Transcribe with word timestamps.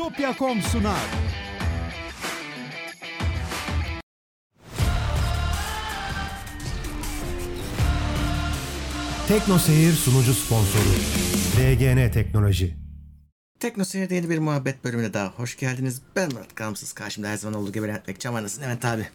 Bitopya.com 0.00 0.62
sunar. 0.62 0.96
Tekno 9.28 9.58
Seyir 9.58 9.92
sunucu 9.92 10.34
sponsoru 10.34 10.82
DGN 11.56 12.10
Teknoloji. 12.12 12.76
Tekno 13.60 13.84
Seyir'de 13.84 14.14
yeni 14.14 14.30
bir 14.30 14.38
muhabbet 14.38 14.84
bölümüne 14.84 15.14
daha 15.14 15.28
hoş 15.28 15.56
geldiniz. 15.56 16.02
Ben 16.16 16.32
Murat 16.32 16.56
Gamsız. 16.56 16.92
Karşımda 16.92 17.28
her 17.28 17.36
zaman 17.36 17.60
olduğu 17.60 17.72
gibi 17.72 17.88
Levent 17.88 18.08
Bekçam 18.08 18.34
anasın. 18.34 18.62
Evet 18.62 18.84
abi. 18.84 19.08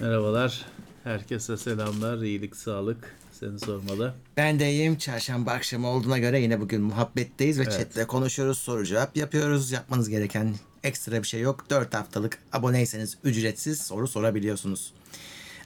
Merhabalar. 0.00 0.64
Herkese 1.04 1.56
selamlar. 1.56 2.18
iyilik, 2.18 2.56
sağlık. 2.56 3.21
Seni 3.42 3.60
sormalı. 3.60 4.14
Ben 4.36 4.60
de 4.60 4.70
iyiyim. 4.70 4.98
Çarşamba 4.98 5.50
akşamı 5.50 5.86
olduğuna 5.86 6.18
göre 6.18 6.40
yine 6.40 6.60
bugün 6.60 6.82
muhabbetteyiz 6.82 7.58
ve 7.58 7.62
Evet. 7.62 7.72
chatle 7.72 8.06
konuşuyoruz. 8.06 8.58
Soru 8.58 8.86
cevap 8.86 9.16
yapıyoruz. 9.16 9.70
Yapmanız 9.70 10.08
gereken 10.08 10.54
ekstra 10.84 11.22
bir 11.22 11.26
şey 11.26 11.40
yok. 11.40 11.70
4 11.70 11.94
haftalık 11.94 12.38
aboneyseniz 12.52 13.18
ücretsiz 13.24 13.82
soru 13.82 14.08
sorabiliyorsunuz. 14.08 14.92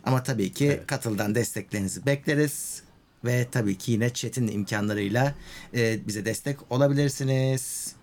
Ama 0.04 0.22
tabii 0.22 0.52
ki 0.52 0.80
katıldan 0.86 1.34
desteklerinizi 1.34 2.06
bekleriz. 2.06 2.82
Ve 3.24 3.46
tabii 3.52 3.78
ki 3.78 3.92
yine 3.92 4.12
chat'in 4.12 4.48
imkanlarıyla 4.48 5.34
e, 5.74 6.06
bize 6.06 6.24
destek 6.24 6.72
olabilirsiniz. 6.72 7.94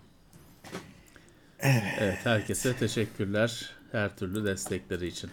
Evet, 1.59 2.17
herkese 2.23 2.75
teşekkürler. 2.75 3.71
Her 3.91 4.17
türlü 4.17 4.45
destekleri 4.45 5.07
için. 5.07 5.29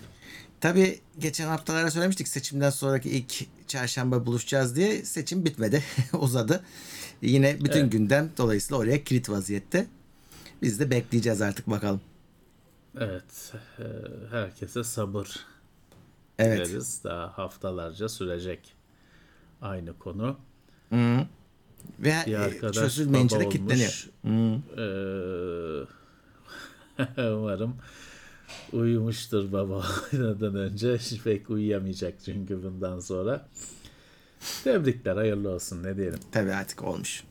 Tabii 0.60 1.00
geçen 1.18 1.46
haftalarda 1.46 1.90
söylemiştik 1.90 2.28
seçimden 2.28 2.70
sonraki 2.70 3.10
ilk 3.10 3.46
çarşamba 3.70 4.26
buluşacağız 4.26 4.76
diye 4.76 5.04
seçim 5.04 5.44
bitmedi. 5.44 5.82
Uzadı. 6.18 6.64
Yine 7.22 7.56
bütün 7.64 7.80
Evet. 7.80 7.92
gündem 7.92 8.30
dolayısıyla 8.38 8.78
oraya 8.82 9.04
kilit 9.04 9.30
vaziyette. 9.30 9.86
Biz 10.62 10.80
de 10.80 10.90
bekleyeceğiz 10.90 11.42
artık 11.42 11.70
bakalım. 11.70 12.00
Evet, 12.98 13.52
e, 13.78 13.84
herkese 14.30 14.84
sabır 14.84 15.36
Evet. 16.38 16.66
dileriz. 16.68 17.00
Daha 17.04 17.38
haftalarca 17.38 18.08
sürecek 18.08 18.74
aynı 19.62 19.98
konu. 19.98 20.36
Ve 20.92 22.14
Bir 22.26 22.32
e, 22.32 22.38
arkadaş 22.38 22.76
çözülmeyince 22.76 23.40
de 23.40 23.48
kilitleniyor. 23.48 24.10
Ee, 27.16 27.22
umarım 27.32 27.76
uyumuştur 28.72 29.52
baba 29.52 29.86
oynadan 30.12 30.54
önce. 30.54 30.98
Pek 31.24 31.50
uyuyamayacak 31.50 32.14
çünkü 32.24 32.62
bundan 32.62 33.00
sonra. 33.00 33.48
Tebrikler, 34.64 35.16
hayırlı 35.16 35.50
olsun 35.50 35.82
ne 35.82 35.96
diyelim. 35.96 36.18
Tabii 36.32 36.52
artık 36.52 36.84
olmuş. 36.84 37.24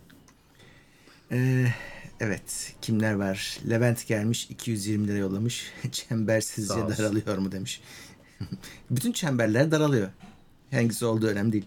Ee, 1.31 1.65
evet 2.19 2.73
kimler 2.81 3.13
var? 3.13 3.57
Levent 3.69 4.07
gelmiş 4.07 4.47
220 4.49 5.07
lira 5.07 5.17
yollamış. 5.17 5.65
Çember 5.91 6.41
sizce 6.41 6.73
daralıyor 6.73 7.37
mu 7.37 7.51
demiş. 7.51 7.81
Bütün 8.91 9.11
çemberler 9.11 9.71
daralıyor. 9.71 10.09
Hangisi 10.71 11.05
olduğu 11.05 11.27
önemli 11.27 11.51
değil. 11.53 11.65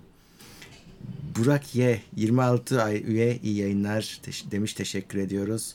Burak 1.37 1.75
Y 1.75 2.01
26 2.17 2.83
ay 2.83 3.03
üye 3.07 3.39
iyi 3.43 3.57
yayınlar 3.57 4.21
teş- 4.27 4.51
demiş 4.51 4.75
teşekkür 4.75 5.19
ediyoruz. 5.19 5.75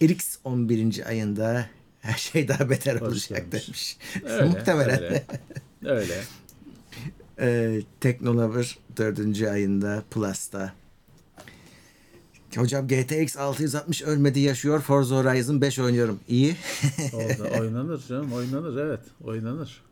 Erix 0.00 0.38
11. 0.44 1.06
ayında 1.08 1.66
her 2.08 2.18
şey 2.18 2.48
daha 2.48 2.70
beter 2.70 3.00
olacak 3.00 3.52
demiş. 3.52 3.96
Öyle, 4.24 4.44
Muhtemelen. 4.44 5.02
Öyle. 5.02 5.24
öyle. 5.84 6.14
Ee, 7.40 7.80
Teknolover 8.00 8.78
4. 8.96 9.42
ayında 9.42 10.02
Plus'ta. 10.10 10.72
Hocam 12.56 12.88
GTX 12.88 13.36
660 13.36 14.02
ölmedi 14.02 14.40
yaşıyor. 14.40 14.80
Forza 14.80 15.16
Horizon 15.16 15.60
5 15.60 15.78
oynuyorum. 15.78 16.20
İyi. 16.28 16.56
Orada 17.12 17.60
oynanır 17.60 18.00
canım, 18.08 18.32
oynanır 18.32 18.76
evet, 18.76 19.00
oynanır. 19.24 19.82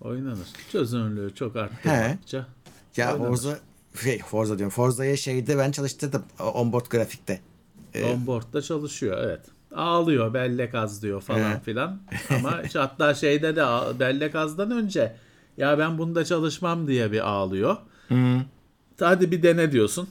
Oynanır. 0.00 0.48
Çözünürlüğü 0.72 1.34
çok 1.34 1.56
arttırdıkça. 1.56 2.46
ya 2.96 3.12
Oynanır. 3.12 3.28
Forza 3.28 3.58
şey, 4.02 4.18
Forza 4.18 4.58
diyorum. 4.58 4.74
Forza'ya 4.74 5.16
şeyde 5.16 5.58
ben 5.58 5.70
çalıştırdım. 5.70 6.22
Onboard 6.38 6.86
grafikte. 6.86 7.40
Onboard'da 8.04 8.62
çalışıyor 8.62 9.18
evet. 9.24 9.53
Ağlıyor 9.74 10.34
bellek 10.34 10.74
az 10.74 11.02
diyor 11.02 11.20
falan 11.20 11.60
filan. 11.60 12.00
Ama 12.30 12.62
işte 12.64 12.78
hatta 12.78 13.14
şeyde 13.14 13.56
de 13.56 13.64
bellek 14.00 14.34
azdan 14.34 14.70
önce 14.70 15.16
ya 15.56 15.78
ben 15.78 15.98
bunda 15.98 16.24
çalışmam 16.24 16.86
diye 16.86 17.12
bir 17.12 17.28
ağlıyor. 17.28 17.76
Hadi 19.00 19.30
bir 19.30 19.42
dene 19.42 19.72
diyorsun. 19.72 20.08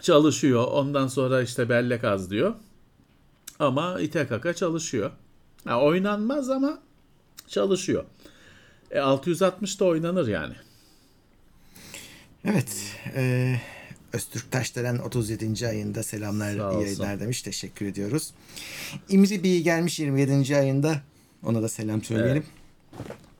Çalışıyor. 0.00 0.64
Ondan 0.64 1.06
sonra 1.06 1.42
işte 1.42 1.68
bellek 1.68 2.04
az 2.04 2.30
diyor. 2.30 2.54
Ama 3.58 4.00
ite 4.00 4.26
kaka 4.26 4.54
çalışıyor. 4.54 5.10
Ha, 5.64 5.80
oynanmaz 5.80 6.50
ama 6.50 6.78
çalışıyor. 7.48 8.04
E, 8.90 8.98
660 9.00 9.80
da 9.80 9.84
oynanır 9.84 10.26
yani. 10.28 10.54
Evet. 12.44 12.96
E, 13.14 13.56
Öztürk 14.16 14.50
Taşdelen 14.52 14.98
37. 14.98 15.68
ayında 15.68 16.02
selamlar 16.02 16.52
iyi 16.54 16.82
yayınlar 16.82 17.20
demiş. 17.20 17.42
Teşekkür 17.42 17.86
ediyoruz. 17.86 18.30
İmri 19.08 19.42
Bey 19.44 19.62
gelmiş 19.62 19.98
27. 20.00 20.56
ayında. 20.56 21.00
Ona 21.44 21.62
da 21.62 21.68
selam 21.68 22.02
söyleyelim. 22.02 22.44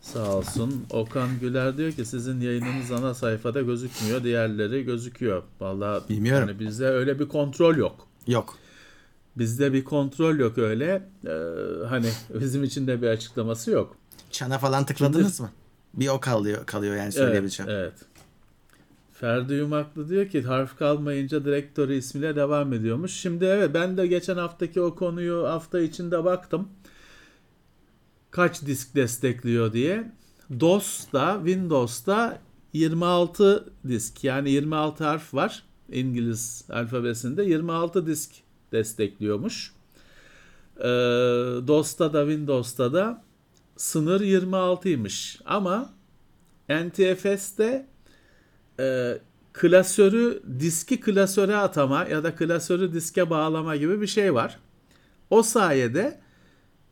Sağ 0.01 0.37
olsun. 0.37 0.87
Okan 0.91 1.29
Güler 1.41 1.77
diyor 1.77 1.93
ki 1.93 2.05
sizin 2.05 2.41
yayınınız 2.41 2.93
ana 2.93 3.15
sayfada 3.15 3.63
gözükmüyor. 3.63 4.25
Diğerleri 4.25 4.85
gözüküyor. 4.85 5.43
Vallahi 5.61 6.09
Bilmiyorum. 6.09 6.49
hani 6.49 6.59
bizde 6.59 6.87
öyle 6.87 7.19
bir 7.19 7.29
kontrol 7.29 7.77
yok. 7.77 8.07
Yok. 8.27 8.59
Bizde 9.39 9.73
bir 9.73 9.85
kontrol 9.85 10.39
yok 10.39 10.59
öyle. 10.59 11.03
Ee, 11.27 11.31
hani 11.89 12.11
bizim 12.41 12.65
için 12.65 12.87
de 12.87 13.03
bir 13.03 13.07
açıklaması 13.09 13.71
yok. 13.71 13.97
Çana 14.31 14.59
falan 14.59 14.87
tıkladınız 14.87 15.41
mı? 15.41 15.51
Bir 15.95 16.09
o 16.09 16.21
kalıyor, 16.21 16.67
kalıyor 16.67 16.95
yani 16.95 17.03
Evet, 17.05 17.15
söyleyebileceğim. 17.15 17.71
evet. 17.73 17.93
Ferdi 19.21 19.55
Yumaklı 19.55 20.09
diyor 20.09 20.29
ki 20.29 20.43
harf 20.43 20.79
kalmayınca 20.79 21.45
direktörü 21.45 21.95
ismiyle 21.95 22.37
devam 22.37 22.73
ediyormuş. 22.73 23.13
Şimdi 23.13 23.45
evet 23.45 23.71
ben 23.75 23.97
de 23.97 24.07
geçen 24.07 24.37
haftaki 24.37 24.81
o 24.81 24.95
konuyu 24.95 25.47
hafta 25.49 25.81
içinde 25.81 26.25
baktım. 26.25 26.69
Kaç 28.31 28.63
disk 28.63 28.95
destekliyor 28.95 29.73
diye. 29.73 30.13
DOS'ta, 30.61 31.37
Windows'ta 31.45 32.41
26 32.73 33.73
disk 33.89 34.25
yani 34.25 34.51
26 34.51 35.05
harf 35.05 35.35
var. 35.35 35.63
İngiliz 35.93 36.65
alfabesinde 36.71 37.45
26 37.45 38.07
disk 38.07 38.31
destekliyormuş. 38.73 39.73
Ee, 40.79 40.85
DOS'ta 41.67 42.13
da 42.13 42.27
Windows'ta 42.27 42.93
da 42.93 43.23
sınır 43.77 44.21
26'ymış. 44.21 45.41
Ama 45.45 45.91
NTFS'te 46.69 47.87
e, 48.81 49.19
klasörü 49.53 50.43
diski 50.61 51.01
klasöre 51.01 51.57
atama 51.57 52.05
ya 52.05 52.25
da 52.25 52.35
klasörü 52.35 52.93
diske 52.93 53.31
bağlama 53.31 53.77
gibi 53.77 54.01
bir 54.01 54.07
şey 54.07 54.35
var. 54.35 54.59
O 55.31 55.43
sayede 55.43 56.21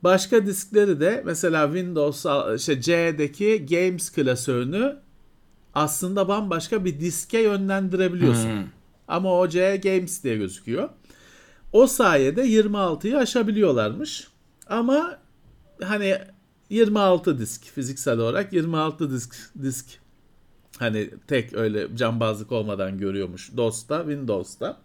başka 0.03 0.47
diskleri 0.47 1.01
de 1.01 1.23
mesela 1.27 1.67
Windows 1.67 2.27
işte 2.57 2.81
C'deki 2.81 3.67
Games 3.71 4.11
klasörünü 4.13 4.97
aslında 5.75 6.29
bambaşka 6.29 6.85
bir 6.85 7.01
diske 7.01 7.39
yönlendirebiliyorsun. 7.39 8.51
Ama 9.09 9.39
o 9.39 9.49
C 9.49 9.77
Games 9.85 10.25
diye 10.25 10.37
gözüküyor. 10.37 10.89
O 11.73 11.87
sayede 11.87 12.47
26'yı 12.47 13.19
aşabiliyorlarmış. 13.19 14.29
Ama 14.67 15.19
hani 15.83 16.19
26 16.71 17.39
disk 17.39 17.65
fiziksel 17.65 18.19
olarak 18.19 18.53
26 18.53 19.11
disk 19.11 19.37
disk 19.63 19.87
hani 20.79 21.11
tek 21.27 21.55
öyle 21.55 21.97
cambazlık 21.97 22.53
olmadan 22.53 22.99
görüyormuş 22.99 23.51
DOS'ta, 23.57 23.99
Windows'ta. 23.99 24.81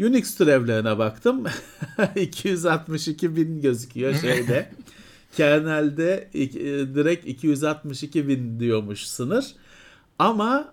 Unix 0.00 0.36
türevlerine 0.36 0.98
baktım. 0.98 1.44
262 2.16 3.36
bin 3.36 3.60
gözüküyor 3.60 4.14
şeyde. 4.14 4.70
Kernel'de 5.36 6.28
e, 6.34 6.52
direkt 6.94 7.26
262 7.26 8.28
bin 8.28 8.60
diyormuş 8.60 9.06
sınır. 9.06 9.46
Ama 10.18 10.72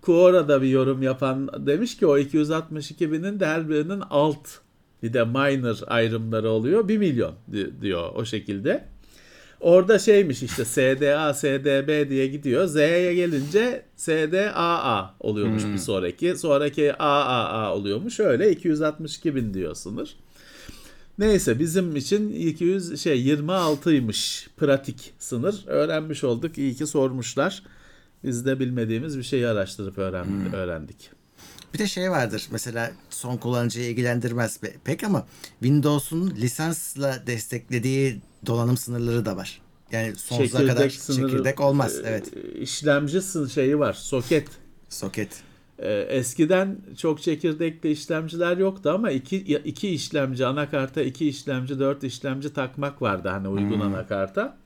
Quora'da 0.00 0.62
bir 0.62 0.68
yorum 0.68 1.02
yapan 1.02 1.66
demiş 1.66 1.96
ki 1.96 2.06
o 2.06 2.18
262 2.18 3.12
binin 3.12 3.40
de 3.40 3.46
her 3.46 3.68
birinin 3.68 4.02
alt 4.10 4.48
bir 5.02 5.12
de 5.12 5.24
minor 5.24 5.78
ayrımları 5.86 6.50
oluyor. 6.50 6.88
1 6.88 6.98
milyon 6.98 7.34
di- 7.52 7.80
diyor 7.80 8.12
o 8.14 8.24
şekilde. 8.24 8.91
Orada 9.62 9.98
şeymiş 9.98 10.42
işte 10.42 10.64
SDA, 10.64 11.34
SDB 11.34 12.10
diye 12.10 12.26
gidiyor. 12.26 12.66
Z'ye 12.66 13.14
gelince 13.14 13.82
SDAA 13.96 15.14
oluyormuş 15.20 15.64
bir 15.64 15.78
sonraki. 15.78 16.36
Sonraki 16.36 16.94
AAA 16.94 17.74
oluyormuş. 17.74 18.20
Öyle 18.20 18.50
262 18.50 19.34
bin 19.34 19.54
diyor 19.54 19.74
sınır. 19.74 20.16
Neyse 21.18 21.58
bizim 21.58 21.96
için 21.96 22.32
200 22.32 23.00
şey 23.00 23.26
26'ymış 23.26 24.48
pratik 24.56 25.14
sınır. 25.18 25.64
Öğrenmiş 25.66 26.24
olduk. 26.24 26.58
İyi 26.58 26.74
ki 26.74 26.86
sormuşlar. 26.86 27.62
Biz 28.24 28.46
de 28.46 28.60
bilmediğimiz 28.60 29.18
bir 29.18 29.22
şeyi 29.22 29.48
araştırıp 29.48 29.98
öğren, 29.98 30.26
öğrendik. 30.54 31.10
Bir 31.74 31.78
de 31.78 31.86
şey 31.86 32.10
vardır 32.10 32.48
mesela 32.50 32.92
son 33.10 33.36
kullanıcıyı 33.36 33.90
ilgilendirmez 33.90 34.56
pe- 34.56 34.74
pek 34.84 35.04
ama 35.04 35.26
Windows'un 35.60 36.30
lisansla 36.30 37.22
desteklediği 37.26 38.20
donanım 38.46 38.76
sınırları 38.76 39.24
da 39.26 39.36
var. 39.36 39.60
Yani 39.92 40.16
sonsuza 40.16 40.66
kadar 40.66 40.88
sınırı- 40.90 41.30
çekirdek 41.30 41.60
olmaz. 41.60 41.98
e, 41.98 42.02
Evet. 42.06 42.32
İşlemci 42.60 43.20
şeyi 43.54 43.78
var. 43.78 43.92
Soket. 43.92 44.48
Soket. 44.88 45.28
E, 45.78 45.92
eskiden 45.94 46.76
çok 46.98 47.22
çekirdekli 47.22 47.90
işlemciler 47.90 48.56
yoktu 48.56 48.90
ama 48.90 49.10
iki, 49.10 49.36
iki 49.64 49.88
işlemci 49.88 50.46
anakarta 50.46 51.02
iki 51.02 51.28
işlemci 51.28 51.78
dört 51.78 52.04
işlemci 52.04 52.52
takmak 52.52 53.02
vardı 53.02 53.28
hani 53.28 53.48
uygun 53.48 53.80
anakarta. 53.80 54.58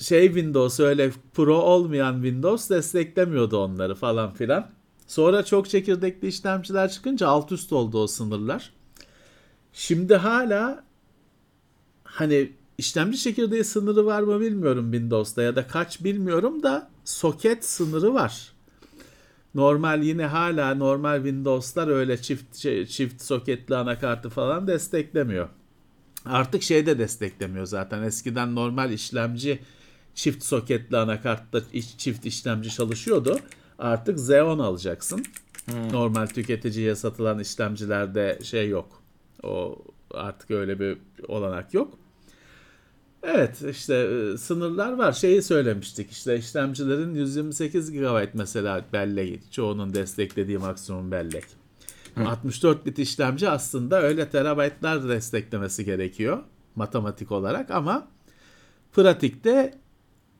Şey 0.00 0.26
Windows 0.26 0.80
öyle 0.80 1.10
pro 1.34 1.54
olmayan 1.58 2.14
Windows 2.14 2.70
desteklemiyordu 2.70 3.58
onları 3.58 3.94
falan 3.94 4.34
filan. 4.34 4.70
Sonra 5.08 5.44
çok 5.44 5.70
çekirdekli 5.70 6.28
işlemciler 6.28 6.90
çıkınca 6.90 7.28
alt 7.28 7.52
üst 7.52 7.72
oldu 7.72 8.02
o 8.02 8.06
sınırlar. 8.06 8.72
Şimdi 9.72 10.16
hala 10.16 10.84
hani 12.04 12.52
işlemci 12.78 13.18
çekirdeği 13.18 13.64
sınırı 13.64 14.06
var 14.06 14.22
mı 14.22 14.40
bilmiyorum 14.40 14.92
Windows'ta 14.92 15.42
ya 15.42 15.56
da 15.56 15.66
kaç 15.66 16.04
bilmiyorum 16.04 16.62
da 16.62 16.90
soket 17.04 17.64
sınırı 17.64 18.14
var. 18.14 18.52
Normal 19.54 20.02
yine 20.02 20.26
hala 20.26 20.74
normal 20.74 21.16
Windows'lar 21.16 21.88
öyle 21.88 22.22
çift 22.22 22.56
şey, 22.56 22.86
çift 22.86 23.22
soketli 23.22 23.76
anakartı 23.76 24.30
falan 24.30 24.66
desteklemiyor. 24.66 25.48
Artık 26.24 26.62
şey 26.62 26.86
de 26.86 26.98
desteklemiyor 26.98 27.66
zaten. 27.66 28.02
Eskiden 28.02 28.54
normal 28.54 28.92
işlemci 28.92 29.58
çift 30.14 30.44
soketli 30.44 30.96
anakartta 30.96 31.60
çift 31.98 32.26
işlemci 32.26 32.70
çalışıyordu. 32.70 33.38
Artık 33.78 34.18
Xeon 34.18 34.58
alacaksın. 34.58 35.22
Normal 35.92 36.26
tüketiciye 36.26 36.94
satılan 36.96 37.38
işlemcilerde 37.38 38.38
şey 38.42 38.68
yok. 38.68 39.02
O 39.42 39.78
artık 40.10 40.50
öyle 40.50 40.80
bir 40.80 40.98
olanak 41.28 41.74
yok. 41.74 41.98
Evet 43.22 43.62
işte 43.70 43.94
e, 43.94 44.38
sınırlar 44.38 44.92
var. 44.92 45.12
Şeyi 45.12 45.42
söylemiştik 45.42 46.10
işte 46.10 46.38
işlemcilerin 46.38 47.14
128 47.14 47.92
GB 47.92 48.28
mesela 48.34 48.84
bellek 48.92 49.52
çoğunun 49.52 49.94
desteklediği 49.94 50.58
maksimum 50.58 51.10
bellek. 51.10 51.44
64 52.26 52.86
bit 52.86 52.98
işlemci 52.98 53.48
aslında 53.48 54.02
öyle 54.02 54.28
terabaytlar 54.28 55.08
desteklemesi 55.08 55.84
gerekiyor 55.84 56.42
matematik 56.74 57.32
olarak 57.32 57.70
ama 57.70 58.08
pratikte 58.92 59.74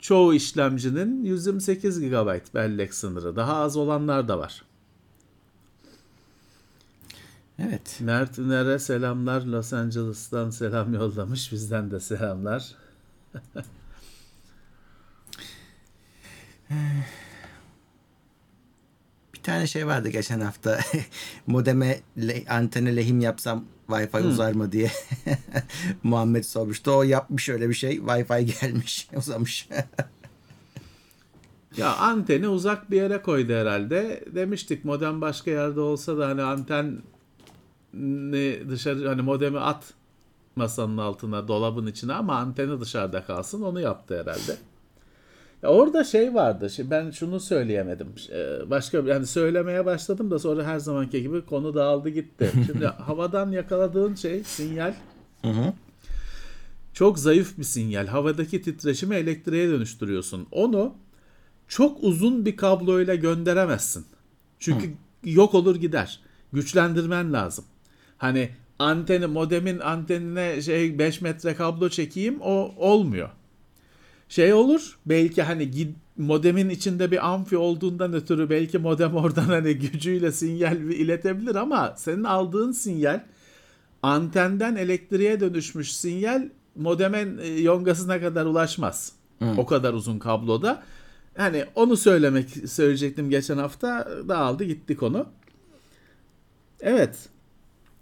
çoğu 0.00 0.34
işlemcinin 0.34 1.24
128 1.24 2.00
GB 2.00 2.54
bellek 2.54 2.94
sınırı. 2.94 3.36
Daha 3.36 3.56
az 3.56 3.76
olanlar 3.76 4.28
da 4.28 4.38
var. 4.38 4.62
Evet. 7.58 7.98
Mert 8.00 8.38
Üner'e 8.38 8.78
selamlar. 8.78 9.42
Los 9.42 9.72
Angeles'tan 9.72 10.50
selam 10.50 10.94
yollamış. 10.94 11.52
Bizden 11.52 11.90
de 11.90 12.00
selamlar. 12.00 12.74
Bir 19.34 19.42
tane 19.42 19.66
şey 19.66 19.86
vardı 19.86 20.08
geçen 20.08 20.40
hafta. 20.40 20.80
Modeme 21.46 22.00
le- 22.18 22.44
antene 22.48 22.96
lehim 22.96 23.20
yapsam 23.20 23.64
Wi-Fi 23.88 24.26
uzar 24.26 24.52
mı 24.52 24.72
diye 24.72 24.90
Muhammed 26.02 26.44
sormuştu. 26.44 26.90
O 26.90 27.02
yapmış 27.02 27.48
öyle 27.48 27.68
bir 27.68 27.74
şey. 27.74 27.96
Wi-Fi 27.96 28.60
gelmiş, 28.60 29.08
uzamış. 29.16 29.68
Ya 31.76 31.96
anteni 31.96 32.48
uzak 32.48 32.90
bir 32.90 32.96
yere 32.96 33.22
koydu 33.22 33.52
herhalde. 33.52 34.24
Demiştik 34.34 34.84
modem 34.84 35.20
başka 35.20 35.50
yerde 35.50 35.80
olsa 35.80 36.18
da 36.18 36.28
hani 36.28 36.42
anten 36.42 37.02
dışarı 38.68 39.08
hani 39.08 39.22
modemi 39.22 39.58
at 39.58 39.94
masanın 40.56 40.98
altına 40.98 41.48
dolabın 41.48 41.86
içine 41.86 42.12
ama 42.12 42.36
anteni 42.36 42.80
dışarıda 42.80 43.24
kalsın 43.24 43.62
onu 43.62 43.80
yaptı 43.80 44.20
herhalde. 44.20 44.56
Ya 45.62 45.68
orada 45.68 46.04
şey 46.04 46.34
vardı. 46.34 46.70
Şimdi 46.70 46.90
ben 46.90 47.10
şunu 47.10 47.40
söyleyemedim. 47.40 48.08
Ee, 48.32 48.70
Başka 48.70 48.98
yani 48.98 49.26
söylemeye 49.26 49.86
başladım 49.86 50.30
da 50.30 50.38
sonra 50.38 50.64
her 50.64 50.78
zamanki 50.78 51.22
gibi 51.22 51.44
konu 51.44 51.74
dağıldı 51.74 52.08
gitti. 52.08 52.50
Şimdi 52.66 52.86
havadan 52.86 53.52
yakaladığın 53.52 54.14
şey 54.14 54.44
sinyal 54.44 54.94
çok 56.98 57.18
zayıf 57.18 57.58
bir 57.58 57.64
sinyal. 57.64 58.06
Havadaki 58.06 58.62
titreşimi 58.62 59.14
elektriğe 59.14 59.68
dönüştürüyorsun. 59.68 60.46
Onu 60.52 60.94
çok 61.68 62.04
uzun 62.04 62.46
bir 62.46 62.56
kabloyla 62.56 63.14
gönderemezsin. 63.14 64.06
Çünkü 64.58 64.86
yok 65.24 65.54
olur 65.54 65.76
gider. 65.76 66.20
Güçlendirmen 66.52 67.32
lazım. 67.32 67.64
Hani 68.16 68.50
anteni 68.78 69.26
modemin 69.26 69.78
antenine 69.78 70.62
şey 70.62 70.98
5 70.98 71.20
metre 71.20 71.54
kablo 71.54 71.88
çekeyim 71.88 72.40
o 72.40 72.74
olmuyor. 72.76 73.28
Şey 74.28 74.52
olur 74.52 74.98
belki 75.06 75.42
hani 75.42 75.94
modemin 76.16 76.68
içinde 76.68 77.10
bir 77.10 77.28
amfi 77.28 77.56
olduğundan 77.56 78.14
ötürü 78.14 78.50
belki 78.50 78.78
modem 78.78 79.16
oradan 79.16 79.44
hani 79.44 79.74
gücüyle 79.74 80.32
sinyal 80.32 80.76
iletebilir 80.76 81.54
ama 81.54 81.94
senin 81.96 82.24
aldığın 82.24 82.72
sinyal 82.72 83.20
antenden 84.02 84.76
elektriğe 84.76 85.40
dönüşmüş 85.40 85.92
sinyal 85.96 86.48
modemin 86.76 87.38
e, 87.38 87.46
yongasına 87.46 88.20
kadar 88.20 88.46
ulaşmaz. 88.46 89.12
O 89.56 89.66
kadar 89.66 89.92
uzun 89.92 90.18
kabloda. 90.18 90.82
Hani 91.36 91.64
onu 91.74 91.96
söylemek 91.96 92.50
söyleyecektim 92.50 93.30
geçen 93.30 93.58
hafta 93.58 94.08
dağıldı 94.28 94.64
gitti 94.64 94.96
konu. 94.96 95.26
Evet. 96.80 97.18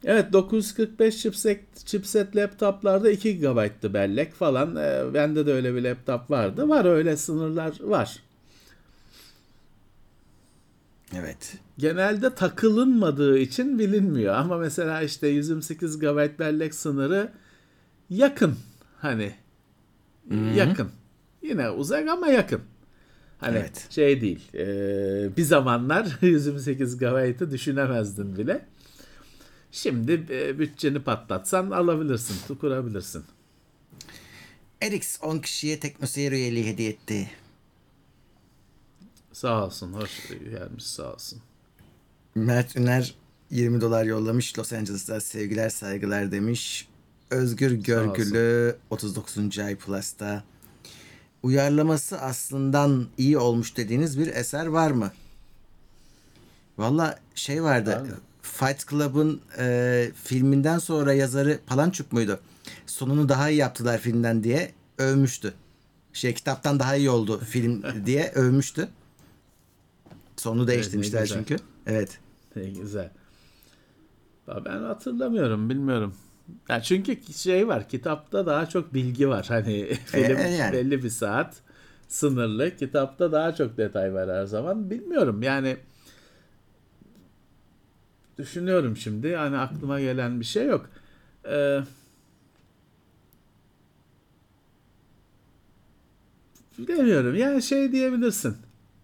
Evet 0.06 0.32
945 0.32 1.22
chipset, 1.22 1.86
chipset 1.86 2.36
laptoplarda 2.36 3.10
2 3.10 3.38
GB'tı 3.38 3.94
bellek 3.94 4.34
falan. 4.34 4.76
Ee, 4.76 5.14
bende 5.14 5.46
de 5.46 5.52
öyle 5.52 5.74
bir 5.74 5.82
laptop 5.82 6.30
vardı. 6.30 6.68
Var 6.68 6.84
öyle 6.84 7.16
sınırlar 7.16 7.74
var. 7.82 8.16
evet. 11.18 11.56
Genelde 11.78 12.34
takılınmadığı 12.34 13.38
için 13.38 13.78
bilinmiyor. 13.78 14.34
Ama 14.34 14.58
mesela 14.58 15.02
işte 15.02 15.28
128 15.28 15.98
GB 15.98 16.38
bellek 16.38 16.74
sınırı 16.74 17.32
yakın. 18.10 18.54
Hani 18.98 19.32
yakın. 20.56 20.88
Yine 21.42 21.70
uzak 21.70 22.08
ama 22.08 22.26
yakın. 22.28 22.60
Hani 23.38 23.58
Evet. 23.58 23.86
şey 23.90 24.20
değil. 24.20 24.40
e, 24.54 25.36
bir 25.36 25.42
zamanlar 25.42 26.18
128 26.22 26.98
GB'ı 26.98 27.50
düşünemezdin 27.50 28.36
bile. 28.38 28.66
Şimdi 29.76 30.26
e, 30.30 30.58
bütçeni 30.58 31.02
patlatsan 31.02 31.70
alabilirsin, 31.70 32.56
kurabilirsin. 32.56 33.24
Erix 34.80 35.18
10 35.22 35.38
kişiye 35.38 35.80
teknoseyir 35.80 36.32
üyeliği 36.32 36.66
hediye 36.66 36.90
etti. 36.90 37.30
Sağ 39.32 39.66
olsun, 39.66 39.92
hoş 39.92 40.10
gelmiş 40.28 40.84
sağ 40.84 41.12
olsun. 41.12 41.42
Mert 42.34 42.76
Üner 42.76 43.14
20 43.50 43.80
dolar 43.80 44.04
yollamış. 44.04 44.58
Los 44.58 44.72
Angeles'ta 44.72 45.20
sevgiler 45.20 45.70
saygılar 45.70 46.32
demiş. 46.32 46.88
Özgür 47.30 47.70
Görgülü 47.70 48.76
39. 48.90 49.58
ay 49.58 49.76
Plus'ta. 49.76 50.44
Uyarlaması 51.42 52.20
aslından 52.20 53.06
iyi 53.18 53.38
olmuş 53.38 53.76
dediğiniz 53.76 54.18
bir 54.18 54.26
eser 54.26 54.66
var 54.66 54.90
mı? 54.90 55.12
Valla 56.78 57.18
şey 57.34 57.62
vardı. 57.62 57.90
Var? 57.90 58.18
Fight 58.56 58.88
Club'ın 58.90 59.40
e, 59.58 60.10
filminden 60.24 60.78
sonra 60.78 61.12
yazarı 61.12 61.58
Palançuk 61.66 62.12
muydu? 62.12 62.40
Sonunu 62.86 63.28
daha 63.28 63.50
iyi 63.50 63.58
yaptılar 63.58 63.98
filmden 63.98 64.44
diye 64.44 64.72
övmüştü. 64.98 65.54
Şey 66.12 66.34
kitaptan 66.34 66.80
daha 66.80 66.96
iyi 66.96 67.10
oldu 67.10 67.40
film 67.40 67.82
diye 68.06 68.32
övmüştü. 68.34 68.88
Sonu 70.36 70.66
değiştirmişler 70.66 71.22
güzel. 71.22 71.38
çünkü. 71.38 71.56
Evet. 71.86 72.18
Ne 72.56 72.70
güzel. 72.70 73.10
Ben 74.64 74.82
hatırlamıyorum, 74.82 75.70
bilmiyorum. 75.70 76.14
Ya 76.68 76.82
çünkü 76.82 77.32
şey 77.32 77.68
var, 77.68 77.88
kitapta 77.88 78.46
daha 78.46 78.66
çok 78.68 78.94
bilgi 78.94 79.28
var. 79.28 79.46
Hani 79.48 79.94
film 80.06 80.36
e, 80.36 80.50
yani. 80.50 80.72
belli 80.72 81.02
bir 81.02 81.10
saat 81.10 81.54
sınırlı. 82.08 82.76
Kitapta 82.76 83.32
daha 83.32 83.54
çok 83.54 83.76
detay 83.76 84.14
var 84.14 84.30
her 84.30 84.44
zaman. 84.44 84.90
Bilmiyorum 84.90 85.42
yani 85.42 85.76
düşünüyorum 88.38 88.96
şimdi. 88.96 89.36
Hani 89.36 89.56
aklıma 89.58 90.00
gelen 90.00 90.40
bir 90.40 90.44
şey 90.44 90.66
yok. 90.66 90.90
Ee, 91.48 91.80
bilemiyorum. 96.78 97.34
Yani 97.36 97.62
şey 97.62 97.92
diyebilirsin. 97.92 98.56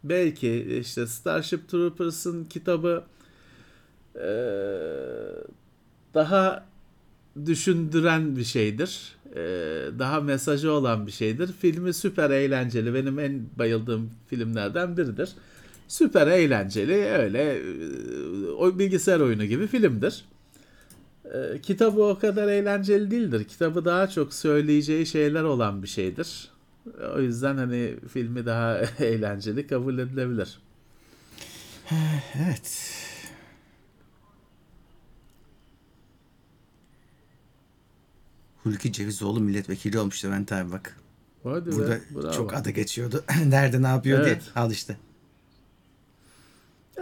Belki 0.04 0.78
işte 0.80 1.06
Starship 1.06 1.68
Troopers'ın 1.68 2.44
kitabı 2.44 3.04
eee, 4.16 5.34
daha 6.14 6.66
düşündüren 7.46 8.36
bir 8.36 8.44
şeydir. 8.44 9.16
Eee, 9.36 9.42
daha 9.98 10.20
mesajı 10.20 10.72
olan 10.72 11.06
bir 11.06 11.12
şeydir. 11.12 11.50
Filmi 11.60 11.94
süper 11.94 12.30
eğlenceli. 12.30 12.94
Benim 12.94 13.18
en 13.18 13.42
bayıldığım 13.58 14.10
filmlerden 14.28 14.96
biridir. 14.96 15.30
Süper 15.92 16.26
eğlenceli 16.26 16.94
öyle 16.94 17.54
e, 17.54 18.50
o 18.50 18.78
bilgisayar 18.78 19.20
oyunu 19.20 19.44
gibi 19.44 19.66
filmdir. 19.66 20.24
E, 21.24 21.60
kitabı 21.62 22.02
o 22.02 22.18
kadar 22.18 22.48
eğlenceli 22.48 23.10
değildir. 23.10 23.44
Kitabı 23.44 23.84
daha 23.84 24.08
çok 24.08 24.34
söyleyeceği 24.34 25.06
şeyler 25.06 25.42
olan 25.42 25.82
bir 25.82 25.88
şeydir. 25.88 26.48
O 27.16 27.20
yüzden 27.20 27.56
hani 27.56 27.94
filmi 28.12 28.46
daha 28.46 28.78
eğlenceli 28.98 29.66
kabul 29.66 29.98
edilebilir. 29.98 30.58
Evet. 32.34 32.92
Hulki 38.62 38.92
Cevizoğlu 38.92 39.40
milletvekili 39.40 39.98
olmuş 39.98 40.24
Levent 40.24 40.52
abi 40.52 40.72
bak. 40.72 40.96
Hadi 41.42 41.72
Burada 41.72 41.90
be, 41.90 42.00
bravo. 42.14 42.32
çok 42.32 42.54
adı 42.54 42.70
geçiyordu. 42.70 43.24
Nerede 43.46 43.82
ne 43.82 43.86
yapıyor 43.88 44.20
Evet. 44.20 44.42
diye. 44.42 44.62
Al 44.62 44.70
işte. 44.70 44.96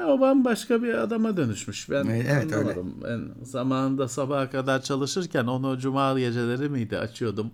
Ya 0.00 0.08
o 0.08 0.20
bambaşka 0.20 0.82
bir 0.82 0.94
adama 0.94 1.36
dönüşmüş. 1.36 1.90
Ben 1.90 2.04
Evet, 2.04 2.26
evet, 2.30 2.52
öyle. 2.52 2.76
Ben 3.04 3.44
zamanında 3.44 4.08
sabaha 4.08 4.50
kadar 4.50 4.82
çalışırken 4.82 5.46
onu 5.46 5.78
cuma 5.78 6.20
geceleri 6.20 6.68
miydi 6.68 6.98
açıyordum. 6.98 7.50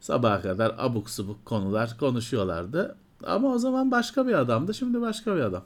Sabaha 0.00 0.42
kadar 0.42 0.74
abuk 0.78 1.10
subuk 1.10 1.44
konular 1.44 1.98
konuşuyorlardı. 1.98 2.96
Ama 3.24 3.48
o 3.48 3.58
zaman 3.58 3.90
başka 3.90 4.26
bir 4.26 4.32
adamdı. 4.32 4.74
Şimdi 4.74 5.00
başka 5.00 5.36
bir 5.36 5.40
adam. 5.40 5.64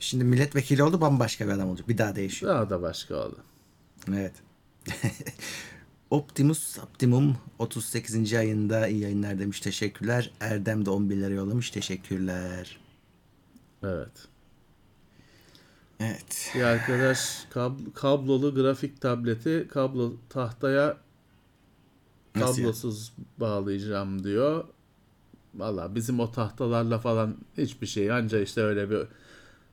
Şimdi 0.00 0.24
milletvekili 0.24 0.82
oldu 0.82 1.00
bambaşka 1.00 1.46
bir 1.46 1.52
adam 1.52 1.68
olacak. 1.68 1.88
Bir 1.88 1.98
daha 1.98 2.16
değişiyor. 2.16 2.54
Daha 2.54 2.70
da 2.70 2.82
başka 2.82 3.16
oldu. 3.16 3.36
Evet. 4.08 4.32
Optimus 6.10 6.78
Optimum 6.78 7.36
38. 7.58 8.34
ayında 8.34 8.88
iyi 8.88 9.00
yayınlar 9.00 9.38
demiş. 9.38 9.60
Teşekkürler. 9.60 10.30
Erdem 10.40 10.86
de 10.86 10.90
11 10.90 11.16
lira 11.16 11.34
yollamış. 11.34 11.70
Teşekkürler. 11.70 12.78
Evet. 13.82 14.33
Evet. 16.00 16.52
Bir 16.54 16.62
arkadaş 16.62 17.46
kab- 17.54 17.92
kablolu 17.94 18.54
grafik 18.54 19.00
tableti 19.00 19.68
kablo 19.70 20.12
tahtaya 20.28 20.96
Nasıl 22.36 22.62
kablosuz 22.62 23.12
bağlayacağım 23.38 24.24
diyor. 24.24 24.64
Valla 25.54 25.94
bizim 25.94 26.20
o 26.20 26.32
tahtalarla 26.32 26.98
falan 26.98 27.36
hiçbir 27.58 27.86
şey 27.86 28.12
anca 28.12 28.40
işte 28.40 28.60
öyle 28.62 28.90
bir 28.90 28.98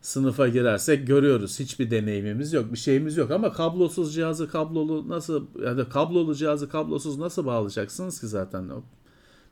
sınıfa 0.01 0.47
girersek 0.47 1.07
görüyoruz. 1.07 1.59
Hiçbir 1.59 1.91
deneyimimiz 1.91 2.53
yok. 2.53 2.71
Bir 2.73 2.77
şeyimiz 2.77 3.17
yok 3.17 3.31
ama 3.31 3.53
kablosuz 3.53 4.15
cihazı 4.15 4.49
kablolu 4.49 5.09
nasıl 5.09 5.45
ya 5.63 5.77
da 5.77 5.89
kablolu 5.89 6.35
cihazı 6.35 6.69
kablosuz 6.69 7.17
nasıl 7.17 7.45
bağlayacaksınız 7.45 8.21
ki 8.21 8.27
zaten? 8.27 8.71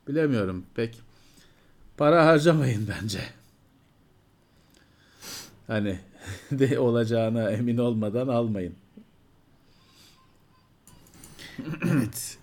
Bilemiyorum 0.08 0.64
pek. 0.74 1.00
Para 1.96 2.26
harcamayın 2.26 2.88
bence. 2.88 3.20
Hani 5.66 6.00
de 6.50 6.78
olacağına 6.78 7.50
emin 7.50 7.76
olmadan 7.76 8.28
almayın. 8.28 8.74
Evet. 11.84 12.38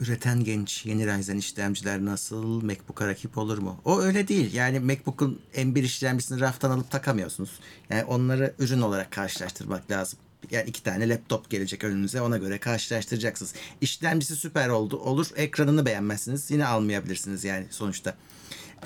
Üreten 0.00 0.44
genç 0.44 0.86
yeni 0.86 1.06
Ryzen 1.06 1.36
işlemciler 1.36 2.04
nasıl? 2.04 2.62
MacBook'a 2.62 3.06
rakip 3.06 3.38
olur 3.38 3.58
mu? 3.58 3.80
O 3.84 4.00
öyle 4.00 4.28
değil. 4.28 4.54
Yani 4.54 4.80
MacBook'un 4.80 5.40
M1 5.54 5.82
işlemcisini 5.82 6.40
raftan 6.40 6.70
alıp 6.70 6.90
takamıyorsunuz. 6.90 7.50
Yani 7.90 8.04
onları 8.04 8.54
ürün 8.58 8.80
olarak 8.80 9.10
karşılaştırmak 9.10 9.90
lazım. 9.90 10.18
Yani 10.50 10.68
iki 10.68 10.82
tane 10.82 11.08
laptop 11.08 11.50
gelecek 11.50 11.84
önünüze 11.84 12.20
ona 12.20 12.38
göre 12.38 12.58
karşılaştıracaksınız. 12.58 13.54
İşlemcisi 13.80 14.36
süper 14.36 14.68
oldu 14.68 14.96
olur. 14.96 15.26
Ekranını 15.36 15.86
beğenmezsiniz. 15.86 16.50
Yine 16.50 16.66
almayabilirsiniz 16.66 17.44
yani 17.44 17.66
sonuçta. 17.70 18.14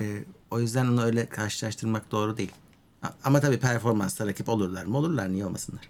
Ee, 0.01 0.23
o 0.51 0.59
yüzden 0.59 0.85
onu 0.87 1.03
öyle 1.03 1.25
karşılaştırmak 1.25 2.11
doğru 2.11 2.37
değil. 2.37 2.51
Ama 3.23 3.39
tabii 3.39 3.59
performansta 3.59 4.27
rakip 4.27 4.49
olurlar 4.49 4.85
mı? 4.85 4.97
Olurlar 4.97 5.31
niye 5.31 5.45
olmasınlar? 5.45 5.89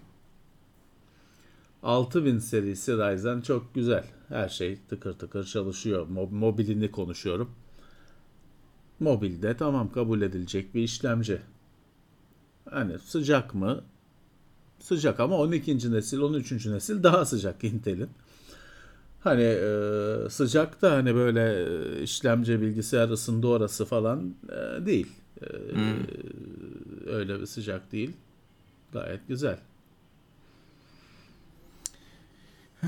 6000 1.82 2.38
serisi 2.38 2.92
Ryzen 2.92 3.40
çok 3.40 3.74
güzel. 3.74 4.04
Her 4.28 4.48
şey 4.48 4.78
tıkır 4.88 5.12
tıkır 5.12 5.44
çalışıyor. 5.44 6.08
Mo- 6.08 6.34
Mobilini 6.34 6.90
konuşuyorum. 6.90 7.50
Mobilde 9.00 9.56
tamam 9.56 9.92
kabul 9.92 10.22
edilecek 10.22 10.74
bir 10.74 10.82
işlemci. 10.82 11.40
Hani 12.70 12.98
sıcak 12.98 13.54
mı? 13.54 13.84
Sıcak 14.78 15.20
ama 15.20 15.36
12. 15.38 15.92
nesil, 15.92 16.20
13. 16.20 16.66
nesil 16.66 17.02
daha 17.02 17.24
sıcak 17.24 17.64
Intel'in. 17.64 18.10
Hani 19.26 19.42
e, 19.42 20.30
sıcak 20.30 20.82
da 20.82 20.92
hani 20.92 21.14
böyle 21.14 21.64
e, 21.64 22.02
işlemci 22.02 22.60
bilgisayar 22.60 23.08
ısındı 23.08 23.46
orası 23.46 23.84
falan 23.84 24.34
e, 24.48 24.86
değil. 24.86 25.12
E, 25.42 25.46
Öyle 27.06 27.40
bir 27.40 27.46
sıcak 27.46 27.92
değil. 27.92 28.12
Gayet 28.92 29.28
güzel. 29.28 29.58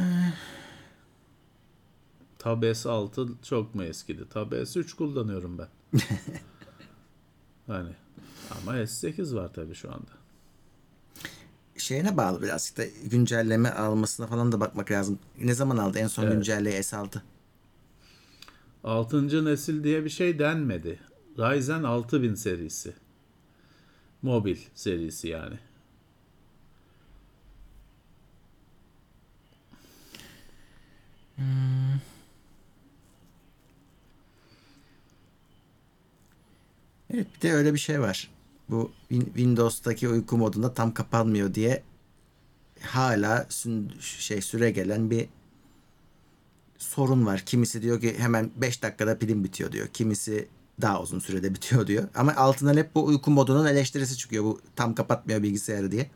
Tab 2.38 2.62
S6 2.62 3.28
çok 3.42 3.74
mu 3.74 3.84
eskidi? 3.84 4.28
Tab 4.28 4.52
S3 4.52 4.96
kullanıyorum 4.96 5.58
ben. 5.58 5.68
hani 7.66 7.90
ama 8.50 8.76
S8 8.76 9.34
var 9.34 9.52
tabii 9.54 9.74
şu 9.74 9.92
anda. 9.92 10.17
Şeyine 11.80 12.16
bağlı 12.16 12.42
birazcık 12.42 12.76
da 12.76 12.84
güncelleme 13.04 13.70
almasına 13.70 14.26
falan 14.26 14.52
da 14.52 14.60
bakmak 14.60 14.90
lazım. 14.90 15.18
Ne 15.40 15.54
zaman 15.54 15.76
aldı 15.76 15.98
en 15.98 16.06
son 16.06 16.22
Evet. 16.22 16.32
güncelleyi 16.34 16.78
S6? 16.78 17.20
6. 18.84 19.44
nesil 19.44 19.84
diye 19.84 20.04
bir 20.04 20.10
şey 20.10 20.38
denmedi. 20.38 21.00
Ryzen 21.38 21.82
6000 21.82 22.34
serisi. 22.34 22.92
Mobil 24.22 24.56
serisi 24.74 25.28
yani. 25.28 25.58
Evet 37.14 37.26
bir 37.36 37.40
de 37.48 37.52
öyle 37.52 37.74
bir 37.74 37.78
şey 37.78 38.00
var. 38.00 38.30
Bu 38.70 38.92
Win- 39.10 39.24
Windows'taki 39.24 40.08
uyku 40.08 40.36
modunda 40.38 40.74
tam 40.74 40.94
kapanmıyor 40.94 41.54
diye 41.54 41.82
hala 42.82 43.46
sün- 43.50 44.00
şey 44.00 44.40
süre 44.42 44.70
gelen 44.70 45.10
bir 45.10 45.28
sorun 46.78 47.26
var. 47.26 47.42
Kimisi 47.46 47.82
diyor 47.82 48.00
ki 48.00 48.18
hemen 48.18 48.50
5 48.56 48.82
dakikada 48.82 49.18
pilim 49.18 49.44
bitiyor 49.44 49.72
diyor. 49.72 49.86
Kimisi 49.88 50.48
daha 50.80 51.02
uzun 51.02 51.18
sürede 51.18 51.54
bitiyor 51.54 51.86
diyor. 51.86 52.08
Ama 52.14 52.34
altından 52.36 52.76
hep 52.76 52.94
bu 52.94 53.04
uyku 53.04 53.30
modunun 53.30 53.66
eleştirisi 53.66 54.16
çıkıyor. 54.16 54.44
Bu 54.44 54.60
tam 54.76 54.94
kapatmıyor 54.94 55.42
bilgisayarı 55.42 55.90
diye. 55.90 56.10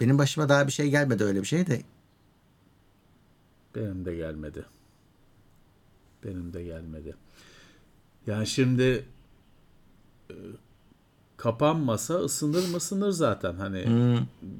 Benim 0.00 0.18
başıma 0.18 0.48
daha 0.48 0.66
bir 0.66 0.72
şey 0.72 0.90
gelmedi 0.90 1.24
öyle 1.24 1.40
bir 1.40 1.46
şey 1.46 1.66
de. 1.66 1.82
Benim 3.74 4.04
de 4.04 4.16
gelmedi. 4.16 4.64
Benim 6.24 6.52
de 6.52 6.62
gelmedi. 6.64 7.14
Yani 8.26 8.46
şimdi 8.46 9.04
e, 10.30 10.34
kapanmasa 11.48 12.14
ısınır 12.14 12.68
mı 12.68 12.76
ısınır 12.76 13.10
zaten 13.10 13.54
hani 13.54 13.84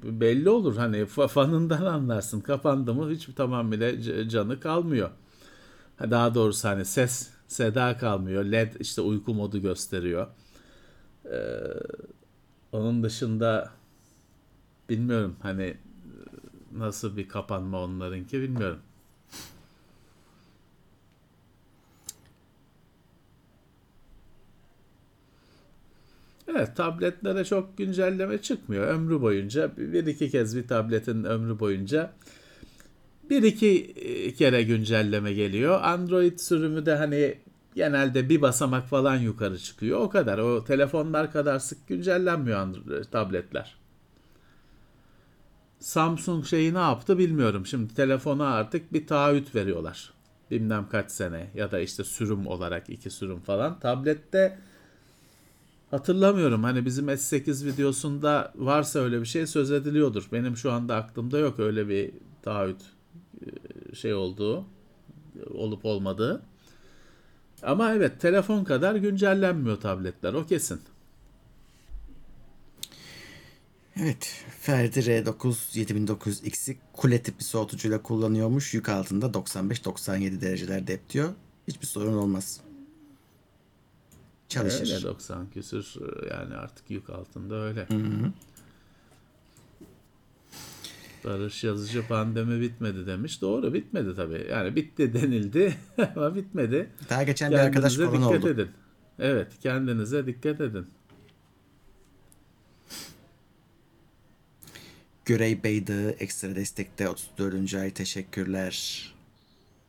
belli 0.02 0.50
olur 0.50 0.76
hani 0.76 0.96
fa- 0.96 1.28
fanından 1.28 1.84
anlarsın 1.84 2.40
kapandı 2.40 2.94
mı 2.94 3.10
hiç 3.10 3.24
tamamıyla 3.36 4.00
canı 4.28 4.60
kalmıyor. 4.60 5.10
Ha, 5.96 6.10
Daha 6.10 6.34
doğrusu 6.34 6.68
hani 6.68 6.84
ses 6.84 7.30
seda 7.48 7.96
kalmıyor 7.98 8.44
led 8.44 8.72
işte 8.80 9.00
uyku 9.00 9.34
modu 9.34 9.58
gösteriyor. 9.62 10.26
Ee, 11.24 11.58
onun 12.72 13.02
dışında 13.02 13.70
bilmiyorum 14.88 15.36
hani 15.42 15.76
nasıl 16.76 17.16
bir 17.16 17.28
kapanma 17.28 17.84
onlarınki 17.84 18.40
bilmiyorum. 18.40 18.78
Evet 26.48 26.76
tabletlere 26.76 27.44
çok 27.44 27.78
güncelleme 27.78 28.38
çıkmıyor 28.38 28.88
ömrü 28.88 29.20
boyunca. 29.20 29.70
Bir 29.76 30.06
iki 30.06 30.30
kez 30.30 30.56
bir 30.56 30.68
tabletin 30.68 31.24
ömrü 31.24 31.58
boyunca 31.58 32.12
bir 33.30 33.42
iki 33.42 33.80
e, 33.96 34.34
kere 34.34 34.62
güncelleme 34.62 35.32
geliyor. 35.32 35.80
Android 35.82 36.38
sürümü 36.38 36.86
de 36.86 36.96
hani 36.96 37.38
genelde 37.74 38.28
bir 38.28 38.42
basamak 38.42 38.86
falan 38.86 39.16
yukarı 39.16 39.58
çıkıyor. 39.58 40.00
O 40.00 40.08
kadar. 40.08 40.38
O 40.38 40.64
telefonlar 40.64 41.32
kadar 41.32 41.58
sık 41.58 41.88
güncellenmiyor 41.88 42.58
Android, 42.58 43.04
tabletler. 43.04 43.76
Samsung 45.78 46.46
şeyi 46.46 46.74
ne 46.74 46.78
yaptı 46.78 47.18
bilmiyorum. 47.18 47.66
Şimdi 47.66 47.94
telefona 47.94 48.46
artık 48.46 48.92
bir 48.92 49.06
taahhüt 49.06 49.54
veriyorlar. 49.54 50.12
Bilmem 50.50 50.86
kaç 50.90 51.10
sene 51.10 51.50
ya 51.54 51.70
da 51.70 51.80
işte 51.80 52.04
sürüm 52.04 52.46
olarak 52.46 52.90
iki 52.90 53.10
sürüm 53.10 53.40
falan. 53.40 53.80
Tablette 53.80 54.58
Hatırlamıyorum. 55.94 56.64
Hani 56.64 56.84
bizim 56.84 57.08
S8 57.08 57.66
videosunda 57.66 58.52
varsa 58.56 58.98
öyle 58.98 59.20
bir 59.20 59.26
şey 59.26 59.46
söz 59.46 59.70
ediliyordur. 59.70 60.28
Benim 60.32 60.56
şu 60.56 60.72
anda 60.72 60.96
aklımda 60.96 61.38
yok 61.38 61.58
öyle 61.58 61.88
bir 61.88 62.10
taahhüt 62.42 62.80
e, 63.46 63.94
şey 63.94 64.14
olduğu, 64.14 64.64
olup 65.54 65.84
olmadığı. 65.84 66.42
Ama 67.62 67.92
evet 67.92 68.20
telefon 68.20 68.64
kadar 68.64 68.94
güncellenmiyor 68.94 69.80
tabletler 69.80 70.34
o 70.34 70.46
kesin. 70.46 70.80
Evet. 73.96 74.44
Ferdi 74.60 75.00
R9 75.00 75.52
7900X'i 75.74 76.76
kule 76.92 77.22
tipi 77.22 77.44
soğutucuyla 77.44 78.02
kullanıyormuş. 78.02 78.74
Yük 78.74 78.88
altında 78.88 79.26
95-97 79.26 80.40
dereceler 80.40 80.86
dep 80.86 81.10
diyor. 81.10 81.28
Hiçbir 81.68 81.86
sorun 81.86 82.16
olmaz. 82.16 82.60
Çalışır. 84.54 84.94
Öyle 84.94 85.02
90 85.02 85.50
küsür 85.50 85.94
yani 86.30 86.54
artık 86.54 86.90
yük 86.90 87.10
altında 87.10 87.54
öyle. 87.54 87.86
Barış 91.24 91.64
Yazıcı 91.64 92.06
pandemi 92.06 92.60
bitmedi 92.60 93.06
demiş. 93.06 93.40
Doğru 93.42 93.74
bitmedi 93.74 94.16
tabii. 94.16 94.46
Yani 94.50 94.76
bitti 94.76 95.14
denildi 95.14 95.74
ama 96.16 96.34
bitmedi. 96.34 96.90
Daha 97.10 97.22
geçen 97.22 97.52
bir 97.52 97.56
arkadaş 97.58 97.96
Kendinize 97.96 98.16
korona 98.18 98.28
dikkat 98.28 98.44
oldu. 98.44 98.60
edin. 98.60 98.70
Evet 99.18 99.52
kendinize 99.62 100.26
dikkat 100.26 100.60
edin. 100.60 100.86
Görey 105.24 105.64
Beydağı 105.64 106.10
ekstra 106.10 106.56
destekte 106.56 107.08
34. 107.08 107.74
ay 107.74 107.90
teşekkürler. 107.90 109.13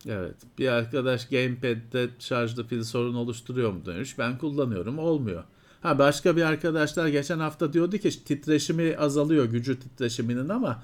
Evet. 0.08 0.36
Bir 0.58 0.68
arkadaş 0.68 1.30
gamepad'de 1.30 2.10
şarjlı 2.20 2.68
pil 2.68 2.84
sorun 2.84 3.16
oluşturuyor 3.16 3.72
mu 3.72 3.86
demiş. 3.86 4.20
Ben 4.20 4.38
kullanıyorum. 4.38 5.00
Olmuyor. 5.00 5.44
Ha 5.82 6.00
başka 6.00 6.36
bir 6.36 6.42
arkadaşlar 6.42 7.08
geçen 7.08 7.40
hafta 7.40 7.74
diyordu 7.74 7.98
ki 7.98 8.24
titreşimi 8.24 8.98
azalıyor 8.98 9.46
gücü 9.46 9.80
titreşiminin 9.80 10.50
ama 10.50 10.84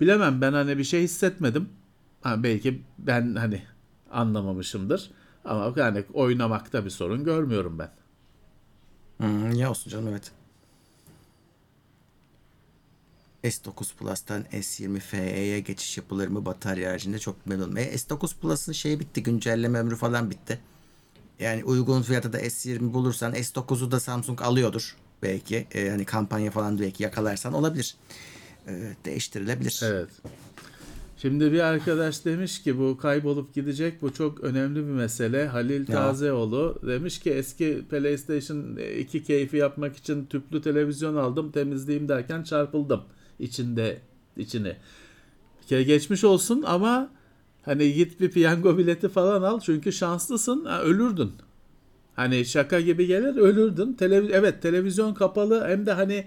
bilemem 0.00 0.40
ben 0.40 0.52
hani 0.52 0.78
bir 0.78 0.84
şey 0.84 1.02
hissetmedim. 1.02 1.68
Ha 2.22 2.42
belki 2.42 2.82
ben 2.98 3.34
hani 3.34 3.62
anlamamışımdır. 4.10 5.10
Ama 5.44 5.72
yani 5.76 6.04
oynamakta 6.12 6.84
bir 6.84 6.90
sorun 6.90 7.24
görmüyorum 7.24 7.78
ben. 7.78 7.90
Hmm, 9.18 9.50
ya 9.52 9.70
olsun 9.70 9.90
canım 9.90 10.08
evet. 10.08 10.32
S9 13.44 13.94
Plus'tan 13.98 14.42
S20 14.42 15.00
FE'ye 15.00 15.60
geçiş 15.60 15.96
yapılır 15.96 16.28
mı 16.28 16.46
batarya 16.46 16.90
haricinde 16.90 17.18
çok 17.18 17.46
memnunum. 17.46 17.76
E, 17.76 17.94
S9 17.94 18.36
Plus'ın 18.40 18.72
şeyi 18.72 19.00
bitti 19.00 19.22
güncelleme 19.22 19.78
ömrü 19.78 19.96
falan 19.96 20.30
bitti. 20.30 20.58
Yani 21.40 21.64
uygun 21.64 22.02
fiyata 22.02 22.32
da 22.32 22.40
S20 22.40 22.92
bulursan 22.92 23.34
S9'u 23.34 23.90
da 23.90 24.00
Samsung 24.00 24.42
alıyordur 24.42 24.96
belki. 25.22 25.66
E, 25.74 25.90
hani 25.90 26.04
kampanya 26.04 26.50
falan 26.50 26.78
belki 26.78 27.02
yakalarsan 27.02 27.52
olabilir. 27.52 27.94
E, 28.68 28.72
değiştirilebilir. 29.04 29.80
Evet. 29.84 30.08
Şimdi 31.16 31.52
bir 31.52 31.60
arkadaş 31.60 32.24
demiş 32.24 32.62
ki 32.62 32.78
bu 32.78 32.98
kaybolup 32.98 33.54
gidecek 33.54 34.02
bu 34.02 34.14
çok 34.14 34.40
önemli 34.40 34.76
bir 34.76 34.92
mesele. 34.92 35.46
Halil 35.46 35.88
Ya. 35.88 35.94
Tazeoğlu 35.94 36.78
demiş 36.86 37.18
ki 37.18 37.30
eski 37.30 37.84
PlayStation 37.90 38.76
2 38.98 39.24
keyfi 39.24 39.56
yapmak 39.56 39.96
için 39.96 40.26
tüplü 40.26 40.62
televizyon 40.62 41.16
aldım 41.16 41.50
temizleyeyim 41.50 42.08
derken 42.08 42.42
çarpıldım 42.42 43.00
içinde 43.38 44.00
içini. 44.36 44.76
Bir 45.62 45.66
kere 45.66 45.82
geçmiş 45.82 46.24
olsun 46.24 46.62
ama 46.66 47.10
hani 47.64 47.92
git 47.92 48.20
bir 48.20 48.30
piyango 48.30 48.78
bileti 48.78 49.08
falan 49.08 49.42
al 49.42 49.60
çünkü 49.60 49.92
şanslısın 49.92 50.64
ha, 50.64 50.82
ölürdün. 50.82 51.32
Hani 52.16 52.44
şaka 52.44 52.80
gibi 52.80 53.06
gelir 53.06 53.36
ölürdün. 53.36 53.92
Televiz 53.92 54.30
evet 54.32 54.62
televizyon 54.62 55.14
kapalı 55.14 55.64
hem 55.68 55.86
de 55.86 55.92
hani 55.92 56.26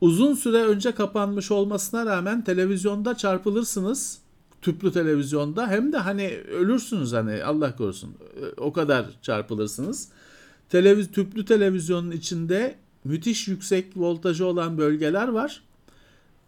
uzun 0.00 0.34
süre 0.34 0.62
önce 0.62 0.92
kapanmış 0.92 1.50
olmasına 1.50 2.06
rağmen 2.06 2.44
televizyonda 2.44 3.16
çarpılırsınız. 3.16 4.18
Tüplü 4.62 4.92
televizyonda 4.92 5.68
hem 5.68 5.92
de 5.92 5.98
hani 5.98 6.38
ölürsünüz 6.38 7.12
hani 7.12 7.44
Allah 7.44 7.76
korusun. 7.76 8.14
O 8.56 8.72
kadar 8.72 9.06
çarpılırsınız. 9.22 10.08
Televiz 10.68 11.12
tüplü 11.12 11.44
televizyonun 11.44 12.10
içinde 12.10 12.74
müthiş 13.04 13.48
yüksek 13.48 13.86
voltajı 13.96 14.46
olan 14.46 14.78
bölgeler 14.78 15.28
var. 15.28 15.62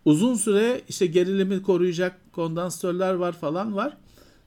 Uzun 0.04 0.34
süre 0.34 0.80
işte 0.88 1.06
gerilimi 1.06 1.62
koruyacak 1.62 2.32
kondansatörler 2.32 3.14
var 3.14 3.32
falan 3.32 3.76
var. 3.76 3.96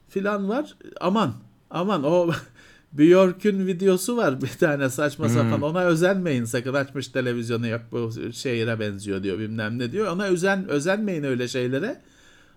Filan 0.10 0.50
var. 0.50 0.76
Aman 1.02 1.34
aman 1.70 2.04
o 2.04 2.32
Björk'ün 2.94 3.68
videosu 3.68 4.18
var 4.18 4.42
bir 4.42 4.48
tane 4.48 4.90
saçma 4.90 5.30
sapan. 5.30 5.62
Ona 5.62 5.82
özenmeyin 5.84 6.46
sakın 6.46 6.74
açmış 6.74 7.08
televizyonu 7.08 7.68
yok 7.68 7.82
bu 7.92 8.12
şehire 8.34 8.80
benziyor 8.80 9.24
diyor 9.24 9.40
bilmem 9.40 9.80
ne 9.80 9.92
diyor. 9.92 10.08
Ona 10.08 10.24
özen 10.26 10.68
özenmeyin 10.68 11.24
öyle 11.24 11.48
şeylere. 11.48 12.02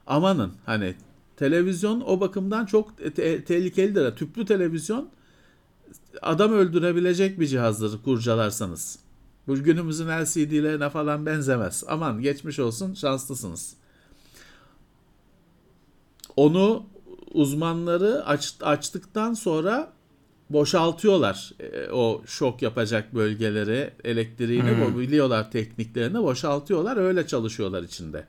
Amanın 0.07 0.53
hani 0.67 0.95
televizyon 1.37 2.01
o 2.07 2.21
bakımdan 2.21 2.67
çok 2.67 3.17
te- 3.17 3.45
tehlikelidir. 3.45 4.17
Tüplü 4.17 4.45
televizyon 4.45 5.09
adam 6.23 6.53
öldürebilecek 6.53 7.41
bir 7.41 7.47
cihazdır 7.47 8.03
kurcalarsanız. 8.03 8.99
Bu 9.47 9.63
günümüzün 9.63 10.09
LCD'lerine 10.09 10.91
falan 10.91 11.27
benzemez. 11.27 11.85
Aman 11.89 12.21
geçmiş 12.21 12.59
olsun 12.59 12.95
şanslısınız. 12.95 13.75
Onu 16.37 16.87
uzmanları 17.35 18.27
aç, 18.27 18.55
açtıktan 18.61 19.35
sonra 19.35 19.93
boşaltıyorlar 20.51 21.53
e, 21.61 21.91
o 21.91 22.23
şok 22.27 22.63
yapacak 22.63 23.15
bölgeleri 23.15 23.91
elektriğini 24.05 24.71
Hmm. 24.71 24.99
biliyorlar 24.99 25.51
tekniklerini 25.51 26.23
boşaltıyorlar 26.23 26.97
öyle 26.97 27.27
çalışıyorlar 27.27 27.83
içinde. 27.83 28.27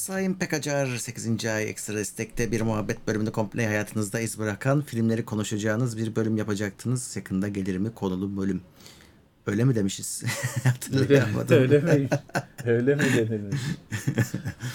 Sayın 0.00 0.34
Pekacar 0.34 0.86
8. 0.86 1.46
ay 1.46 1.70
ekstra 1.70 1.94
destekte 1.94 2.52
bir 2.52 2.60
muhabbet 2.60 3.06
bölümünü 3.06 3.32
komple 3.32 3.66
hayatınızda 3.66 4.20
iz 4.20 4.38
bırakan 4.38 4.80
filmleri 4.82 5.24
konuşacağınız 5.24 5.96
bir 5.98 6.16
bölüm 6.16 6.36
yapacaktınız. 6.36 7.16
Yakında 7.16 7.48
gelir 7.48 7.76
mi 7.76 7.94
konulu 7.94 8.36
bölüm. 8.36 8.62
Öyle 9.46 9.64
mi 9.64 9.74
demişiz? 9.74 10.22
Öyle, 10.94 11.20
Hatırlayamadım. 11.20 11.56
öyle 11.56 11.78
mi? 11.80 12.08
Öyle 12.66 12.94
mi 12.94 13.02
denilmiş? 13.02 13.60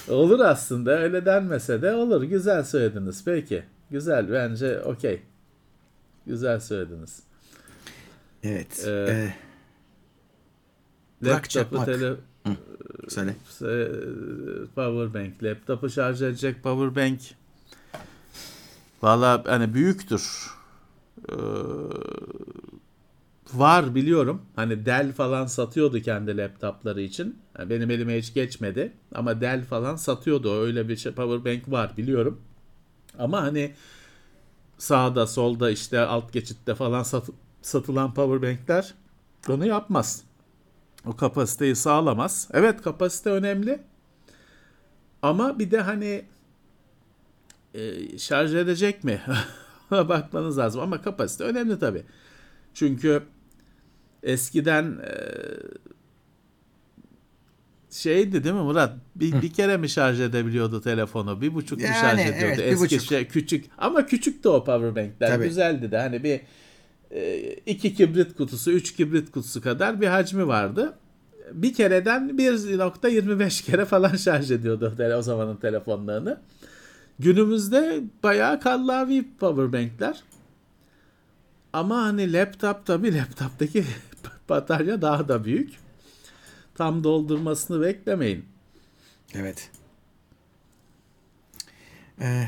olur 0.10 0.40
aslında 0.40 1.00
öyle 1.00 1.26
denmese 1.26 1.82
de 1.82 1.92
olur. 1.92 2.24
Güzel 2.24 2.64
söylediniz. 2.64 3.22
Peki. 3.26 3.64
Güzel 3.92 4.32
bence 4.32 4.82
okey. 4.82 5.22
Güzel 6.28 6.60
söylediniz. 6.60 7.20
Evet. 8.44 8.84
Ee, 8.88 8.90
Ee, 9.10 9.34
Burak 11.22 11.50
Çakmak. 11.50 11.86
tele, 11.86 12.14
söyle. 13.10 13.36
e, 13.62 13.72
power 14.76 15.14
bank, 15.14 15.44
laptopu 15.44 15.90
şarj 15.90 16.22
edecek 16.22 16.64
power 16.64 16.96
bank. 16.96 17.20
Valla 19.02 19.44
hani 19.48 19.74
büyüktür. 19.74 20.52
Ee, 21.30 21.36
var 23.54 23.96
biliyorum. 23.96 24.42
Hani 24.56 24.86
Dell 24.86 25.14
falan 25.14 25.46
satıyordu 25.46 26.02
kendi 26.02 26.38
laptopları 26.38 27.02
için. 27.02 27.40
Yani 27.60 27.70
benim 27.70 27.92
elime 27.92 28.18
hiç 28.18 28.34
geçmedi. 28.34 28.94
Ama 29.16 29.42
Dell 29.42 29.64
falan 29.64 29.96
satıyordu. 29.96 30.54
Öyle 30.62 30.90
bir 30.90 30.98
şey, 30.98 31.12
power 31.12 31.54
bank 31.54 31.72
var 31.72 31.98
biliyorum. 31.98 32.42
Ama 33.20 33.42
hani 33.42 33.74
sağda 34.78 35.28
solda 35.28 35.72
işte 35.72 36.00
alt 36.00 36.34
geçitte 36.34 36.76
falan 36.76 37.04
sat- 37.04 37.30
satılan 37.62 38.14
power 38.14 38.42
bankler 38.42 38.94
onu 39.50 39.66
yapmaz. 39.66 40.24
O 41.08 41.16
kapasiteyi 41.16 41.76
sağlamaz. 41.76 42.48
Evet 42.54 42.82
kapasite 42.82 43.30
önemli. 43.30 43.80
Ama 45.22 45.60
bir 45.60 45.72
de 45.72 45.82
hani 45.82 46.26
e, 47.74 48.18
şarj 48.18 48.56
edecek 48.56 49.04
mi? 49.04 49.22
Bakmanız 49.92 50.58
lazım. 50.58 50.82
Ama 50.82 51.02
kapasite 51.02 51.44
önemli 51.44 51.80
tabii. 51.80 52.04
Çünkü 52.74 53.24
eskiden 54.24 54.84
e, 55.04 55.14
şeydi 57.92 58.44
değil 58.44 58.56
mi 58.56 58.62
Murat? 58.62 58.94
Bir, 59.16 59.42
bir 59.42 59.54
kere 59.54 59.78
mi 59.78 59.90
şarj 59.90 60.22
edebiliyordu 60.22 60.82
telefonu? 60.82 61.42
Bir 61.42 61.54
buçuk 61.54 61.80
mu 61.80 61.86
Yani, 61.86 61.96
şarj 61.96 62.20
ediyordu? 62.20 62.38
evet, 62.40 62.60
Eski 62.60 62.80
buçuk. 62.86 63.02
şey 63.02 63.28
küçük. 63.28 63.66
Ama 63.78 64.06
küçüktü 64.06 64.50
o 64.50 64.64
power 64.64 64.96
bankler. 64.96 65.30
Tabii. 65.30 65.44
Güzeldi 65.48 65.92
de. 65.92 65.98
Hani 65.98 66.24
bir 66.24 66.42
e, 67.16 67.54
iki 67.66 67.94
kibrit 67.94 68.36
kutusu, 68.36 68.72
üç 68.72 68.94
kibrit 68.94 69.32
kutusu 69.32 69.62
kadar 69.62 70.02
bir 70.02 70.08
hacmi 70.08 70.48
vardı. 70.48 70.94
Bir 71.52 71.74
kereden 71.74 72.30
1.25 72.30 73.66
kere 73.66 73.86
falan 73.86 74.16
şarj 74.16 74.52
ediyordu 74.52 74.94
o 75.18 75.22
zamanın 75.22 75.56
telefonlarını. 75.56 76.42
Günümüzde 77.20 78.04
bayağı 78.24 78.60
kallavi 78.60 79.26
powerbankler. 79.40 80.24
Ama 81.74 82.02
hani 82.02 82.34
laptop 82.34 82.86
tabii 82.86 83.18
laptoptaki 83.18 83.86
batarya 84.50 85.02
daha 85.02 85.28
da 85.28 85.46
büyük. 85.46 85.74
Tam 86.76 87.04
doldurmasını 87.04 87.82
beklemeyin. 87.82 88.46
Evet. 89.36 89.72
Ee, 92.22 92.48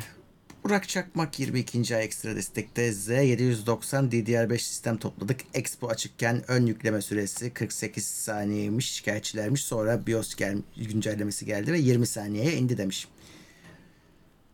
Burak 0.67 0.89
Çakmak 0.89 1.39
22. 1.39 1.95
ay 1.95 2.03
ekstra 2.03 2.35
destekte 2.35 2.89
Z790 2.89 4.11
DDR5 4.11 4.57
sistem 4.57 4.97
topladık. 4.97 5.39
Expo 5.53 5.87
açıkken 5.87 6.43
ön 6.47 6.65
yükleme 6.65 7.01
süresi 7.01 7.53
48 7.53 8.05
saniyeymiş 8.07 8.91
şikayetçilermiş. 8.91 9.63
Sonra 9.63 10.07
BIOS 10.07 10.35
gel 10.35 10.57
güncellemesi 10.77 11.45
geldi 11.45 11.73
ve 11.73 11.79
20 11.79 12.07
saniyeye 12.07 12.53
indi 12.53 12.77
demiş. 12.77 13.07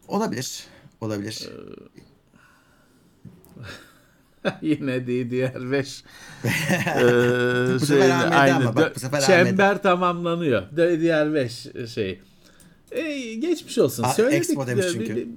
Olabilir. 0.08 0.64
Olabilir. 1.02 1.50
Yine 4.62 4.96
DDR5 4.96 6.04
ee, 6.46 7.74
Bu 7.82 7.86
sefer 7.86 8.10
AMD 8.10 8.62
ama 8.62 8.76
bak, 8.76 8.96
bu 8.96 9.00
sefer 9.00 9.22
Çember 9.22 9.84
tamamlanıyor. 9.84 10.62
DDR5 10.62 11.88
şey. 11.88 12.22
E, 12.94 13.34
geçmiş 13.36 13.78
olsun. 13.78 14.04
A- 14.04 14.10
Söyledik. 14.14 14.38
Expo 14.50 14.68
demiş 14.68 14.86
de- 14.86 14.92
çünkü. 14.92 15.28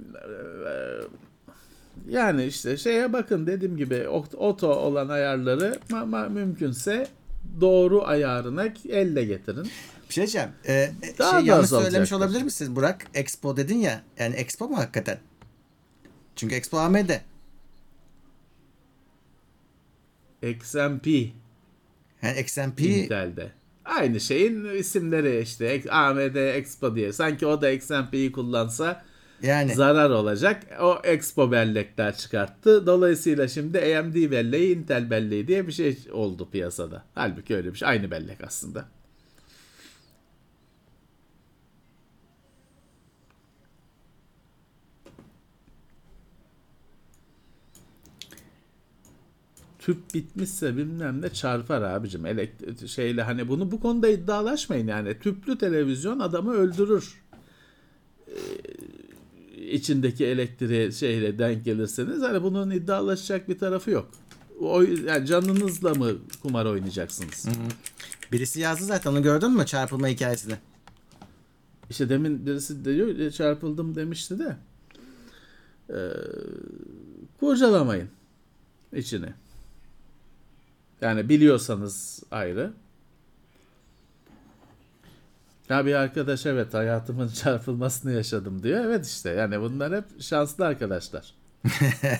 Yani 2.09 2.45
işte 2.45 2.77
şeye 2.77 3.13
bakın 3.13 3.47
dediğim 3.47 3.77
gibi 3.77 3.95
ot- 4.07 4.35
oto 4.35 4.67
olan 4.67 5.09
ayarları 5.09 5.79
ama 5.93 6.29
mümkünse 6.29 7.07
doğru 7.61 8.03
ayarına 8.07 8.65
elle 8.89 9.25
getirin. 9.25 9.69
Bir 10.09 10.13
şey 10.13 10.21
diyeceğim. 10.23 10.49
Ee, 10.67 10.91
Daha 11.19 11.31
şey 11.31 11.47
da 11.49 11.51
yanlış 11.53 11.69
söylemiş 11.69 12.13
olabilir 12.13 12.41
misiniz 12.43 12.75
Burak? 12.75 13.05
Expo 13.13 13.57
dedin 13.57 13.77
ya. 13.77 14.01
Yani 14.19 14.35
Expo 14.35 14.67
mu 14.69 14.77
hakikaten? 14.77 15.19
Çünkü 16.35 16.55
Expo 16.55 16.77
AMD. 16.77 17.09
XMP 20.43 21.07
Yani 22.21 22.39
XMP 22.39 22.79
Intel'de. 22.81 23.51
Aynı 23.95 24.19
şeyin 24.19 24.65
isimleri 24.65 25.41
işte 25.41 25.81
AMD 25.89 26.35
Expo 26.35 26.95
diye. 26.95 27.13
Sanki 27.13 27.45
o 27.45 27.61
da 27.61 27.69
XMP'yi 27.69 28.31
kullansa 28.31 29.03
yani 29.41 29.75
zarar 29.75 30.09
olacak. 30.09 30.63
O 30.81 30.99
Expo 31.03 31.51
bellekler 31.51 32.17
çıkarttı. 32.17 32.85
Dolayısıyla 32.85 33.47
şimdi 33.47 33.79
AMD 33.79 34.15
belleği 34.15 34.77
Intel 34.77 35.09
belleği 35.09 35.47
diye 35.47 35.67
bir 35.67 35.71
şey 35.71 35.97
oldu 36.11 36.49
piyasada. 36.51 37.03
Halbuki 37.15 37.55
öyle 37.55 37.73
bir 37.73 37.77
şey. 37.77 37.87
Aynı 37.87 38.11
bellek 38.11 38.43
aslında. 38.43 38.85
Tüp 49.87 50.13
bitmişse 50.13 50.77
bilmem 50.77 51.21
ne 51.21 51.29
çarpar 51.29 51.81
abicim. 51.81 52.25
Elekt 52.25 52.87
şeyle 52.87 53.23
hani 53.23 53.47
bunu 53.47 53.71
bu 53.71 53.79
konuda 53.79 54.07
iddialaşmayın 54.07 54.87
yani. 54.87 55.19
Tüplü 55.19 55.57
televizyon 55.57 56.19
adamı 56.19 56.53
öldürür 56.53 57.23
içindeki 59.71 60.25
elektriğe 60.25 60.91
şeyle 60.91 61.39
denk 61.39 61.65
gelirseniz 61.65 62.21
hani 62.21 62.43
bunun 62.43 62.71
iddialaşacak 62.71 63.49
bir 63.49 63.59
tarafı 63.59 63.91
yok. 63.91 64.09
O 64.59 64.81
yani 64.81 65.25
canınızla 65.25 65.93
mı 65.93 66.11
kumar 66.43 66.65
oynayacaksınız? 66.65 67.47
birisi 68.31 68.59
yazdı 68.59 68.85
zaten 68.85 69.11
onu 69.11 69.23
gördün 69.23 69.51
mü 69.51 69.65
çarpılma 69.65 70.07
hikayesini? 70.07 70.55
İşte 71.89 72.09
demin 72.09 72.45
birisi 72.45 72.85
diyor 72.85 73.07
"E, 73.07 73.31
çarpıldım 73.31 73.95
demişti 73.95 74.39
de 74.39 74.57
ee, 75.89 75.95
kurcalamayın 77.39 78.09
içini. 78.95 79.33
Yani 81.01 81.29
biliyorsanız 81.29 82.23
ayrı. 82.31 82.73
Ya 85.69 85.85
bir 85.85 85.93
arkadaş 85.93 86.45
evet 86.45 86.73
hayatımın 86.73 87.27
çarpılmasını 87.43 88.11
yaşadım 88.11 88.63
diyor. 88.63 88.85
Evet 88.85 89.05
işte 89.05 89.29
yani 89.29 89.61
bunlar 89.61 89.95
hep 89.95 90.21
şanslı 90.21 90.65
arkadaşlar. 90.65 91.33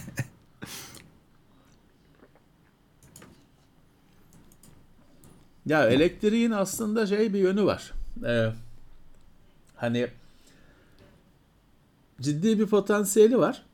ya 5.66 5.88
elektriğin 5.90 6.52
aslında 6.52 7.08
şey 7.08 7.34
bir 7.34 7.40
yönü 7.40 7.66
var. 7.66 7.94
Ee, 8.26 8.52
hani 9.76 10.08
ciddi 12.22 12.60
bir 12.60 12.68
potansiyeli 12.68 13.38
var. 13.38 13.67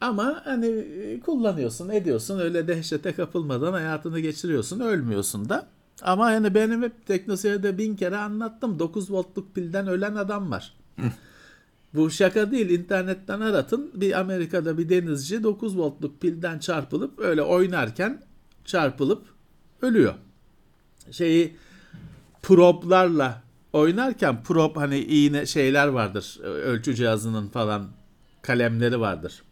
Ama 0.00 0.42
hani 0.44 0.66
e, 0.66 1.20
kullanıyorsun, 1.20 1.88
ediyorsun. 1.88 2.38
Öyle 2.38 2.68
dehşete 2.68 3.12
kapılmadan 3.12 3.72
hayatını 3.72 4.20
geçiriyorsun. 4.20 4.80
Ölmüyorsun 4.80 5.48
da. 5.48 5.66
Ama 6.02 6.24
hani 6.24 6.54
benim 6.54 6.82
hep 6.82 7.06
teknoseyirde 7.06 7.78
bin 7.78 7.96
kere 7.96 8.16
anlattım. 8.16 8.78
9 8.78 9.12
voltluk 9.12 9.54
pilden 9.54 9.86
ölen 9.86 10.14
adam 10.14 10.50
var. 10.50 10.74
Bu 11.94 12.10
şaka 12.10 12.50
değil. 12.50 12.70
internetten 12.70 13.40
aratın. 13.40 13.90
Bir 13.94 14.20
Amerika'da 14.20 14.78
bir 14.78 14.88
denizci 14.88 15.42
9 15.42 15.78
voltluk 15.78 16.20
pilden 16.20 16.58
çarpılıp 16.58 17.18
öyle 17.18 17.42
oynarken 17.42 18.22
çarpılıp 18.64 19.22
ölüyor. 19.82 20.14
Şeyi 21.10 21.56
problarla 22.42 23.42
oynarken 23.72 24.42
prob 24.42 24.76
hani 24.76 24.98
iğne 24.98 25.46
şeyler 25.46 25.86
vardır. 25.88 26.38
Ölçü 26.42 26.94
cihazının 26.94 27.48
falan 27.48 27.88
kalemleri 28.42 29.00
vardır. 29.00 29.42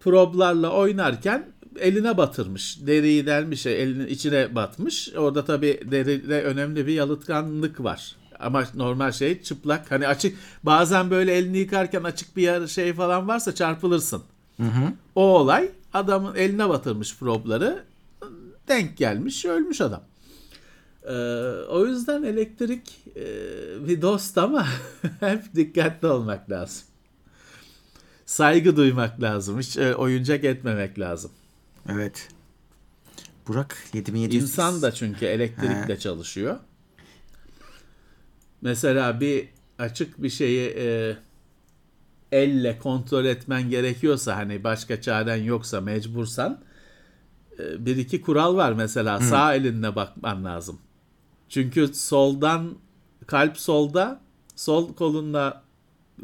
Problarla 0.00 0.70
oynarken 0.70 1.46
eline 1.78 2.16
batırmış. 2.16 2.78
Deriyi 2.86 3.26
delmiş, 3.26 3.66
elinin 3.66 4.06
içine 4.06 4.54
batmış. 4.54 5.12
Orada 5.16 5.44
tabii 5.44 5.80
deride 5.90 6.42
önemli 6.42 6.86
bir 6.86 6.92
yalıtkanlık 6.92 7.84
var. 7.84 8.16
Ama 8.40 8.64
normal 8.74 9.12
şey 9.12 9.42
çıplak. 9.42 9.90
Hani 9.90 10.08
açık 10.08 10.38
bazen 10.62 11.10
böyle 11.10 11.34
elini 11.34 11.58
yıkarken 11.58 12.02
açık 12.02 12.36
bir 12.36 12.42
yer 12.42 12.66
şey 12.66 12.92
falan 12.92 13.28
varsa 13.28 13.54
çarpılırsın. 13.54 14.22
O 15.14 15.22
olay 15.22 15.68
adamın 15.92 16.34
eline 16.34 16.68
batırmış 16.68 17.16
probları. 17.16 17.84
Denk 18.68 18.96
gelmiş, 18.96 19.44
ölmüş 19.44 19.80
adam. 19.80 20.02
Ee, 21.04 21.12
o 21.68 21.86
yüzden 21.86 22.22
elektrik 22.22 23.06
e, 23.16 23.24
bir 23.88 24.02
dost 24.02 24.38
ama 24.38 24.66
hep 25.20 25.54
dikkatli 25.54 26.08
olmak 26.08 26.50
lazım. 26.50 26.82
Saygı 28.30 28.76
duymak 28.76 29.22
lazım. 29.22 29.58
Hiç 29.58 29.76
e, 29.76 29.94
oyuncak 29.94 30.44
etmemek 30.44 30.98
lazım. 30.98 31.30
Evet. 31.88 32.28
Burak 33.48 33.76
7700 33.92 34.42
İnsan 34.42 34.82
da 34.82 34.92
çünkü 34.92 35.26
elektrikle 35.26 35.98
çalışıyor. 35.98 36.58
Mesela 38.62 39.20
bir 39.20 39.48
açık 39.78 40.22
bir 40.22 40.30
şeyi 40.30 40.74
e, 40.78 41.16
elle 42.32 42.78
kontrol 42.78 43.24
etmen 43.24 43.70
gerekiyorsa 43.70 44.36
hani 44.36 44.64
başka 44.64 45.00
çaren 45.00 45.42
yoksa 45.42 45.80
mecbursan 45.80 46.60
e, 47.58 47.86
bir 47.86 47.96
iki 47.96 48.20
kural 48.20 48.56
var 48.56 48.72
mesela 48.72 49.20
sağ 49.20 49.54
elinle 49.54 49.96
bakman 49.96 50.44
lazım. 50.44 50.78
Çünkü 51.48 51.94
soldan 51.94 52.76
kalp 53.26 53.58
solda 53.58 54.20
sol 54.56 54.94
kolunla 54.94 55.69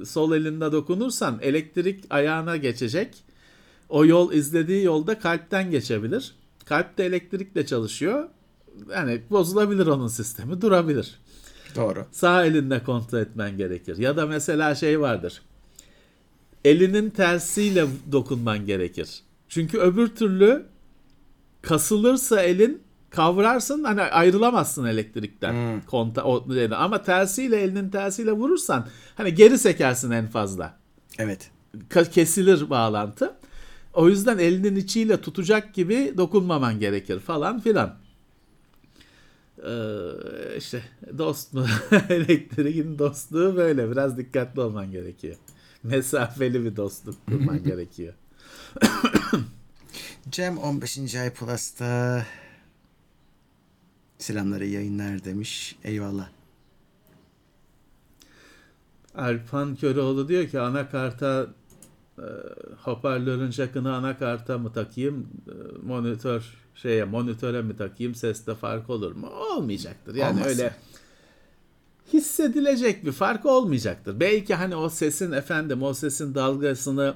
sol 0.05 0.33
elinde 0.33 0.73
dokunursan 0.73 1.39
elektrik 1.43 2.05
ayağına 2.11 2.57
geçecek. 2.57 3.15
O 3.89 4.05
yol 4.05 4.33
izlediği 4.33 4.85
yolda 4.85 5.19
kalpten 5.19 5.71
geçebilir. 5.71 6.35
Kalp 6.65 6.99
de 6.99 7.07
elektrikle 7.07 7.67
çalışıyor. 7.67 8.29
Yani 8.91 9.23
bozulabilir 9.31 9.87
onun 9.87 10.09
sistemi, 10.09 10.61
durabilir. 10.61 11.19
Doğru. 11.77 12.07
Sağ 12.13 12.47
elinle 12.47 12.83
kontrol 12.83 13.19
etmen 13.19 13.57
gerekir. 13.57 13.99
Ya 13.99 14.17
da 14.17 14.27
mesela 14.27 14.75
şey 14.75 15.01
vardır. 15.01 15.43
Elinin 16.65 17.11
tersiyle 17.11 17.87
dokunman 18.13 18.67
gerekir. 18.67 19.23
Çünkü 19.49 19.79
öbür 19.79 20.09
türlü 20.09 20.67
kasılırsa 21.63 22.43
elin 22.43 22.83
kavrarsın 23.17 23.85
hani 23.85 24.03
ayrılamazsın 24.03 24.85
elektrikten. 24.85 25.83
Konta, 25.87 26.25
o, 26.25 26.47
ama 26.77 27.03
tersiyle 27.03 27.61
elinin 27.63 27.91
tersiyle 27.91 28.33
vurursan 28.33 28.87
hani 29.15 29.35
geri 29.35 29.59
sekersin 29.59 30.11
en 30.11 30.27
fazla. 30.27 30.77
Evet. 31.19 31.51
Ka- 31.91 32.11
kesilir 32.11 32.71
bağlantı. 32.71 33.35
O 33.95 34.09
yüzden 34.09 34.39
elinin 34.39 34.77
içiyle 34.77 35.21
tutacak 35.21 35.75
gibi 35.75 36.15
dokunmaman 36.17 36.81
gerekir 36.81 37.21
falan 37.21 37.61
filan. 37.61 37.95
Ee, 39.67 39.69
işte 40.59 40.83
dost 41.19 41.55
mu? 41.55 41.67
Elektriğin 42.09 42.99
dostluğu 42.99 43.57
böyle. 43.57 43.91
Biraz 43.91 44.19
dikkatli 44.19 44.61
olman 44.61 44.91
gerekiyor. 44.91 45.37
Mesafeli 45.83 46.65
bir 46.65 46.77
dostluk 46.77 47.27
kurman 47.27 47.63
gerekiyor. 47.65 48.15
Cem 50.31 50.59
15. 50.59 51.15
ay 51.15 51.31
Plus'ta 51.31 52.23
selamları 54.19 54.67
yayınlar 54.67 55.25
demiş. 55.25 55.77
Eyvallah. 55.85 56.29
Alpan 59.15 59.77
Köroğlu 59.77 60.29
diyor 60.29 60.49
ki 60.49 60.61
anakarta 60.61 61.47
e, 62.19 62.27
hoparlörün 62.83 63.51
jackını 63.51 63.95
anakarta 63.95 64.59
mı 64.59 64.73
takayım 64.73 65.29
e, 65.49 65.87
monitör 65.87 66.55
şeye 66.75 67.05
monitöre 67.05 67.63
mi 67.63 67.77
takayım 67.77 68.15
seste 68.15 68.55
fark 68.55 68.91
olur 68.91 69.13
mu? 69.13 69.29
Olmayacaktır. 69.29 70.15
Yani 70.15 70.33
Olmaz. 70.33 70.47
öyle 70.47 70.75
hissedilecek 72.13 73.05
bir 73.05 73.13
fark 73.13 73.47
olmayacaktır. 73.47 74.21
Belki 74.21 74.55
hani 74.55 74.77
o 74.77 74.89
sesin 74.89 75.33
efendim 75.33 75.83
o 75.83 75.95
sesin 75.95 76.35
dalgasını 76.35 77.15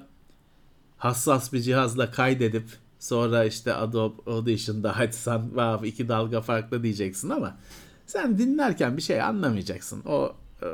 hassas 0.98 1.52
bir 1.52 1.60
cihazla 1.60 2.10
kaydedip 2.10 2.64
sonra 3.00 3.44
işte 3.44 3.74
Adobe 3.74 4.30
Audition'da 4.30 4.96
açsan 4.96 5.42
wow, 5.42 5.88
iki 5.88 6.08
dalga 6.08 6.40
farklı 6.40 6.82
diyeceksin 6.82 7.30
ama 7.30 7.58
sen 8.06 8.38
dinlerken 8.38 8.96
bir 8.96 9.02
şey 9.02 9.22
anlamayacaksın. 9.22 10.02
O 10.06 10.36
e, 10.62 10.68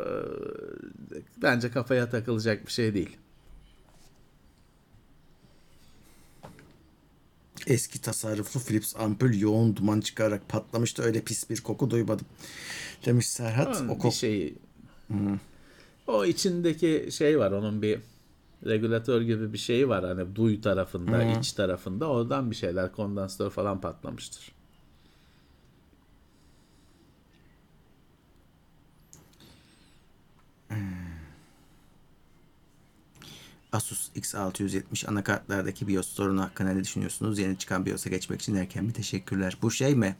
bence 1.42 1.70
kafaya 1.70 2.10
takılacak 2.10 2.66
bir 2.66 2.72
şey 2.72 2.94
değil. 2.94 3.16
Eski 7.66 8.00
tasarruflu 8.00 8.60
Philips 8.60 8.96
ampul 8.96 9.34
yoğun 9.34 9.76
duman 9.76 10.00
çıkararak 10.00 10.48
patlamıştı. 10.48 11.02
Öyle 11.02 11.20
pis 11.20 11.50
bir 11.50 11.60
koku 11.60 11.90
duymadım. 11.90 12.26
Demiş 13.06 13.28
Serhat. 13.28 13.76
Onun 13.76 13.88
o 13.88 13.98
koku 13.98 14.16
şey 14.16 14.54
o 16.06 16.24
içindeki 16.24 17.08
şey 17.10 17.38
var 17.38 17.52
onun 17.52 17.82
bir 17.82 17.98
regülatör 18.66 19.22
gibi 19.22 19.52
bir 19.52 19.58
şey 19.58 19.88
var 19.88 20.04
hani 20.04 20.36
duy 20.36 20.60
tarafında 20.60 21.24
iç 21.24 21.52
tarafında 21.52 22.06
oradan 22.06 22.50
bir 22.50 22.56
şeyler 22.56 22.92
kondansatör 22.92 23.50
falan 23.50 23.80
patlamıştır. 23.80 24.52
Asus 33.72 34.10
X670 34.16 35.06
anakartlardaki 35.08 35.88
BIOS 35.88 36.08
sorunu 36.08 36.42
hakkında 36.42 36.72
ne 36.72 36.84
düşünüyorsunuz? 36.84 37.38
Yeni 37.38 37.58
çıkan 37.58 37.86
BIOS'a 37.86 38.10
geçmek 38.10 38.42
için 38.42 38.54
erken 38.54 38.88
bir 38.88 38.94
teşekkürler. 38.94 39.56
Bu 39.62 39.70
şey 39.70 39.94
mi? 39.94 40.16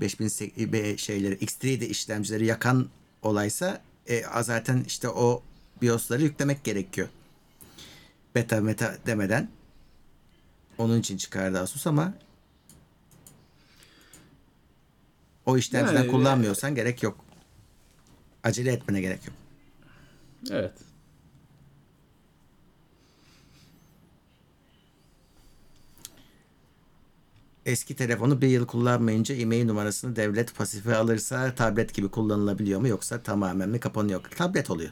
5000 0.00 0.26
se- 0.28 0.72
be- 0.72 0.96
şeyleri 0.98 1.34
X3'de 1.34 1.88
işlemcileri 1.88 2.46
yakan 2.46 2.88
olaysa 3.22 3.82
e, 4.06 4.22
zaten 4.42 4.84
işte 4.86 5.08
o 5.08 5.42
BIOS'ları 5.82 6.22
yüklemek 6.22 6.64
gerekiyor. 6.64 7.08
Beta 8.34 8.60
meta 8.60 8.96
demeden. 9.06 9.48
Onun 10.78 11.00
için 11.00 11.16
çıkardı 11.16 11.60
Asus 11.60 11.86
ama 11.86 12.14
o 15.46 15.56
işlemciden 15.56 15.98
Yani, 16.00 16.10
kullanmıyorsan 16.10 16.74
gerek 16.74 17.02
yok. 17.02 17.24
Acele 18.42 18.72
etmene 18.72 19.00
gerek 19.00 19.26
yok. 19.26 19.36
Evet. 20.50 20.72
Eski 27.66 27.96
telefonu 27.96 28.40
bir 28.42 28.48
yıl 28.48 28.66
kullanmayınca 28.66 29.34
e-mail 29.34 29.66
numarasını 29.66 30.16
devlet 30.16 30.54
pasife 30.54 30.96
alırsa 30.96 31.54
tablet 31.54 31.94
gibi 31.94 32.08
kullanılabiliyor 32.08 32.80
mu 32.80 32.88
yoksa 32.88 33.22
tamamen 33.22 33.68
mi 33.68 33.80
kapanıyor? 33.80 34.22
Tablet 34.36 34.70
oluyor. 34.70 34.90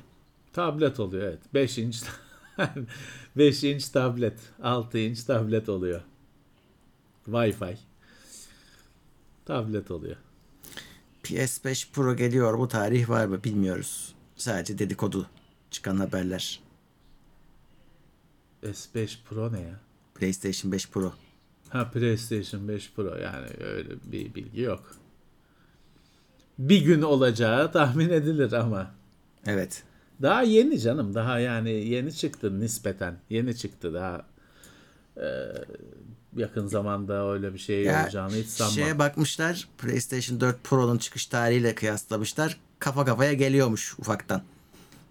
Tablet 0.52 1.00
oluyor 1.00 1.22
evet. 1.22 1.38
5 1.54 1.78
inç 1.78 2.02
5 3.36 3.64
inç 3.64 3.88
tablet, 3.88 4.38
6 4.62 4.98
inç 4.98 5.24
tablet 5.24 5.68
oluyor. 5.68 6.00
Wi-Fi. 7.26 7.76
Tablet 9.44 9.90
oluyor. 9.90 10.16
PS5 11.24 11.92
Pro 11.92 12.16
geliyor 12.16 12.54
mu? 12.54 12.68
Tarih 12.68 13.08
var 13.08 13.26
mı? 13.26 13.44
Bilmiyoruz. 13.44 14.14
Sadece 14.36 14.78
dedikodu 14.78 15.26
çıkan 15.70 15.96
haberler. 15.96 16.60
S5 18.62 19.16
Pro 19.28 19.52
ne 19.52 19.60
ya? 19.60 19.80
PlayStation 20.14 20.72
5 20.72 20.88
Pro. 20.88 21.12
Ha 21.68 21.90
PlayStation 21.90 22.68
5 22.68 22.92
Pro 22.92 23.16
yani 23.16 23.46
öyle 23.60 23.88
bir 24.04 24.34
bilgi 24.34 24.60
yok. 24.60 24.96
Bir 26.58 26.82
gün 26.84 27.02
olacağı 27.02 27.72
tahmin 27.72 28.08
edilir 28.08 28.52
ama. 28.52 28.94
Evet. 29.46 29.82
Daha 30.22 30.42
yeni 30.42 30.80
canım. 30.80 31.14
Daha 31.14 31.38
yani 31.38 31.70
yeni 31.70 32.14
çıktı 32.14 32.60
nispeten. 32.60 33.16
Yeni 33.30 33.56
çıktı 33.56 33.94
daha. 33.94 34.26
e, 35.16 35.26
yakın 36.36 36.66
zamanda 36.66 37.32
öyle 37.32 37.54
bir 37.54 37.58
şey 37.58 37.82
Ya 37.82 38.02
olacağını 38.04 38.32
hiç 38.34 38.46
sanmam. 38.48 38.74
şeye 38.74 38.98
bakmışlar. 38.98 39.68
PlayStation 39.78 40.40
4 40.40 40.64
Pro'nun 40.64 40.98
çıkış 40.98 41.26
tarihiyle 41.26 41.74
kıyaslamışlar. 41.74 42.56
Kafa 42.78 43.04
kafaya 43.04 43.32
geliyormuş 43.32 43.94
ufaktan. 43.98 44.42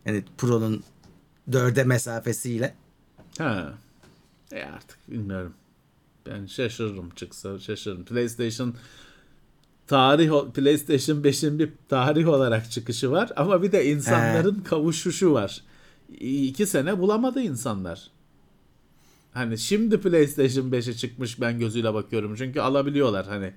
Yani 0.06 0.24
Pro'nun 0.38 0.84
4'e 1.50 1.84
mesafesiyle. 1.84 2.76
Ha. 3.38 3.74
E 4.52 4.64
artık 4.64 5.12
bilmiyorum. 5.12 5.54
Ben 6.26 6.46
şaşırırım 6.46 7.10
çıksa 7.10 7.60
şaşırırım. 7.60 8.06
PlayStation 8.06 8.76
tarih 9.90 10.32
PlayStation 10.54 11.18
5'in 11.18 11.60
bir 11.60 11.70
tarih 11.90 12.28
olarak 12.28 12.72
çıkışı 12.72 13.12
var 13.12 13.32
ama 13.36 13.64
bir 13.64 13.72
de 13.72 13.86
insanların 13.86 14.60
kavuşuşu 14.60 15.34
var. 15.34 15.64
İki 16.20 16.68
sene 16.68 17.00
bulamadı 17.00 17.42
insanlar. 17.42 18.12
Hani 19.34 19.58
şimdi 19.58 20.02
PlayStation 20.02 20.72
5'e 20.72 20.94
çıkmış 20.94 21.42
ben 21.42 21.60
gözüyle 21.60 21.94
bakıyorum. 21.94 22.36
Çünkü 22.36 22.60
alabiliyorlar 22.62 23.28
hani 23.28 23.54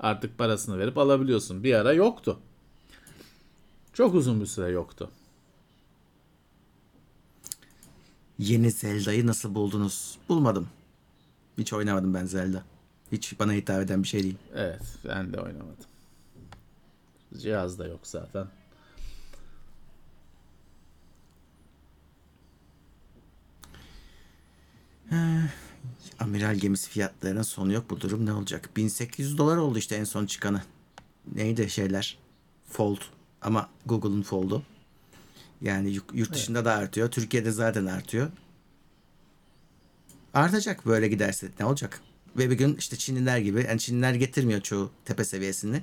artık 0.00 0.38
parasını 0.38 0.78
verip 0.78 0.98
alabiliyorsun. 0.98 1.64
Bir 1.64 1.74
ara 1.74 1.92
yoktu. 1.92 2.38
Çok 3.92 4.14
uzun 4.14 4.40
bir 4.40 4.46
süre 4.46 4.68
yoktu. 4.68 5.10
Yeni 8.38 8.70
Zelda'yı 8.70 9.26
nasıl 9.26 9.54
buldunuz? 9.54 10.18
Bulmadım. 10.28 10.68
Hiç 11.58 11.72
oynamadım 11.72 12.14
ben 12.14 12.24
Zelda. 12.24 12.64
Hiç 13.12 13.38
bana 13.40 13.52
hitap 13.52 13.82
eden 13.82 14.02
bir 14.02 14.08
şey 14.08 14.22
değil. 14.22 14.36
Evet, 14.54 14.82
ben 15.08 15.32
de 15.32 15.40
oynamadım. 15.40 15.84
Cihaz 17.38 17.78
da 17.78 17.86
yok 17.86 18.00
zaten. 18.02 18.46
Amiral 26.20 26.54
gemisi 26.54 26.90
fiyatlarının 26.90 27.42
sonu 27.42 27.72
yok. 27.72 27.90
Bu 27.90 28.00
durum 28.00 28.26
ne 28.26 28.32
olacak? 28.32 28.70
1800 28.76 29.38
dolar 29.38 29.56
oldu 29.56 29.78
işte 29.78 29.96
en 29.96 30.04
son 30.04 30.26
çıkanı. 30.26 30.62
Neydi 31.34 31.70
şeyler? 31.70 32.18
Fold. 32.68 32.98
Ama 33.42 33.68
Google'un 33.86 34.22
Fold'u. 34.22 34.62
Yani 35.60 35.98
yurt- 36.12 36.34
dışında 36.34 36.64
da 36.64 36.72
artıyor. 36.72 37.10
Türkiye'de 37.10 37.50
zaten 37.50 37.86
artıyor. 37.86 38.30
Artacak 40.34 40.86
böyle 40.86 41.08
giderse. 41.08 41.48
Ne 41.60 41.66
olacak? 41.66 42.00
Ve 42.38 42.50
bir 42.50 42.58
gün 42.58 42.76
işte 42.76 42.96
Çinliler 42.96 43.38
gibi. 43.38 43.64
Yani 43.68 43.78
Çinliler 43.80 44.14
getirmiyor 44.14 44.60
çoğu 44.60 44.90
tepe 45.04 45.24
seviyesini. 45.24 45.82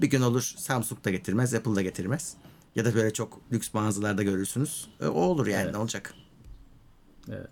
Bir 0.00 0.06
gün 0.06 0.20
olur 0.22 0.42
Samsung 0.56 1.04
da 1.04 1.10
getirmez. 1.10 1.54
Apple 1.54 1.74
da 1.74 1.82
getirmez. 1.82 2.34
Ya 2.76 2.84
da 2.84 2.94
böyle 2.94 3.12
çok 3.12 3.40
lüks 3.52 3.74
mağazalarda 3.74 4.22
görürsünüz. 4.22 4.88
E, 5.00 5.06
o 5.06 5.20
olur 5.20 5.46
yani 5.46 5.62
Evet. 5.62 5.72
ne 5.74 5.78
olacak? 5.78 6.14
Evet. 7.28 7.48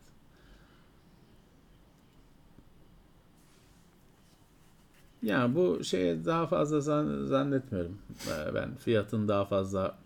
Ya 5.22 5.54
bu 5.54 5.84
şeye 5.84 6.24
daha 6.24 6.46
fazla 6.46 6.80
zan- 6.80 7.26
zannetmiyorum. 7.26 7.98
Ee, 8.28 8.54
Ben 8.54 8.76
fiyatın 8.76 9.28
daha 9.28 9.44
fazla 9.44 9.98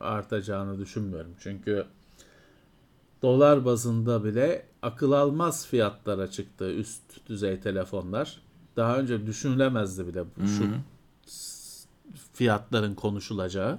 artacağını 0.00 0.78
düşünmüyorum. 0.80 1.34
Çünkü 1.40 1.86
dolar 3.22 3.64
bazında 3.64 4.24
bile 4.24 4.66
akıl 4.82 5.12
almaz 5.12 5.66
fiyatlara 5.66 6.30
çıktı 6.30 6.72
üst 6.72 7.02
düzey 7.28 7.60
telefonlar. 7.60 8.40
Daha 8.76 8.98
önce 8.98 9.26
düşünülemezdi 9.26 10.06
bile 10.06 10.24
bu- 10.24 10.46
şu 10.46 10.64
fiyatların 12.32 12.94
konuşulacağı. 12.94 13.78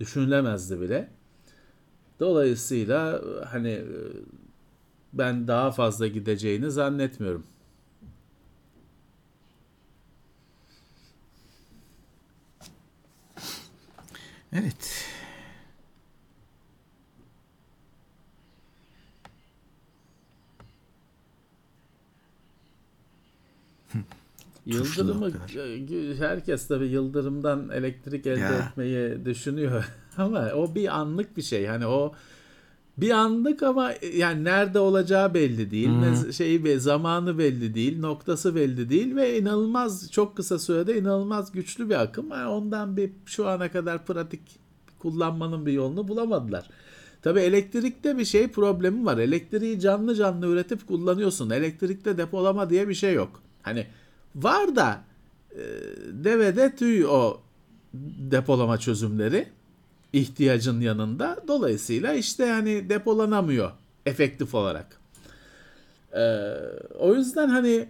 Düşünülemezdi 0.00 0.80
bile. 0.80 1.10
Dolayısıyla 2.20 3.22
hani 3.50 3.84
ben 5.12 5.48
daha 5.48 5.72
fazla 5.72 6.06
gideceğini 6.06 6.70
zannetmiyorum. 6.70 7.44
Evet. 14.52 15.13
Yıldırımı 24.66 25.28
e, 25.28 26.14
herkes 26.18 26.68
tabii 26.68 26.86
yıldırımdan 26.86 27.68
elektrik 27.68 28.26
elde 28.26 28.40
Ya. 28.40 28.68
etmeyi 28.70 29.24
düşünüyor 29.24 29.84
ama 30.16 30.50
o 30.54 30.74
bir 30.74 30.98
anlık 30.98 31.36
bir 31.36 31.42
şey. 31.42 31.66
Hani 31.66 31.86
o 31.86 32.12
bir 32.98 33.10
anlık 33.10 33.62
ama 33.62 33.92
yani 34.16 34.44
nerede 34.44 34.78
olacağı 34.78 35.34
belli 35.34 35.70
değil. 35.70 35.88
Ne 35.88 36.32
şeyi 36.32 36.80
zamanı 36.80 37.38
belli 37.38 37.74
değil, 37.74 38.00
noktası 38.00 38.54
belli 38.54 38.88
değil 38.90 39.16
ve 39.16 39.38
inanılmaz 39.38 40.10
çok 40.12 40.36
kısa 40.36 40.58
sürede 40.58 40.98
inanılmaz 40.98 41.52
güçlü 41.52 41.90
bir 41.90 42.02
akım. 42.02 42.30
Yani 42.30 42.48
ondan 42.48 42.96
bir 42.96 43.12
şu 43.26 43.48
ana 43.48 43.70
kadar 43.70 44.06
pratik 44.06 44.40
kullanmanın 44.98 45.66
bir 45.66 45.72
yolunu 45.72 46.08
bulamadılar. 46.08 46.68
Tabii 47.22 47.40
elektrikte 47.40 48.18
bir 48.18 48.24
şey 48.24 48.48
problemi 48.48 49.04
var. 49.04 49.18
Elektriği 49.18 49.80
canlı 49.80 50.14
canlı 50.14 50.46
üretip 50.46 50.88
kullanıyorsun. 50.88 51.50
Elektrikte 51.50 52.18
depolama 52.18 52.70
diye 52.70 52.88
bir 52.88 52.94
şey 52.94 53.14
yok. 53.14 53.42
Hani 53.62 53.86
var 54.34 54.76
da 54.76 55.04
e, 55.52 55.62
devede 56.12 56.76
tüy 56.76 57.06
o 57.06 57.40
depolama 58.18 58.78
çözümleri 58.78 59.48
ihtiyacın 60.12 60.80
yanında. 60.80 61.36
Dolayısıyla 61.48 62.14
işte 62.14 62.46
yani 62.46 62.88
depolanamıyor 62.88 63.70
efektif 64.06 64.54
olarak. 64.54 65.00
Ee, 66.16 66.54
o 66.98 67.14
yüzden 67.14 67.48
hani 67.48 67.88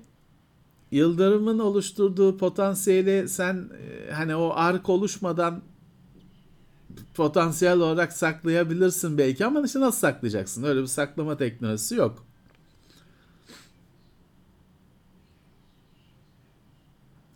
Yıldırım'ın 0.90 1.58
oluşturduğu 1.58 2.36
potansiyeli 2.36 3.28
sen 3.28 3.70
e, 3.80 4.12
hani 4.12 4.36
o 4.36 4.52
ark 4.54 4.88
oluşmadan 4.88 5.62
potansiyel 7.14 7.76
olarak 7.76 8.12
saklayabilirsin 8.12 9.18
belki 9.18 9.46
ama 9.46 9.62
işte 9.62 9.80
nasıl 9.80 9.98
saklayacaksın? 9.98 10.62
Öyle 10.62 10.82
bir 10.82 10.86
saklama 10.86 11.36
teknolojisi 11.36 11.94
yok. 11.94 12.26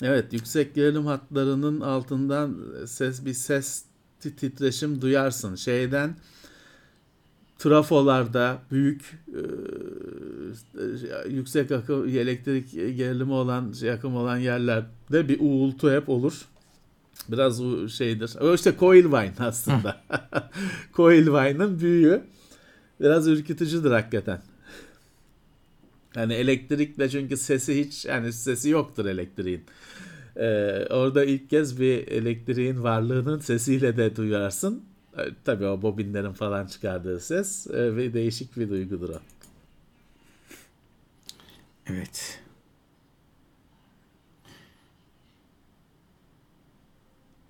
Evet, 0.02 0.32
yüksek 0.32 0.74
gerilim 0.74 1.06
hatlarının 1.06 1.80
altından 1.80 2.56
ses 2.86 3.24
bir 3.24 3.32
ses 3.34 3.84
ti- 4.20 4.36
titreşim 4.36 5.00
duyarsın. 5.00 5.54
Şeyden 5.54 6.16
trafolarda 7.58 8.58
büyük 8.70 9.18
e, 9.28 9.40
e, 10.80 11.28
yüksek 11.28 11.70
akım 11.72 12.08
elektrik 12.08 12.72
gerilimi 12.72 13.32
olan 13.32 13.72
şey, 13.72 13.90
akım 13.90 14.16
olan 14.16 14.36
yerlerde 14.36 15.28
bir 15.28 15.40
uğultu 15.40 15.92
hep 15.92 16.08
olur. 16.08 16.44
Biraz 17.28 17.60
o 17.62 17.88
şeydir. 17.88 18.36
O 18.40 18.54
işte 18.54 18.74
Coilvine 18.80 19.32
aslında. 19.38 20.00
Coilvine'ın 20.94 21.80
büyüğü. 21.80 22.22
Biraz 23.00 23.28
ürkütücüdür 23.28 23.90
hakikaten. 23.90 24.42
Yani 26.16 26.34
elektrikle 26.34 27.08
çünkü 27.08 27.36
sesi 27.36 27.84
hiç 27.84 28.04
yani 28.04 28.32
sesi 28.32 28.70
yoktur 28.70 29.06
elektriğin. 29.06 29.64
Ee, 30.36 30.86
orada 30.90 31.24
ilk 31.24 31.50
kez 31.50 31.80
bir 31.80 32.08
elektriğin 32.08 32.82
varlığının 32.82 33.38
sesiyle 33.38 33.96
de 33.96 34.16
duyarsın. 34.16 34.84
Ee, 35.18 35.22
tabii 35.44 35.66
o 35.66 35.82
bobinlerin 35.82 36.32
falan 36.32 36.66
çıkardığı 36.66 37.20
ses 37.20 37.66
e, 37.66 37.96
ve 37.96 38.12
değişik 38.12 38.56
bir 38.56 38.68
duygudur 38.68 39.08
o. 39.08 39.18
Evet. 41.86 42.40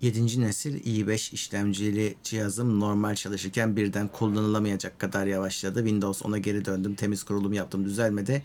Yedinci 0.01 0.41
nesil 0.41 0.75
i5 0.85 1.33
işlemcili 1.33 2.15
cihazım 2.23 2.79
normal 2.79 3.15
çalışırken 3.15 3.75
birden 3.75 4.07
kullanılamayacak 4.07 4.99
kadar 4.99 5.25
yavaşladı. 5.25 5.79
Windows 5.79 6.21
10'a 6.21 6.37
geri 6.37 6.65
döndüm. 6.65 6.95
Temiz 6.95 7.23
kurulum 7.23 7.53
yaptım. 7.53 7.85
Düzelmedi. 7.85 8.43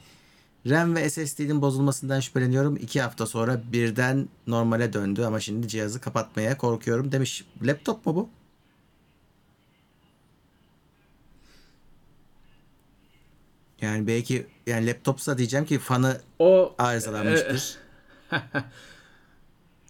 RAM 0.67 0.95
ve 0.95 1.11
SSD'nin 1.11 1.63
bozulmasından 1.63 2.21
şüpheleniyorum. 2.21 2.77
İki 2.77 3.01
hafta 3.01 3.27
sonra 3.27 3.63
birden 3.73 4.29
normale 4.47 4.93
döndü 4.93 5.23
ama 5.23 5.41
şimdi 5.41 5.69
cihazı 5.69 6.01
kapatmaya 6.01 6.59
korkuyorum 6.59 7.13
demiş. 7.13 7.45
Laptop 7.63 8.07
mu 8.07 8.15
bu? 8.17 8.29
Yani 13.81 14.07
belki 14.07 14.47
yani 14.67 14.87
laptopsa 14.87 15.39
diyeceğim 15.39 15.67
ki 15.67 15.79
fanı 15.79 16.21
O 16.39 16.75
arızalanmıştır. 16.79 17.77
E, 18.33 18.37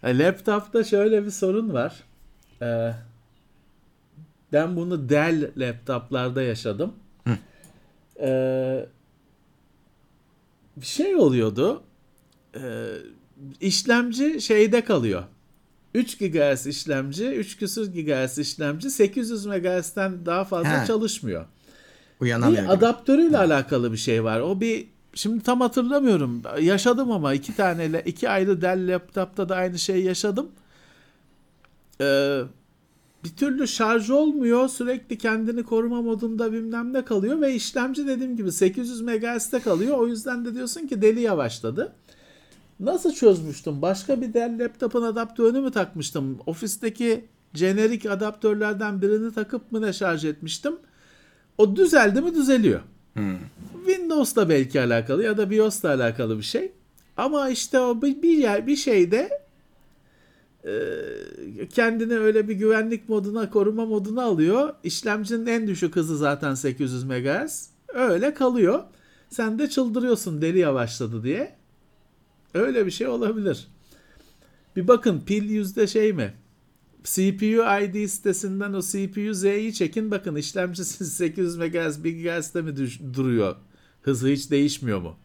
Laptopta 0.05 0.83
şöyle 0.83 1.25
bir 1.25 1.31
sorun 1.31 1.73
var. 1.73 2.03
Ee, 2.61 2.91
ben 4.53 4.75
bunu 4.75 5.09
Dell 5.09 5.51
laptoplarda 5.57 6.41
yaşadım. 6.41 6.93
Ee, 8.19 8.85
bir 10.77 10.85
şey 10.85 11.15
oluyordu. 11.15 11.83
Ee, 12.55 12.87
işlemci 13.61 14.41
şeyde 14.41 14.83
kalıyor. 14.83 15.23
3 15.93 16.17
GHz 16.17 16.67
işlemci, 16.67 17.27
3 17.27 17.57
küsur 17.57 17.85
GHz 17.85 18.37
işlemci 18.37 18.89
800 18.89 19.45
MHz'den 19.45 20.25
daha 20.25 20.43
fazla 20.45 20.81
He. 20.81 20.87
çalışmıyor. 20.87 21.45
Uyanamıyor. 22.19 22.63
Bir 22.63 22.69
adaptörüyle 22.69 23.37
alakalı 23.37 23.91
bir 23.91 23.97
şey 23.97 24.23
var. 24.23 24.39
O 24.39 24.61
bir 24.61 24.87
şimdi 25.15 25.43
tam 25.43 25.61
hatırlamıyorum. 25.61 26.41
Yaşadım 26.61 27.11
ama 27.11 27.33
iki 27.33 27.55
tane 27.55 28.03
iki 28.05 28.29
ayrı 28.29 28.61
Dell 28.61 28.93
laptopta 28.93 29.49
da 29.49 29.55
aynı 29.55 29.79
şeyi 29.79 30.05
yaşadım. 30.05 30.51
Ee, 32.01 32.41
bir 33.23 33.29
türlü 33.29 33.67
şarj 33.67 34.09
olmuyor. 34.09 34.67
Sürekli 34.67 35.17
kendini 35.17 35.63
koruma 35.63 36.01
modunda 36.01 36.53
bilmem 36.53 36.93
ne 36.93 37.05
kalıyor 37.05 37.41
ve 37.41 37.53
işlemci 37.53 38.07
dediğim 38.07 38.37
gibi 38.37 38.51
800 38.51 39.01
MHz'de 39.01 39.59
kalıyor. 39.59 39.97
O 39.97 40.07
yüzden 40.07 40.45
de 40.45 40.55
diyorsun 40.55 40.87
ki 40.87 41.01
deli 41.01 41.21
yavaşladı. 41.21 41.93
Nasıl 42.79 43.11
çözmüştüm? 43.13 43.81
Başka 43.81 44.21
bir 44.21 44.33
Dell 44.33 44.63
laptopun 44.63 45.01
adaptörünü 45.01 45.59
mü 45.59 45.71
takmıştım? 45.71 46.39
Ofisteki 46.45 47.25
jenerik 47.53 48.05
adaptörlerden 48.05 49.01
birini 49.01 49.33
takıp 49.33 49.71
mı 49.71 49.81
ne 49.81 49.93
şarj 49.93 50.25
etmiştim? 50.25 50.75
O 51.57 51.75
düzeldi 51.75 52.21
mi 52.21 52.35
düzeliyor. 52.35 52.81
Windows'la 53.85 54.49
belki 54.49 54.81
alakalı 54.81 55.23
ya 55.23 55.37
da 55.37 55.49
BIOS'la 55.49 55.89
alakalı 55.89 56.37
bir 56.37 56.43
şey. 56.43 56.71
Ama 57.17 57.49
işte 57.49 57.79
o 57.79 58.01
bir, 58.01 58.21
bir 58.21 58.37
yer 58.37 58.67
bir 58.67 58.75
şeyde 58.75 59.45
e, 60.65 60.73
kendini 61.69 62.17
öyle 62.17 62.47
bir 62.47 62.53
güvenlik 62.53 63.09
moduna, 63.09 63.49
koruma 63.49 63.85
moduna 63.85 64.23
alıyor. 64.23 64.73
İşlemcinin 64.83 65.45
en 65.45 65.67
düşük 65.67 65.95
hızı 65.95 66.17
zaten 66.17 66.53
800 66.53 67.03
MHz. 67.03 67.69
Öyle 67.87 68.33
kalıyor. 68.33 68.83
Sen 69.29 69.59
de 69.59 69.69
çıldırıyorsun 69.69 70.41
deli 70.41 70.59
yavaşladı 70.59 71.23
diye. 71.23 71.55
Öyle 72.53 72.85
bir 72.85 72.91
şey 72.91 73.07
olabilir. 73.07 73.67
Bir 74.75 74.87
bakın 74.87 75.21
pil 75.25 75.49
yüzde 75.49 75.87
şey 75.87 76.13
mi? 76.13 76.33
CPU 77.05 77.63
ID 77.83 78.07
sitesinden 78.07 78.73
o 78.73 78.81
CPU 78.81 79.33
Z'yi 79.33 79.73
çekin 79.73 80.11
bakın 80.11 80.35
işlemcisi 80.35 81.05
800 81.05 81.57
MHz 81.57 82.03
1 82.03 82.23
GHz'de 82.23 82.61
mi 82.61 82.75
duruyor? 83.13 83.55
Hızı 84.01 84.27
hiç 84.27 84.51
değişmiyor 84.51 85.01
mu? 85.01 85.17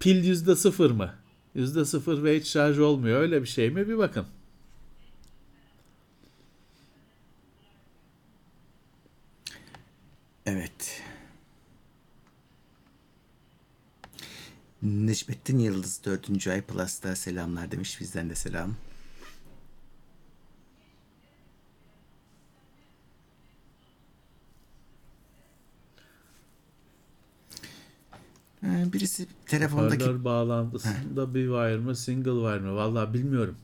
Pil 0.00 0.24
yüzde 0.24 0.56
sıfır 0.56 0.90
mı? 0.90 1.14
Yüzde 1.54 1.84
sıfır 1.84 2.24
ve 2.24 2.40
hiç 2.40 2.46
şarj 2.46 2.78
olmuyor 2.78 3.20
öyle 3.20 3.42
bir 3.42 3.46
şey 3.46 3.70
mi? 3.70 3.88
Bir 3.88 3.98
bakın. 3.98 4.26
Evet. 10.46 11.02
Necmettin 14.82 15.58
Yıldız 15.58 16.00
4. 16.04 16.46
ay 16.46 16.62
Plus'ta 16.62 17.16
selamlar 17.16 17.70
demiş. 17.70 18.00
Bizden 18.00 18.30
de 18.30 18.34
selam. 18.34 18.74
Birisi 28.62 29.26
telefondaki 29.46 30.04
Hoparlör 30.04 30.24
bağlantısında 30.24 31.34
bir 31.34 31.46
wire 31.46 31.76
mı 31.76 31.96
single 31.96 32.30
wire 32.30 32.58
mı? 32.58 32.76
Vallahi 32.76 33.14
bilmiyorum. 33.14 33.56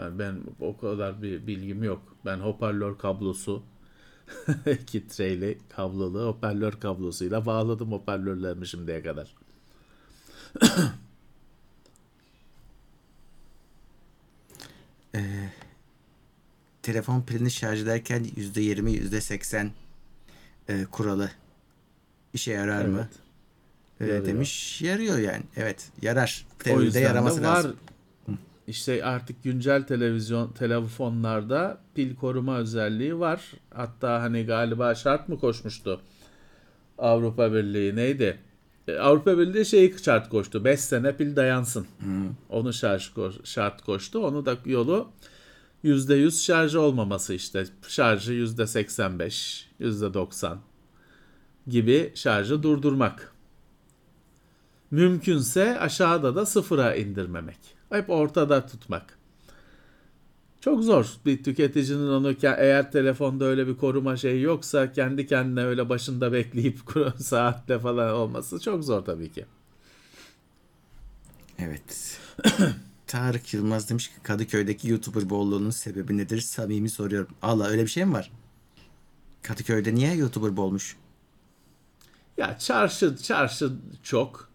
Yani 0.00 0.18
ben 0.18 0.40
o 0.60 0.76
kadar 0.76 1.22
bir 1.22 1.46
bilgim 1.46 1.82
yok. 1.82 2.02
Ben 2.24 2.38
hoparlör 2.38 2.98
kablosu 2.98 3.62
iki 4.82 5.08
treyli 5.08 5.58
kablolu 5.76 6.26
hoparlör 6.26 6.72
kablosuyla 6.72 7.46
bağladım 7.46 7.92
hoparlörlerimi 7.92 8.66
şimdiye 8.66 9.02
kadar. 9.02 9.34
telefon 16.82 17.22
pilini 17.22 17.50
şarj 17.50 17.82
ederken 17.82 18.24
%20 18.24 18.90
%80 18.90 19.70
e, 20.68 20.84
kuralı 20.84 21.30
işe 22.34 22.52
yarar 22.52 22.84
mı? 22.84 22.98
Evet. 22.98 23.10
E, 23.14 23.29
Yarıyor. 24.00 24.26
demiş. 24.26 24.82
Yarıyor 24.82 25.18
yani. 25.18 25.42
Evet 25.56 25.88
yarar. 26.02 26.46
O 26.54 26.62
Teoride 26.62 26.84
yüzden 26.84 27.00
yaraması 27.00 27.42
var. 27.42 27.46
lazım. 27.56 27.76
İşte 28.66 29.04
artık 29.04 29.44
güncel 29.44 29.82
televizyon 29.82 30.52
telefonlarda 30.52 31.78
pil 31.94 32.16
koruma 32.16 32.58
özelliği 32.58 33.18
var. 33.18 33.40
Hatta 33.74 34.22
hani 34.22 34.46
galiba 34.46 34.94
şart 34.94 35.28
mı 35.28 35.38
koşmuştu? 35.38 36.00
Avrupa 36.98 37.52
Birliği 37.52 37.96
neydi? 37.96 38.38
E, 38.88 38.96
Avrupa 38.98 39.38
Birliği 39.38 39.64
şeyi 39.66 39.94
şart 40.04 40.28
koştu. 40.28 40.64
5 40.64 40.80
sene 40.80 41.16
pil 41.16 41.36
dayansın. 41.36 41.86
Onu 42.48 42.72
şarj 42.72 43.08
ko- 43.08 43.46
şart 43.46 43.82
koştu. 43.82 44.18
Onu 44.26 44.46
da 44.46 44.56
yolu 44.64 45.08
%100 45.84 46.44
şarj 46.44 46.74
olmaması 46.74 47.34
işte. 47.34 47.64
Şarjı 47.88 48.32
%85, 48.32 49.66
%90 49.80 50.56
gibi 51.68 52.12
şarjı 52.14 52.62
durdurmak. 52.62 53.32
Mümkünse 54.90 55.78
aşağıda 55.80 56.34
da 56.34 56.46
sıfıra 56.46 56.94
indirmemek. 56.94 57.58
Hep 57.90 58.10
ortada 58.10 58.66
tutmak. 58.66 59.18
Çok 60.60 60.84
zor 60.84 61.06
bir 61.26 61.42
tüketicinin 61.42 62.08
onu 62.08 62.34
eğer 62.42 62.92
telefonda 62.92 63.44
öyle 63.44 63.66
bir 63.66 63.76
koruma 63.76 64.16
şeyi 64.16 64.42
yoksa 64.42 64.92
kendi 64.92 65.26
kendine 65.26 65.64
öyle 65.64 65.88
başında 65.88 66.32
bekleyip 66.32 66.78
saatle 67.18 67.78
falan 67.78 68.14
olması 68.14 68.60
çok 68.60 68.84
zor 68.84 69.04
tabii 69.04 69.32
ki. 69.32 69.46
Evet. 71.58 72.18
Tarık 73.06 73.54
Yılmaz 73.54 73.90
demiş 73.90 74.08
ki 74.08 74.14
Kadıköy'deki 74.22 74.88
YouTuber 74.88 75.30
bolluğunun 75.30 75.70
sebebi 75.70 76.16
nedir? 76.16 76.40
Samimi 76.40 76.90
soruyorum. 76.90 77.34
Allah 77.42 77.66
öyle 77.66 77.82
bir 77.82 77.88
şey 77.88 78.04
mi 78.04 78.12
var? 78.12 78.30
Kadıköy'de 79.42 79.94
niye 79.94 80.14
YouTuber 80.14 80.56
bolmuş? 80.56 80.96
Ya 82.36 82.58
çarşı 82.58 83.16
çarşı 83.16 83.72
çok. 84.02 84.49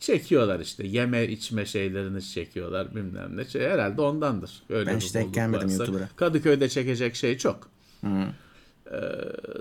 Çekiyorlar 0.00 0.60
işte. 0.60 0.86
Yeme 0.86 1.24
içme 1.24 1.66
şeylerini 1.66 2.22
çekiyorlar 2.22 2.94
bilmem 2.94 3.36
ne. 3.36 3.44
Şey, 3.44 3.62
herhalde 3.62 4.00
ondandır. 4.00 4.62
Öyle 4.70 4.90
Ben 4.90 4.96
hiç 4.96 5.14
denk 5.14 5.34
gelmedim 5.34 5.68
varsa. 5.68 5.84
YouTuber'a. 5.84 6.08
Kadıköy'de 6.16 6.68
çekecek 6.68 7.16
şey 7.16 7.38
çok. 7.38 7.70
Ee, 8.04 8.90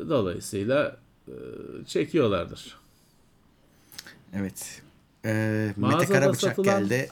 dolayısıyla 0.10 0.98
e, 1.28 1.34
çekiyorlardır. 1.86 2.78
Evet. 4.34 4.82
Ee, 5.26 5.74
Mete 5.78 5.82
Mağazada 5.82 6.06
Karabıçak 6.20 6.56
satılan- 6.58 6.64
geldi. 6.80 7.10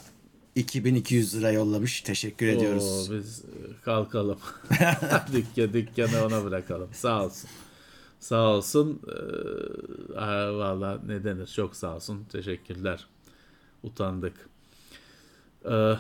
2200 0.56 1.36
lira 1.36 1.52
yollamış. 1.52 2.02
Teşekkür 2.02 2.48
ediyoruz. 2.48 3.10
Oo, 3.10 3.14
biz 3.14 3.40
e, 3.40 3.82
kalkalım. 3.86 4.40
Dükkan, 5.34 5.74
dükkanı 5.74 6.26
ona 6.26 6.44
bırakalım. 6.44 6.90
Sağ 6.94 7.26
olsun. 7.26 7.50
Sağ 8.20 8.42
olsun. 8.48 9.02
Ee, 10.16 10.24
Valla 10.52 11.00
ne 11.08 11.24
denir? 11.24 11.48
Çok 11.48 11.76
sağ 11.76 11.96
olsun. 11.96 12.26
Teşekkürler. 12.32 13.08
Utandık. 13.84 14.50
Ee, 15.72 15.94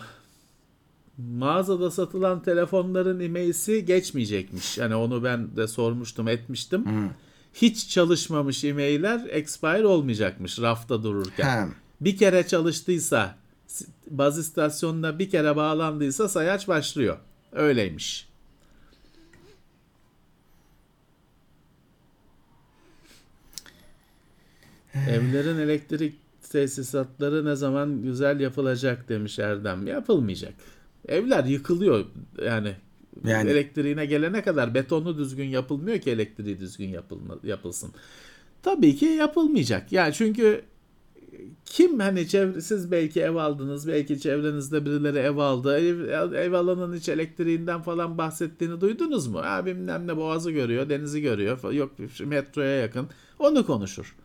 mağazada 1.17 1.91
satılan 1.91 2.43
telefonların 2.43 3.19
e-mail'si 3.19 3.85
geçmeyecekmiş. 3.85 4.77
Yani 4.77 4.95
onu 4.95 5.23
ben 5.23 5.55
de 5.55 5.67
sormuştum, 5.67 6.27
etmiştim. 6.27 6.85
Hiç 7.53 7.89
çalışmamış 7.89 8.63
e-mailler 8.63 9.27
expire 9.29 9.85
olmayacakmış 9.85 10.59
rafta 10.59 11.03
dururken. 11.03 11.73
Bir 12.01 12.17
kere 12.17 12.47
çalıştıysa, 12.47 13.35
baz 14.09 14.37
istasyonuna 14.37 15.19
bir 15.19 15.29
kere 15.29 15.55
bağlandıysa 15.55 16.29
sayaç 16.29 16.67
başlıyor. 16.67 17.17
Öyleymiş. 17.51 18.29
Evlerin 25.09 25.57
elektrik 25.57 26.22
tesisatları 26.53 27.45
ne 27.45 27.55
zaman 27.55 28.01
güzel 28.01 28.39
yapılacak 28.39 29.09
demiş 29.09 29.39
Erdem. 29.39 29.87
Yapılmayacak. 29.87 30.53
Evler 31.07 31.43
yıkılıyor 31.43 32.05
yani. 32.45 32.75
Yani- 33.25 33.49
Elektriğine 33.49 34.05
gelene 34.05 34.41
kadar 34.43 34.73
betonu 34.73 35.17
düzgün 35.17 35.45
yapılmıyor 35.45 35.99
ki 35.99 36.11
elektriği 36.11 36.59
düzgün 36.59 36.89
yapılma, 36.89 37.37
yapılsın. 37.43 37.91
Tabii 38.63 38.95
ki 38.95 39.05
yapılmayacak. 39.05 39.91
Yani 39.91 40.13
çünkü 40.13 40.61
kim 41.65 41.99
hani 41.99 42.27
çevre, 42.27 42.61
siz 42.61 42.91
belki 42.91 43.21
ev 43.21 43.35
aldınız, 43.35 43.87
belki 43.87 44.19
çevrenizde 44.19 44.85
birileri 44.85 45.17
ev 45.17 45.37
aldı. 45.37 45.77
Ev, 45.77 46.31
ev 46.33 46.53
alanın 46.53 46.95
hiç 46.95 47.09
elektriğinden 47.09 47.81
falan 47.81 48.17
bahsettiğini 48.17 48.81
duydunuz 48.81 49.27
mu? 49.27 49.39
Ha 49.39 49.65
bilmem 49.65 50.07
ne 50.07 50.17
boğazı 50.17 50.51
görüyor, 50.51 50.89
denizi 50.89 51.21
görüyor. 51.21 51.73
Yok 51.73 51.91
metroya 52.25 52.75
yakın. 52.75 53.07
Onu 53.39 53.65
konuşur. 53.65 54.15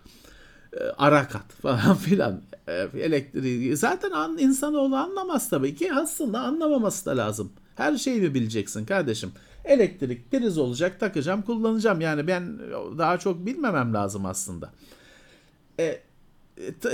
E, 0.78 0.84
Arakat 0.84 1.52
falan 1.62 1.94
filan. 1.96 2.42
E, 2.68 2.72
Elektriği. 2.94 3.76
Zaten 3.76 4.10
an, 4.10 4.38
insanoğlu 4.38 4.96
anlamaz 4.96 5.50
tabii 5.50 5.74
ki. 5.74 5.94
Aslında 5.94 6.40
anlamaması 6.40 7.06
da 7.06 7.16
lazım. 7.16 7.52
Her 7.76 7.96
şeyi 7.96 8.20
mi 8.20 8.34
bileceksin 8.34 8.86
kardeşim? 8.86 9.32
Elektrik 9.64 10.30
priz 10.30 10.58
olacak 10.58 11.00
takacağım 11.00 11.42
kullanacağım. 11.42 12.00
Yani 12.00 12.26
ben 12.26 12.58
daha 12.98 13.18
çok 13.18 13.46
bilmemem 13.46 13.94
lazım 13.94 14.26
aslında. 14.26 14.72
E, 15.80 16.00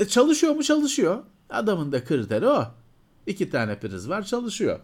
çalışıyor 0.09 0.55
mu 0.55 0.63
çalışıyor. 0.63 1.23
Adamın 1.51 1.93
da 1.93 2.05
kriteri 2.05 2.47
o. 2.47 2.65
İki 3.27 3.51
tane 3.51 3.79
priz 3.79 4.09
var 4.09 4.23
çalışıyor. 4.23 4.81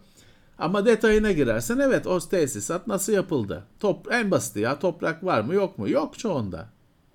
Ama 0.59 0.87
detayına 0.87 1.33
girersen 1.33 1.79
evet 1.79 2.07
o 2.07 2.19
tesisat 2.19 2.87
nasıl 2.87 3.13
yapıldı? 3.13 3.65
Top, 3.81 4.13
en 4.13 4.31
basiti 4.31 4.61
ya 4.61 4.79
toprak 4.79 5.25
var 5.25 5.41
mı 5.41 5.55
yok 5.55 5.79
mu? 5.79 5.89
Yok 5.89 6.19
çoğunda. 6.19 6.69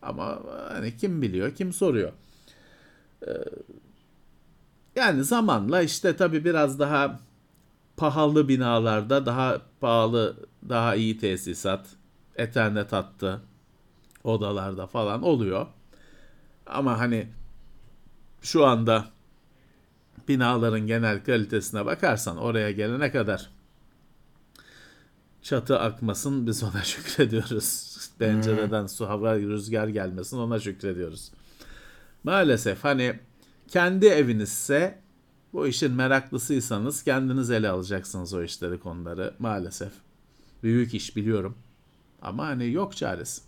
Ama 0.05 0.39
hani 0.69 0.97
kim 0.97 1.21
biliyor 1.21 1.55
kim 1.55 1.73
soruyor. 1.73 2.11
Ee, 3.27 3.31
yani 4.95 5.23
zamanla 5.23 5.81
işte 5.81 6.15
tabii 6.15 6.45
biraz 6.45 6.79
daha 6.79 7.19
pahalı 7.97 8.47
binalarda 8.47 9.25
daha 9.25 9.61
pahalı 9.81 10.35
daha 10.69 10.95
iyi 10.95 11.17
tesisat 11.17 11.87
ethernet 12.35 12.91
hattı 12.91 13.41
odalarda 14.23 14.87
falan 14.87 15.23
oluyor. 15.23 15.67
Ama 16.67 16.99
hani 16.99 17.27
şu 18.41 18.65
anda 18.65 19.05
binaların 20.27 20.87
genel 20.87 21.23
kalitesine 21.23 21.85
bakarsan 21.85 22.37
oraya 22.37 22.71
gelene 22.71 23.11
kadar 23.11 23.49
çatı 25.45 25.79
akmasın 25.79 26.47
biz 26.47 26.63
ona 26.63 26.83
şükrediyoruz. 26.83 27.95
Pencereden 28.19 28.87
su 28.87 29.09
hava 29.09 29.35
rüzgar 29.35 29.87
gelmesin 29.87 30.37
ona 30.37 30.59
şükrediyoruz. 30.59 31.31
Maalesef 32.23 32.83
hani 32.83 33.19
kendi 33.67 34.05
evinizse 34.05 34.99
bu 35.53 35.67
işin 35.67 35.91
meraklısıysanız 35.91 37.03
kendiniz 37.03 37.51
ele 37.51 37.69
alacaksınız 37.69 38.33
o 38.33 38.43
işleri 38.43 38.79
konuları 38.79 39.33
maalesef. 39.39 39.91
Büyük 40.63 40.93
iş 40.93 41.15
biliyorum. 41.15 41.57
Ama 42.21 42.47
hani 42.47 42.71
yok 42.71 42.97
çaresi. 42.97 43.41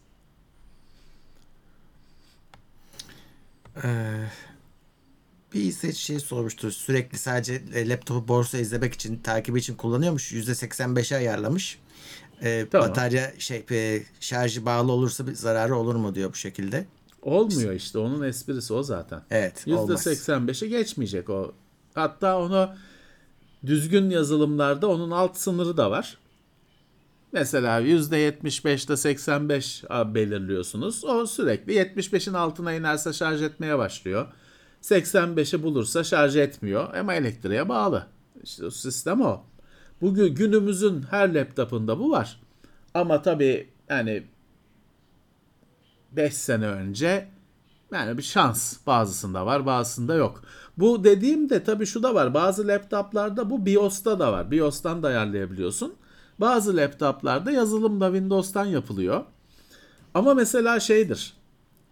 bir 5.54 5.62
izleyici 5.62 6.02
şey 6.02 6.20
sormuştur. 6.20 6.72
Sürekli 6.72 7.18
sadece 7.18 7.62
e, 7.74 7.90
laptopu 7.90 8.28
borsa 8.28 8.58
izlemek 8.58 8.94
için, 8.94 9.18
takibi 9.18 9.60
için 9.60 9.76
kullanıyormuş. 9.76 10.34
%85'e 10.34 11.18
ayarlamış. 11.18 11.80
E, 12.42 12.68
Tamam. 12.72 12.90
Batarya 12.90 13.34
şey 13.40 13.66
e, 13.72 14.04
şarjı 14.20 14.66
bağlı 14.66 14.92
olursa 14.92 15.28
bir 15.28 15.34
zararı 15.34 15.76
olur 15.76 15.96
mu 15.96 16.16
diyor 16.16 16.30
bu 16.30 16.36
şekilde. 16.36 16.86
Olmuyor 17.22 17.74
işte 17.74 18.00
onun 18.00 18.24
esprisi 18.24 18.74
o 18.74 18.84
zaten. 18.84 19.22
Evet. 19.32 19.66
olmaz. 19.68 20.08
%85'i 20.08 20.70
geçmeyecek 20.70 21.30
o. 21.30 21.52
Hatta 21.96 22.40
onu 22.40 22.70
düzgün 23.66 24.10
yazılımlarda 24.10 24.88
onun 24.88 25.12
alt 25.12 25.38
sınırı 25.38 25.78
da 25.78 25.92
var. 25.92 26.18
Mesela 27.32 27.82
%75'te 27.82 28.98
85 28.98 29.84
belirliyorsunuz. 29.90 31.06
O 31.06 31.26
sürekli 31.26 31.74
75'in 31.74 32.34
altına 32.34 32.74
inerse 32.74 33.14
şarj 33.14 33.42
etmeye 33.42 33.78
başlıyor. 33.78 34.28
85'i 34.82 35.64
bulursa 35.64 36.04
şarj 36.04 36.36
etmiyor 36.36 36.94
ama 36.94 37.14
elektriğe 37.14 37.70
bağlı. 37.70 38.08
İşte 38.44 38.66
o 38.66 38.70
sistem 38.70 39.22
o. 39.22 39.44
Bugün 40.02 40.36
günümüzün 40.36 41.04
her 41.10 41.34
laptopunda 41.34 42.00
bu 42.00 42.12
var. 42.12 42.40
Ama 42.94 43.22
tabii 43.22 43.70
yani 43.90 44.24
5 46.12 46.34
sene 46.34 46.68
önce 46.68 47.28
yani 47.92 48.18
bir 48.18 48.24
şans 48.24 48.78
bazısında 48.88 49.46
var 49.46 49.66
bazısında 49.66 50.16
yok. 50.16 50.42
Bu 50.78 51.04
dediğimde 51.04 51.64
tabii 51.64 51.86
şu 51.86 52.04
da 52.04 52.16
var. 52.16 52.34
Bazı 52.34 52.68
laptoplarda 52.68 53.50
bu 53.50 53.66
BIOS'ta 53.66 54.20
da 54.20 54.32
var. 54.32 54.52
BIOS'tan 54.52 55.04
da 55.04 55.08
ayarlayabiliyorsun. 55.08 55.94
Bazı 56.40 56.78
laptoplarda 56.78 57.52
yazılım 57.52 58.02
da 58.02 58.08
Windows'tan 58.08 58.66
yapılıyor. 58.66 59.24
Ama 60.14 60.34
mesela 60.34 60.80
şeydir. 60.80 61.34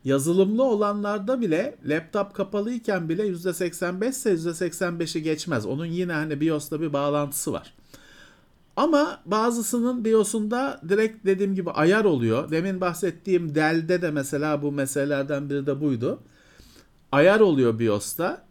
Yazılımlı 0.04 0.64
olanlarda 0.64 1.42
bile 1.42 1.76
laptop 1.86 2.34
kapalıyken 2.34 3.10
bile 3.10 3.28
%85 3.28 4.10
ise 4.10 4.34
%85'i 4.34 5.24
geçmez. 5.24 5.66
Onun 5.66 5.86
yine 5.86 6.14
hani 6.14 6.42
BIOS'ta 6.42 6.82
bir 6.82 6.94
bağlantısı 6.94 7.54
var. 7.54 7.74
Ama 8.76 9.22
bazısının 9.26 10.06
BIOS'unda 10.06 10.82
direkt 10.90 11.26
dediğim 11.26 11.56
gibi 11.56 11.72
ayar 11.72 12.06
oluyor. 12.06 12.52
Demin 12.52 12.82
bahsettiğim 12.82 13.56
Dell'de 13.56 14.02
de 14.02 14.12
mesela 14.12 14.62
bu 14.62 14.72
meselelerden 14.72 15.50
biri 15.50 15.66
de 15.66 15.82
buydu. 15.82 16.20
Ayar 17.12 17.40
oluyor 17.40 17.80
BIOS'ta. 17.80 18.46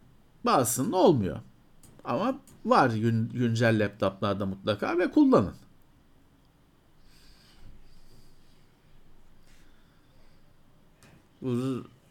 Bazısının 0.45 0.91
olmuyor. 0.91 1.37
Ama 2.03 2.39
var 2.65 2.89
gün, 2.89 3.29
güncel 3.29 3.83
laptoplarda 3.83 4.45
mutlaka 4.45 4.97
ve 4.97 5.11
kullanın. 5.11 5.53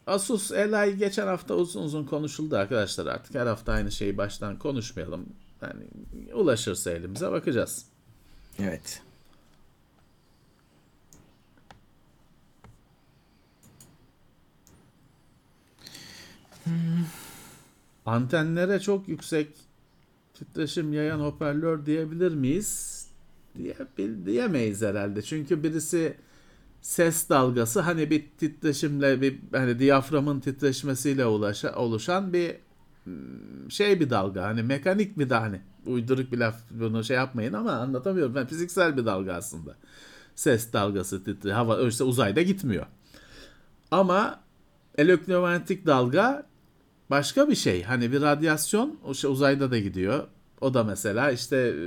Asus 0.07 0.53
Li 0.53 0.99
geçen 0.99 1.27
hafta 1.27 1.55
uzun 1.55 1.83
uzun 1.83 2.05
konuşuldu 2.05 2.57
arkadaşlar 2.57 3.07
artık. 3.07 3.35
Her 3.35 3.47
hafta 3.47 3.73
aynı 3.73 3.93
şeyi 3.93 4.19
baştan 4.19 4.59
konuşmayalım. 4.59 5.27
Yani 5.63 5.85
ulaşırsa 6.35 6.91
elimize 6.91 7.33
bakacağız. 7.33 7.94
Evet. 8.59 9.03
Antenlere 18.07 18.81
çok 18.81 19.09
yüksek 19.09 19.49
titreşim 20.35 20.93
yayan 20.93 21.21
hoparlör 21.21 21.87
diyebilir 21.87 22.35
miyiz? 22.35 23.05
Diye, 23.59 23.77
diyemeyiz 24.27 24.83
herhalde. 24.83 25.23
Çünkü 25.23 25.63
birisi 25.63 26.17
ses 26.81 27.29
dalgası 27.29 27.81
hani 27.81 28.11
bir 28.11 28.25
titreşimle 28.39 29.21
bir 29.21 29.39
hani 29.53 29.79
diyaframın 29.79 30.41
titreşmesiyle 30.41 31.27
ulaşa, 31.27 31.75
oluşan 31.75 32.33
bir 32.33 32.57
hmm, 33.05 33.71
şey 33.71 34.01
bir 34.01 34.11
dalga 34.11 34.43
hani 34.43 34.63
mekanik 34.63 35.19
bir 35.19 35.31
de 35.31 35.35
hani 35.35 35.61
uyduruk 35.87 36.33
bir 36.33 36.39
laf 36.39 36.55
bunu 36.71 37.05
şey 37.05 37.17
yapmayın 37.17 37.53
ama 37.53 37.73
anlatamıyorum 37.73 38.35
ben 38.35 38.47
fiziksel 38.47 38.97
bir 38.97 39.07
dalga 39.07 39.33
aslında 39.33 39.77
ses 40.35 40.73
dalgası 40.73 41.25
titre 41.25 41.53
hava 41.53 41.89
işte 41.89 42.05
uzayda 42.05 42.43
gitmiyor 42.43 42.87
ama 43.91 44.41
elektromanyetik 44.99 45.87
dalga 45.87 46.47
başka 47.11 47.49
bir 47.49 47.55
şey. 47.55 47.83
Hani 47.83 48.13
bir 48.13 48.21
radyasyon 48.23 48.99
o 49.05 49.15
şey 49.15 49.31
uzayda 49.31 49.71
da 49.71 49.79
gidiyor. 49.79 50.27
O 50.61 50.75
da 50.75 50.85
mesela 50.85 51.31
işte 51.31 51.57
e, 51.57 51.83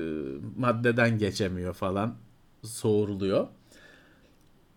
maddeden 0.58 1.18
geçemiyor 1.18 1.74
falan 1.74 2.16
soğuruluyor. 2.64 3.48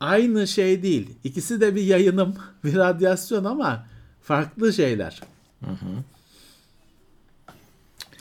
Aynı 0.01 0.47
şey 0.47 0.83
değil. 0.83 1.11
İkisi 1.25 1.61
de 1.61 1.75
bir 1.75 1.83
yayınım, 1.83 2.35
bir 2.65 2.77
radyasyon 2.77 3.45
ama 3.45 3.87
farklı 4.23 4.73
şeyler. 4.73 5.21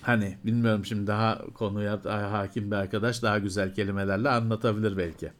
Hani 0.01 0.37
bilmiyorum 0.45 0.85
şimdi 0.85 1.07
daha 1.07 1.45
konuya 1.53 2.03
daha 2.03 2.31
hakim 2.31 2.71
bir 2.71 2.75
arkadaş 2.75 3.21
daha 3.21 3.39
güzel 3.39 3.75
kelimelerle 3.75 4.29
anlatabilir 4.29 4.97
belki. 4.97 5.31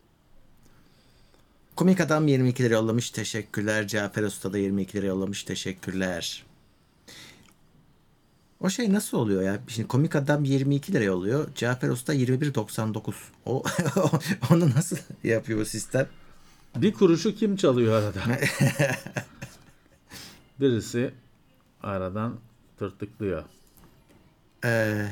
Komik 1.76 2.02
Adam 2.02 2.28
22 2.28 2.64
lira 2.64 2.74
yollamış. 2.74 3.12
Teşekkürler. 3.12 3.88
Cafer 3.88 4.24
Usta 4.24 4.54
da 4.54 4.58
22 4.58 4.98
lira 4.98 5.06
yollamış. 5.06 5.44
Teşekkürler. 5.44 6.44
O 8.60 8.70
şey 8.70 8.94
nasıl 8.94 9.18
oluyor 9.18 9.42
ya? 9.42 9.60
Şimdi 9.68 9.88
Komik 9.88 10.16
Adam 10.16 10.44
22 10.44 10.94
lira 10.94 11.04
yolluyor. 11.04 11.48
Cafer 11.56 11.90
Usta 11.90 12.14
21.99. 12.14 13.14
O 13.46 13.64
onu 14.52 14.70
nasıl 14.70 14.98
yapıyor 15.24 15.60
bu 15.60 15.66
sistem? 15.66 16.08
Bir 16.76 16.94
kuruşu 16.94 17.36
kim 17.36 17.56
çalıyor 17.56 18.02
arada? 18.02 18.22
Birisi 20.60 21.12
aradan 21.84 22.36
tırtıklıyor. 22.80 23.44
Ee, 24.66 25.06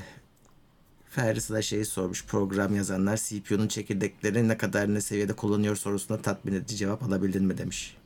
Ferris 1.10 1.50
da 1.50 1.62
şeyi 1.62 1.86
sormuş. 1.86 2.26
Program 2.26 2.76
yazanlar 2.76 3.18
CPU'nun 3.18 3.68
çekirdekleri 3.68 4.48
ne 4.48 4.58
kadar 4.58 4.94
ne 4.94 5.02
seviyede 5.02 5.34
kullanıyor 5.34 5.76
sorusuna 5.76 6.22
tatmin 6.22 6.54
edici 6.54 6.76
cevap 6.76 7.04
alabildin 7.04 7.44
mi 7.44 7.58
demiş. 7.58 7.98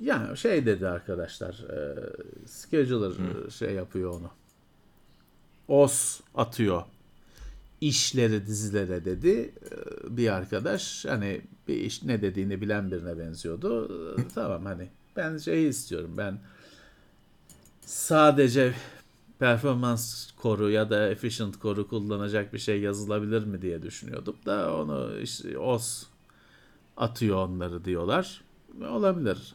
Yani 0.00 0.36
şey 0.36 0.66
dedi 0.66 0.88
arkadaşlar. 0.88 1.52
E, 1.52 1.96
scheduler 2.46 3.46
e, 3.46 3.50
şey 3.50 3.74
yapıyor 3.74 4.10
onu. 4.10 4.30
OS 5.68 6.20
atıyor. 6.34 6.82
işleri 7.80 8.46
dizilere 8.46 9.04
dedi 9.04 9.30
E, 9.30 10.16
bir 10.16 10.28
arkadaş. 10.28 11.04
Hani 11.04 11.40
bir 11.68 11.76
iş 11.76 12.02
ne 12.02 12.22
dediğini 12.22 12.60
bilen 12.60 12.90
birine 12.90 13.18
benziyordu. 13.18 13.88
E, 14.18 14.28
tamam 14.34 14.64
hani 14.64 14.88
ben 15.16 15.38
şeyi 15.38 15.68
istiyorum. 15.68 16.14
Ben 16.16 16.38
sadece 17.90 18.74
performans 19.38 20.30
koru 20.36 20.70
ya 20.70 20.90
da 20.90 21.08
efficient 21.08 21.58
koru 21.58 21.88
kullanacak 21.88 22.52
bir 22.52 22.58
şey 22.58 22.80
yazılabilir 22.80 23.44
mi 23.44 23.62
diye 23.62 23.82
düşünüyordum 23.82 24.36
da 24.46 24.76
onu 24.76 25.20
işte 25.22 25.58
OS 25.58 26.06
atıyor 26.96 27.36
onları 27.48 27.84
diyorlar. 27.84 28.40
Olabilir. 28.90 29.54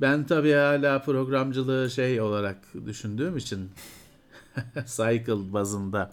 Ben 0.00 0.26
tabii 0.26 0.52
hala 0.52 1.02
programcılığı 1.02 1.90
şey 1.90 2.20
olarak 2.20 2.58
düşündüğüm 2.86 3.36
için 3.36 3.70
cycle 4.86 5.52
bazında 5.52 6.12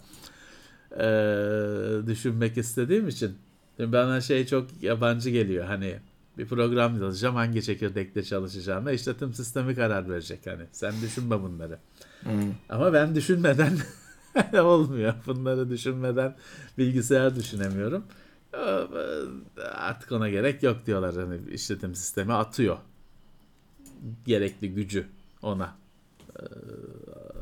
eee, 0.90 2.06
düşünmek 2.06 2.58
istediğim 2.58 3.08
için 3.08 3.38
bana 3.78 4.20
şey 4.20 4.46
çok 4.46 4.82
yabancı 4.82 5.30
geliyor. 5.30 5.64
Hani 5.64 5.96
bir 6.38 6.46
program 6.46 7.02
yazacağım 7.02 7.34
hangi 7.34 7.62
çekirdekte 7.62 8.22
çalışacağına 8.22 8.92
işletim 8.92 9.34
sistemi 9.34 9.74
karar 9.74 10.08
verecek 10.10 10.46
hani. 10.46 10.62
Sen 10.72 10.94
düşünme 11.02 11.42
bunları. 11.42 11.78
Ama 12.68 12.92
ben 12.92 13.14
düşünmeden 13.14 13.72
olmuyor. 14.62 15.14
Bunları 15.26 15.70
düşünmeden 15.70 16.36
bilgisayar 16.78 17.36
düşünemiyorum. 17.36 18.04
Ee, 18.54 18.86
Artık 19.74 20.12
ona 20.12 20.28
gerek 20.28 20.62
yok 20.62 20.86
diyorlar. 20.86 21.14
Hani 21.14 21.40
işletim 21.50 21.94
sistemi 21.94 22.32
atıyor 22.32 22.76
gerekli 24.24 24.74
gücü 24.74 25.06
ona 25.42 25.74
Ee, 26.40 26.42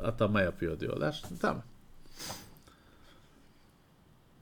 atama 0.07 0.41
yapıyor 0.41 0.81
diyorlar. 0.81 1.23
Tamam. 1.41 1.63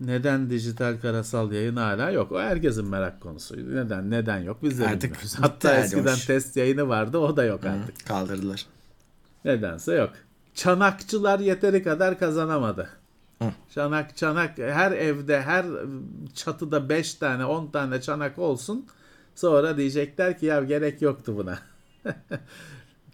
Neden 0.06 0.50
dijital 0.50 1.00
karasal 1.02 1.52
yayın 1.52 1.76
hala 1.76 2.10
yok? 2.10 2.32
O 2.32 2.40
herkesin 2.40 2.86
merak 2.86 3.20
konusuydu. 3.20 3.74
Neden? 3.74 4.10
Neden 4.10 4.38
yok? 4.38 4.62
Biz 4.62 4.78
de 4.78 4.86
Artık 4.86 5.02
bilmiyoruz. 5.10 5.34
Hatta 5.40 5.74
eskiden 5.78 6.12
hoş. 6.12 6.26
test 6.26 6.56
yayını 6.56 6.88
vardı. 6.88 7.18
O 7.18 7.36
da 7.36 7.44
yok 7.44 7.64
artık. 7.64 8.06
Kaldırdılar. 8.06 8.66
Nedense 9.44 9.94
yok. 9.94 10.10
Çanakçılar 10.54 11.40
yeteri 11.40 11.82
kadar 11.82 12.18
kazanamadı. 12.18 12.88
Çanak 13.74 14.16
çanak 14.16 14.58
her 14.58 14.92
evde 14.92 15.42
her 15.42 15.66
çatıda 16.34 16.88
5 16.88 17.14
tane 17.14 17.44
10 17.44 17.66
tane 17.70 18.00
çanak 18.00 18.38
olsun. 18.38 18.86
Sonra 19.34 19.76
diyecekler 19.76 20.38
ki 20.38 20.46
ya 20.46 20.64
gerek 20.64 21.02
yoktu 21.02 21.34
buna. 21.36 21.58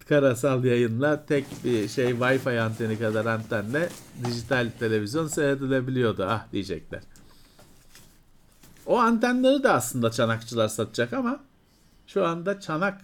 Karasal 0.09 0.63
yayınla 0.63 1.25
tek 1.25 1.45
bir 1.63 1.87
şey 1.87 2.05
Wi-Fi 2.05 2.59
anteni 2.59 2.99
kadar 2.99 3.25
antenle 3.25 3.89
dijital 4.25 4.71
televizyon 4.79 5.27
seyredilebiliyordu. 5.27 6.23
Ah 6.23 6.51
diyecekler. 6.51 7.03
O 8.85 8.99
antenleri 8.99 9.63
de 9.63 9.69
aslında 9.69 10.11
çanakçılar 10.11 10.67
satacak 10.67 11.13
ama 11.13 11.43
şu 12.07 12.25
anda 12.25 12.59
çanak 12.59 13.01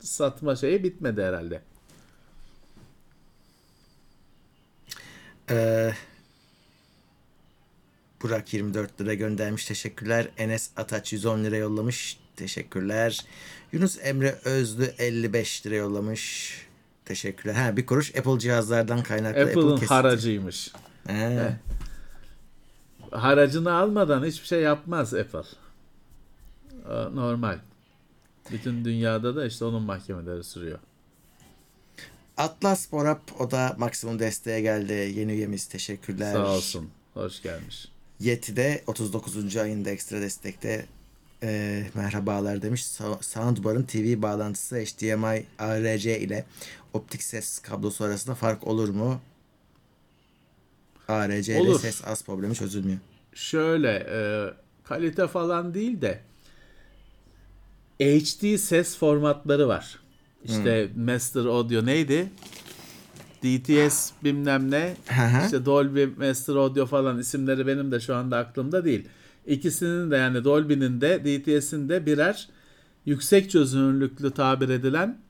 satma 0.00 0.56
şeyi 0.56 0.84
bitmedi 0.84 1.22
herhalde. 1.22 1.62
Ee, 5.50 5.92
Burak 8.22 8.54
24 8.54 9.00
lira 9.00 9.14
göndermiş. 9.14 9.66
Teşekkürler. 9.66 10.28
Enes 10.38 10.70
Ataç 10.76 11.12
110 11.12 11.44
lira 11.44 11.56
yollamış. 11.56 12.20
Teşekkürler. 12.40 13.24
Yunus 13.72 13.98
Emre 14.02 14.38
Özlü 14.44 14.84
55 14.98 15.66
lira 15.66 15.74
yollamış. 15.74 16.54
Teşekkürler. 17.04 17.54
Ha 17.54 17.76
bir 17.76 17.86
kuruş 17.86 18.16
Apple 18.16 18.38
cihazlardan 18.38 19.02
kaynaklı 19.02 19.42
Apple'ın 19.42 19.72
Apple 19.72 19.86
haracıymış. 19.86 20.72
He. 21.06 21.56
Haracını 23.10 23.72
almadan 23.72 24.24
hiçbir 24.24 24.46
şey 24.46 24.60
yapmaz 24.60 25.14
Apple. 25.14 25.42
Aa, 26.88 27.08
Normal. 27.08 27.58
Bütün 28.52 28.84
dünyada 28.84 29.36
da 29.36 29.46
işte 29.46 29.64
onun 29.64 29.82
mahkemeleri 29.82 30.44
sürüyor. 30.44 30.78
Atlas 32.36 32.92
Borap 32.92 33.40
o 33.40 33.50
da 33.50 33.74
maksimum 33.78 34.18
desteğe 34.18 34.60
geldi. 34.60 34.92
Yeni 34.92 35.32
üyemiz 35.32 35.66
teşekkürler. 35.66 36.32
Sağ 36.32 36.46
olsun. 36.46 36.90
Hoş 37.14 37.42
gelmiş. 37.42 37.88
Yeti 38.20 38.56
de 38.56 38.82
39. 38.86 39.56
ayında 39.56 39.90
ekstra 39.90 40.20
destekte 40.20 40.86
e, 41.42 41.82
merhabalar 41.94 42.62
demiş. 42.62 42.86
Soundbar'ın 43.20 43.82
TV 43.82 44.22
bağlantısı 44.22 44.76
HDMI 44.76 45.46
ARC 45.58 46.20
ile 46.20 46.44
optik 46.92 47.22
ses 47.22 47.58
kablosu 47.58 48.04
arasında 48.04 48.34
fark 48.34 48.66
olur 48.66 48.88
mu? 48.88 49.20
ARC 51.08 51.52
ile 51.52 51.60
Olur. 51.60 51.80
ses 51.80 52.02
az 52.06 52.24
problemi 52.24 52.54
çözülmüyor. 52.54 52.98
Şöyle 53.34 54.06
e, 54.10 54.18
kalite 54.84 55.26
falan 55.26 55.74
değil 55.74 56.00
de 56.00 56.20
HD 58.00 58.56
ses 58.56 58.96
formatları 58.96 59.68
var. 59.68 59.98
İşte 60.44 60.88
Master 60.96 61.44
Audio 61.44 61.86
neydi? 61.86 62.26
DTS 63.42 64.10
bilmem 64.24 64.70
ne. 64.70 64.94
İşte 65.44 65.64
Dolby 65.64 66.04
Master 66.04 66.54
Audio 66.54 66.86
falan 66.86 67.18
isimleri 67.18 67.66
benim 67.66 67.92
de 67.92 68.00
şu 68.00 68.14
anda 68.14 68.38
aklımda 68.38 68.84
değil. 68.84 69.08
İkisinin 69.50 70.10
de 70.10 70.16
yani 70.16 70.44
Dolby'nin 70.44 71.00
de 71.00 71.24
DTS'in 71.24 71.88
de 71.88 72.06
birer 72.06 72.48
yüksek 73.06 73.50
çözünürlüklü 73.50 74.30
tabir 74.30 74.68
edilen 74.68 75.20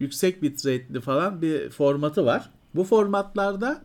yüksek 0.00 0.42
bitrate'li 0.42 1.00
falan 1.00 1.42
bir 1.42 1.70
formatı 1.70 2.24
var. 2.24 2.50
Bu 2.74 2.84
formatlarda 2.84 3.82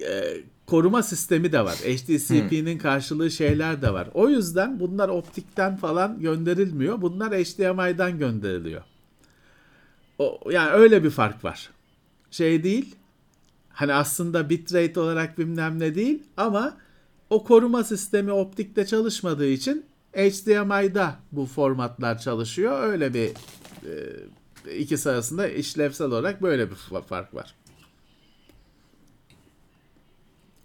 e, 0.00 0.36
koruma 0.66 1.02
sistemi 1.02 1.52
de 1.52 1.64
var. 1.64 1.74
HDCP'nin 1.74 2.78
karşılığı 2.78 3.30
şeyler 3.30 3.82
de 3.82 3.92
var. 3.92 4.08
O 4.14 4.28
yüzden 4.28 4.80
bunlar 4.80 5.08
optikten 5.08 5.76
falan 5.76 6.20
gönderilmiyor. 6.20 7.02
Bunlar 7.02 7.32
HDMI'dan 7.32 8.18
gönderiliyor. 8.18 8.82
O, 10.18 10.40
yani 10.50 10.70
öyle 10.70 11.04
bir 11.04 11.10
fark 11.10 11.44
var. 11.44 11.70
Şey 12.30 12.64
değil. 12.64 12.96
Hani 13.68 13.94
aslında 13.94 14.50
bitrate 14.50 15.00
olarak 15.00 15.38
bilmem 15.38 15.78
ne 15.78 15.94
değil 15.94 16.22
ama 16.36 16.76
o 17.30 17.44
koruma 17.44 17.84
sistemi 17.84 18.32
optikte 18.32 18.86
çalışmadığı 18.86 19.48
için 19.48 19.86
HDMI'da 20.12 21.16
bu 21.32 21.46
formatlar 21.46 22.18
çalışıyor. 22.18 22.82
Öyle 22.82 23.14
bir 23.14 23.30
e, 24.66 24.76
ikisi 24.78 25.10
arasında 25.10 25.48
işlevsel 25.48 26.06
olarak 26.06 26.42
böyle 26.42 26.70
bir 26.70 26.76
fa- 26.76 27.02
fark 27.02 27.34
var. 27.34 27.54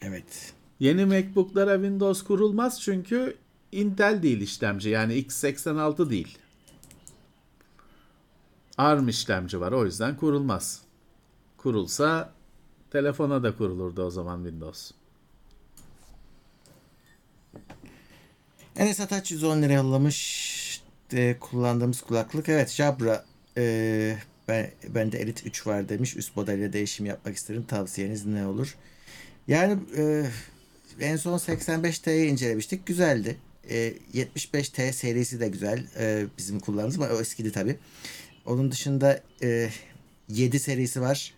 Evet. 0.01 0.53
Yeni 0.79 1.05
MacBook'lara 1.05 1.75
Windows 1.75 2.23
kurulmaz 2.23 2.81
çünkü 2.81 3.37
Intel 3.71 4.23
değil 4.23 4.41
işlemci. 4.41 4.89
Yani 4.89 5.13
x86 5.13 6.09
değil. 6.09 6.37
ARM 8.77 9.07
işlemci 9.07 9.59
var 9.61 9.71
o 9.71 9.85
yüzden 9.85 10.17
kurulmaz. 10.17 10.81
Kurulsa 11.57 12.33
telefona 12.91 13.43
da 13.43 13.55
kurulurdu 13.55 14.03
o 14.03 14.09
zaman 14.09 14.43
Windows. 14.43 14.91
Enes 18.77 18.99
Ataç 18.99 19.31
110 19.31 19.61
lira 19.61 19.73
yollamış. 19.73 20.81
e, 21.13 21.35
kullandığımız 21.39 22.01
kulaklık 22.01 22.49
evet 22.49 22.69
Jabra 22.69 23.25
e, 23.57 24.15
ben 24.47 24.71
bende 24.89 25.19
Elite 25.19 25.49
3 25.49 25.67
var 25.67 25.89
demiş. 25.89 26.15
Üst 26.17 26.35
modelle 26.35 26.73
değişim 26.73 27.05
yapmak 27.05 27.35
isterim. 27.35 27.63
Tavsiyeniz 27.63 28.25
ne 28.25 28.47
olur? 28.47 28.75
Yani 29.47 29.79
e, 29.97 30.25
en 30.99 31.15
son 31.15 31.37
85T'yi 31.37 32.27
incelemiştik. 32.27 32.85
Güzeldi. 32.85 33.37
E, 33.69 33.93
75T 34.13 34.93
serisi 34.93 35.39
de 35.39 35.49
güzel. 35.49 35.87
E, 35.99 36.25
bizim 36.37 36.59
kullandığımız 36.59 36.95
ama 36.95 37.07
o 37.07 37.21
eskidi 37.21 37.51
tabi. 37.51 37.75
Onun 38.45 38.71
dışında 38.71 39.21
e, 39.43 39.69
7 40.29 40.59
serisi 40.59 41.01
var. 41.01 41.33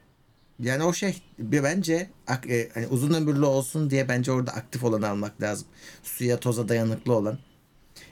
Yani 0.59 0.83
o 0.83 0.93
şey 0.93 1.21
bir 1.39 1.63
bence 1.63 2.09
e, 2.49 2.69
hani 2.73 2.87
uzun 2.87 3.13
ömürlü 3.13 3.45
olsun 3.45 3.89
diye 3.89 4.09
bence 4.09 4.31
orada 4.31 4.51
aktif 4.51 4.83
olanı 4.83 5.09
almak 5.09 5.41
lazım. 5.41 5.67
Suya 6.03 6.39
toza 6.39 6.69
dayanıklı 6.69 7.13
olan. 7.13 7.37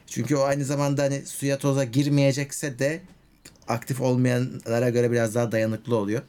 Çünkü 0.06 0.36
o 0.36 0.42
aynı 0.42 0.64
zamanda 0.64 1.02
hani 1.02 1.26
suya 1.26 1.58
toza 1.58 1.84
girmeyecekse 1.84 2.78
de 2.78 3.02
aktif 3.68 4.00
olmayanlara 4.00 4.90
göre 4.90 5.12
biraz 5.12 5.34
daha 5.34 5.52
dayanıklı 5.52 5.96
oluyor. 5.96 6.22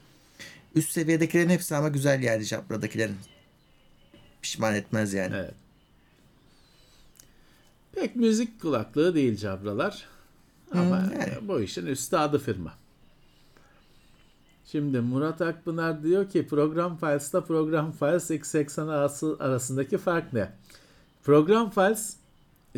Üst 0.76 0.92
seviyedekilerin 0.92 1.50
hepsi 1.50 1.76
ama 1.76 1.90
güzel 1.90 2.24
yani 2.24 2.44
Jabra'dakilerin. 2.44 3.18
Pişman 4.42 4.76
etmez 4.76 5.14
yani. 5.14 5.36
Evet. 5.36 5.54
Pek 7.96 8.16
müzik 8.16 8.62
kulaklığı 8.62 9.16
değil 9.16 9.38
Cabralar. 9.38 10.06
Ama 10.72 10.96
yani. 10.96 11.48
bu 11.48 11.62
işin 11.62 11.86
üstadı 11.86 12.40
firma. 12.40 12.74
Şimdi 14.66 15.00
Murat 15.00 15.42
Akpınar 15.42 16.04
diyor 16.04 16.30
ki 16.30 16.48
program 16.48 16.98
files'ta 16.98 17.44
program 17.44 17.92
files 17.92 18.32
x86 18.32 19.44
arasındaki 19.44 19.98
fark 19.98 20.34
ne? 20.34 20.52
Program 21.24 21.70
files 21.70 22.18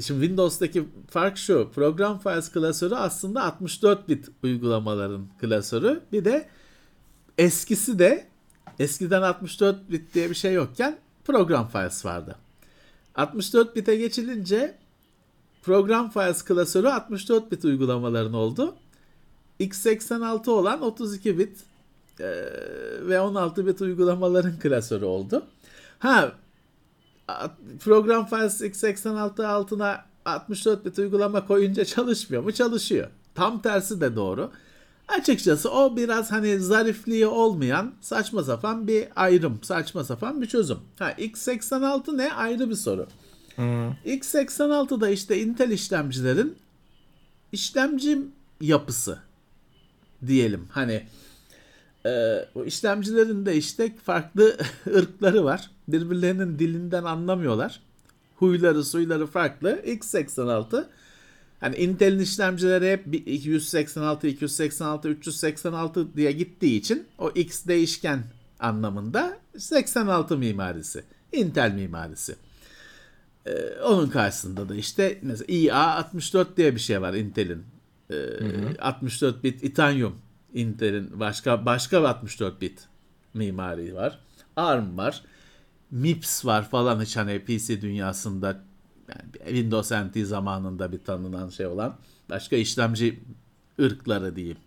Şimdi 0.01 0.25
Windows'taki 0.25 0.85
fark 1.09 1.37
şu. 1.37 1.71
Program 1.75 2.19
Files 2.19 2.51
klasörü 2.51 2.95
aslında 2.95 3.43
64 3.43 4.09
bit 4.09 4.29
uygulamaların 4.43 5.27
klasörü. 5.39 6.01
Bir 6.11 6.25
de 6.25 6.49
eskisi 7.37 7.99
de 7.99 8.27
eskiden 8.79 9.21
64 9.21 9.91
bit 9.91 10.13
diye 10.13 10.29
bir 10.29 10.35
şey 10.35 10.53
yokken 10.53 10.97
Program 11.25 11.67
Files 11.67 12.05
vardı. 12.05 12.35
64 13.15 13.75
bite 13.75 13.95
geçilince 13.95 14.77
Program 15.61 16.09
Files 16.09 16.43
klasörü 16.43 16.87
64 16.87 17.51
bit 17.51 17.65
uygulamaların 17.65 18.33
oldu. 18.33 18.75
x86 19.59 20.49
olan 20.49 20.81
32 20.81 21.37
bit 21.37 21.63
eee, 22.19 23.07
ve 23.07 23.19
16 23.19 23.67
bit 23.67 23.81
uygulamaların 23.81 24.59
klasörü 24.59 25.05
oldu. 25.05 25.45
Ha 25.99 26.31
Program 27.79 28.25
Files 28.25 28.61
x86 28.61 29.45
altına 29.47 30.05
64 30.25 30.85
bit 30.85 30.99
uygulama 30.99 31.47
koyunca 31.47 31.85
çalışmıyor 31.85 32.43
mu? 32.43 32.51
Çalışıyor. 32.51 33.07
Tam 33.35 33.61
tersi 33.61 34.01
de 34.01 34.15
doğru. 34.15 34.51
Açıkçası 35.07 35.71
o 35.71 35.97
biraz 35.97 36.31
hani 36.31 36.59
zarifliği 36.59 37.27
olmayan 37.27 37.93
saçma 38.01 38.43
sapan 38.43 38.87
bir 38.87 39.07
ayrım, 39.15 39.59
saçma 39.63 40.03
sapan 40.03 40.41
bir 40.41 40.47
çözüm. 40.47 40.77
Ha 40.99 41.11
x86 41.11 42.17
ne? 42.17 42.33
Ayrı 42.33 42.69
bir 42.69 42.75
soru. 42.75 43.07
x86'da 44.05 45.09
işte 45.09 45.39
Intel 45.41 45.71
işlemcilerin 45.71 46.57
işlemci 47.51 48.19
yapısı 48.61 49.19
diyelim. 50.27 50.67
Hani 50.71 51.03
ee, 52.05 52.45
o 52.55 52.65
işlemcilerin 52.65 53.45
de 53.45 53.55
işte 53.55 53.95
farklı 54.03 54.57
ırkları 54.95 55.43
var. 55.43 55.71
Birbirlerinin 55.87 56.59
dilinden 56.59 57.03
anlamıyorlar. 57.03 57.79
Huyları 58.35 58.83
suyları 58.83 59.27
farklı. 59.27 59.81
x86 59.85 60.85
hani 61.59 61.75
Intel'in 61.75 62.19
işlemcileri 62.19 62.91
hep 62.91 63.05
bir 63.05 63.25
286, 63.25 64.27
286, 64.27 65.09
386 65.09 66.15
diye 66.15 66.31
gittiği 66.31 66.77
için 66.77 67.07
o 67.17 67.29
X 67.29 67.65
değişken 67.65 68.23
anlamında 68.59 69.37
86 69.57 70.37
mimarisi. 70.37 71.03
Intel 71.31 71.71
mimarisi. 71.71 72.35
Ee, 73.45 73.81
onun 73.83 74.09
karşısında 74.09 74.69
da 74.69 74.75
işte 74.75 75.19
mesela 75.21 75.45
IA64 75.45 76.57
diye 76.57 76.75
bir 76.75 76.79
şey 76.79 77.01
var 77.01 77.13
Intel'in. 77.13 77.63
Ee, 78.11 78.15
64 78.79 79.43
bit 79.43 79.63
Itanium 79.63 80.15
Intel'in 80.57 81.19
başka 81.19 81.65
başka 81.65 82.07
64 82.09 82.61
bit 82.61 82.87
mimari 83.33 83.95
var. 83.95 84.19
ARM 84.55 84.97
var. 84.97 85.21
MIPS 85.91 86.45
var 86.45 86.69
falan 86.69 87.01
hiç 87.01 87.17
hani 87.17 87.39
PC 87.45 87.81
dünyasında 87.81 88.47
yani 89.09 89.31
Windows 89.47 89.91
NT 89.91 90.27
zamanında 90.27 90.91
bir 90.91 90.99
tanınan 91.03 91.49
şey 91.49 91.65
olan 91.67 91.95
başka 92.29 92.55
işlemci 92.55 93.19
ırkları 93.81 94.35
diyeyim 94.35 94.57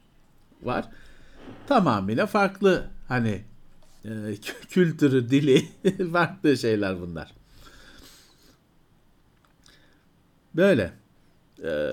var. 0.63 0.89
Tamamıyla 1.67 2.27
farklı 2.27 2.87
hani 3.09 3.45
e, 4.05 4.09
kü- 4.09 4.67
kültürü, 4.69 5.31
dili 5.31 5.69
farklı 6.13 6.57
şeyler 6.57 7.01
bunlar. 7.01 7.33
Böyle. 10.55 10.93
Ee, 11.65 11.93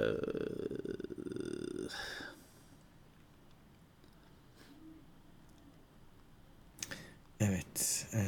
Evet. 7.39 8.07
e, 8.13 8.21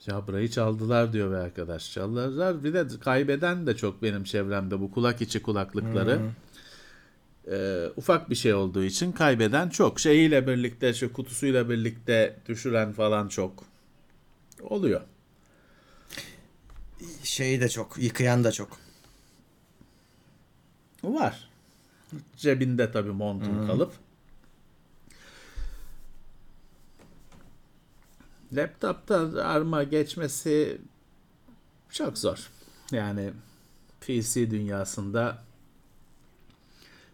Jabra'yı 0.00 0.50
çaldılar 0.50 1.12
diyor 1.12 1.30
bir 1.30 1.36
arkadaş. 1.36 1.92
Çaldılar. 1.92 2.64
Bir 2.64 2.74
de 2.74 2.86
kaybeden 3.00 3.66
de 3.66 3.76
çok 3.76 4.02
benim 4.02 4.24
çevremde 4.24 4.80
bu 4.80 4.90
kulak 4.90 5.20
içi 5.20 5.42
kulaklıkları. 5.42 6.20
Ee, 7.50 7.88
ufak 7.96 8.30
bir 8.30 8.34
şey 8.34 8.54
olduğu 8.54 8.84
için 8.84 9.12
kaybeden 9.12 9.68
çok. 9.68 10.00
Şeyiyle 10.00 10.46
birlikte, 10.46 10.94
şu 10.94 11.12
kutusuyla 11.12 11.70
birlikte 11.70 12.36
düşüren 12.48 12.92
falan 12.92 13.28
çok. 13.28 13.64
Oluyor. 14.62 15.00
şeyi 17.22 17.60
de 17.60 17.68
çok. 17.68 17.98
Yıkayan 17.98 18.44
da 18.44 18.52
çok. 18.52 18.78
Var. 21.04 21.50
Cebinde 22.36 22.92
tabii 22.92 23.12
montun 23.12 23.66
kalıp. 23.66 23.92
Laptopta 28.52 29.44
arma 29.44 29.82
geçmesi 29.82 30.78
çok 31.90 32.18
zor. 32.18 32.50
Yani 32.92 33.30
PC 34.00 34.50
dünyasında 34.50 35.42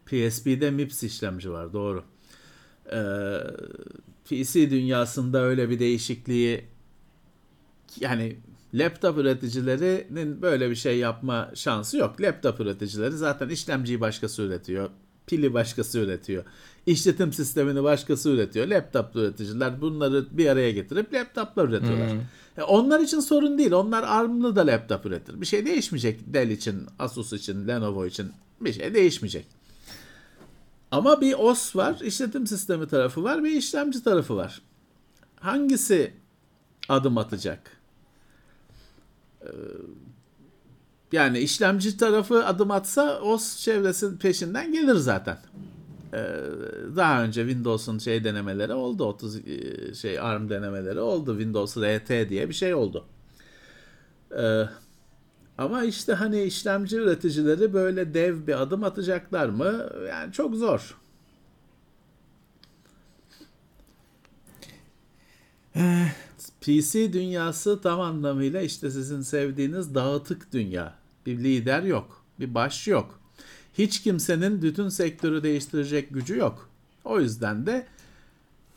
PSP'de 0.07 0.71
MIPS 0.71 1.03
işlemci 1.03 1.51
var 1.53 1.73
doğru. 1.73 2.05
Ee, 2.93 3.39
PC 4.25 4.71
dünyasında 4.71 5.41
öyle 5.41 5.71
bir 5.71 5.79
değişikliği 5.79 6.65
yani 8.01 8.37
laptop 8.75 9.19
üreticilerinin 9.19 10.43
böyle 10.43 10.71
bir 10.71 10.75
şey 10.75 10.99
yapma 10.99 11.51
şansı 11.55 11.97
yok. 11.97 12.21
Laptop 12.21 12.61
üreticileri 12.61 13.17
zaten 13.17 13.49
işlemciyi 13.49 14.01
başkası 14.01 14.43
üretiyor. 14.43 14.91
Pili 15.27 15.55
başkası 15.55 15.99
üretiyor. 15.99 16.45
İşletim 16.87 17.33
sistemini 17.33 17.83
başkası 17.83 18.31
üretiyor. 18.31 18.67
Laptop 18.67 19.17
üreticiler 19.17 19.81
bunları 19.81 20.27
bir 20.31 20.47
araya 20.47 20.71
getirip 20.71 21.15
laptoplar 21.15 21.69
üretiyorlar. 21.69 22.09
E, 22.59 22.63
onlar 22.63 23.01
için 23.01 23.21
sorun 23.21 23.59
değil. 23.59 23.73
Onlar 23.73 24.03
ARM'lı 24.03 24.57
da 24.57 24.67
laptop 24.67 25.07
üretir. 25.07 25.41
Bir 25.41 25.47
şey 25.47 25.67
değişmeyecek 25.67 26.21
Dell 26.27 26.51
için, 26.51 26.87
Asus 26.99 27.33
için, 27.33 27.69
Lenovo 27.69 28.07
için 28.07 28.33
bir 28.61 28.73
şey 28.73 28.95
değişmeyecek. 28.95 29.47
Ama 30.91 31.21
bir 31.21 31.35
OS 31.35 31.77
var, 31.77 32.01
işletim 32.01 32.47
sistemi 32.47 32.89
tarafı 32.89 33.23
var, 33.25 33.45
bir 33.45 33.51
işlemci 33.51 34.05
tarafı 34.05 34.37
var. 34.37 34.63
Hangisi 35.37 36.13
adım 36.89 37.19
atacak? 37.19 37.77
Yani 41.15 41.39
işlemci 41.39 41.97
tarafı 41.97 42.47
adım 42.47 42.71
atsa 42.71 43.21
OS 43.21 43.57
çevresinin 43.57 44.17
peşinden 44.17 44.73
gelir 44.73 44.95
zaten. 44.95 45.39
Ee, 46.15 46.19
daha 46.97 47.23
önce 47.23 47.41
Windows'un 47.41 47.99
şey 47.99 48.25
denemeleri 48.25 48.73
oldu. 48.73 49.05
30 49.05 49.37
e, 49.37 49.95
şey 49.95 50.21
ARM 50.21 50.49
denemeleri 50.49 51.01
oldu. 51.01 51.31
Windows 51.39 51.77
RT 51.77 52.29
diye 52.31 52.49
bir 52.49 52.55
şey 52.55 52.75
oldu. 52.75 53.05
Ee, 54.39 54.63
ama 55.59 55.85
işte 55.85 56.13
hani 56.13 56.43
işlemci 56.43 56.97
üreticileri 56.97 57.73
böyle 57.73 58.15
dev 58.15 58.47
bir 58.47 58.63
adım 58.63 58.85
atacaklar 58.85 59.49
mı? 59.49 59.87
Yani 60.09 60.33
çok 60.33 60.55
zor. 60.55 60.97
PC 66.61 67.13
dünyası 67.13 67.81
tam 67.83 68.01
anlamıyla 68.01 68.61
işte 68.61 68.91
sizin 68.91 69.21
sevdiğiniz 69.21 69.95
dağıtık 69.95 70.53
dünya. 70.53 71.04
Bir 71.27 71.39
lider 71.39 71.83
yok. 71.83 72.25
Bir 72.41 72.55
baş 72.55 72.89
yok. 72.89 73.21
Hiç 73.79 74.03
kimsenin 74.03 74.63
bütün 74.63 74.89
sektörü 74.89 75.43
değiştirecek 75.43 76.15
gücü 76.15 76.37
yok. 76.37 76.69
O 77.05 77.21
yüzden 77.21 77.67
de 77.67 77.87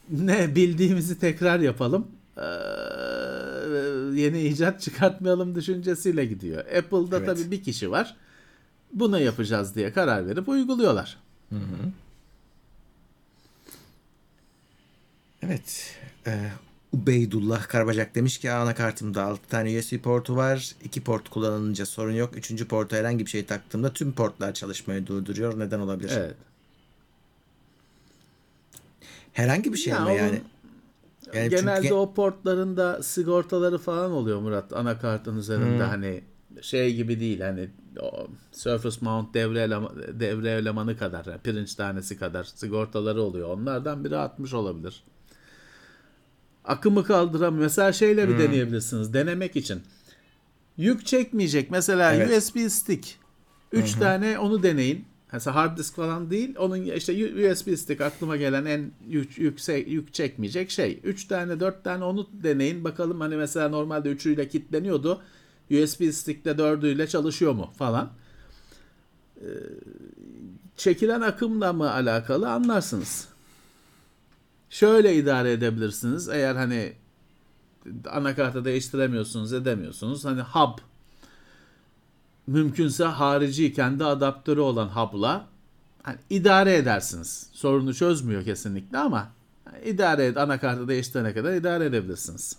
ne 0.09 0.55
bildiğimizi 0.55 1.19
tekrar 1.19 1.59
yapalım. 1.59 2.07
Ee, 2.37 2.41
yeni 4.21 4.41
icat 4.41 4.81
çıkartmayalım 4.81 5.55
düşüncesiyle 5.55 6.25
gidiyor. 6.25 6.59
Apple'da 6.65 7.17
Evet. 7.17 7.25
tabii 7.27 7.51
bir 7.51 7.63
kişi 7.63 7.91
var. 7.91 8.15
Bunu 8.93 9.19
yapacağız 9.19 9.75
diye 9.75 9.93
karar 9.93 10.27
verip 10.27 10.49
uyguluyorlar. 10.49 11.17
Evet. 15.41 15.95
Ee, 16.27 16.51
Ubeydullah 17.03 17.67
Karbacak 17.67 18.15
demiş 18.15 18.37
ki 18.37 18.51
anakartımda 18.51 19.23
6 19.23 19.49
tane 19.49 19.79
USB 19.79 19.97
portu 19.97 20.35
var. 20.35 20.75
2 20.83 21.03
port 21.03 21.29
kullanılınca 21.29 21.85
sorun 21.85 22.11
yok. 22.13 22.37
3. 22.37 22.67
porta 22.67 22.95
herhangi 22.97 23.25
bir 23.25 23.29
şey 23.29 23.45
taktığımda 23.45 23.93
tüm 23.93 24.11
portlar 24.11 24.53
çalışmayı 24.53 25.07
durduruyor. 25.07 25.59
Neden 25.59 25.79
olabilir? 25.79 26.11
Evet. 26.17 26.35
Herhangi 29.33 29.73
bir 29.73 29.77
şey 29.77 29.93
Ya 29.93 29.99
mi 29.99 30.05
onun- 30.05 30.17
yani? 30.17 30.41
Yani 31.33 31.49
Genelde 31.49 31.81
çünkü- 31.81 31.93
o 31.93 32.13
portların 32.13 33.01
sigortaları 33.01 33.77
falan 33.77 34.11
oluyor 34.11 34.39
Murat 34.41 34.73
anakartın 34.73 35.37
üzerinde 35.37 35.83
hani 35.83 36.21
şey 36.61 36.95
gibi 36.95 37.19
değil 37.19 37.39
hani 37.41 37.69
o 38.01 38.27
Surface 38.51 38.97
Mount 39.01 39.33
devre, 39.33 39.59
elema- 39.59 40.19
devre 40.19 40.51
elemanı 40.51 40.97
kadar 40.97 41.25
yani 41.25 41.39
pirinç 41.43 41.75
tanesi 41.75 42.17
kadar 42.19 42.43
sigortaları 42.43 43.21
oluyor. 43.21 43.49
Onlardan 43.49 44.05
biri 44.05 44.17
atmış 44.17 44.53
olabilir. 44.53 45.03
Akımı 46.67 47.03
kaldıramıyor. 47.03 47.63
Mesela 47.63 47.93
şeyle 47.93 48.29
bir 48.29 48.39
deneyebilirsiniz 48.39 49.13
denemek 49.13 49.55
için. 49.55 49.81
Yük 50.77 51.05
çekmeyecek. 51.05 51.71
Mesela 51.71 52.13
Evet. 52.13 52.37
USB 52.37 52.69
stick. 52.69 53.15
3 53.71 53.93
tane 53.93 54.39
onu 54.39 54.63
deneyin. 54.63 55.05
Mesela 55.33 55.55
hard 55.55 55.77
disk 55.77 55.95
falan 55.95 56.29
değil. 56.29 56.55
Onun 56.57 56.81
işte 56.81 57.13
USB 57.51 57.77
stick 57.77 58.01
aklıma 58.01 58.37
gelen 58.37 58.65
en 58.65 58.91
yük, 59.09 59.37
yüksek 59.37 59.87
yük 59.87 60.13
çekmeyecek 60.13 60.71
şey. 60.71 60.99
3 61.03 61.27
tane 61.27 61.59
4 61.59 61.83
tane 61.83 62.03
onu 62.03 62.29
deneyin. 62.43 62.83
Bakalım 62.83 63.19
hani 63.21 63.35
mesela 63.35 63.69
normalde 63.69 64.11
3'üyle 64.11 64.47
kilitleniyordu. 64.47 65.21
USB 65.71 66.11
stick'le 66.11 66.45
4'üyle 66.57 67.07
çalışıyor 67.07 67.53
mu 67.53 67.69
falan. 67.77 68.09
Ee, 69.41 69.45
çekilen 70.77 71.21
akımla 71.21 71.73
mı 71.73 71.91
alakalı 71.93 72.49
anlarsınız. 72.49 73.27
Şöyle 74.69 75.15
idare 75.15 75.51
edebilirsiniz. 75.51 76.29
Eğer 76.29 76.55
hani 76.55 76.93
anakartı 78.09 78.65
değiştiremiyorsunuz, 78.65 79.53
edemiyorsunuz. 79.53 80.25
Hani 80.25 80.41
hub 80.41 80.77
mümkünse 82.47 83.03
harici 83.03 83.73
kendi 83.73 84.05
adaptörü 84.05 84.59
olan 84.59 84.87
hub'la 84.87 85.47
hani 86.03 86.17
idare 86.29 86.75
edersiniz. 86.75 87.49
Sorunu 87.53 87.93
çözmüyor 87.93 88.43
kesinlikle 88.43 88.97
ama 88.97 89.31
hani 89.65 89.83
idare 89.83 90.25
ed 90.25 90.35
anakartı 90.35 90.87
değiştirene 90.87 91.33
kadar 91.33 91.53
idare 91.53 91.85
edebilirsiniz. 91.85 92.57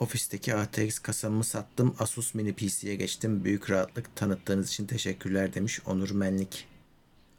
Ofisteki 0.00 0.54
ATX 0.54 0.98
kasamı 0.98 1.44
sattım. 1.44 1.94
Asus 1.98 2.34
mini 2.34 2.52
PC'ye 2.52 2.94
geçtim. 2.94 3.44
Büyük 3.44 3.70
rahatlık 3.70 4.16
tanıttığınız 4.16 4.68
için 4.68 4.86
teşekkürler 4.86 5.54
demiş 5.54 5.80
Onur 5.86 6.10
Menlik. 6.10 6.66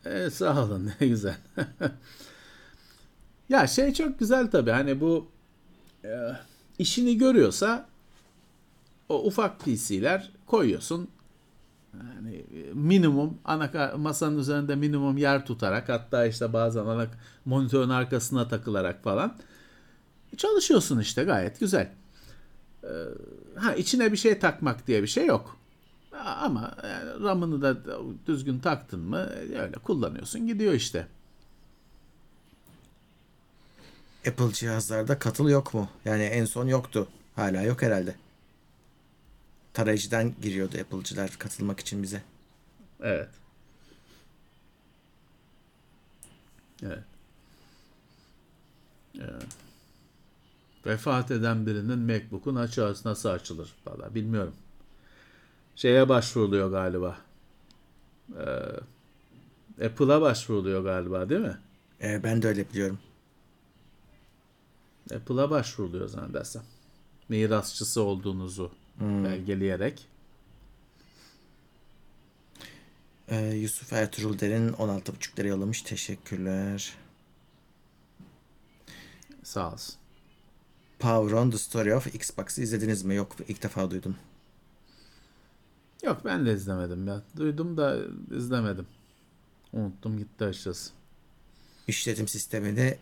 E, 0.05 0.30
sağ 0.30 0.64
olun 0.64 0.91
ne 1.01 1.08
güzel. 1.08 1.38
ya 3.49 3.68
şey 3.68 3.93
çok 3.93 4.20
güzel 4.20 4.51
tabii 4.51 4.72
hani 4.72 5.01
bu 5.01 5.28
e, 6.05 6.10
işini 6.80 7.18
görüyorsa 7.18 7.89
o 9.10 9.26
ufak 9.26 9.60
PC'ler 9.60 10.32
koyuyorsun. 10.45 11.08
Yani 11.93 12.36
e, 12.36 12.74
minimum 12.74 13.38
ana 13.45 13.93
masanın 13.97 14.39
üzerinde 14.39 14.76
minimum 14.76 15.18
yer 15.18 15.45
tutarak 15.45 15.89
hatta 15.89 16.26
işte 16.26 16.53
bazen 16.53 16.86
ana 16.86 17.08
monitörün 17.45 17.89
arkasına 17.89 18.47
takılarak 18.47 19.03
falan 19.03 19.38
çalışıyorsun 20.38 20.99
işte 20.99 21.24
gayet 21.24 21.60
güzel. 21.60 21.91
E, 22.84 22.91
ha 23.55 23.75
içine 23.75 24.11
bir 24.11 24.17
şey 24.17 24.39
takmak 24.39 24.88
diye 24.88 25.01
bir 25.03 25.07
şey 25.07 25.25
yok. 25.25 25.57
Ama 26.25 26.78
yani 26.84 27.23
RAM'ını 27.23 27.61
da 27.61 27.78
düzgün 28.28 28.59
taktın 28.59 28.99
mı 28.99 29.30
öyle 29.59 29.71
kullanıyorsun 29.84 30.47
gidiyor 30.47 30.73
işte. 30.73 31.07
Apple 34.28 34.53
cihazlarda 34.53 35.19
katıl 35.19 35.49
yok 35.49 35.73
mu? 35.73 35.89
Yani 36.05 36.23
en 36.23 36.45
son 36.45 36.67
yoktu. 36.67 37.07
Hala 37.36 37.61
yok 37.61 37.82
herhalde. 37.82 38.15
Tarayıcıdan 39.73 40.34
giriyordu 40.41 40.78
Apple'cılar 40.82 41.36
katılmak 41.39 41.80
için 41.80 42.03
bize. 42.03 42.21
Evet. 43.01 43.30
Evet. 46.84 47.03
Evet. 49.19 49.66
Vefat 50.86 51.32
eden 51.32 51.65
birinin 51.65 51.99
MacBook'un 51.99 52.55
açığı 52.55 52.95
nasıl 53.05 53.30
açılır? 53.30 53.75
Valla 53.88 54.15
bilmiyorum. 54.15 54.53
Şeye 55.75 56.09
başvuruluyor 56.09 56.71
galiba. 56.71 57.17
Ee, 58.38 59.86
Apple'a 59.86 60.21
başvuruluyor 60.21 60.84
galiba 60.84 61.30
değil 61.30 61.41
mi? 61.41 61.57
Ee, 62.01 62.23
ben 62.23 62.41
de 62.41 62.47
öyle 62.47 62.69
biliyorum. 62.69 62.99
Apple'a 65.15 65.49
başvuruluyor 65.49 66.07
zannedersem. 66.07 66.63
Mirasçısı 67.30 68.01
olduğunuzu 68.01 68.71
belgeleyerek. 68.99 70.07
Ee, 73.28 73.45
Yusuf 73.45 73.93
Ertuğrul 73.93 74.39
Derin 74.39 74.69
16.5 74.69 75.39
lira 75.39 75.47
yollamış. 75.47 75.82
Teşekkürler. 75.82 76.93
Sağ 79.43 79.73
olsun. 79.73 79.95
Power 81.00 81.32
on 81.32 81.52
the 81.52 81.58
Story 81.58 81.95
of 81.95 82.16
Xbox'ı 82.16 82.62
izlediniz 82.62 83.04
mi? 83.04 83.16
Yok 83.16 83.36
ilk 83.48 83.64
defa 83.64 83.91
duydum. 83.91 84.16
Yok 86.04 86.22
ben 86.26 86.45
de 86.45 86.54
izlemedim 86.54 87.08
ya. 87.08 87.24
Duydum 87.38 87.78
da 87.78 87.98
izlemedim. 88.38 88.88
Unuttum 89.74 90.18
gitti 90.18 90.43
açıkçası. 90.43 90.91
İşletim 91.88 92.28
sistemini 92.28 92.98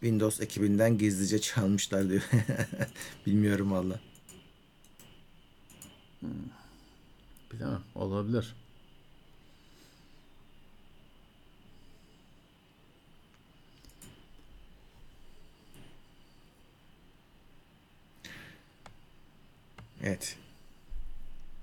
Windows 0.00 0.40
ekibinden 0.40 0.98
gizlice 0.98 1.40
çalmışlar 1.40 2.08
diyor. 2.08 2.22
Bilmiyorum 3.26 3.72
valla. 3.72 4.00
Bilemem. 7.52 7.82
Olabilir. 7.94 8.54
Evet. 20.02 20.36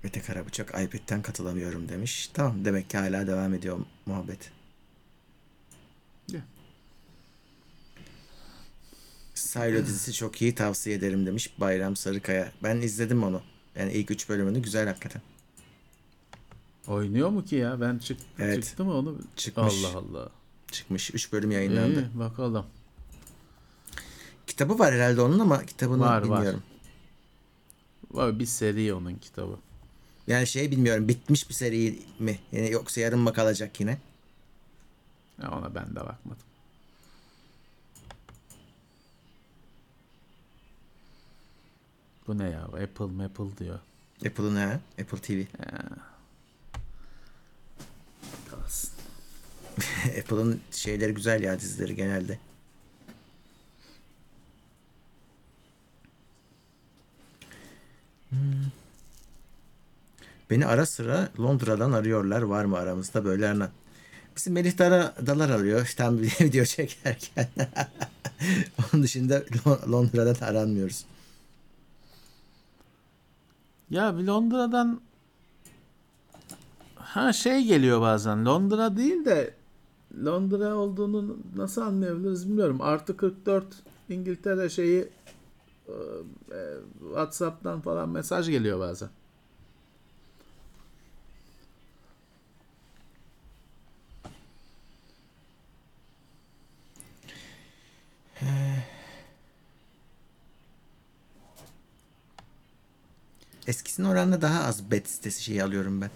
Mete 0.02 0.20
Karabıçak 0.20 0.68
iPad'den 0.68 1.22
katılamıyorum 1.22 1.88
demiş. 1.88 2.30
Tamam 2.34 2.64
demek 2.64 2.90
ki 2.90 2.98
hala 2.98 3.26
devam 3.26 3.54
ediyor 3.54 3.78
muhabbet. 4.06 4.50
Ya. 6.32 6.40
Silo 9.34 9.86
dizisi 9.86 10.12
çok 10.12 10.42
iyi 10.42 10.54
tavsiye 10.54 10.96
ederim 10.96 11.26
demiş 11.26 11.60
Bayram 11.60 11.96
Sarıkaya. 11.96 12.52
Ben 12.62 12.76
izledim 12.76 13.22
onu. 13.22 13.42
Yani 13.76 13.92
ilk 13.92 14.10
üç 14.10 14.28
bölümünü 14.28 14.62
güzel 14.62 14.86
hakikaten. 14.88 15.22
Oynuyor 16.86 17.28
mu 17.30 17.44
ki 17.44 17.56
ya? 17.56 17.80
Ben 17.80 17.98
çık 17.98 18.18
Evet. 18.38 18.64
çıktı 18.64 18.84
mı 18.84 18.94
onu? 18.94 19.18
Çıkmış. 19.36 19.84
Allah 19.84 19.98
Allah. 19.98 20.28
Çıkmış. 20.72 21.14
Üç 21.14 21.32
bölüm 21.32 21.50
yayınlandı. 21.50 22.10
İyi, 22.14 22.18
bakalım. 22.18 22.66
Kitabı 24.46 24.78
var 24.78 24.94
herhalde 24.94 25.20
onun 25.20 25.38
ama 25.38 25.66
kitabını 25.66 26.00
Var, 26.00 26.22
var. 26.22 26.24
bilmiyorum. 26.24 26.60
Var 26.60 26.67
bir 28.14 28.46
seri 28.46 28.94
onun 28.94 29.14
kitabı. 29.14 29.56
Yani 30.26 30.46
şey 30.46 30.70
bilmiyorum 30.70 31.08
bitmiş 31.08 31.48
bir 31.48 31.54
seri 31.54 31.98
mi? 32.18 32.38
Yani 32.52 32.70
yoksa 32.70 33.00
yarın 33.00 33.18
mı 33.18 33.32
kalacak 33.32 33.80
yine? 33.80 33.98
Ya 35.42 35.50
ona 35.50 35.74
ben 35.74 35.90
de 35.90 36.00
bakmadım. 36.00 36.48
Bu 42.26 42.38
ne 42.38 42.50
ya? 42.50 42.62
Apple 42.62 43.04
Maple 43.04 43.58
diyor. 43.58 43.78
Apple'ın 44.26 44.56
ha? 44.56 44.80
Apple 45.00 45.18
TV. 45.18 45.44
Kalsın. 48.50 48.90
Apple'ın 50.20 50.60
şeyleri 50.70 51.14
güzel 51.14 51.42
ya 51.42 51.60
dizileri 51.60 51.96
genelde. 51.96 52.38
Hmm. 58.30 58.38
Beni 60.50 60.66
ara 60.66 60.86
sıra 60.86 61.28
Londra'dan 61.40 61.92
arıyorlar. 61.92 62.42
Var 62.42 62.64
mı 62.64 62.76
aramızda 62.78 63.24
böyle 63.24 63.46
arana? 63.46 63.70
Bizim 64.36 64.52
Melih 64.52 64.78
Dara 64.78 65.14
dalar 65.26 65.50
arıyor. 65.50 65.94
Tam 65.96 66.18
bir 66.22 66.36
video 66.40 66.64
çekerken. 66.64 67.48
Onun 68.78 69.02
dışında 69.02 69.38
Lo- 69.38 69.92
Londra'dan 69.92 70.46
aranmıyoruz. 70.46 71.04
Ya 73.90 74.18
bir 74.18 74.24
Londra'dan 74.24 75.00
ha 76.96 77.32
şey 77.32 77.64
geliyor 77.64 78.00
bazen. 78.00 78.44
Londra 78.46 78.96
değil 78.96 79.24
de 79.24 79.54
Londra 80.24 80.74
olduğunu 80.74 81.36
nasıl 81.56 81.82
anlayabiliriz 81.82 82.48
bilmiyorum. 82.48 82.80
Artı 82.80 83.16
44 83.16 83.64
İngiltere 84.08 84.68
şeyi 84.68 85.08
WhatsApp'tan 87.00 87.80
falan 87.80 88.08
mesaj 88.08 88.48
geliyor 88.48 88.80
bazen. 88.80 89.08
Eskisine 103.66 104.08
oranla 104.08 104.42
daha 104.42 104.64
az 104.64 104.90
bet 104.90 105.08
sitesi 105.08 105.42
şeyi 105.44 105.64
alıyorum 105.64 106.00
ben. 106.00 106.10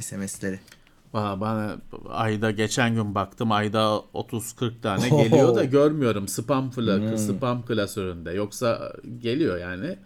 SMS'leri. 0.00 0.60
Bana 1.16 1.76
ayda 2.08 2.50
geçen 2.50 2.94
gün 2.94 3.14
baktım 3.14 3.52
ayda 3.52 4.02
30-40 4.14 4.80
tane 4.82 5.08
geliyor 5.08 5.54
da 5.54 5.64
görmüyorum 5.64 6.28
spam 6.28 6.70
flag, 6.70 7.18
spam 7.18 7.66
klasöründe. 7.66 8.32
Yoksa 8.32 8.92
geliyor 9.22 9.58
yani. 9.58 9.96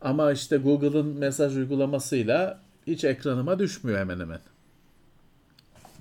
Ama 0.00 0.32
işte 0.32 0.56
Google'ın 0.56 1.06
mesaj 1.06 1.56
uygulamasıyla 1.56 2.60
hiç 2.86 3.04
ekranıma 3.04 3.58
düşmüyor 3.58 3.98
hemen 3.98 4.20
hemen. 4.20 4.40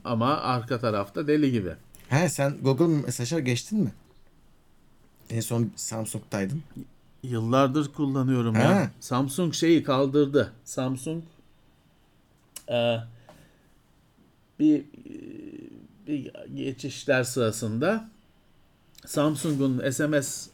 Ama 0.06 0.38
arka 0.38 0.80
tarafta 0.80 1.28
deli 1.28 1.52
gibi. 1.52 1.74
He 2.10 2.30
sen 2.30 2.58
Google 2.62 2.88
Mesaj'a 2.88 3.40
geçtin 3.40 3.80
mi? 3.80 3.92
En 5.30 5.40
son 5.40 5.72
Samsung'taydın. 5.76 6.64
Yıllardır 7.24 7.94
kullanıyorum 7.94 8.56
Ha. 8.56 8.62
ya. 8.62 8.92
Samsung 9.00 9.54
şeyi 9.54 9.84
kaldırdı. 9.84 10.52
Samsung 10.64 11.24
e, 12.70 12.98
bir 14.62 14.86
bir 16.08 16.32
geçişler 16.56 17.24
sırasında 17.24 18.10
Samsung'un 19.06 19.92
SMS 19.92 20.48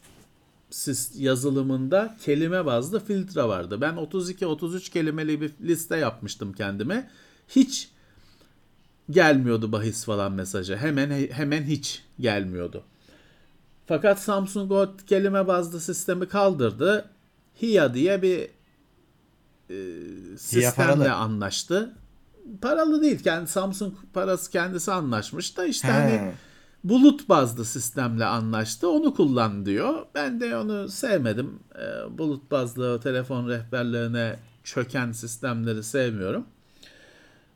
yazılımında 1.14 2.16
kelime 2.24 2.66
bazlı 2.66 3.04
filtre 3.04 3.42
vardı. 3.42 3.80
Ben 3.80 3.94
32-33 3.94 4.90
kelimeli 4.90 5.40
bir 5.40 5.52
liste 5.60 5.96
yapmıştım 5.96 6.52
kendime. 6.52 7.10
Hiç 7.48 7.90
gelmiyordu 9.10 9.72
bahis 9.72 10.04
falan 10.04 10.32
mesajı. 10.32 10.76
Hemen 10.76 11.10
hemen 11.30 11.62
hiç 11.62 12.02
gelmiyordu. 12.20 12.84
Fakat 13.86 14.20
Samsung 14.20 14.72
o 14.72 14.96
kelime 15.06 15.46
bazlı 15.46 15.80
sistemi 15.80 16.28
kaldırdı. 16.28 17.10
HIA 17.62 17.94
diye 17.94 18.22
bir 18.22 18.48
e, 19.70 20.38
sistemle 20.38 21.10
anlaştı. 21.10 21.94
Paralı 22.62 23.02
değil. 23.02 23.22
Kendi 23.22 23.50
Samsung 23.50 23.94
parası 24.12 24.50
kendisi 24.50 24.92
anlaşmış 24.92 25.56
da 25.56 25.64
işte 25.64 25.88
He. 25.88 25.92
hani 25.92 26.32
bulut 26.84 27.28
bazlı 27.28 27.64
sistemle 27.64 28.24
anlaştı. 28.24 28.88
Onu 28.88 29.14
kullan 29.14 29.66
diyor. 29.66 30.06
Ben 30.14 30.40
de 30.40 30.56
onu 30.56 30.88
sevmedim. 30.88 31.58
E, 31.74 32.18
bulut 32.18 32.50
bazlı 32.50 33.00
telefon 33.00 33.48
rehberlerine 33.48 34.36
çöken 34.64 35.12
sistemleri 35.12 35.82
sevmiyorum. 35.82 36.46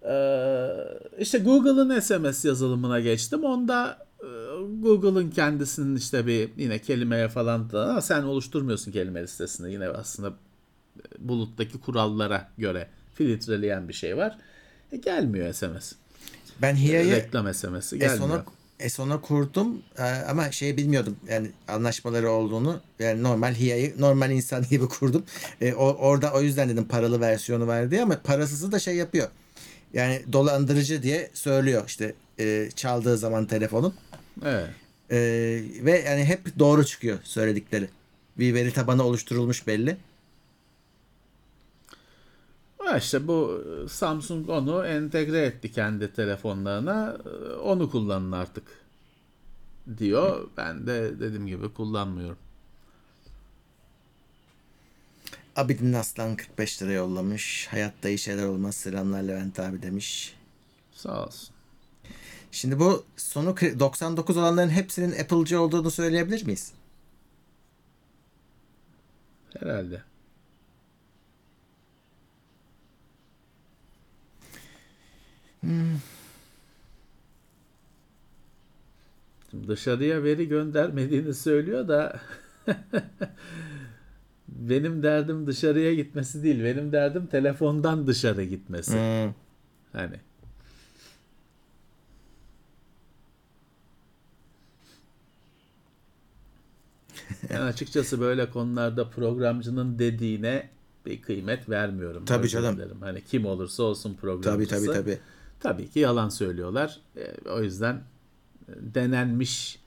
E, 0.08 0.14
işte 1.18 1.38
Google'ın 1.38 2.00
SMS 2.00 2.44
yazılımına 2.44 3.00
geçtim. 3.00 3.44
Onda 3.44 4.06
e, 4.20 4.28
Google'ın 4.82 5.30
kendisinin 5.30 5.96
işte 5.96 6.26
bir 6.26 6.50
yine 6.56 6.78
kelimeye 6.78 7.28
falan 7.28 7.70
da 7.70 7.90
ama 7.90 8.00
sen 8.00 8.22
oluşturmuyorsun 8.22 8.92
kelime 8.92 9.22
listesini. 9.22 9.72
Yine 9.72 9.88
aslında 9.88 10.28
e, 10.28 11.28
buluttaki 11.28 11.80
kurallara 11.80 12.48
göre 12.58 12.88
filtreleyen 13.14 13.88
bir 13.88 13.94
şey 13.94 14.16
var. 14.16 14.38
E, 14.92 14.96
gelmiyor 14.96 15.52
SMS. 15.52 15.92
Ben 16.62 16.76
HIA'yı 16.76 17.12
Reklam 17.12 17.54
SMS'i 17.54 17.98
gelmiyor. 17.98 18.14
Eson'a 18.14 18.44
Eson'a 18.82 19.20
kurdum 19.20 19.82
e, 19.98 20.02
ama 20.02 20.52
şey 20.52 20.76
bilmiyordum 20.76 21.16
yani 21.28 21.50
anlaşmaları 21.68 22.30
olduğunu 22.30 22.80
yani 22.98 23.22
normal 23.22 23.54
HIA'yı 23.54 23.94
normal 23.98 24.30
insan 24.30 24.64
gibi 24.70 24.88
kurdum. 24.88 25.24
E, 25.60 25.74
o, 25.74 25.84
orada 25.84 26.32
o 26.32 26.40
yüzden 26.40 26.68
dedim 26.68 26.84
paralı 26.84 27.20
versiyonu 27.20 27.66
var 27.66 27.90
diye 27.90 28.02
ama 28.02 28.18
parasızı 28.24 28.72
da 28.72 28.78
şey 28.78 28.96
yapıyor. 28.96 29.28
Yani 29.94 30.22
dolandırıcı 30.32 31.02
diye 31.02 31.30
söylüyor 31.34 31.84
işte 31.86 32.14
e, 32.40 32.68
çaldığı 32.76 33.18
zaman 33.18 33.46
telefonun. 33.46 33.94
Evet. 34.44 34.68
E, 35.10 35.18
ve 35.84 35.98
yani 36.06 36.24
hep 36.24 36.58
doğru 36.58 36.86
çıkıyor 36.86 37.18
söyledikleri. 37.22 37.88
Bir 38.38 38.54
veri 38.54 38.72
tabanı 38.72 39.02
oluşturulmuş 39.04 39.66
belli. 39.66 39.96
İşte 42.98 43.28
bu 43.28 43.64
e, 43.84 43.88
Samsung 43.88 44.48
onu 44.50 44.86
entegre 44.86 45.40
etti 45.40 45.72
kendi 45.72 46.12
telefonlarına. 46.12 47.16
E, 47.26 47.52
Onu 47.54 47.90
kullanın 47.90 48.32
artık 48.32 48.64
diyor. 49.98 50.48
Ben 50.56 50.86
de 50.86 51.20
dediğim 51.20 51.46
gibi 51.46 51.72
kullanmıyorum. 51.72 52.38
Abidin 55.56 55.92
Aslan 55.92 56.36
45 56.36 56.82
lira 56.82 56.92
yollamış. 56.92 57.68
Hayatta 57.70 58.08
iyi 58.08 58.18
şeyler 58.18 58.44
olmaz. 58.46 58.74
Selamlar 58.74 59.22
Levent 59.22 59.60
abi 59.60 59.82
demiş. 59.82 60.34
Sağ 60.94 61.26
olsun. 61.26 61.48
Şimdi 62.52 62.78
bu 62.80 63.04
sonu 63.16 63.50
kri- 63.50 63.80
99 63.80 64.36
olanların 64.36 64.70
hepsinin 64.70 65.12
Apple'cı 65.20 65.60
olduğunu 65.60 65.90
söyleyebilir 65.90 66.44
miyiz? 66.44 66.72
Herhalde. 69.60 70.02
Şimdi 79.50 79.68
dışarıya 79.68 80.22
veri 80.24 80.48
göndermediğini 80.48 81.34
söylüyor 81.34 81.88
da 81.88 82.20
benim 84.48 85.02
derdim 85.02 85.46
dışarıya 85.46 85.94
gitmesi 85.94 86.42
değil. 86.42 86.64
Benim 86.64 86.92
derdim 86.92 87.26
telefondan 87.26 88.06
dışarı 88.06 88.44
gitmesi. 88.44 88.92
Hmm. 88.92 89.34
Hani. 89.92 90.16
Ben 97.50 97.60
açıkçası 97.60 98.20
böyle 98.20 98.50
konularda 98.50 99.10
programcının 99.10 99.98
dediğine 99.98 100.68
bir 101.06 101.22
kıymet 101.22 101.68
vermiyorum. 101.68 102.24
Tabii 102.24 102.48
canım. 102.48 103.00
Hani 103.00 103.24
kim 103.24 103.46
olursa 103.46 103.82
olsun 103.82 104.14
programcısı. 104.14 104.70
tabii 104.70 104.86
tabii. 104.86 105.02
Tabii 105.02 105.18
ki 105.92 106.00
yalan 106.00 106.28
söylüyorlar. 106.28 107.00
E, 107.16 107.48
o 107.50 107.62
yüzden 107.62 107.94
e, 107.94 108.02
denenmiş 108.68 109.78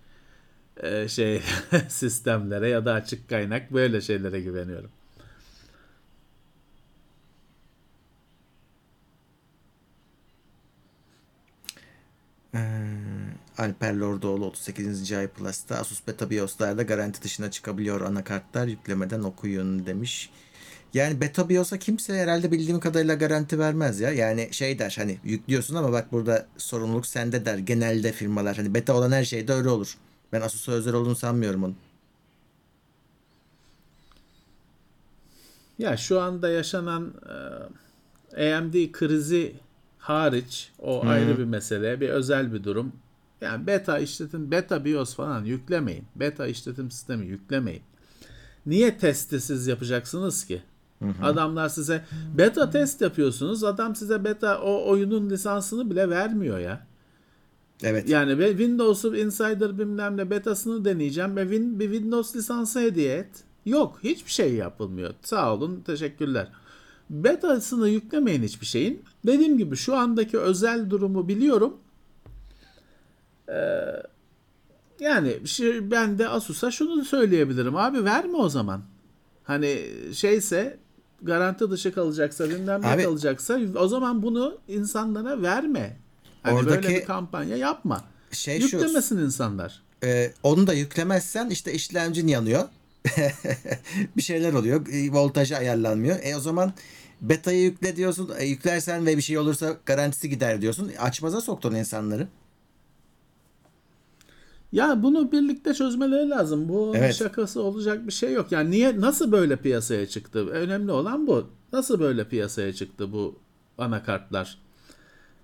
e, 0.77 1.07
şey 1.07 1.41
sistemlere 1.89 2.69
ya 2.69 2.85
da 2.85 2.93
açık 2.93 3.29
kaynak 3.29 3.73
böyle 3.73 4.01
şeylere 4.01 4.41
güveniyorum. 4.41 4.91
Alper 13.57 13.93
Lordoğlu 13.93 14.45
38. 14.45 15.11
ay 15.11 15.27
Plus'ta 15.27 15.75
Asus 15.75 16.07
Beta 16.07 16.29
BIOS'larda 16.29 16.83
garanti 16.83 17.21
dışına 17.21 17.51
çıkabiliyor 17.51 18.01
anakartlar 18.01 18.67
yüklemeden 18.67 19.23
okuyun 19.23 19.85
demiş. 19.85 20.29
Yani 20.95 21.21
Beta 21.21 21.49
BIOS'a 21.49 21.79
kimse 21.79 22.13
herhalde 22.13 22.51
bildiğim 22.51 22.79
kadarıyla 22.79 23.15
garanti 23.15 23.59
vermez 23.59 23.99
ya. 23.99 24.11
Yani 24.11 24.49
şey 24.51 24.79
der 24.79 24.95
hani 24.97 25.17
yüklüyorsun 25.23 25.75
ama 25.75 25.91
bak 25.91 26.11
burada 26.11 26.45
sorumluluk 26.57 27.07
sende 27.07 27.45
der 27.45 27.57
genelde 27.57 28.11
firmalar. 28.11 28.57
Hani 28.57 28.73
beta 28.73 28.97
olan 28.97 29.11
her 29.11 29.23
şeyde 29.23 29.53
öyle 29.53 29.69
olur. 29.69 29.97
Ben 30.33 30.41
Asus'a 30.41 30.71
özel 30.71 30.93
olduğunu 30.93 31.15
sanmıyorum 31.15 31.63
onun. 31.63 31.75
Ya 35.79 35.97
şu 35.97 36.21
anda 36.21 36.49
yaşanan 36.49 37.13
e, 38.37 38.53
AMD 38.53 38.91
krizi 38.91 39.55
hariç 39.97 40.71
o 40.79 41.05
ayrı 41.05 41.37
bir 41.37 41.45
mesele, 41.45 42.01
bir 42.01 42.09
özel 42.09 42.53
bir 42.53 42.63
durum. 42.63 42.93
Yani 43.41 43.67
beta 43.67 43.99
işletim, 43.99 44.51
beta 44.51 44.85
BIOS 44.85 45.15
falan 45.15 45.45
yüklemeyin. 45.45 46.05
Beta 46.15 46.47
işletim 46.47 46.91
sistemi 46.91 47.25
yüklemeyin. 47.25 47.83
Niye 48.65 48.97
testi 48.97 49.41
siz 49.41 49.67
yapacaksınız 49.67 50.45
ki? 50.45 50.61
Adamlar 51.21 51.69
size 51.69 52.05
beta 52.37 52.69
test 52.69 53.01
yapıyorsunuz. 53.01 53.63
Adam 53.63 53.95
size 53.95 54.23
beta 54.23 54.61
o 54.61 54.89
oyunun 54.89 55.29
lisansını 55.29 55.91
bile 55.91 56.09
vermiyor 56.09 56.59
ya. 56.59 56.87
Evet. 57.83 58.09
Yani 58.09 58.39
ve 58.39 58.49
Windows'u 58.49 59.15
Insider 59.15 59.79
bilmem 59.79 60.17
ne 60.17 60.29
betasını 60.29 60.85
deneyeceğim 60.85 61.35
ve 61.35 61.41
win, 61.41 61.79
bir 61.79 61.91
Windows 61.91 62.35
lisansı 62.35 62.79
hediye 62.79 63.15
et. 63.15 63.29
Yok. 63.65 63.99
Hiçbir 64.03 64.31
şey 64.31 64.53
yapılmıyor. 64.53 65.13
Sağ 65.21 65.53
olun. 65.53 65.81
Teşekkürler. 65.85 66.47
Betasını 67.09 67.89
yüklemeyin 67.89 68.43
hiçbir 68.43 68.65
şeyin. 68.65 69.03
Dediğim 69.25 69.57
gibi 69.57 69.75
şu 69.75 69.95
andaki 69.95 70.39
özel 70.39 70.89
durumu 70.89 71.27
biliyorum. 71.27 71.77
Ee, 73.49 74.03
yani 74.99 75.47
şey, 75.47 75.91
ben 75.91 76.17
de 76.19 76.27
Asus'a 76.27 76.71
şunu 76.71 77.05
söyleyebilirim. 77.05 77.75
Abi 77.75 78.03
verme 78.03 78.37
o 78.37 78.49
zaman. 78.49 78.81
Hani 79.43 79.87
şeyse 80.13 80.77
garanti 81.25 81.71
dışı 81.71 81.93
kalacaksa 81.93 82.49
bilmem 82.49 82.81
ne 82.81 82.87
Abi- 82.87 83.03
kalacaksa 83.03 83.59
o 83.75 83.87
zaman 83.87 84.23
bunu 84.23 84.57
insanlara 84.67 85.41
verme. 85.41 85.97
Hani 86.43 86.55
böyle 86.55 86.69
Oradaki- 86.69 86.87
bir 86.95 87.05
kampanya 87.05 87.55
yapma. 87.57 88.03
şey 88.31 88.59
şu 88.61 88.77
Yüklemesin 88.77 89.17
insanlar. 89.17 89.83
e, 90.03 90.31
onu 90.43 90.67
da 90.67 90.73
yüklemezsen 90.73 91.49
işte 91.49 91.73
işlemcin 91.73 92.27
yanıyor. 92.27 92.63
bir 94.17 94.21
şeyler 94.21 94.53
oluyor. 94.53 94.87
E, 94.91 95.11
voltajı 95.11 95.57
ayarlanmıyor. 95.57 96.19
E 96.23 96.35
o 96.35 96.39
zaman 96.39 96.73
beta'yı 97.21 97.61
yükle 97.63 97.95
diyorsun. 97.95 98.31
E, 98.39 98.45
yüklersen 98.45 99.05
ve 99.05 99.17
bir 99.17 99.21
şey 99.21 99.37
olursa 99.37 99.75
garantisi 99.85 100.29
gider 100.29 100.61
diyorsun. 100.61 100.91
E, 100.95 100.99
açmaza 100.99 101.41
soktun 101.41 101.75
insanları. 101.75 102.27
Ya 104.75 105.03
bunu 105.03 105.31
birlikte 105.31 105.73
çözmeleri 105.73 106.29
lazım. 106.29 106.69
Bu 106.69 106.93
Evet. 106.95 107.15
şakası 107.15 107.61
olacak 107.61 108.07
bir 108.07 108.11
şey 108.11 108.33
yok. 108.33 108.51
Yani 108.51 108.71
niye 108.71 109.01
nasıl 109.01 109.31
böyle 109.31 109.55
piyasaya 109.55 110.07
çıktı? 110.07 110.47
Önemli 110.47 110.91
olan 110.91 111.27
bu. 111.27 111.47
Nasıl 111.73 111.99
böyle 111.99 112.27
piyasaya 112.27 112.73
çıktı 112.73 113.11
bu 113.11 113.39
anakartlar? 113.77 114.57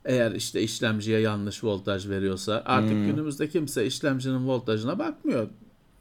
Eğer 0.05 0.32
işte 0.32 0.61
işlemciye 0.61 1.19
yanlış 1.19 1.63
voltaj 1.63 2.09
veriyorsa 2.09 2.63
artık 2.65 2.91
günümüzde 3.05 3.49
kimse 3.49 3.86
işlemcinin 3.86 4.47
voltajına 4.47 4.99
bakmıyor. 4.99 5.47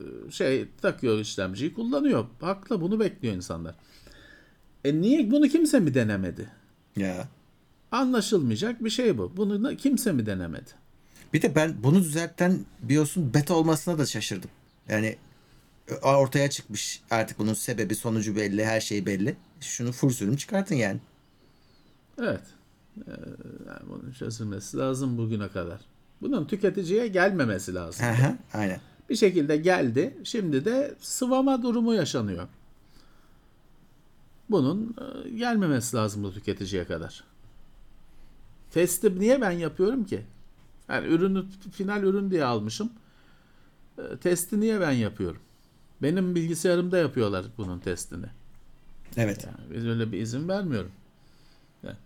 Ee, 0.00 0.04
Şey 0.30 0.68
takıyor 0.82 1.18
işlemciyi 1.18 1.74
kullanıyor. 1.74 2.24
Haklı 2.40 2.80
bunu 2.80 3.00
bekliyor 3.00 3.34
insanlar. 3.34 3.74
E 4.84 5.00
niye 5.00 5.30
bunu 5.30 5.48
kimse 5.48 5.80
mi 5.80 5.94
denemedi? 5.94 6.48
Ya. 6.96 7.28
Anlaşılmayacak 7.92 8.84
bir 8.84 8.90
şey 8.90 9.18
bu. 9.18 9.32
Bunu 9.36 9.76
kimse 9.76 10.12
mi 10.12 10.26
denemedi? 10.26 10.70
Bir 11.32 11.42
de 11.42 11.54
ben 11.54 11.82
bunu 11.82 12.02
düzelten 12.02 12.60
BIOS'un 12.82 13.34
beta 13.34 13.54
olmasına 13.54 13.98
da 13.98 14.06
şaşırdım. 14.06 14.50
Yani 14.88 15.16
e, 15.88 15.94
ortaya 15.94 16.50
çıkmış 16.50 17.02
artık 17.10 17.38
bunun 17.38 17.54
sebebi 17.54 17.94
sonucu 17.94 18.36
belli 18.36 18.64
her 18.64 18.80
şey 18.80 19.06
belli. 19.06 19.36
Şunu 19.60 19.92
full 19.92 20.10
sürüm 20.10 20.36
çıkartın 20.36 20.74
yani. 20.74 21.00
Evet. 22.18 22.42
Ee, 22.98 23.10
yani 23.66 23.80
bunun 23.88 24.12
çözülmesi 24.12 24.76
lazım 24.76 25.18
bugüne 25.18 25.48
kadar. 25.48 25.80
Bunun 26.22 26.46
tüketiciye 26.46 27.08
gelmemesi 27.08 27.74
lazım. 27.74 28.06
Aha, 28.06 28.36
aynen. 28.54 28.80
Bir 29.10 29.16
şekilde 29.16 29.56
geldi. 29.56 30.18
Şimdi 30.24 30.64
de 30.64 30.94
sıvama 31.00 31.62
durumu 31.62 31.94
yaşanıyor. 31.94 32.48
Bunun 34.50 34.96
e, 35.26 35.28
gelmemesi 35.28 35.96
lazım 35.96 36.22
bu 36.22 36.32
tüketiciye 36.32 36.84
kadar. 36.84 37.24
Testi 38.70 39.20
niye 39.20 39.40
ben 39.40 39.50
yapıyorum 39.50 40.04
ki? 40.04 40.22
Yani 40.90 41.06
ürünü 41.06 41.44
final 41.72 42.02
ürün 42.02 42.30
diye 42.30 42.44
almışım. 42.44 42.92
E, 43.98 44.16
Testi 44.16 44.60
niye 44.60 44.80
ben 44.80 44.92
yapıyorum? 44.92 45.40
Benim 46.02 46.34
bilgisayarımda 46.34 46.98
yapıyorlar 46.98 47.46
bunun 47.58 47.78
testini. 47.78 48.26
Evet. 49.16 49.44
Yani 49.44 49.76
biz 49.76 49.86
öyle 49.86 50.12
bir 50.12 50.20
izin 50.20 50.48
vermiyorum. 50.48 50.90
Yani. 51.82 51.96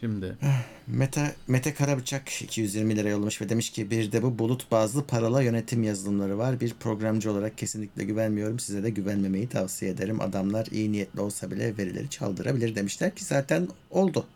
Şimdi 0.00 0.36
Mete, 0.86 1.34
Mete 1.48 1.74
Karabıçak 1.74 2.42
220 2.42 2.96
lira 2.96 3.08
yollamış 3.08 3.40
ve 3.40 3.48
demiş 3.48 3.70
ki 3.70 3.90
bir 3.90 4.12
de 4.12 4.22
bu 4.22 4.38
bulut 4.38 4.70
bazlı 4.70 5.04
paralı 5.04 5.44
yönetim 5.44 5.82
yazılımları 5.82 6.38
var. 6.38 6.60
Bir 6.60 6.74
programcı 6.74 7.30
olarak 7.30 7.58
kesinlikle 7.58 8.04
güvenmiyorum. 8.04 8.58
Size 8.58 8.82
de 8.82 8.90
güvenmemeyi 8.90 9.48
tavsiye 9.48 9.90
ederim. 9.90 10.20
Adamlar 10.20 10.66
iyi 10.66 10.92
niyetli 10.92 11.20
olsa 11.20 11.50
bile 11.50 11.78
verileri 11.78 12.10
çaldırabilir 12.10 12.74
demişler 12.74 13.14
ki 13.14 13.24
zaten 13.24 13.68
oldu. 13.90 14.26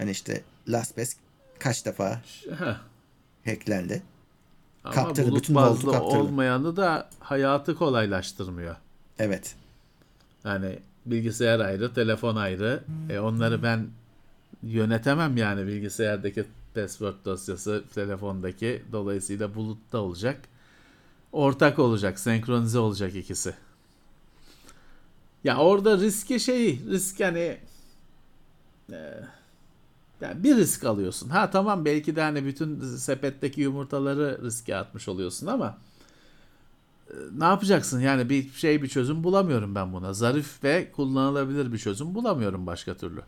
Hani 0.00 0.10
işte 0.10 0.42
LastPass 0.68 1.16
kaç 1.58 1.86
defa 1.86 2.22
heh, 2.58 2.76
hacklendi. 3.44 4.02
ama 4.84 4.94
Kaptırdı, 4.94 5.36
bütün 5.36 5.54
bazlı 5.54 5.90
kaptırdı. 5.92 6.22
olmayanı 6.22 6.76
da 6.76 7.08
hayatı 7.20 7.74
kolaylaştırmıyor. 7.74 8.76
Evet. 9.18 9.54
Yani 10.44 10.78
bilgisayar 11.06 11.60
ayrı, 11.60 11.94
telefon 11.94 12.36
ayrı. 12.36 12.84
E 13.10 13.18
onları 13.18 13.62
ben 13.62 13.88
yönetemem 14.62 15.36
yani 15.36 15.66
bilgisayardaki 15.66 16.44
password 16.74 17.24
dosyası 17.24 17.84
telefondaki 17.94 18.82
dolayısıyla 18.92 19.54
bulutta 19.54 19.98
olacak. 19.98 20.40
Ortak 21.32 21.78
olacak, 21.78 22.18
senkronize 22.18 22.78
olacak 22.78 23.14
ikisi. 23.14 23.54
Ya 25.44 25.58
orada 25.58 25.98
riski 25.98 26.40
şey, 26.40 26.80
risk 26.90 27.20
yani 27.20 27.58
e, 28.92 29.20
yani 30.20 30.44
bir 30.44 30.56
risk 30.56 30.84
alıyorsun. 30.84 31.28
Ha 31.28 31.50
tamam 31.50 31.84
belki 31.84 32.16
de 32.16 32.20
hani 32.20 32.44
bütün 32.44 32.96
sepetteki 32.96 33.60
yumurtaları 33.60 34.40
riske 34.44 34.76
atmış 34.76 35.08
oluyorsun 35.08 35.46
ama 35.46 35.78
e, 37.10 37.14
ne 37.38 37.44
yapacaksın? 37.44 38.00
Yani 38.00 38.30
bir 38.30 38.50
şey 38.50 38.82
bir 38.82 38.88
çözüm 38.88 39.24
bulamıyorum 39.24 39.74
ben 39.74 39.92
buna. 39.92 40.12
Zarif 40.14 40.64
ve 40.64 40.92
kullanılabilir 40.92 41.72
bir 41.72 41.78
çözüm 41.78 42.14
bulamıyorum 42.14 42.66
başka 42.66 42.94
türlü. 42.94 43.22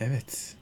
Evet. 0.00 0.54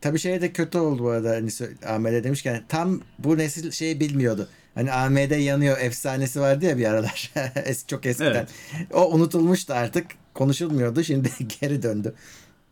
Tabii 0.00 0.18
şey 0.18 0.40
de 0.40 0.52
kötü 0.52 0.78
oldu 0.78 1.04
bu 1.04 1.10
arada. 1.10 1.30
Hani 1.30 1.50
AMD 1.86 2.24
demişken 2.24 2.64
tam 2.68 3.00
bu 3.18 3.38
nesil 3.38 3.70
şeyi 3.70 4.00
bilmiyordu. 4.00 4.48
Hani 4.74 4.92
AMD 4.92 5.38
yanıyor 5.38 5.78
efsanesi 5.80 6.40
vardı 6.40 6.64
ya 6.64 6.78
bir 6.78 6.84
aralar. 6.84 7.32
Es 7.64 7.86
çok 7.86 8.06
eskiden. 8.06 8.34
Evet. 8.34 8.48
O 8.94 9.12
unutulmuştu 9.12 9.72
artık. 9.72 10.06
Konuşulmuyordu. 10.36 11.04
Şimdi 11.04 11.30
geri 11.60 11.82
döndü. 11.82 12.14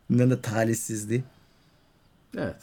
Bunların 0.09 0.31
da 0.31 0.41
talihsizliği. 0.41 1.23
Evet. 2.37 2.55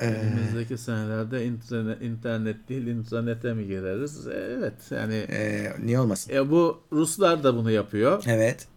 Ee, 0.00 0.06
Önümüzdeki 0.06 0.78
senelerde 0.78 1.44
internet, 1.44 2.02
internet 2.02 2.68
değil 2.68 2.86
intranete 2.86 3.54
mi 3.54 3.66
gireriz? 3.66 4.26
Evet 4.26 4.74
yani 4.90 5.14
e, 5.14 5.72
niye 5.84 6.00
olmasın? 6.00 6.32
e, 6.34 6.50
bu 6.50 6.80
Ruslar 6.92 7.44
da 7.44 7.56
bunu 7.56 7.70
yapıyor. 7.70 8.22
Evet. 8.26 8.68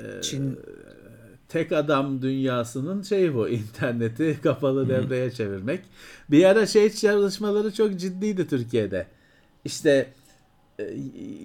Ee, 0.00 0.22
Çin 0.22 0.60
tek 1.48 1.72
adam 1.72 2.22
dünyasının 2.22 3.02
şeyi 3.02 3.34
bu 3.34 3.48
interneti 3.58 4.38
kapalı 4.42 4.88
devreye 4.88 5.30
çevirmek. 5.30 5.80
Bir 6.30 6.44
ara 6.44 6.66
şey 6.66 6.92
çalışmaları 6.92 7.74
çok 7.74 7.96
ciddiydi 7.96 8.48
Türkiye'de. 8.48 9.06
İşte 9.64 9.90
e, 9.90 10.17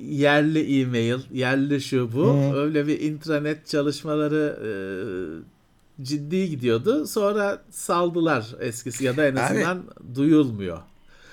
yerli 0.10 0.82
e-mail, 0.82 1.20
yerli 1.34 1.82
şu 1.82 2.14
bu. 2.14 2.34
Öyle 2.56 2.88
bir 2.88 3.00
intranet 3.02 3.68
çalışmaları 3.68 4.60
e, 4.66 4.72
ciddi 6.04 6.50
gidiyordu. 6.50 7.08
Sonra 7.08 7.62
saldılar 7.72 8.56
eskisi 8.60 9.04
ya 9.06 9.18
da 9.18 9.28
en 9.28 9.32
Abi- 9.32 9.40
azından 9.40 9.84
duyulmuyor. 10.16 10.78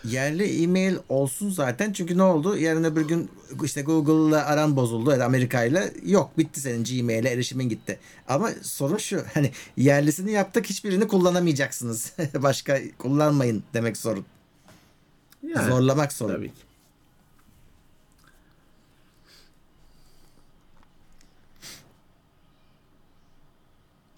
yerli 0.04 0.62
e-mail 0.62 0.94
olsun 1.08 1.50
zaten. 1.50 1.92
Çünkü 1.92 2.18
ne 2.18 2.22
oldu? 2.22 2.56
Yarın 2.56 2.84
öbür 2.84 3.08
gün 3.08 3.30
işte 3.64 3.82
Google'la 3.82 4.46
aran 4.46 4.76
bozuldu 4.76 5.10
ya 5.10 5.18
da 5.18 5.24
Amerika'yla. 5.24 5.84
Yok 6.04 6.38
bitti 6.38 6.60
senin 6.60 6.84
Gmail'e 6.84 7.28
erişimin 7.28 7.68
gitti. 7.68 7.98
Ama 8.28 8.50
sorun 8.62 8.96
şu. 8.96 9.20
Hani 9.34 9.50
yerlisini 9.76 10.32
yaptık 10.32 10.66
hiçbirini 10.66 11.08
kullanamayacaksınız. 11.08 12.12
Başka 12.42 12.78
kullanmayın 12.98 13.62
demek 13.74 13.96
sorun. 13.96 14.24
Yani, 15.48 15.68
Zorlamak 15.70 16.12
sorun. 16.12 16.34
Tabii 16.34 16.48
ki. 16.48 16.69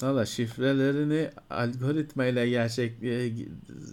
Valla 0.02 0.26
şifrelerini 0.26 1.30
algoritma 1.50 2.24
ile 2.24 2.48
gerçek 2.48 3.02
e, 3.02 3.32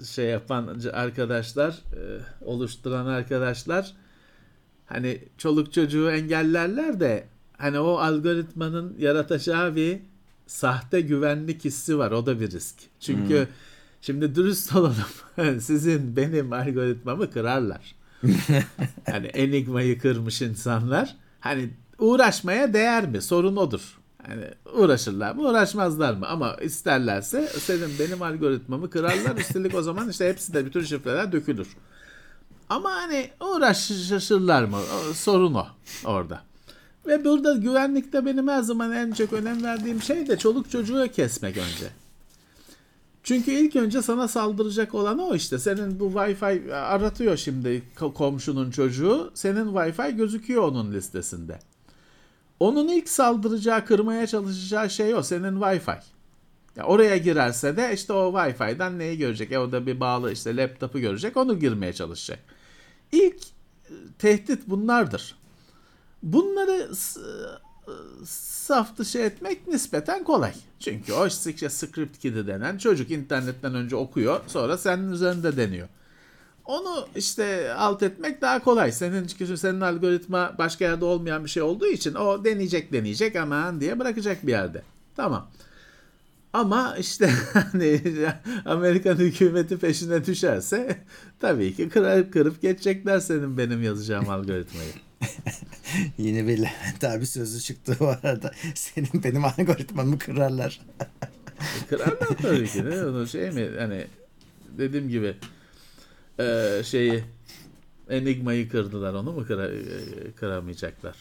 şey 0.06 0.26
yapan 0.26 0.82
arkadaşlar, 0.94 1.72
e, 1.72 2.02
oluşturan 2.46 3.06
arkadaşlar 3.06 3.94
hani 4.86 5.20
çoluk 5.38 5.74
çocuğu 5.74 6.12
engellerler 6.12 7.00
de 7.00 7.28
hani 7.58 7.80
o 7.80 7.98
algoritmanın 7.98 8.96
yaratacağı 9.00 9.76
bir 9.76 10.00
sahte 10.48 11.02
güvenlik 11.02 11.66
hissi 11.66 11.98
var. 11.98 12.12
O 12.12 12.26
da 12.26 12.40
bir 12.40 12.52
risk. 12.52 12.76
Çünkü 13.00 13.48
şimdi 14.02 14.36
dürüst 14.36 14.76
olalım. 14.76 15.60
Sizin 15.62 16.16
benim 16.16 16.54
algoritmamı 16.54 17.32
kırarlar. 17.32 17.96
hani 19.06 19.28
Enigma'yı 19.28 20.00
kırmış 20.00 20.42
insanlar. 20.42 21.16
Hani 21.40 21.70
uğraşmaya 22.00 22.74
değer 22.74 23.10
mi? 23.10 23.22
Sorun 23.22 23.56
odur. 23.56 23.99
Hani 24.28 24.46
uğraşırlar 24.74 25.36
mı 25.36 25.42
uğraşmazlar 25.42 26.14
mı? 26.14 26.28
Ama 26.28 26.56
isterlerse 26.56 27.48
senin 27.48 28.00
benim 28.00 28.22
algoritmamı 28.22 28.90
kırarlar. 28.90 29.38
Üstelik 29.40 29.76
o 29.76 29.82
zaman 29.82 30.10
işte 30.10 30.30
hepsi 30.30 30.54
de 30.54 30.66
bütün 30.66 30.84
şifreler 30.84 31.32
dökülür. 31.32 31.68
Ama 32.70 32.92
hani 32.92 33.30
uğraşırlar 33.42 34.64
mı? 34.64 34.78
Sorun 35.14 35.54
o 35.54 35.66
orada. 36.06 36.42
Ve 37.08 37.26
burada 37.26 37.54
güvenlikte 37.54 38.26
benim 38.26 38.48
her 38.48 38.62
zaman 38.62 38.92
en 38.92 39.12
çok 39.12 39.34
önem 39.34 39.64
verdiğim 39.64 40.02
şey 40.02 40.28
de 40.28 40.38
çoluk 40.38 40.72
çocuğu 40.72 41.08
kesmek 41.16 41.58
önce. 41.58 41.90
Çünkü 43.24 43.52
ilk 43.52 43.76
önce 43.76 44.02
sana 44.02 44.28
saldıracak 44.28 44.96
olan 44.96 45.20
o 45.20 45.36
işte. 45.36 45.60
Senin 45.60 46.00
bu 46.00 46.06
Wi-Fi 46.12 46.74
aratıyor 46.74 47.38
şimdi 47.38 47.84
ko- 47.98 48.14
komşunun 48.14 48.72
çocuğu. 48.72 49.32
Senin 49.34 49.66
Wi-Fi 49.66 50.16
gözüküyor 50.16 50.64
onun 50.64 50.94
listesinde. 50.94 51.60
Onun 52.60 52.88
ilk 52.88 53.10
saldıracağı, 53.10 53.86
kırmaya 53.86 54.28
çalışacağı 54.28 54.90
şey 54.90 55.16
o. 55.16 55.24
Senin 55.24 55.60
Wi-Fi. 55.60 55.98
Ya 56.76 56.84
oraya 56.84 57.18
girerse 57.18 57.78
de 57.78 57.92
işte 57.94 58.14
o 58.14 58.34
Wi-Fi'den 58.34 59.00
neyi 59.00 59.18
görecek? 59.18 59.52
E 59.52 59.60
orada 59.60 59.86
bir 59.86 60.00
bağlı 60.00 60.32
işte 60.32 60.56
laptopu 60.58 61.00
görecek. 61.00 61.38
Onu 61.38 61.60
girmeye 61.60 61.94
çalışacak. 61.94 62.40
İlk 63.12 63.36
e, 63.90 63.94
tehdit 64.20 64.68
bunlardır. 64.68 65.36
Bunları 66.24 66.96
s- 66.96 67.20
saf 68.26 68.98
dışı 68.98 69.18
etmek 69.20 69.68
nispeten 69.68 70.24
kolay. 70.24 70.54
Çünkü 70.80 71.14
o 71.14 71.28
işte 71.28 71.70
script 71.70 72.18
kidi 72.20 72.48
denen 72.48 72.78
çocuk 72.78 73.12
internetten 73.12 73.76
önce 73.76 73.96
okuyor 73.96 74.40
sonra 74.48 74.78
senin 74.78 75.12
üzerinde 75.12 75.58
deniyor. 75.58 75.88
Onu 76.70 77.08
işte 77.16 77.74
alt 77.74 78.04
etmek 78.04 78.42
daha 78.42 78.64
kolay. 78.64 78.92
Senin 78.92 79.28
çünkü 79.28 79.58
senin 79.58 79.82
algoritma 79.82 80.56
başka 80.58 80.86
yerde 80.86 81.06
olmayan 81.06 81.44
bir 81.44 81.50
şey 81.50 81.64
olduğu 81.64 81.88
için 81.88 82.16
o 82.16 82.46
deneyecek 82.46 82.94
deneyecek 82.94 83.36
aman 83.36 83.82
diye 83.82 84.00
bırakacak 84.00 84.48
bir 84.48 84.52
yerde. 84.52 84.82
Tamam. 85.16 85.52
Ama 86.54 86.96
işte 87.00 87.30
hani 87.54 88.02
Amerikan 88.66 89.16
hükümeti 89.16 89.78
peşine 89.78 90.26
düşerse 90.26 90.98
tabii 91.40 91.76
ki 91.76 91.90
kırıp 91.90 92.34
kırıp 92.34 92.62
geçecekler 92.62 93.20
senin 93.20 93.58
benim 93.58 93.84
yazacağım 93.84 94.30
algoritmayı. 94.30 94.92
Yine 96.18 96.48
bir 96.48 96.58
Levent 96.58 97.04
abi 97.04 97.26
sözü 97.26 97.62
çıktı 97.62 97.96
bu 98.00 98.08
arada. 98.08 98.52
Senin 98.76 99.24
benim 99.24 99.46
algoritmamı 99.46 100.20
kırarlar. 100.20 100.82
Kırarlar 101.90 102.28
tabii 102.42 102.68
ki 102.68 102.86
de. 102.86 103.06
Onu 103.06 103.28
şey 103.28 103.52
mi 103.52 103.70
hani 103.80 104.08
dediğim 104.78 105.10
gibi 105.10 105.36
eee, 106.40 106.82
şeyi 106.86 107.24
Enigma'yı 108.10 108.70
kırdılar 108.70 109.14
onu 109.14 109.32
mu 109.32 109.46
kıra, 109.48 109.72
eee, 109.72 109.82
kıramayacaklar? 110.36 111.16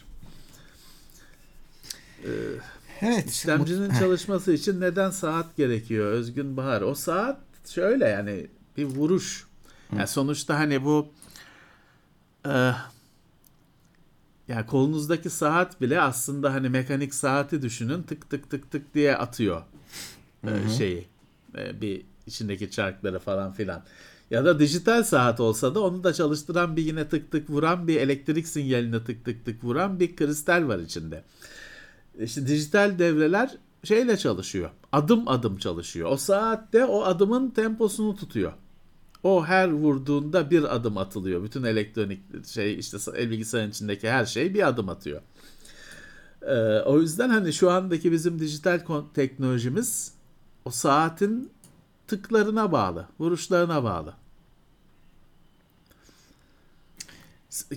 Evet. 3.01 3.29
İşlemcinin 3.29 3.91
çalışması 3.99 4.53
için 4.53 4.81
neden 4.81 5.09
saat 5.09 5.57
gerekiyor 5.57 6.11
Özgün 6.11 6.57
Bahar? 6.57 6.81
O 6.81 6.95
saat 6.95 7.37
şöyle 7.69 8.05
yani 8.05 8.47
bir 8.77 8.85
vuruş. 8.85 9.47
Yani 9.95 10.07
sonuçta 10.07 10.59
hani 10.59 10.83
bu 10.85 11.07
e, 12.45 12.71
yani 14.47 14.65
kolunuzdaki 14.67 15.29
saat 15.29 15.81
bile 15.81 16.01
aslında 16.01 16.53
hani 16.53 16.69
mekanik 16.69 17.13
saati 17.13 17.61
düşünün 17.61 18.03
tık 18.03 18.29
tık 18.29 18.49
tık 18.49 18.71
tık 18.71 18.93
diye 18.93 19.15
atıyor 19.15 19.61
e, 20.47 20.69
şeyi 20.77 21.07
e, 21.57 21.81
bir 21.81 22.01
içindeki 22.27 22.71
çarkları 22.71 23.19
falan 23.19 23.53
filan. 23.53 23.83
Ya 24.31 24.45
da 24.45 24.59
dijital 24.59 25.03
saat 25.03 25.39
olsa 25.39 25.75
da 25.75 25.79
onu 25.79 26.03
da 26.03 26.13
çalıştıran 26.13 26.75
bir 26.75 26.83
yine 26.83 27.07
tık 27.07 27.31
tık 27.31 27.49
vuran 27.49 27.87
bir 27.87 28.01
elektrik 28.01 28.47
sinyalini 28.47 29.03
tık 29.03 29.25
tık 29.25 29.45
tık 29.45 29.63
vuran 29.63 29.99
bir 29.99 30.15
kristal 30.15 30.67
var 30.67 30.79
içinde. 30.79 31.23
İşte 32.19 32.47
dijital 32.47 32.99
devreler 32.99 33.57
şeyle 33.83 34.17
çalışıyor. 34.17 34.69
Adım 34.91 35.27
adım 35.27 35.57
çalışıyor. 35.57 36.09
O 36.11 36.17
saatte 36.17 36.85
o 36.85 37.03
adımın 37.03 37.49
temposunu 37.49 38.15
tutuyor. 38.15 38.53
O 39.23 39.45
her 39.45 39.71
vurduğunda 39.71 40.51
bir 40.51 40.75
adım 40.75 40.97
atılıyor. 40.97 41.43
Bütün 41.43 41.63
elektronik 41.63 42.47
şey 42.47 42.79
işte 42.79 42.97
bilgisayarın 43.31 43.69
içindeki 43.69 44.09
her 44.09 44.25
şey 44.25 44.53
bir 44.53 44.67
adım 44.67 44.89
atıyor. 44.89 45.21
Ee, 46.41 46.79
o 46.79 46.99
yüzden 46.99 47.29
hani 47.29 47.53
şu 47.53 47.71
andaki 47.71 48.11
bizim 48.11 48.39
dijital 48.39 48.79
teknolojimiz 49.13 50.13
o 50.65 50.71
saatin 50.71 51.51
tıklarına 52.09 52.71
bağlı, 52.71 53.07
vuruşlarına 53.19 53.83
bağlı. 53.83 54.15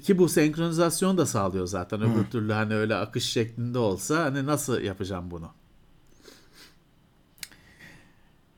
Ki 0.03 0.19
bu 0.19 0.29
senkronizasyon 0.29 1.19
da 1.19 1.27
sağlıyor 1.27 1.67
zaten. 1.67 2.03
Öbür 2.03 2.25
türlü 2.31 2.53
hani 2.53 2.75
öyle 2.75 2.95
akış 2.95 3.25
şeklinde 3.25 3.79
olsa 3.79 4.25
hani 4.25 4.47
nasıl 4.47 4.81
yapacağım 4.81 5.31
bunu? 5.31 5.51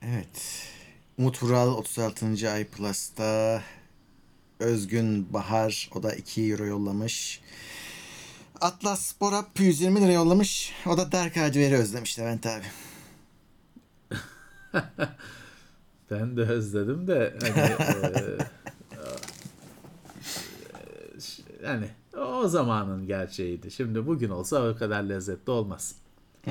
Evet. 0.03 0.69
Umut 1.19 1.43
Vural 1.43 1.69
36. 1.69 2.51
ay 2.51 2.65
Plus'ta 2.65 3.63
Özgün 4.61 5.33
Bahar 5.33 5.91
o 5.95 6.03
da 6.03 6.15
2 6.15 6.43
euro 6.43 6.65
yollamış. 6.65 7.41
Atlas 8.61 9.01
Spor'a 9.01 9.47
120 9.59 10.01
lira 10.01 10.13
yollamış. 10.13 10.73
O 10.87 10.97
da 10.97 11.13
Dark 11.13 11.37
Hardware'i 11.37 11.75
özlemiş 11.75 12.19
Levent 12.19 12.47
abi. 12.47 12.65
Ben 16.15 16.37
de 16.37 16.43
özledim 16.43 17.07
de 17.07 17.35
hani 17.41 17.59
eee, 18.15 18.39
yani 21.65 21.89
o 22.19 22.49
zamanın 22.49 23.07
gerçeğiydi. 23.07 23.71
Şimdi 23.71 24.07
bugün 24.07 24.31
olsa 24.31 24.69
o 24.69 24.77
kadar 24.77 25.03
lezzetli 25.03 25.51
olmaz. 25.51 25.95
Hı. 26.45 26.51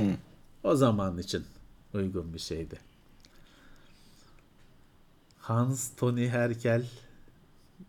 O 0.63 0.75
zaman 0.75 1.17
için 1.17 1.45
uygun 1.93 2.33
bir 2.33 2.39
şeydi. 2.39 2.79
Hans 5.37 5.89
Tony 5.97 6.29
Herkel 6.29 6.85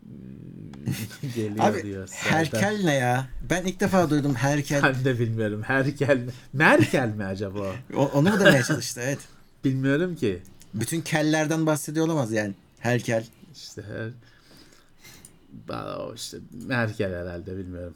hmm, 0.03 1.29
geliyor 1.35 1.65
Abi 1.65 1.83
diyor. 1.83 2.09
Herkel 2.11 2.81
ne 2.83 2.93
ya? 2.93 3.27
Ben 3.49 3.65
ilk 3.65 3.79
defa 3.79 4.09
duydum 4.09 4.35
Herkel. 4.35 4.83
Ben 4.83 5.05
de 5.05 5.19
bilmiyorum. 5.19 5.61
Herkel 5.63 6.17
mi? 6.17 6.31
Merkel 6.53 7.09
mi 7.09 7.25
acaba? 7.25 7.75
O- 7.95 8.11
onu 8.13 8.29
mu 8.29 8.39
demeye 8.39 8.63
çalıştı 8.63 9.01
evet. 9.03 9.19
Bilmiyorum 9.63 10.15
ki. 10.15 10.41
Bütün 10.79 11.01
kellerden 11.01 11.65
bahsediyor 11.65 12.05
olamaz 12.05 12.31
yani. 12.31 12.53
Herkel. 12.79 13.25
İşte 13.55 13.81
her 13.83 14.09
işte 16.15 16.37
Merkel 16.51 17.13
herhalde 17.13 17.57
bilmiyorum. 17.57 17.93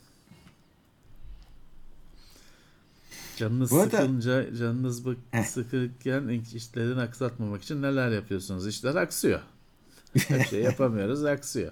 Canınız 3.37 3.71
Bu 3.71 3.79
arada- 3.79 3.97
sıkılınca, 3.97 4.55
canınız 4.55 5.05
bak 5.05 5.17
Heh. 5.31 5.43
sıkılırken 5.43 6.27
işlerini 6.55 7.01
aksatmamak 7.01 7.63
için 7.63 7.81
neler 7.81 8.09
yapıyorsunuz? 8.11 8.67
İşler 8.67 8.95
aksıyor. 8.95 9.39
Her 10.27 10.43
şey 10.43 10.61
yapamıyoruz, 10.61 11.25
aksıyor. 11.25 11.71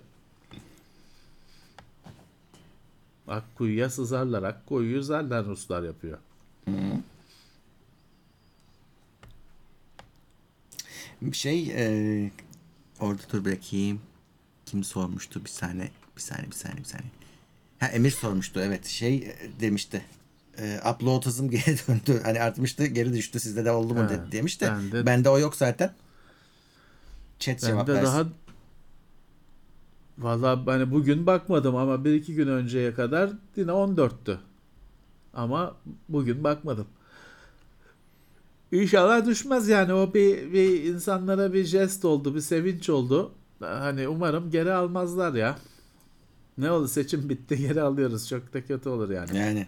Akkuyuya 3.27 3.89
sızarlar, 3.89 4.43
Akkuyu'yu 4.43 5.03
zaten 5.03 5.45
Ruslar 5.45 5.83
yapıyor. 5.83 6.17
Şey 11.31 11.71
e, 11.75 12.31
orada 12.99 13.21
dur 13.33 13.45
bırakayım. 13.45 14.01
Kim 14.65 14.83
sormuştu 14.83 15.43
bir 15.45 15.49
saniye. 15.49 15.91
Bir 16.15 16.21
saniye 16.21 16.47
bir 16.47 16.55
saniye 16.55 16.79
bir 16.79 16.83
saniye. 16.85 17.09
Ha 17.79 17.87
Emir 17.87 18.11
sormuştu 18.11 18.59
evet 18.59 18.85
şey 18.85 19.15
e, 19.17 19.35
demişti. 19.59 20.05
E, 20.57 20.79
upload 20.91 21.25
hızım 21.25 21.49
geri 21.51 21.77
döndü. 21.87 22.21
Hani 22.23 22.41
artmıştı 22.41 22.85
geri 22.85 23.13
düştü 23.13 23.39
sizde 23.39 23.65
de 23.65 23.71
oldu 23.71 23.93
mu 23.93 23.99
Ha, 23.99 24.09
de, 24.09 24.31
demiş 24.31 24.61
de. 24.61 24.67
ben 24.71 24.91
de- 24.91 25.05
Bende 25.05 25.29
o 25.29 25.39
yok 25.39 25.55
zaten. 25.55 25.93
Chat 27.39 27.61
Ben 27.63 27.67
cevap 27.67 27.87
de 27.87 27.93
versin. 27.93 28.05
daha 28.05 28.25
Vallahi 30.17 30.65
hani 30.65 30.91
bugün 30.91 31.25
bakmadım 31.25 31.75
ama 31.75 32.05
bir 32.05 32.13
iki 32.13 32.35
gün 32.35 32.47
önceye 32.47 32.93
kadar 32.93 33.29
yine 33.55 33.71
14'tü. 33.71 34.37
Ama 35.33 35.75
bugün 36.09 36.43
bakmadım. 36.43 36.87
İnşallah 38.71 39.25
düşmez 39.25 39.67
yani 39.67 39.93
o 39.93 40.13
bir, 40.13 40.53
bir 40.53 40.83
insanlara 40.83 41.53
bir 41.53 41.63
jest 41.65 42.05
oldu, 42.05 42.35
bir 42.35 42.41
sevinç 42.41 42.89
oldu. 42.89 43.31
Hani 43.59 44.07
umarım 44.07 44.51
geri 44.51 44.73
almazlar 44.73 45.33
ya. 45.33 45.57
Ne 46.57 46.71
oldu 46.71 46.87
seçim 46.87 47.29
bitti 47.29 47.57
geri 47.67 47.81
alıyoruz. 47.81 48.29
Çok 48.29 48.53
da 48.53 48.65
kötü 48.65 48.89
olur 48.89 49.09
yani. 49.09 49.37
Yani. 49.37 49.67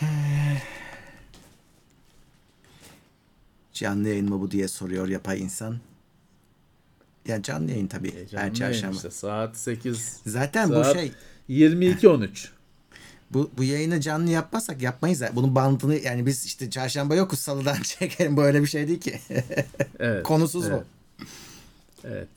Canlı 3.72 4.08
yayın 4.08 4.28
mı 4.28 4.40
bu 4.40 4.50
diye 4.50 4.68
soruyor 4.68 5.08
yapay 5.08 5.40
insan. 5.42 5.78
Ya 7.26 7.42
canlı 7.42 7.70
yayın 7.70 7.86
tabii. 7.86 8.08
E, 8.08 8.20
her 8.20 8.26
canlı 8.26 8.42
yayın 8.42 8.54
çarşamba. 8.54 8.96
işte 8.96 9.10
saat 9.10 9.56
8 9.56 10.20
Zaten 10.26 10.66
Saat- 10.68 10.94
bu 10.94 10.98
şey 10.98 11.12
22.13. 11.50 12.48
bu, 13.30 13.50
bu 13.58 13.64
yayını 13.64 14.00
canlı 14.00 14.30
yapmasak 14.30 14.82
yapmayız. 14.82 15.20
ya. 15.20 15.30
Bunun 15.34 15.54
bandını 15.54 15.96
yani 15.96 16.26
biz 16.26 16.44
işte 16.46 16.70
çarşamba 16.70 17.14
yokuz 17.14 17.38
salıdan 17.38 17.76
çekelim. 17.82 18.36
Böyle 18.36 18.62
bir 18.62 18.66
şey 18.66 18.88
değil 18.88 19.00
ki. 19.00 19.20
Evet. 19.98 20.22
Konusuz 20.22 20.66
evet. 20.68 20.84
bu. 21.18 21.24
Evet. 22.04 22.28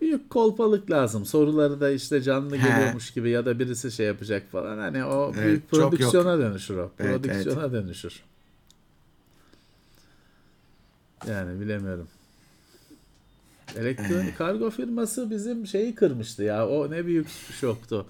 Büyük 0.00 0.30
kolpalık 0.30 0.90
lazım. 0.90 1.26
Soruları 1.26 1.80
da 1.80 1.90
işte 1.90 2.22
canlı 2.22 2.56
He. 2.56 2.68
geliyormuş 2.68 3.10
gibi 3.10 3.30
ya 3.30 3.46
da 3.46 3.58
birisi 3.58 3.92
şey 3.92 4.06
yapacak 4.06 4.50
falan. 4.52 4.78
Hani 4.78 5.04
o 5.04 5.32
Evet, 5.34 5.44
büyük 5.46 5.60
yok. 5.60 5.70
prodüksiyona 5.70 6.38
dönüşür 6.38 6.76
o. 6.76 6.90
Evet, 6.98 7.22
Prodüksiyona 7.22 7.72
dönüşür. 7.72 8.22
Yani 11.28 11.60
bilemiyorum. 11.60 12.08
Elektronik 13.76 14.38
kargo 14.38 14.70
firması 14.70 15.30
bizim 15.30 15.66
şeyi 15.66 15.94
kırmıştı 15.94 16.42
ya. 16.42 16.68
O 16.68 16.90
ne 16.90 17.06
büyük 17.06 17.28
şoktu. 17.60 18.06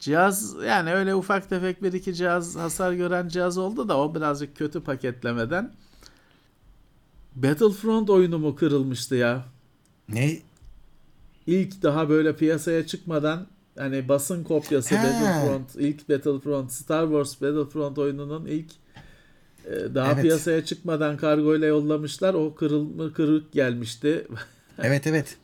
Cihaz 0.00 0.54
yani 0.66 0.94
öyle 0.94 1.14
ufak 1.14 1.48
tefek 1.48 1.82
bir 1.82 1.92
iki 1.92 2.14
cihaz 2.14 2.56
hasar 2.56 2.92
gören 2.92 3.28
cihaz 3.28 3.58
oldu 3.58 3.88
da 3.88 3.98
o 3.98 4.14
birazcık 4.14 4.56
kötü 4.56 4.80
paketlemeden. 4.80 5.72
Battlefront 7.34 8.10
oyunu 8.10 8.38
mu 8.38 8.56
kırılmıştı 8.56 9.14
ya? 9.14 9.44
Ne? 10.08 10.38
İlk 11.46 11.82
daha 11.82 12.08
böyle 12.08 12.36
piyasaya 12.36 12.86
çıkmadan 12.86 13.46
hani 13.78 14.08
basın 14.08 14.44
kopyası 14.44 14.96
He. 14.96 15.02
Battlefront, 15.02 15.76
ilk 15.76 16.08
Battlefront, 16.08 16.72
Star 16.72 17.04
Wars 17.04 17.42
Battlefront 17.42 17.98
oyununun 17.98 18.46
ilk 18.46 18.70
Daha 19.94 20.12
Evet. 20.12 20.22
piyasaya 20.22 20.64
çıkmadan 20.64 21.16
kargo 21.16 21.56
ile 21.56 21.66
yollamışlar. 21.66 22.34
O 22.34 22.54
kırılma 22.54 23.12
kırık 23.12 23.52
gelmişti. 23.52 24.26
Evet 24.82 25.06
evet. 25.06 25.36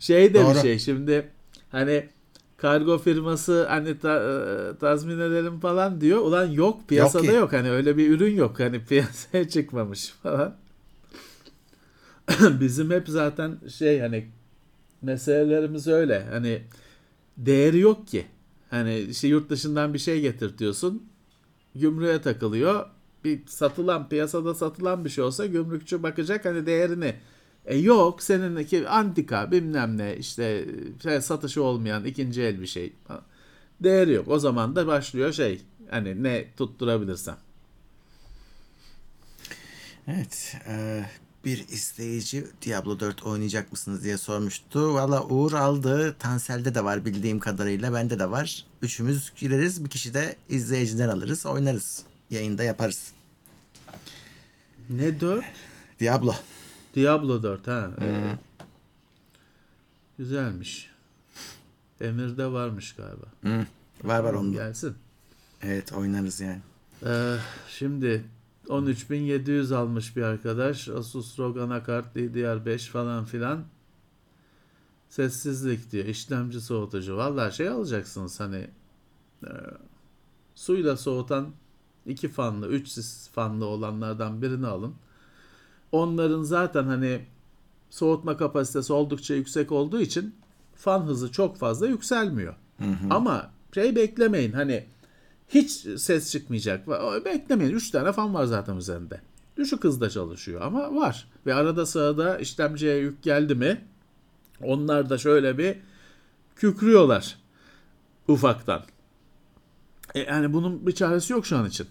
şey 0.00 0.34
de 0.34 0.44
Doğru. 0.44 0.54
bir 0.54 0.60
şey 0.60 0.78
şimdi 0.78 1.28
hani 1.70 2.08
kargo 2.56 2.98
firması 2.98 3.66
hani 3.68 3.98
ta, 3.98 4.14
e, 4.16 4.78
tazmin 4.78 5.18
edelim 5.18 5.60
falan 5.60 6.00
diyor. 6.00 6.18
Ulan 6.18 6.46
yok 6.46 6.88
piyasada 6.88 7.26
Yok 7.26 7.34
yok, 7.34 7.52
hani 7.52 7.70
öyle 7.70 7.96
bir 7.96 8.10
ürün 8.10 8.36
yok 8.36 8.60
hani 8.60 8.84
piyasaya 8.88 9.48
çıkmamış 9.48 10.08
falan. 10.08 10.56
Bizim 12.60 12.90
hep 12.90 13.08
zaten 13.08 13.58
şey 13.78 14.00
hani 14.00 14.26
meselelerimiz 15.02 15.86
öyle 15.86 16.24
hani 16.30 16.62
değeri 17.36 17.78
yok 17.78 18.08
ki. 18.08 18.26
Hani 18.70 18.98
işte 18.98 19.28
yurt 19.28 19.50
dışından 19.50 19.94
bir 19.94 19.98
şey 19.98 20.20
getirtiyorsun 20.20 21.08
gümrüğe 21.78 22.22
takılıyor. 22.22 22.86
Bir 23.24 23.46
satılan 23.46 24.08
piyasada 24.08 24.54
satılan 24.54 25.04
bir 25.04 25.10
şey 25.10 25.24
olsa 25.24 25.46
gümrükçü 25.46 26.02
bakacak 26.02 26.44
hani 26.44 26.66
değerini. 26.66 27.14
E 27.66 27.76
yok 27.78 28.22
seninki 28.22 28.88
antika 28.88 29.50
bilmem 29.50 29.98
ne 29.98 30.16
işte 30.16 30.64
şey, 31.02 31.20
satışı 31.20 31.62
olmayan 31.62 32.04
ikinci 32.04 32.42
el 32.42 32.60
bir 32.60 32.66
şey. 32.66 32.92
Değeri 33.80 34.12
yok. 34.12 34.28
O 34.28 34.38
zaman 34.38 34.76
da 34.76 34.86
başlıyor 34.86 35.32
şey 35.32 35.60
hani 35.90 36.22
ne 36.22 36.44
tutturabilirsem. 36.56 37.36
Evet. 40.08 40.56
e, 40.68 41.04
bir 41.44 41.68
izleyici 41.68 42.46
Diablo 42.62 43.00
4 43.00 43.22
oynayacak 43.22 43.72
mısınız 43.72 44.04
diye 44.04 44.18
sormuştu. 44.18 44.94
Valla 44.94 45.24
Uğur 45.24 45.52
aldı. 45.52 46.16
Tansel'de 46.18 46.74
de 46.74 46.84
var 46.84 47.04
bildiğim 47.04 47.38
kadarıyla. 47.38 47.92
Bende 47.92 48.18
de 48.18 48.30
var. 48.30 48.64
Üçümüz 48.82 49.32
gireriz. 49.36 49.84
Bir 49.84 49.90
kişi 49.90 50.14
de 50.14 50.36
izleyiciden 50.48 51.08
alırız. 51.08 51.46
Oynarız. 51.46 52.02
Yayında 52.30 52.62
yaparız. 52.62 53.12
Ne 54.90 55.20
4? 55.20 55.44
Diablo. 56.00 56.34
Diablo 56.94 57.42
4 57.42 57.66
ha. 57.66 57.90
evet. 58.00 58.38
Güzelmiş. 60.18 60.90
Emir'de 62.00 62.46
varmış 62.52 62.94
galiba. 62.96 63.26
Hı, 63.42 63.66
Var 64.04 64.20
var 64.20 64.34
onda. 64.34 64.56
Gelsin. 64.56 64.94
Evet 65.62 65.92
oynarız 65.92 66.40
yani. 66.40 66.60
Ee, 67.06 67.36
şimdi 67.68 68.24
13.700 68.68 69.74
almış 69.74 70.16
bir 70.16 70.22
arkadaş. 70.22 70.88
Asus 70.88 71.38
ROG 71.38 71.58
anakart 71.58 72.16
DDR5 72.16 72.78
falan 72.78 73.24
filan. 73.24 73.64
Sessizlik 75.08 75.92
diyor. 75.92 76.04
İşlemci 76.04 76.60
soğutucu. 76.60 77.16
Vallahi 77.16 77.56
şey 77.56 77.68
alacaksınız 77.68 78.40
hani 78.40 78.70
e, 79.44 79.50
suyla 80.54 80.96
soğutan 80.96 81.48
iki 82.06 82.28
fanlı, 82.28 82.68
üç 82.68 82.98
fanlı 83.32 83.66
olanlardan 83.66 84.42
birini 84.42 84.66
alın. 84.66 84.94
Onların 85.92 86.42
zaten 86.42 86.84
hani 86.84 87.26
soğutma 87.90 88.36
kapasitesi 88.36 88.92
oldukça 88.92 89.34
yüksek 89.34 89.72
olduğu 89.72 90.00
için 90.00 90.34
fan 90.74 91.02
hızı 91.02 91.32
çok 91.32 91.56
fazla 91.56 91.86
yükselmiyor. 91.86 92.54
Ama 93.10 93.50
şey 93.74 93.96
beklemeyin 93.96 94.52
hani 94.52 94.86
hiç 95.48 95.70
ses 96.00 96.32
çıkmayacak. 96.32 96.88
Beklemeyin. 97.24 97.74
3 97.74 97.90
tane 97.90 98.12
fan 98.12 98.34
var 98.34 98.44
zaten 98.44 98.76
üzerinde. 98.76 99.20
Düşük 99.56 99.84
hızda 99.84 100.10
çalışıyor 100.10 100.60
ama 100.60 100.94
var. 100.94 101.28
Ve 101.46 101.54
arada 101.54 101.86
sırada 101.86 102.38
işlemciye 102.38 102.96
yük 102.96 103.22
geldi 103.22 103.54
mi 103.54 103.84
onlar 104.62 105.10
da 105.10 105.18
şöyle 105.18 105.58
bir 105.58 105.76
kükrüyorlar 106.56 107.38
ufaktan. 108.28 108.84
E, 110.14 110.20
yani 110.20 110.52
bunun 110.52 110.86
bir 110.86 110.92
çaresi 110.92 111.32
yok 111.32 111.46
şu 111.46 111.56
an 111.56 111.66
için. 111.66 111.86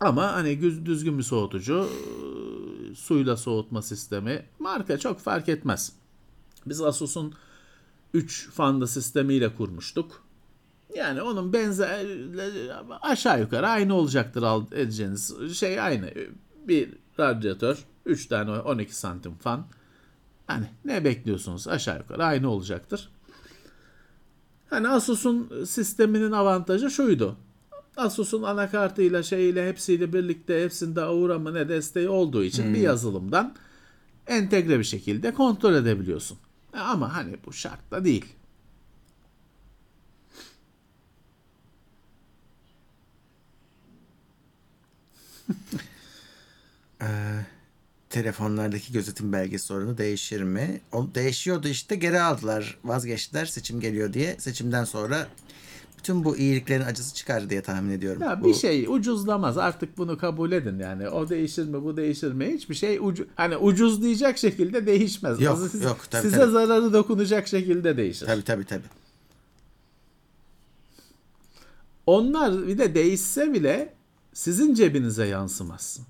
Ama 0.00 0.32
hani 0.32 0.60
düzgün 0.86 1.18
bir 1.18 1.22
soğutucu, 1.22 1.88
e, 1.88 2.94
suyla 2.94 3.36
soğutma 3.36 3.82
sistemi, 3.82 4.46
marka 4.58 4.98
çok 4.98 5.20
fark 5.20 5.48
etmez. 5.48 5.92
Biz 6.66 6.80
Asus'un 6.80 7.34
3 8.14 8.50
fanlı 8.50 8.88
sistemiyle 8.88 9.54
kurmuştuk. 9.54 10.27
Yani 10.98 11.22
onun 11.22 11.52
benzer 11.52 12.06
aşağı 13.02 13.40
yukarı 13.40 13.68
aynı 13.68 13.94
olacaktır 13.94 14.44
edeceğiniz 14.72 15.52
şey 15.58 15.80
aynı. 15.80 16.10
Bir 16.68 16.90
radyatör, 17.18 17.84
3 18.06 18.26
tane 18.26 18.50
12 18.50 18.96
santim 18.96 19.34
fan. 19.34 19.66
Hani 20.46 20.66
ne 20.84 21.04
bekliyorsunuz 21.04 21.68
aşağı 21.68 21.98
yukarı 21.98 22.24
aynı 22.24 22.50
olacaktır. 22.50 23.08
Hani 24.70 24.88
Asus'un 24.88 25.64
sisteminin 25.64 26.32
avantajı 26.32 26.90
şuydu. 26.90 27.36
Asus'un 27.96 28.42
anakartıyla 28.42 29.22
şeyiyle 29.22 29.68
hepsiyle 29.68 30.12
birlikte 30.12 30.64
hepsinde 30.64 31.02
Aura 31.02 31.38
mı 31.38 31.54
ne 31.54 31.68
desteği 31.68 32.08
olduğu 32.08 32.44
için 32.44 32.74
bir 32.74 32.80
yazılımdan 32.80 33.54
entegre 34.26 34.78
bir 34.78 34.84
şekilde 34.84 35.34
kontrol 35.34 35.74
edebiliyorsun. 35.74 36.38
Ama 36.72 37.16
hani 37.16 37.36
bu 37.46 37.52
şartta 37.52 38.04
değil. 38.04 38.37
Telefonlardaki 48.10 48.92
gözetim 48.92 49.32
belgesi 49.32 49.64
sorunu 49.66 49.98
değişir 49.98 50.42
mi? 50.42 50.80
O 50.92 51.06
değişiyordu 51.14 51.68
işte 51.68 51.96
geri 51.96 52.20
aldılar. 52.20 52.78
Vazgeçtiler 52.84 53.46
seçim 53.46 53.80
geliyor 53.80 54.12
diye. 54.12 54.36
Seçimden 54.38 54.84
sonra 54.84 55.26
bütün 55.98 56.24
bu 56.24 56.36
iyiliklerin 56.36 56.84
acısı 56.84 57.14
çıkar 57.14 57.50
diye 57.50 57.62
tahmin 57.62 57.90
ediyorum. 57.92 58.22
Ya 58.22 58.40
Bu- 58.42 58.48
bir 58.48 58.54
şey 58.54 58.86
ucuzlamaz 58.88 59.58
artık 59.58 59.98
bunu 59.98 60.18
kabul 60.18 60.52
edin 60.52 60.78
yani 60.78 61.08
o 61.08 61.28
değişir 61.28 61.64
mi 61.68 61.82
bu 61.84 61.96
değişir 61.96 62.32
mi 62.32 62.46
hiçbir 62.54 62.74
şey 62.74 62.98
ucu 63.00 63.26
hani 63.36 63.56
ucuz 63.56 64.02
diyecek 64.02 64.38
şekilde 64.38 64.86
değişmez. 64.86 65.40
Yok, 65.40 65.58
Siz- 65.70 65.82
yok, 65.82 66.00
tabii, 66.10 66.22
size 66.22 66.36
tabii. 66.36 66.50
zararı 66.52 66.92
dokunacak 66.92 67.48
şekilde 67.48 67.96
değişir. 67.96 68.26
Tabii 68.26 68.44
tabii 68.44 68.64
tabii. 68.64 68.82
Onlar 72.06 72.66
bir 72.68 72.78
de 72.78 72.94
değişse 72.94 73.52
bile 73.52 73.94
sizin 74.32 74.74
cebinize 74.74 75.26
yansımaz. 75.26 76.00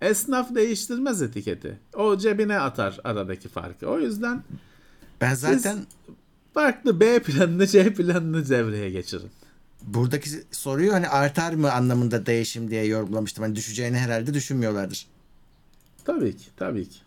Esnaf 0.00 0.54
değiştirmez 0.54 1.22
etiketi. 1.22 1.78
O 1.94 2.18
cebine 2.18 2.58
atar 2.60 3.00
aradaki 3.04 3.48
farkı. 3.48 3.86
O 3.88 3.98
yüzden 4.00 4.42
Ben 5.20 5.34
zaten 5.34 5.86
farklı 6.54 7.00
B 7.00 7.18
planını 7.22 7.66
C 7.66 7.94
planını 7.94 8.48
devreye 8.48 8.90
geçirin. 8.90 9.30
buradaki 9.82 10.30
soruyu 10.50 10.92
hani 10.92 11.08
artar 11.08 11.52
mı 11.52 11.72
anlamında 11.72 12.26
değişim 12.26 12.70
diye 12.70 12.84
yorumlamıştım. 12.86 13.44
Hani 13.44 13.56
düşeceğini 13.56 13.98
herhalde 13.98 14.34
düşünmüyorlardır. 14.34 15.06
Tabii 16.04 16.36
ki, 16.36 16.44
tabii 16.56 16.88
ki. 16.88 16.98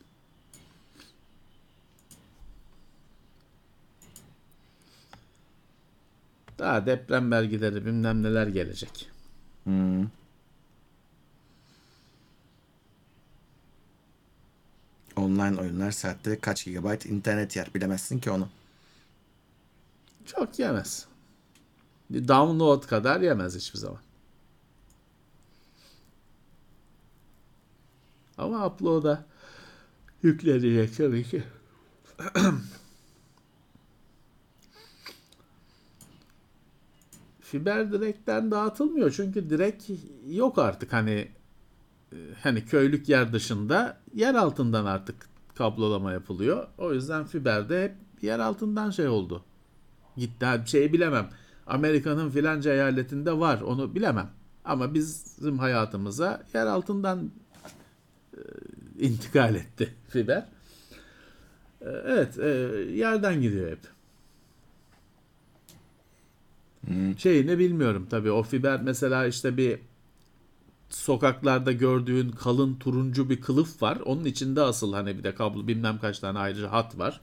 Daha 6.59 6.85
deprem 6.85 7.31
belgeleri 7.31 7.85
bilmem 7.85 8.23
neler 8.23 8.47
gelecek. 8.47 9.09
Online 15.17 15.61
oyunlar 15.61 15.91
saatte 15.91 16.39
kaç 16.39 16.65
gigabayt 16.65 17.05
internet 17.05 17.55
yer 17.55 17.73
bilemezsin 17.73 18.19
ki 18.19 18.31
onu. 18.31 18.49
Çok 20.25 20.59
yemez. 20.59 21.07
Bir 22.09 22.27
download 22.27 22.83
kadar 22.83 23.21
yemez 23.21 23.55
hiçbir 23.55 23.79
zaman. 23.79 23.99
Ama 28.37 28.67
upload'a 28.67 29.25
yüklenecek 30.23 30.97
tabii 30.97 31.23
ki. 31.23 31.43
Fiber 37.41 37.91
direkten 37.91 38.51
dağıtılmıyor 38.51 39.11
çünkü 39.11 39.49
direk 39.49 39.89
yok 40.27 40.57
artık 40.57 40.93
hani 40.93 41.27
hani 42.43 42.65
köylük 42.65 43.09
yer 43.09 43.33
dışında 43.33 43.97
yer 44.13 44.35
altından 44.35 44.85
artık 44.85 45.15
kablolama 45.55 46.11
yapılıyor. 46.11 46.67
O 46.77 46.93
yüzden 46.93 47.25
fiberde 47.25 47.83
hep 47.83 48.23
yer 48.23 48.39
altından 48.39 48.89
şey 48.89 49.07
oldu. 49.07 49.43
Gitti 50.17 50.45
şeyi 50.65 50.93
bilemem. 50.93 51.29
Amerika'nın 51.67 52.29
filanca 52.29 52.73
eyaletinde 52.73 53.39
var 53.39 53.61
onu 53.61 53.95
bilemem. 53.95 54.29
Ama 54.65 54.93
bizim 54.93 55.59
hayatımıza 55.59 56.43
yer 56.53 56.65
altından 56.65 57.31
e, 58.33 58.39
intikal 58.99 59.55
etti 59.55 59.93
fiber. 60.09 60.45
E, 61.81 61.89
evet 61.89 62.39
e, 62.39 62.47
yerden 62.93 63.41
gidiyor 63.41 63.71
hep. 63.71 63.79
Şeyini 67.17 67.59
bilmiyorum 67.59 68.07
tabii. 68.09 68.31
O 68.31 68.43
fiber 68.43 68.81
mesela 68.81 69.25
işte 69.25 69.57
bir 69.57 69.79
sokaklarda 70.89 71.71
gördüğün 71.71 72.29
kalın 72.29 72.75
turuncu 72.75 73.29
bir 73.29 73.41
kılıf 73.41 73.81
var. 73.81 73.97
Onun 74.05 74.25
içinde 74.25 74.61
asıl 74.61 74.93
hani 74.93 75.17
bir 75.17 75.23
de 75.23 75.35
kablo 75.35 75.67
bilmem 75.67 75.99
kaç 75.99 76.19
tane 76.19 76.39
ayrıca 76.39 76.71
hat 76.71 76.99
var. 76.99 77.21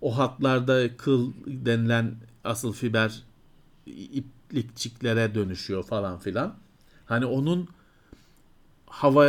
O 0.00 0.18
hatlarda 0.18 0.96
kıl 0.96 1.32
denilen 1.46 2.14
asıl 2.44 2.72
fiber 2.72 3.22
iplikçiklere 3.86 5.34
dönüşüyor 5.34 5.82
falan 5.82 6.18
filan. 6.18 6.54
Hani 7.06 7.26
onun 7.26 7.68
hava 8.86 9.28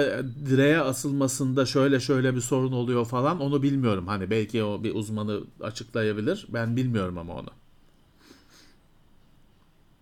direğe 0.49 0.79
asılmasında 0.79 1.65
şöyle 1.65 1.99
şöyle 1.99 2.35
bir 2.35 2.41
sorun 2.41 2.71
oluyor 2.71 3.05
falan 3.05 3.39
onu 3.39 3.63
bilmiyorum. 3.63 4.07
Hani 4.07 4.29
belki 4.29 4.63
o 4.63 4.83
bir 4.83 4.95
uzmanı 4.95 5.41
açıklayabilir. 5.61 6.45
Ben 6.49 6.75
bilmiyorum 6.75 7.17
ama 7.17 7.33
onu. 7.33 7.49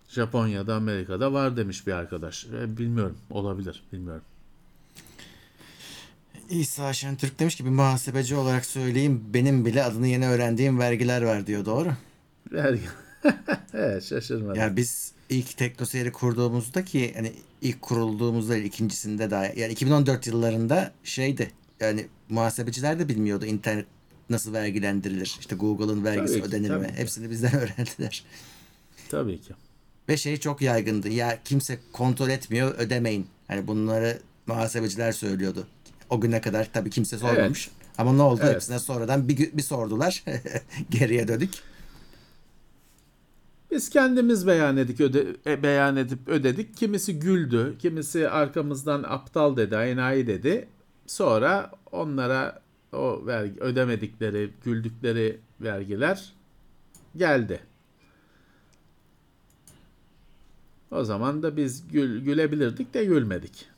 Japonya'da, 0.10 0.76
Amerika'da 0.76 1.34
var 1.34 1.57
demiş 1.57 1.88
bir 1.88 1.91
arkadaş. 1.91 2.45
E, 2.45 2.77
bilmiyorum. 2.77 3.18
Olabilir. 3.30 3.84
Bilmiyorum. 3.94 4.23
İsa 6.49 6.94
Şentürk 6.94 7.40
demiş 7.40 7.56
ki 7.56 7.65
bir 7.65 7.69
muhasebeci 7.69 8.36
olarak 8.36 8.65
söyleyeyim 8.65 9.23
benim 9.34 9.65
bile 9.65 9.84
adını 9.84 10.07
yeni 10.07 10.27
öğrendiğim 10.27 10.80
vergiler 10.80 11.22
var 11.22 11.48
diyor 11.48 11.65
doğru. 11.65 11.90
Vergi. 12.52 12.81
evet, 13.73 14.03
şaşırmadım. 14.03 14.61
Ya 14.61 14.76
biz 14.76 15.11
ilk 15.30 15.57
teknoseyri 15.57 16.11
kurduğumuzda 16.11 16.86
ki 16.86 17.14
hani 17.15 17.34
ilk 17.61 17.81
kurulduğumuzda 17.81 18.57
ikincisinde 18.57 19.31
daha 19.31 19.45
yani 19.45 19.72
2014 19.72 20.27
yıllarında 20.27 20.91
şeydi 21.03 21.52
yani 21.80 22.07
muhasebeciler 22.30 22.99
de 22.99 23.10
bilmiyordu 23.10 23.45
internet 23.45 23.86
nasıl 24.30 24.53
vergilendirilir. 24.53 25.38
İşte 25.40 25.56
Google'ın 25.56 26.03
vergisi 26.06 26.34
Tabii 26.34 26.41
ki, 26.41 26.48
ödenir 26.48 26.69
mi? 26.69 26.84
tabii 26.84 26.95
ki. 26.95 27.02
Hepsini 27.02 27.30
bizden 27.30 27.53
öğrendiler. 27.56 28.23
Tabii 29.10 29.41
ki. 29.41 29.53
Ve 30.10 30.18
şey 30.18 30.38
çok 30.38 30.61
yaygındı. 30.61 31.10
Ya 31.10 31.40
kimse 31.45 31.80
kontrol 31.94 32.30
etmiyor 32.30 32.76
ödemeyin. 32.77 33.27
Hani 33.48 33.68
bunları 33.68 34.19
muhasebeciler 34.48 35.11
söylüyordu. 35.11 35.68
O 36.10 36.22
güne 36.22 36.41
kadar 36.41 36.69
tabii 36.73 36.90
kimse 36.90 37.18
sormamış. 37.18 37.69
Ama 37.98 38.14
ne 38.14 38.22
oldu? 38.22 38.41
Evet. 38.44 38.56
Hepsine 38.56 38.80
sonradan 38.80 39.30
bir, 39.30 39.38
bir 39.38 39.61
sordular. 39.61 40.23
Geriye 40.90 41.27
döndük. 41.27 41.53
Biz 43.72 43.90
kendimiz 43.90 44.48
beyan 44.48 44.77
edip, 44.77 44.99
öde, 45.02 45.26
e, 45.45 45.64
beyan 45.64 45.95
edip 45.95 46.27
ödedik. 46.27 46.77
Kimisi 46.77 47.19
güldü, 47.19 47.76
kimisi 47.80 48.30
arkamızdan 48.30 49.03
aptal 49.03 49.57
dedi, 49.57 49.76
enayi 49.76 50.27
dedi. 50.27 50.68
Sonra 51.07 51.72
onlara 51.91 52.61
o 52.94 53.26
vergi 53.26 53.60
ödemedikleri, 53.60 54.49
güldükleri 54.64 55.40
vergiler 55.61 56.34
geldi. 57.18 57.60
O 60.91 61.03
zaman 61.03 61.44
da 61.44 61.57
biz 61.57 61.88
gül, 61.91 62.24
gülebilirdik 62.24 62.94
de 62.94 63.06
gülmedik. 63.06 63.70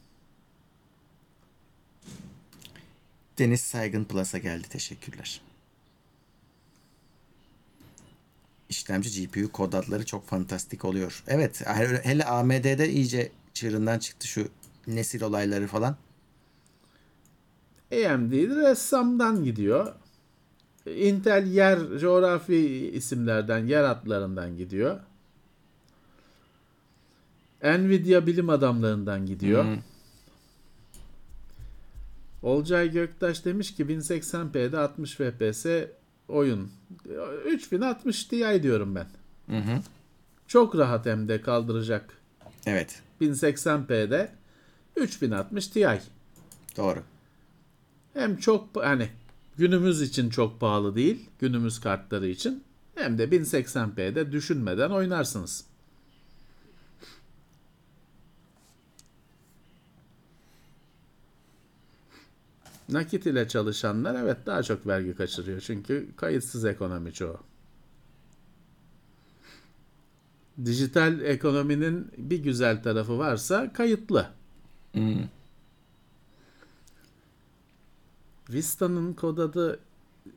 Deniz 3.39 3.61
Saygın 3.61 4.03
Plus'a 4.03 4.37
geldi. 4.37 4.67
Teşekkürler. 4.69 5.41
İşlemci 8.69 9.27
GPU 9.27 9.51
kod 9.51 9.73
adları 9.73 10.05
çok 10.05 10.27
fantastik 10.27 10.85
oluyor. 10.85 11.23
Evet 11.27 11.61
hele 12.03 12.25
AMD'de 12.25 12.89
iyice 12.89 13.31
çığırından 13.53 13.99
çıktı 13.99 14.27
şu 14.27 14.47
nesil 14.87 15.21
olayları 15.21 15.67
falan. 15.67 15.95
AMD 17.91 18.31
ressamdan 18.31 19.43
gidiyor. 19.43 19.93
Intel 20.85 21.47
yer 21.47 21.79
coğrafi 21.99 22.91
isimlerden, 22.93 23.67
yer 23.67 23.83
adlarından 23.83 24.57
gidiyor. 24.57 24.99
Nvidia 27.63 28.27
bilim 28.27 28.49
adamlarından 28.49 29.25
gidiyor. 29.25 29.63
Hmm. 29.63 29.77
Olcay 32.43 32.91
Göktaş 32.91 33.45
demiş 33.45 33.75
ki 33.75 33.85
1080p'de 33.85 34.77
60 34.77 35.15
FPS 35.15 35.65
oyun. 36.27 36.71
3060 37.45 38.25
Ti 38.25 38.63
diyorum 38.63 38.95
ben. 38.95 39.07
Hı 39.49 39.57
hı. 39.57 39.79
Çok 40.47 40.77
rahat 40.77 41.05
hem 41.05 41.27
de 41.27 41.41
kaldıracak. 41.41 42.17
Evet 42.65 43.01
1080p'de 43.21 44.29
3060 44.95 45.67
Ti. 45.67 46.01
doğru. 46.77 46.99
Hem 48.13 48.37
çok 48.37 48.69
hani 48.75 49.09
günümüz 49.57 50.01
için 50.01 50.29
çok 50.29 50.59
pahalı 50.59 50.95
değil, 50.95 51.29
günümüz 51.39 51.79
kartları 51.79 52.27
için 52.27 52.63
hem 52.95 53.17
de 53.17 53.23
1080p'de 53.23 54.31
düşünmeden 54.31 54.89
oynarsınız. 54.89 55.65
Nakit 62.91 63.25
ile 63.25 63.47
çalışanlar 63.47 64.15
evet 64.23 64.37
daha 64.45 64.63
çok 64.63 64.87
vergi 64.87 65.15
kaçırıyor 65.15 65.59
çünkü 65.61 66.07
kayıtsız 66.15 66.65
ekonomi 66.65 67.13
çoğu. 67.13 67.37
Dijital 70.65 71.21
ekonominin 71.21 72.07
bir 72.17 72.43
güzel 72.43 72.83
tarafı 72.83 73.17
varsa 73.17 73.73
kayıtlı. 73.73 74.27
Hmm. 74.93 75.21
Vista'nın 78.49 79.13
kod 79.13 79.37
adı 79.37 79.79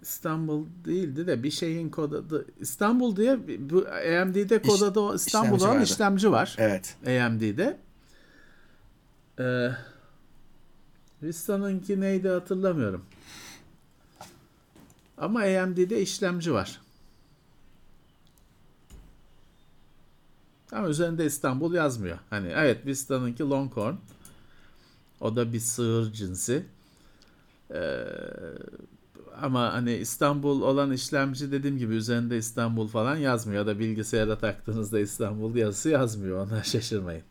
İstanbul 0.02 0.66
değildi 0.84 1.26
de 1.26 1.42
bir 1.42 1.50
şeyin 1.50 1.88
kod 1.90 2.12
adı 2.12 2.46
İstanbul 2.60 3.16
diye 3.16 3.38
bu 3.70 3.86
AMD'de 3.88 4.62
kod 4.62 4.74
İş- 4.76 4.82
adı 4.82 5.00
o 5.00 5.14
İstanbul 5.14 5.46
işlemci 5.46 5.64
olan 5.64 5.74
vardı. 5.76 5.84
işlemci 5.84 6.30
var. 6.30 6.56
Evet. 6.58 6.96
AMD'de. 7.06 7.78
Ee, 9.40 9.70
Vista'nınki 11.24 12.00
neydi 12.00 12.28
hatırlamıyorum. 12.28 13.04
Ama 15.18 15.40
AMD'de 15.40 16.02
işlemci 16.02 16.52
var. 16.52 16.80
Ama 20.72 20.88
üzerinde 20.88 21.26
İstanbul 21.26 21.74
yazmıyor. 21.74 22.18
Hani 22.30 22.48
evet 22.48 22.86
Vista'nınki 22.86 23.42
Longhorn. 23.42 23.94
O 25.20 25.36
da 25.36 25.52
bir 25.52 25.60
sığır 25.60 26.12
cinsi. 26.12 26.66
Ee, 27.70 28.04
ama 29.42 29.72
hani 29.72 29.94
İstanbul 29.94 30.62
olan 30.62 30.92
işlemci 30.92 31.52
dediğim 31.52 31.78
gibi 31.78 31.94
üzerinde 31.94 32.38
İstanbul 32.38 32.88
falan 32.88 33.16
yazmıyor. 33.16 33.60
Ya 33.60 33.66
da 33.66 33.78
bilgisayara 33.78 34.38
taktığınızda 34.38 35.00
İstanbul 35.00 35.54
yazısı 35.56 35.88
yazmıyor. 35.88 36.46
Ona 36.46 36.62
şaşırmayın. 36.64 37.22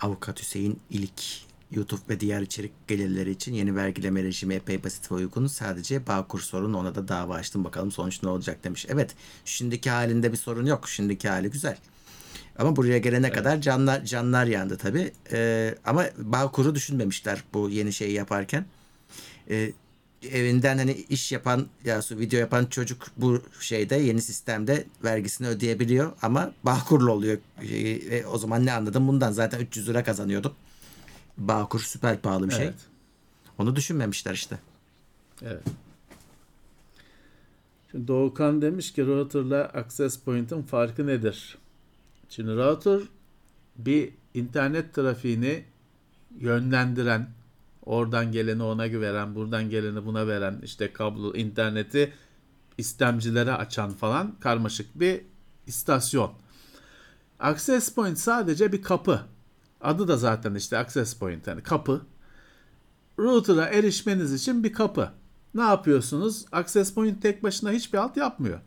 Avukat 0.00 0.40
Hüseyin 0.40 0.80
İlik 0.90 1.46
YouTube 1.70 2.00
ve 2.08 2.20
diğer 2.20 2.42
içerik 2.42 2.88
gelirleri 2.88 3.30
için 3.30 3.54
yeni 3.54 3.76
vergileme 3.76 4.22
rejimi 4.22 4.54
epey 4.54 4.84
basit 4.84 5.12
ve 5.12 5.14
uygun. 5.14 5.46
Sadece 5.46 6.06
Bağkur 6.06 6.40
sorun 6.40 6.74
ona 6.74 6.94
da 6.94 7.08
dava 7.08 7.34
açtım 7.34 7.64
bakalım 7.64 7.92
sonuç 7.92 8.22
ne 8.22 8.28
olacak 8.28 8.64
demiş. 8.64 8.86
Evet 8.88 9.14
şimdiki 9.44 9.90
halinde 9.90 10.32
bir 10.32 10.36
sorun 10.36 10.66
yok. 10.66 10.88
Şimdiki 10.88 11.28
hali 11.28 11.50
güzel. 11.50 11.78
Ama 12.58 12.76
buraya 12.76 12.98
gelene 12.98 13.32
kadar 13.32 13.60
canlar 13.60 14.04
canlar 14.04 14.46
yandı 14.46 14.76
tabii. 14.76 15.12
Ee, 15.32 15.74
ama 15.84 16.04
Bağkur'u 16.18 16.74
düşünmemişler 16.74 17.44
bu 17.54 17.70
yeni 17.70 17.92
şeyi 17.92 18.12
yaparken. 18.12 18.64
Ee, 19.50 19.72
evinden 20.22 20.78
hani 20.78 20.92
iş 20.92 21.32
yapan 21.32 21.66
ya 21.84 22.00
video 22.10 22.40
yapan 22.40 22.66
çocuk 22.66 23.06
bu 23.16 23.42
şeyde 23.60 23.96
yeni 23.96 24.22
sistemde 24.22 24.84
vergisini 25.04 25.48
ödeyebiliyor 25.48 26.12
ama 26.22 26.52
Bağkur'lu 26.62 27.12
oluyor. 27.12 27.38
E, 27.62 28.26
o 28.26 28.38
zaman 28.38 28.66
ne 28.66 28.72
anladım 28.72 29.08
bundan 29.08 29.32
zaten 29.32 29.60
300 29.60 29.88
lira 29.88 30.04
kazanıyordum. 30.04 30.52
Bağkur 31.38 31.80
süper 31.80 32.20
pahalı 32.20 32.48
bir 32.48 32.54
şey. 32.54 32.64
Evet. 32.64 32.74
Onu 33.58 33.76
düşünmemişler 33.76 34.34
işte. 34.34 34.58
Evet. 35.42 35.62
Şimdi 37.90 38.08
Doğukan 38.08 38.62
demiş 38.62 38.92
ki 38.92 39.06
router'la 39.06 39.64
access 39.64 40.20
point'in 40.20 40.62
farkı 40.62 41.06
nedir? 41.06 41.58
Şimdi 42.28 42.50
router 42.50 43.00
bir 43.76 44.10
internet 44.34 44.94
trafiğini 44.94 45.64
yönlendiren, 46.38 47.28
oradan 47.82 48.32
geleni 48.32 48.62
ona 48.62 49.00
veren, 49.00 49.34
buradan 49.34 49.70
geleni 49.70 50.06
buna 50.06 50.26
veren, 50.26 50.60
işte 50.62 50.92
kablo 50.92 51.34
interneti 51.34 52.12
istemcilere 52.78 53.52
açan 53.52 53.90
falan 53.90 54.34
karmaşık 54.40 55.00
bir 55.00 55.20
istasyon. 55.66 56.32
Access 57.38 57.94
point 57.94 58.18
sadece 58.18 58.72
bir 58.72 58.82
kapı. 58.82 59.20
Adı 59.80 60.08
da 60.08 60.16
zaten 60.16 60.54
işte 60.54 60.78
access 60.78 61.14
point 61.14 61.46
yani 61.46 61.62
kapı 61.62 62.00
router'a 63.18 63.66
erişmeniz 63.66 64.32
için 64.34 64.64
bir 64.64 64.72
kapı. 64.72 65.10
Ne 65.54 65.62
yapıyorsunuz? 65.62 66.44
Access 66.52 66.94
point 66.94 67.22
tek 67.22 67.42
başına 67.42 67.70
hiçbir 67.70 67.98
alt 67.98 68.16
yapmıyor. 68.16 68.60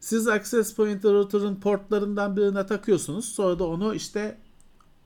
Siz 0.00 0.28
access 0.28 0.74
point'i 0.74 1.08
router'ın 1.08 1.56
portlarından 1.56 2.36
birine 2.36 2.66
takıyorsunuz. 2.66 3.24
Sonra 3.24 3.58
da 3.58 3.64
onu 3.64 3.94
işte 3.94 4.38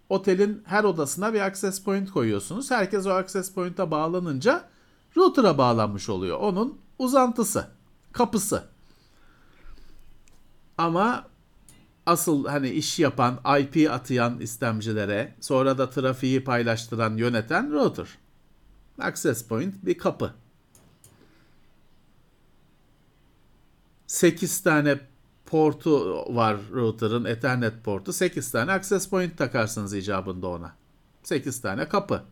otelin 0.09 0.63
her 0.67 0.85
odasına 0.85 1.35
bir 1.35 1.41
access 1.41 1.83
point 1.83 2.11
koyuyorsunuz. 2.11 2.71
Herkes 2.71 3.07
o 3.07 3.11
access 3.11 3.53
point'e 3.53 3.91
bağlanınca 3.91 4.69
router'a 5.17 5.59
bağlanmış 5.59 6.09
oluyor. 6.09 6.39
Onun 6.41 6.79
uzantısı, 6.99 7.69
kapısı. 8.13 8.65
Ama 10.79 11.27
asıl 12.07 12.47
hani 12.47 12.69
iş 12.69 12.99
yapan, 12.99 13.41
IP 13.61 13.91
atayan 13.91 14.41
istemcilere, 14.41 15.35
sonra 15.41 15.79
da 15.79 15.91
trafiği 15.91 16.45
paylaştıran, 16.45 17.17
yöneten 17.17 17.73
router. 17.73 18.09
Access 18.99 19.45
point 19.45 19.87
bir 19.87 19.99
kapı. 19.99 20.35
8 24.07 24.63
tane 24.63 25.01
portu 25.47 26.25
var 26.35 26.57
router'ın 26.73 27.25
Ethernet 27.25 27.85
portu. 27.85 28.13
8 28.13 28.51
tane 28.51 28.73
access 28.73 29.09
point 29.09 29.39
takarsınız 29.39 29.95
icabında 29.95 30.49
ona. 30.49 30.75
8 31.23 31.61
tane 31.61 31.89
kapı. 31.89 32.23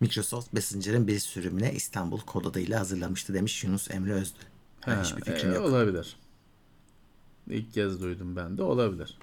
Microsoft 0.00 0.52
Messenger'ın 0.52 1.06
bir 1.06 1.18
sürümüne 1.18 1.72
İstanbul 1.72 2.20
kod 2.20 2.44
adıyla 2.44 2.80
hazırlamıştı 2.80 3.34
demiş 3.34 3.64
Yunus 3.64 3.90
Emre 3.90 4.12
Özdü. 4.12 4.38
Ben 4.86 4.94
Ha, 4.96 5.02
hiçbir 5.02 5.22
fikrim 5.22 5.52
e, 5.52 5.54
yok. 5.54 5.66
Olabilir. 5.66 6.16
İlk 7.46 7.74
kez 7.74 8.02
duydum 8.02 8.36
ben 8.36 8.58
de. 8.58 8.62
Olabilir. 8.62 9.18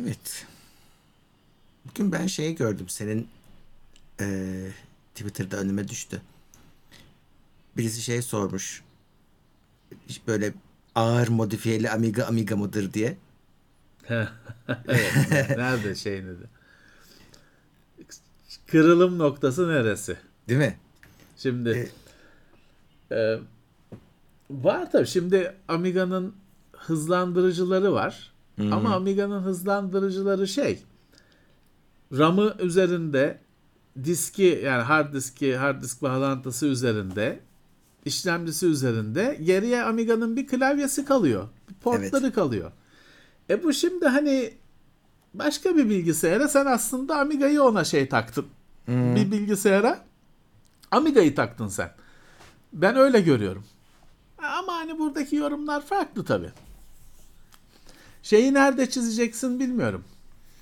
Evet. 0.00 0.46
Bugün 1.84 2.12
ben 2.12 2.26
şeyi 2.26 2.54
gördüm. 2.54 2.88
Senin 2.88 3.28
eee, 4.20 4.72
Twitter'da 5.14 5.56
önüme 5.56 5.88
düştü. 5.88 6.22
Birisi 7.76 8.02
şey 8.02 8.22
sormuş. 8.22 8.82
Böyle 10.26 10.54
ağır 10.94 11.28
modifiyeli 11.28 11.90
Amiga 11.90 12.24
Amiga 12.24 12.56
mıdır 12.56 12.92
diye. 12.92 13.16
evet. 14.08 15.50
Nerede 15.56 15.94
şey 15.94 16.24
dedi. 16.24 16.48
Kırılım 18.66 19.18
noktası 19.18 19.68
neresi? 19.68 20.16
Değil 20.48 20.60
mi? 20.60 20.78
Şimdi 21.36 21.90
e, 23.12 23.38
var 24.50 24.92
tabii. 24.92 25.06
Şimdi 25.06 25.54
Amiga'nın 25.68 26.34
hızlandırıcıları 26.72 27.92
var. 27.92 28.32
Ama 28.72 28.94
Amiga'nın 28.94 29.42
hızlandırıcıları 29.42 30.48
şey 30.48 30.82
RAM'ı 32.12 32.54
üzerinde 32.58 33.38
diski 34.04 34.60
yani 34.64 34.82
hard 34.82 35.14
diski 35.14 35.56
hard 35.56 35.82
disk 35.82 36.02
bağlantısı 36.02 36.66
üzerinde 36.66 37.40
işlemcisi 38.04 38.66
üzerinde 38.66 39.38
geriye 39.44 39.82
Amiga'nın 39.82 40.36
bir 40.36 40.46
klavyesi 40.46 41.04
kalıyor. 41.04 41.48
Bir 41.68 41.74
portları 41.74 42.32
kalıyor. 42.32 42.72
E 43.50 43.62
bu 43.62 43.72
şimdi 43.72 44.06
hani 44.06 44.54
başka 45.34 45.76
bir 45.76 45.88
bilgisayara 45.88 46.48
sen 46.48 46.66
aslında 46.66 47.16
Amiga'yı 47.18 47.62
ona 47.62 47.84
şey 47.84 48.08
taktın. 48.08 48.46
Bir 48.88 49.30
bilgisayara 49.32 50.04
Amiga'yı 50.90 51.34
taktın 51.34 51.68
sen. 51.68 51.90
Ben 52.72 52.96
öyle 52.96 53.20
görüyorum. 53.20 53.64
Ama 54.38 54.72
hani 54.72 54.98
buradaki 54.98 55.36
yorumlar 55.36 55.86
farklı 55.86 56.24
tabii. 56.24 56.52
Şeyi 58.22 58.54
nerede 58.54 58.90
çizeceksin 58.90 59.60
bilmiyorum. 59.60 60.04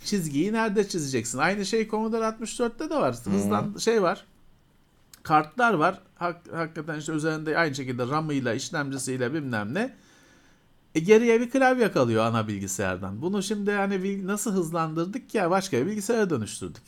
Çizgiyi 0.04 0.52
nerede 0.52 0.88
çizeceksin? 0.88 1.38
Aynı 1.38 1.66
şey 1.66 1.88
Commodore 1.88 2.24
64'te 2.24 2.90
de 2.90 2.94
var. 2.94 3.16
Hızlan 3.24 3.76
şey 3.78 4.02
var. 4.02 4.24
Kartlar 5.22 5.74
var. 5.74 6.00
Hak, 6.14 6.36
hakikaten 6.52 6.98
işte 6.98 7.12
üzerinde 7.12 7.58
aynı 7.58 7.74
şekilde 7.74 8.08
RAM'ıyla, 8.08 8.54
işlemcisiyle 8.54 9.34
bilmem 9.34 9.74
ne. 9.74 9.94
E 10.94 11.00
geriye 11.00 11.40
bir 11.40 11.50
klavye 11.50 11.92
kalıyor 11.92 12.24
ana 12.24 12.48
bilgisayardan. 12.48 13.22
Bunu 13.22 13.42
şimdi 13.42 13.70
hani 13.70 14.26
nasıl 14.26 14.52
hızlandırdık 14.52 15.34
ya 15.34 15.50
başka 15.50 15.76
bir 15.76 15.86
bilgisayara 15.86 16.30
dönüştürdük. 16.30 16.82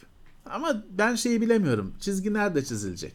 Ama 0.46 0.82
ben 0.90 1.14
şeyi 1.14 1.40
bilemiyorum. 1.40 1.94
Çizgi 2.00 2.34
nerede 2.34 2.64
çizilecek? 2.64 3.14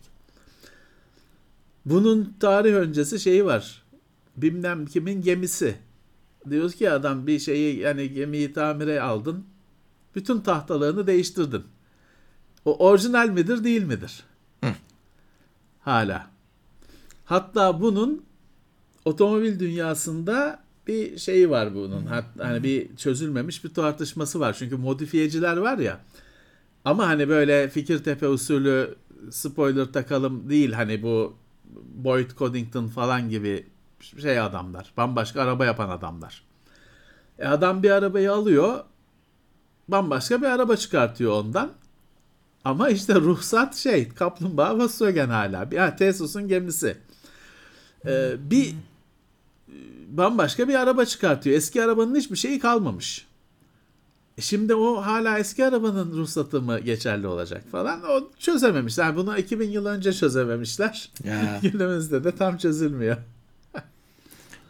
Bunun 1.85 2.35
tarih 2.39 2.73
öncesi 2.73 3.19
şeyi 3.19 3.45
var. 3.45 3.83
Bilmem 4.37 4.85
kimin 4.85 5.21
gemisi. 5.21 5.75
Diyoruz 6.49 6.75
ki 6.75 6.91
adam 6.91 7.27
bir 7.27 7.39
şeyi 7.39 7.79
yani 7.79 8.13
gemiyi 8.13 8.53
tamire 8.53 9.01
aldın. 9.01 9.45
Bütün 10.15 10.39
tahtalarını 10.41 11.07
değiştirdin. 11.07 11.63
O 12.65 12.87
orijinal 12.87 13.29
midir 13.29 13.63
değil 13.63 13.83
midir? 13.83 14.23
Hala. 15.79 16.27
Hatta 17.25 17.81
bunun 17.81 18.25
otomobil 19.05 19.59
dünyasında 19.59 20.63
bir 20.87 21.17
şeyi 21.17 21.49
var 21.49 21.75
bunun. 21.75 22.05
Hani 22.37 22.63
bir 22.63 22.95
çözülmemiş 22.95 23.63
bir 23.63 23.73
tartışması 23.73 24.39
var. 24.39 24.55
Çünkü 24.59 24.75
modifiyeciler 24.75 25.57
var 25.57 25.77
ya. 25.77 25.99
Ama 26.85 27.07
hani 27.07 27.29
böyle 27.29 27.69
Fikirtepe 27.69 28.27
usulü 28.27 28.95
spoiler 29.31 29.85
takalım 29.85 30.49
değil 30.49 30.71
hani 30.71 31.03
bu 31.03 31.37
Boyd 31.95 32.31
Coddington 32.37 32.87
falan 32.87 33.29
gibi 33.29 33.65
şey 34.21 34.39
adamlar. 34.39 34.93
Bambaşka 34.97 35.41
araba 35.41 35.65
yapan 35.65 35.89
adamlar. 35.89 36.43
E 37.39 37.47
adam 37.47 37.83
bir 37.83 37.91
arabayı 37.91 38.33
alıyor. 38.33 38.83
Bambaşka 39.87 40.41
bir 40.41 40.47
araba 40.47 40.75
çıkartıyor 40.75 41.31
ondan. 41.31 41.71
Ama 42.65 42.89
işte 42.89 43.15
ruhsat 43.15 43.75
şey 43.75 44.09
kaplumbağa 44.09 44.77
Volkswagen 44.77 45.29
hala. 45.29 45.71
Bir 45.71 45.77
ha, 45.77 45.95
Tesla'nın 45.95 46.47
gemisi. 46.47 46.97
Ee, 48.05 48.33
bir 48.39 48.75
bambaşka 50.07 50.67
bir 50.67 50.75
araba 50.75 51.05
çıkartıyor. 51.05 51.55
Eski 51.55 51.83
arabanın 51.83 52.15
hiçbir 52.15 52.35
şeyi 52.35 52.59
kalmamış. 52.59 53.27
E 54.37 54.41
Şimdi 54.41 54.75
o 54.75 54.95
hala 55.05 55.39
eski 55.39 55.65
arabanın 55.65 56.11
ruhsatı 56.11 56.61
mı 56.61 56.79
geçerli 56.79 57.27
olacak 57.27 57.63
falan. 57.71 58.03
O 58.03 58.29
çözememişler. 58.39 59.15
Bunu 59.15 59.37
2000 59.37 59.69
yıl 59.69 59.85
önce 59.85 60.13
çözememişler. 60.13 61.11
Ya. 61.23 61.59
Günümüzde 61.71 62.23
de 62.23 62.35
tam 62.35 62.57
çözülmüyor. 62.57 63.17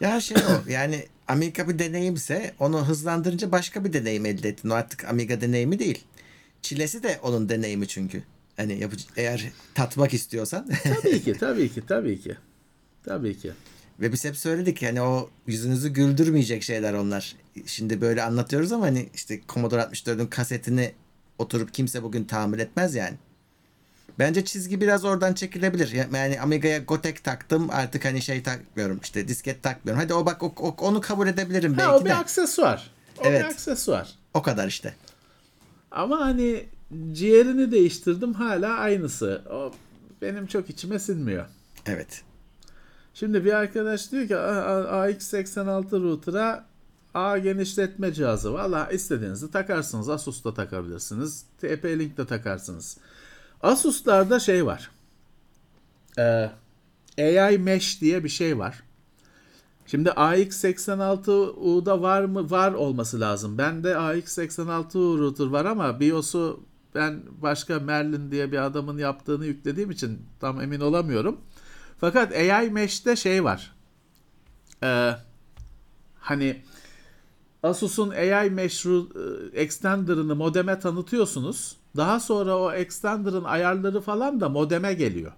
Ya 0.04 0.22
şey 0.22 0.38
o 0.38 0.70
yani 0.72 1.06
Amiga 1.28 1.70
bir 1.70 1.80
deneyimse 1.80 2.54
onu 2.60 2.88
hızlandırınca 2.88 3.52
başka 3.52 3.86
bir 3.86 3.94
deneyim 3.94 4.26
elde 4.26 4.50
ettin. 4.50 4.70
O 4.70 4.74
artık 4.74 5.06
Amiga 5.06 5.42
deneyimi 5.42 5.80
değil. 5.80 6.04
Çilesi 6.62 7.04
de 7.04 7.20
onun 7.24 7.50
deneyimi 7.50 7.88
çünkü. 7.88 8.24
Hani 8.58 8.80
yapıcı, 8.80 9.06
eğer 9.16 9.52
tatmak 9.76 10.14
istiyorsan. 10.14 10.70
Tabii 10.84 11.24
ki, 11.24 11.34
tabii 11.40 11.70
ki, 11.74 11.82
tabii 11.88 12.22
ki. 12.22 12.38
Tabii 13.04 13.38
ki. 13.38 13.52
Ve 14.00 14.12
biz 14.12 14.26
hep 14.26 14.38
söyledik 14.38 14.82
yani 14.82 15.02
o 15.02 15.30
yüzünüzü 15.48 15.90
güldürmeyecek 15.90 16.64
şeyler 16.64 16.94
onlar. 16.94 17.36
Şimdi 17.66 18.02
böyle 18.02 18.24
anlatıyoruz 18.24 18.72
ama 18.72 18.86
hani 18.86 19.10
işte 19.14 19.42
Commodore 19.50 19.82
64'ün 19.82 20.28
kasetini 20.28 20.92
oturup 21.38 21.74
kimse 21.74 22.04
bugün 22.04 22.24
tahammül 22.24 22.60
etmez 22.60 22.96
yani. 22.96 23.18
Bence 24.20 24.46
çizgi 24.46 24.82
biraz 24.82 25.06
oradan 25.06 25.34
çekilebilir. 25.34 25.92
Ya- 25.92 26.08
Yani 26.14 26.42
Amiga'ya 26.42 26.78
Gotek 26.80 27.24
taktım 27.24 27.70
artık 27.72 28.06
hani 28.06 28.22
şey 28.22 28.44
takmıyorum 28.44 29.00
işte 29.04 29.28
disket 29.28 29.64
takmıyorum. 29.64 30.04
Hadi 30.04 30.14
o 30.14 30.26
bak 30.26 30.44
o, 30.44 30.54
o- 30.60 30.76
onu 30.80 31.02
kabul 31.02 31.28
edebilirim 31.28 31.74
Ha, 31.74 31.90
o 31.90 31.92
belki 31.94 32.06
bir 32.06 32.10
de. 32.10 32.16
aksesuar. 32.16 32.92
O 33.18 33.22
Evet. 33.26 33.42
bir 33.42 33.46
aksesuar. 33.50 34.14
O 34.34 34.42
kadar 34.42 34.68
işte. 34.68 34.96
Ama 35.92 36.20
hani 36.20 36.66
ciğerini 37.14 37.72
değiştirdim 37.72 38.34
hala 38.34 38.74
aynısı. 38.78 39.42
O 39.52 39.72
benim 40.22 40.48
çok 40.48 40.70
içime 40.70 41.00
sinmiyor. 41.00 41.46
Evet. 41.86 42.22
Şimdi 43.14 43.46
bir 43.46 43.54
arkadaş 43.54 44.12
diyor 44.12 44.28
ki 44.28 44.38
"A- 44.38 44.40
A- 44.42 45.08
AX86 45.10 45.92
router'a 46.04 46.66
A 47.14 47.38
genişletme 47.38 48.14
cihazı. 48.14 48.54
Valla 48.54 48.90
istediğinizi 48.92 49.52
takarsınız. 49.52 50.10
Asus'ta 50.10 50.54
takabilirsiniz. 50.54 51.46
TP-Link'te 51.62 52.26
takarsınız. 52.28 52.98
Asus'larda 53.64 54.40
şey 54.40 54.66
var. 54.66 54.92
Ee, 56.18 56.50
AI 57.18 57.58
Mesh 57.58 58.02
diye 58.02 58.24
bir 58.24 58.30
şey 58.30 58.58
var. 58.60 58.84
Şimdi 59.86 60.10
AX86U'da 60.10 62.02
var 62.02 62.24
mı? 62.24 62.52
Var 62.52 62.74
olması 62.74 63.20
lazım. 63.20 63.58
Bende 63.58 63.92
AX86U 63.92 65.20
router 65.20 65.46
var 65.46 65.66
ama 65.66 66.00
BIOS'u 66.00 66.64
ben 66.96 67.24
başka 67.42 67.80
Merlin 67.80 68.32
diye 68.32 68.52
bir 68.52 68.66
adamın 68.66 68.98
yaptığını 68.98 69.46
yüklediğim 69.46 69.92
için 69.92 70.22
tam 70.40 70.62
emin 70.62 70.80
olamıyorum. 70.80 71.42
Fakat 72.00 72.34
AI 72.36 72.70
Mesh'te 72.70 73.16
şey 73.16 73.44
var. 73.44 73.76
Ee, 74.84 75.12
hani 76.20 76.62
Asus'un 77.64 78.10
AI 78.10 78.50
Mesh 78.50 78.86
e, 78.86 78.90
extender'ını 79.54 80.36
modeme 80.36 80.80
tanıtıyorsunuz. 80.80 81.83
Daha 81.98 82.20
sonra 82.20 82.58
o 82.58 82.72
extender'ın 82.72 83.44
ayarları 83.44 84.02
falan 84.02 84.42
da 84.42 84.50
modeme 84.50 84.94
geliyor. 84.94 85.32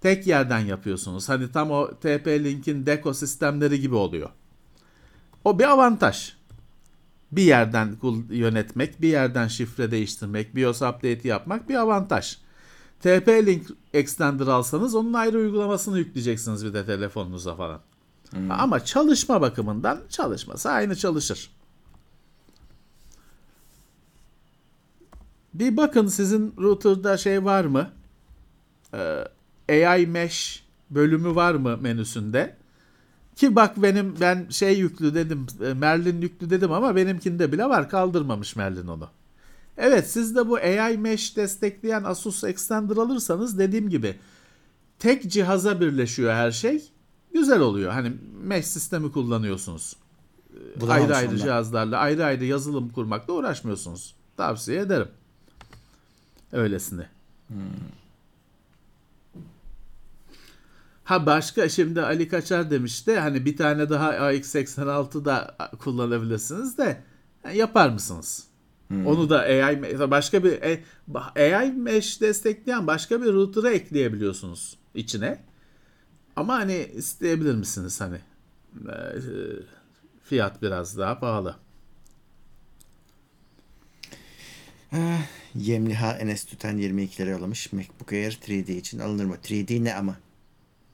Tek 0.00 0.26
yerden 0.26 0.58
yapıyorsunuz. 0.58 1.28
Hani 1.28 1.52
tam 1.52 1.70
o 1.70 1.90
TP-Link'in 2.02 2.86
deko 2.86 3.14
sistemleri 3.14 3.80
gibi 3.80 3.94
oluyor. 3.94 4.30
O 5.44 5.58
bir 5.58 5.64
avantaj. 5.64 6.32
Bir 7.32 7.42
yerden 7.42 7.96
yönetmek, 8.30 9.02
bir 9.02 9.08
yerden 9.08 9.48
şifre 9.48 9.90
değiştirmek, 9.90 10.56
BIOS 10.56 10.82
update 10.82 11.28
yapmak 11.28 11.68
bir 11.68 11.74
avantaj. 11.74 12.38
TP-Link 13.04 13.74
Extender 13.94 14.46
alsanız 14.46 14.94
onun 14.94 15.12
ayrı 15.12 15.38
uygulamasını 15.38 15.98
yükleyeceksiniz 15.98 16.64
bir 16.64 16.74
de 16.74 16.86
telefonunuza 16.86 17.56
falan. 17.56 17.80
Ama 18.50 18.84
çalışma 18.84 19.40
bakımından 19.40 20.00
çalışması 20.08 20.70
aynı 20.70 20.96
çalışır. 20.96 21.50
Bir 25.54 25.76
bakın 25.76 26.06
sizin 26.06 26.54
router'da 26.58 27.16
şey 27.16 27.44
var 27.44 27.64
mı? 27.64 27.90
Ee, 29.68 29.86
AI 29.86 30.06
Mesh 30.06 30.64
bölümü 30.90 31.34
var 31.34 31.54
mı 31.54 31.78
menüsünde? 31.80 32.56
Ki 33.36 33.56
bak 33.56 33.82
benim 33.82 34.14
ben 34.20 34.46
şey 34.50 34.78
yüklü 34.78 35.14
dedim, 35.14 35.46
e, 35.64 35.74
Merlin 35.74 36.20
yüklü 36.20 36.50
dedim 36.50 36.72
ama 36.72 36.96
benimkinde 36.96 37.52
bile 37.52 37.64
var. 37.64 37.90
Kaldırmamış 37.90 38.56
Merlin 38.56 38.86
onu. 38.86 39.08
Evet 39.76 40.10
siz 40.10 40.36
de 40.36 40.48
bu 40.48 40.56
AI 40.56 40.98
Mesh 40.98 41.36
destekleyen 41.36 42.04
Asus 42.04 42.44
Extender 42.44 42.96
alırsanız 42.96 43.58
dediğim 43.58 43.88
gibi 43.88 44.16
tek 44.98 45.30
cihaza 45.30 45.80
birleşiyor 45.80 46.32
her 46.32 46.50
şey. 46.50 46.90
Güzel 47.34 47.60
oluyor. 47.60 47.92
Hani 47.92 48.12
mesh 48.42 48.66
sistemi 48.66 49.12
kullanıyorsunuz. 49.12 49.96
Bulamamış 50.80 51.02
ayrı 51.02 51.16
ayrı 51.16 51.38
cihazlarla 51.38 51.98
ayrı 51.98 52.24
ayrı 52.24 52.44
yazılım 52.44 52.88
kurmakla 52.88 53.34
uğraşmıyorsunuz. 53.34 54.14
Tavsiye 54.36 54.80
ederim. 54.80 55.08
Öylesine. 56.52 57.06
Ha 61.04 61.26
başka 61.26 61.68
şimdi 61.68 62.02
Ali 62.02 62.28
Kaçar 62.28 62.70
demişti 62.70 63.18
hani 63.18 63.44
bir 63.44 63.56
tane 63.56 63.90
daha 63.90 64.10
AX86 64.14 65.24
da 65.24 65.56
kullanabilirsiniz 65.78 66.78
de 66.78 67.02
yapar 67.54 67.88
mısınız? 67.88 68.44
Onu 69.06 69.30
da 69.30 69.38
AI 69.40 70.10
başka 70.10 70.44
bir 70.44 70.52
e, 70.52 70.84
AI 71.56 71.72
mesh 71.72 72.20
destekleyen 72.20 72.86
başka 72.86 73.22
bir 73.22 73.32
router'a 73.32 73.70
ekleyebiliyorsunuz 73.70 74.78
içine. 74.94 75.44
Ama 76.36 76.54
hani 76.54 76.90
isteyebilir 76.94 77.54
misiniz 77.54 78.00
hani? 78.00 78.20
Ee, 78.88 79.20
fiyat 80.22 80.62
biraz 80.62 80.98
daha 80.98 81.18
pahalı. 81.18 81.56
Yemliha 85.54 86.12
Enes 86.12 86.44
Tüten 86.44 86.78
22 86.78 87.22
lira 87.22 87.30
yollamış. 87.30 87.72
MacBook 87.72 88.12
Air 88.12 88.32
3D 88.32 88.72
için 88.72 88.98
alınır 88.98 89.24
mı? 89.24 89.36
3D 89.44 89.84
ne 89.84 89.94
ama? 89.94 90.16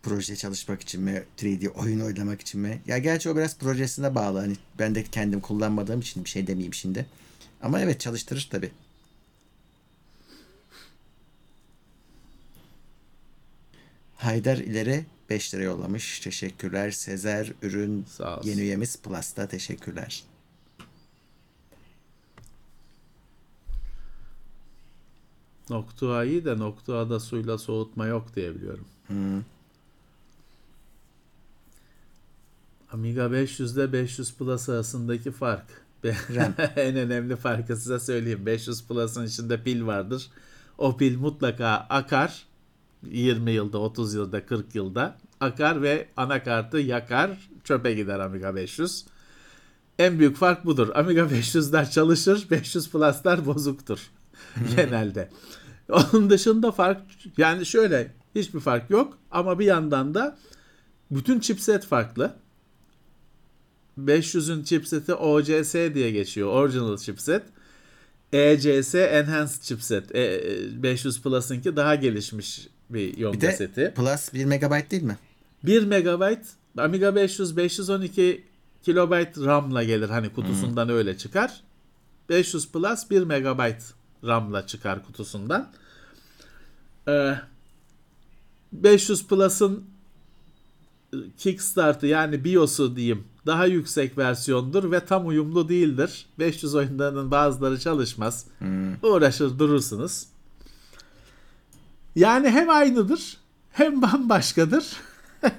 Proje 0.02 0.36
çalışmak 0.36 0.82
için 0.82 1.02
mi? 1.02 1.22
3D 1.38 1.68
oyun 1.68 2.00
oynamak 2.00 2.40
için 2.40 2.60
mi? 2.60 2.82
Ya 2.86 2.98
gerçi 2.98 3.30
o 3.30 3.36
biraz 3.36 3.58
projesine 3.58 4.14
bağlı. 4.14 4.38
Hani 4.38 4.56
ben 4.78 4.94
de 4.94 5.04
kendim 5.04 5.40
kullanmadığım 5.40 6.00
için 6.00 6.24
bir 6.24 6.30
şey 6.30 6.46
demeyeyim 6.46 6.74
şimdi. 6.74 7.06
Ama 7.62 7.80
evet 7.80 8.00
çalıştırır 8.00 8.48
tabi. 8.50 8.70
Haydar 14.16 14.56
ileri 14.56 15.04
5 15.30 15.54
lira 15.54 15.62
yollamış. 15.62 16.20
Teşekkürler. 16.20 16.90
Sezer 16.90 17.52
ürün 17.62 18.06
yeni 18.44 18.60
üyemiz 18.60 18.96
Plus'ta 18.96 19.48
teşekkürler. 19.48 20.24
Nokta 25.70 26.24
iyi 26.24 26.45
de 26.45 26.59
noktada 26.59 27.20
suyla 27.20 27.59
soğutma 27.59 28.07
yok 28.07 28.36
diye 28.36 28.55
biliyorum. 28.55 28.86
Amiga 32.93 33.32
500 33.32 33.77
ile 33.77 33.93
500 33.93 34.35
Plus 34.35 34.69
arasındaki 34.69 35.32
fark. 35.32 35.85
en 36.77 36.97
önemli 36.97 37.36
farkı 37.36 37.77
size 37.77 37.99
söyleyeyim. 37.99 38.47
500 38.47 38.86
Plus'ın 38.86 39.27
içinde 39.27 39.62
pil 39.62 39.86
vardır. 39.86 40.31
O 40.78 40.97
pil 40.97 41.19
mutlaka 41.19 41.69
akar. 41.69 42.45
20 43.11 43.51
yılda, 43.51 43.78
30 43.78 44.15
yılda, 44.15 44.47
40 44.47 44.74
yılda 44.74 45.16
akar 45.41 45.82
ve 45.82 46.09
anakartı 46.16 46.78
yakar. 46.78 47.49
Çöpe 47.65 47.95
gider 47.95 48.19
Amiga 48.20 48.55
500. 48.57 49.05
En 49.99 50.19
büyük 50.19 50.36
fark 50.36 50.65
budur. 50.65 50.89
Amiga 50.95 51.20
500'ler 51.20 51.91
çalışır, 51.91 52.47
500 52.51 52.91
Plus'lar 52.91 53.47
bozuktur 53.47 54.11
genelde. 54.77 55.31
Onun 55.90 56.31
dışında 56.31 56.73
fark 56.73 57.01
yani 57.36 57.66
şöyle 57.66 58.12
hiçbir 58.35 58.61
fark 58.61 58.90
yok 58.90 59.19
ama 59.31 59.59
bir 59.59 59.65
yandan 59.65 60.15
da 60.15 60.39
bütün 61.11 61.40
chipset 61.40 61.85
farklı. 61.86 62.35
500'ün 63.98 64.65
chipseti 64.65 65.15
OCS 65.15 65.74
diye 65.94 66.11
geçiyor. 66.11 66.48
Original 66.48 66.97
chipset. 66.97 67.43
ECS 68.32 68.94
Enhanced 68.94 69.62
chipset. 69.62 70.15
E, 70.15 70.43
500 70.82 71.23
Plus'ınki 71.23 71.77
daha 71.77 71.94
gelişmiş 71.94 72.69
bir 72.90 73.12
Bir 73.12 73.19
yonga 73.19 73.40
de 73.40 73.52
seti. 73.52 73.93
Plus 73.97 74.32
1 74.35 74.44
MB 74.44 74.90
değil 74.90 75.02
mi? 75.02 75.16
1 75.65 75.85
MB 75.86 76.36
Amiga 76.78 77.15
500 77.15 77.56
512 77.56 78.44
kilobayt 78.82 79.39
RAM'la 79.39 79.85
gelir 79.85 80.09
hani 80.09 80.32
kutusundan 80.32 80.89
öyle 80.89 81.19
çıkar. 81.19 81.61
500 82.28 82.69
Plus 82.73 83.11
1 83.11 83.23
MB 83.23 83.59
RAM'la 84.26 84.66
çıkar 84.66 85.06
kutusundan. 85.06 85.70
Ee, 87.09 87.34
500 88.72 89.26
Plus'ın 89.26 89.84
Kickstart'ı 91.38 92.06
yani 92.06 92.44
BIOS'u 92.44 92.96
diyeyim 92.96 93.24
daha 93.46 93.66
yüksek 93.66 94.18
versiyondur 94.18 94.90
ve 94.90 95.05
tam 95.05 95.26
uyumlu 95.26 95.68
değildir. 95.68 96.26
500 96.38 96.74
oyunlarının 96.74 97.30
bazıları 97.30 97.80
çalışmaz. 97.80 98.46
Uğraşır 99.02 99.59
durursunuz. 99.59 100.26
Yani 102.16 102.51
hem 102.51 102.70
aynıdır 102.70 103.36
hem 103.70 104.02
bambaşkadır. 104.02 104.96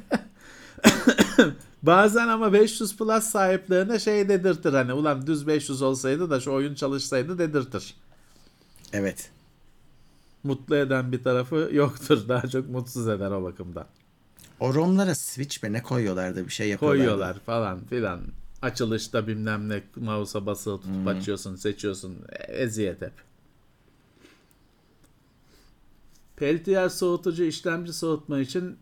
Bazen 1.83 2.27
ama 2.27 2.53
500 2.53 2.97
Plus 2.97 3.23
sahiplerine 3.23 3.99
şey 3.99 4.29
dedirtir 4.29 4.73
hani 4.73 4.93
ulan 4.93 5.27
düz 5.27 5.47
500 5.47 5.81
olsaydı 5.81 6.29
da 6.29 6.39
şu 6.39 6.51
oyun 6.51 6.75
çalışsaydı 6.75 7.37
dedirtir. 7.37 7.93
Evet. 8.93 9.31
Mutlu 10.43 10.75
eden 10.75 11.11
bir 11.11 11.23
tarafı 11.23 11.69
yoktur. 11.71 12.27
Daha 12.27 12.47
çok 12.47 12.69
mutsuz 12.69 13.07
eder 13.07 13.31
o 13.31 13.43
bakımdan. 13.43 13.85
O 14.59 14.73
ROM'lara 14.73 15.15
switch 15.15 15.63
mi 15.63 15.73
ne 15.73 15.83
koyuyorlardı 15.83 16.45
bir 16.45 16.51
şey 16.51 16.69
yapıyorlardı. 16.69 17.03
Koyuyorlar 17.03 17.39
falan 17.39 17.85
filan. 17.85 18.21
Açılışta 18.61 19.27
bilmem 19.27 19.69
ne 19.69 19.83
mouse'a 19.95 20.45
basılı 20.45 20.81
tutup 20.81 21.07
açıyorsun 21.07 21.55
seçiyorsun. 21.55 22.17
Eziyet 22.47 23.01
hep. 23.01 23.13
Peltiyer 26.35 26.89
soğutucu 26.89 27.43
işlemci 27.43 27.93
soğutma 27.93 28.39
için 28.39 28.77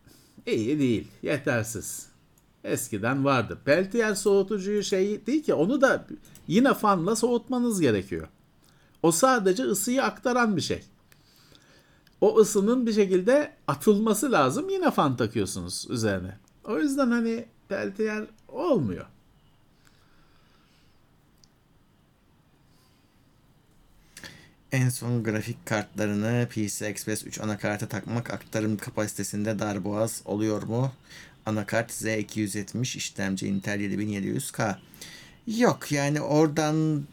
iyi 0.46 0.80
değil. 0.80 1.08
Yetersiz. 1.22 2.08
Eskiden 2.64 3.26
vardı. 3.26 3.58
Peltiyer 3.66 4.16
soğutucuyu 4.16 4.84
şey 4.84 5.26
değil 5.26 5.44
ki 5.44 5.54
onu 5.54 5.82
da 5.82 6.08
yine 6.48 6.74
fanla 6.74 7.16
soğutmanız 7.16 7.82
gerekiyor. 7.82 8.28
O 9.04 9.12
sadece 9.12 9.64
ısıyı 9.64 10.04
aktaran 10.04 10.58
bir 10.58 10.62
şey. 10.62 10.84
O 12.22 12.38
ısının 12.38 12.88
bir 12.88 12.94
şekilde 12.94 13.54
atılması 13.68 14.32
lazım. 14.32 14.70
Yine 14.70 14.92
fan 14.92 15.18
takıyorsunuz 15.18 15.86
üzerine. 15.90 16.38
O 16.64 16.80
yüzden 16.80 17.12
hani 17.12 17.46
peltiyer 17.70 18.26
olmuyor. 18.48 19.06
En 24.72 24.90
son 24.90 25.24
grafik 25.24 25.66
kartlarını 25.66 26.48
PC 26.52 26.86
Express 26.86 27.26
3 27.26 27.40
anakarta 27.42 27.88
takmak 27.88 28.34
aktarım 28.34 28.78
kapasitesinde 28.78 29.60
darboğaz 29.60 30.22
oluyor 30.26 30.64
mu? 30.64 30.92
Anakart 31.46 31.92
Z270 31.92 32.98
işlemci 32.98 33.48
Intel 33.48 33.80
7700K. 33.80 34.76
Yok 35.48 35.92
yani 35.92 36.22
oradan 36.22 37.04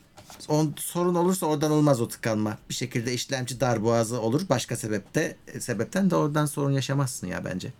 on, 0.48 0.74
sorun 0.76 1.14
olursa 1.14 1.46
oradan 1.46 1.70
olmaz 1.70 2.00
o 2.00 2.08
tıkanma. 2.08 2.58
Bir 2.68 2.74
şekilde 2.74 3.14
işlemci 3.14 3.60
darboğazı 3.60 4.20
olur. 4.20 4.48
Başka 4.48 4.76
sebepte 4.76 5.36
sebepten 5.58 6.10
de 6.10 6.16
oradan 6.16 6.46
sorun 6.46 6.70
yaşamazsın 6.70 7.26
ya 7.26 7.44
bence. 7.44 7.72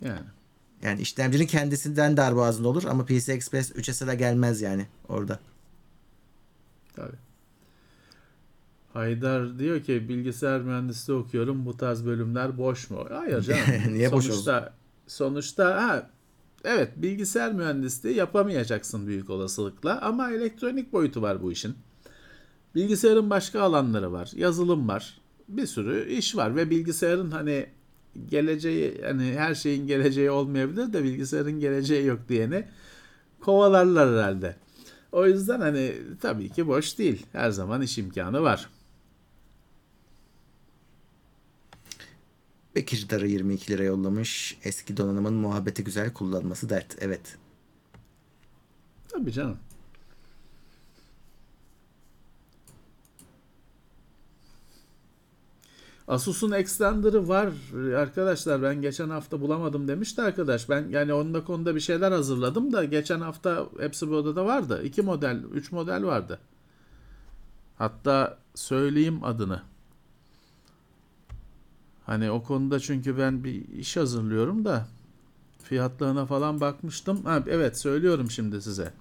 Yani. 0.00 0.26
Yani 0.82 1.00
işlemcinin 1.00 1.46
kendisinden 1.46 2.16
darboğazında 2.16 2.68
olur 2.68 2.84
ama 2.84 3.04
PC 3.04 3.32
Express 3.32 3.70
3'e 3.70 3.94
sıra 3.94 4.14
gelmez 4.14 4.60
yani 4.60 4.86
orada. 5.08 5.38
Tabii. 6.96 7.16
Haydar 8.92 9.58
diyor 9.58 9.82
ki 9.82 10.08
bilgisayar 10.08 10.60
mühendisliği 10.60 11.18
okuyorum. 11.18 11.66
Bu 11.66 11.76
tarz 11.76 12.06
bölümler 12.06 12.58
boş 12.58 12.90
mu? 12.90 13.06
Hayır 13.10 13.40
canım. 13.40 13.62
Niye 13.92 14.12
boş 14.12 14.24
sonuçta, 14.24 14.72
Sonuçta 15.06 15.82
ha, 15.82 16.10
evet 16.66 16.92
bilgisayar 16.96 17.52
mühendisliği 17.52 18.16
yapamayacaksın 18.16 19.06
büyük 19.06 19.30
olasılıkla 19.30 20.00
ama 20.00 20.30
elektronik 20.30 20.92
boyutu 20.92 21.22
var 21.22 21.42
bu 21.42 21.52
işin. 21.52 21.74
Bilgisayarın 22.74 23.30
başka 23.30 23.60
alanları 23.60 24.12
var. 24.12 24.30
Yazılım 24.36 24.88
var. 24.88 25.18
Bir 25.48 25.66
sürü 25.66 26.10
iş 26.10 26.36
var 26.36 26.56
ve 26.56 26.70
bilgisayarın 26.70 27.30
hani 27.30 27.66
geleceği 28.28 29.02
hani 29.04 29.34
her 29.38 29.54
şeyin 29.54 29.86
geleceği 29.86 30.30
olmayabilir 30.30 30.92
de 30.92 31.04
bilgisayarın 31.04 31.60
geleceği 31.60 32.06
yok 32.06 32.20
diyeni 32.28 32.64
kovalarlar 33.40 34.08
herhalde. 34.08 34.56
O 35.12 35.26
yüzden 35.26 35.60
hani 35.60 35.92
tabii 36.20 36.48
ki 36.48 36.68
boş 36.68 36.98
değil. 36.98 37.26
Her 37.32 37.50
zaman 37.50 37.82
iş 37.82 37.98
imkanı 37.98 38.42
var. 38.42 38.68
Bekirdar'ı 42.76 43.26
22 43.28 43.72
lira 43.72 43.84
yollamış. 43.84 44.58
Eski 44.64 44.96
donanımın 44.96 45.34
muhabbeti 45.34 45.84
güzel 45.84 46.12
kullanması 46.12 46.68
dert. 46.68 46.96
Evet. 47.00 47.36
Tabii 49.08 49.32
canım. 49.32 49.58
Asus'un 56.08 56.52
Extender'ı 56.52 57.28
var 57.28 57.52
arkadaşlar 57.96 58.62
ben 58.62 58.82
geçen 58.82 59.10
hafta 59.10 59.40
bulamadım 59.40 59.88
demişti 59.88 60.22
arkadaş. 60.22 60.68
Ben 60.68 60.88
yani 60.88 61.12
onunla 61.12 61.44
konuda 61.44 61.74
bir 61.74 61.80
şeyler 61.80 62.12
hazırladım 62.12 62.72
da 62.72 62.84
geçen 62.84 63.20
hafta 63.20 63.66
hepsi 63.80 64.10
bu 64.10 64.16
odada 64.16 64.46
vardı. 64.46 64.82
iki 64.84 65.02
model, 65.02 65.42
üç 65.52 65.72
model 65.72 66.04
vardı. 66.04 66.38
Hatta 67.78 68.38
söyleyeyim 68.54 69.24
adını. 69.24 69.62
Hani 72.06 72.30
o 72.30 72.42
konuda 72.42 72.80
çünkü 72.80 73.18
ben 73.18 73.44
bir 73.44 73.68
iş 73.68 73.96
hazırlıyorum 73.96 74.64
da 74.64 74.86
fiyatlarına 75.62 76.26
falan 76.26 76.60
bakmıştım. 76.60 77.24
Ha, 77.24 77.42
evet 77.46 77.78
söylüyorum 77.78 78.30
şimdi 78.30 78.62
size. 78.62 78.92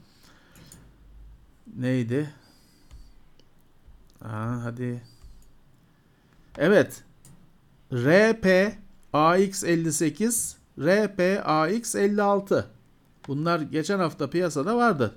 Neydi? 1.78 2.30
Aa, 4.22 4.64
hadi. 4.64 5.02
Evet. 6.58 7.04
RP 7.94 8.46
AX58, 9.14 10.56
RP 10.80 11.20
AX56. 11.46 12.66
Bunlar 13.28 13.60
geçen 13.60 14.00
hafta 14.00 14.30
piyasada 14.30 14.78
vardı. 14.78 15.16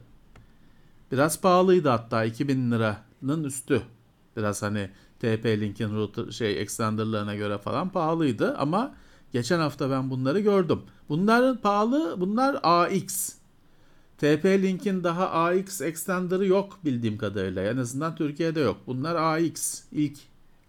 Biraz 1.12 1.40
pahalıydı 1.40 1.89
hatta 1.89 2.24
2000 2.24 2.70
liranın 2.73 3.44
üstü. 3.44 3.82
Biraz 4.36 4.62
hani 4.62 4.90
TP-Link'in 5.23 5.97
router 5.97 6.32
şey 6.32 6.62
extenderlarına 6.62 7.35
göre 7.35 7.59
falan 7.59 7.89
pahalıydı 7.89 8.57
ama 8.57 8.95
geçen 9.32 9.59
hafta 9.59 9.90
ben 9.90 10.11
bunları 10.11 10.40
gördüm. 10.40 10.82
Bunların 11.09 11.57
pahalı, 11.57 12.20
bunlar 12.20 12.59
AX. 12.62 13.35
TP-Link'in 14.23 15.05
daha 15.05 15.31
AX 15.31 15.81
extender'ı 15.81 16.47
yok 16.47 16.78
bildiğim 16.85 17.19
kadarıyla. 17.19 17.62
En 17.62 17.77
azından 17.77 18.16
Türkiye'de 18.16 18.61
yok. 18.61 18.77
Bunlar 18.86 19.16
AX. 19.16 19.82
ilk 19.93 20.19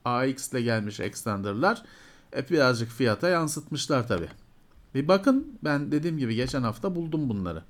AX 0.05 0.51
ile 0.51 0.61
gelmiş 0.61 0.99
extender'lar. 0.99 1.83
E 2.35 2.49
birazcık 2.49 2.89
fiyata 2.89 3.29
yansıtmışlar 3.29 4.07
tabi. 4.07 4.27
Bir 4.95 5.07
bakın 5.07 5.57
ben 5.63 5.91
dediğim 5.91 6.17
gibi 6.17 6.35
geçen 6.35 6.63
hafta 6.63 6.95
buldum 6.95 7.29
bunları. 7.29 7.63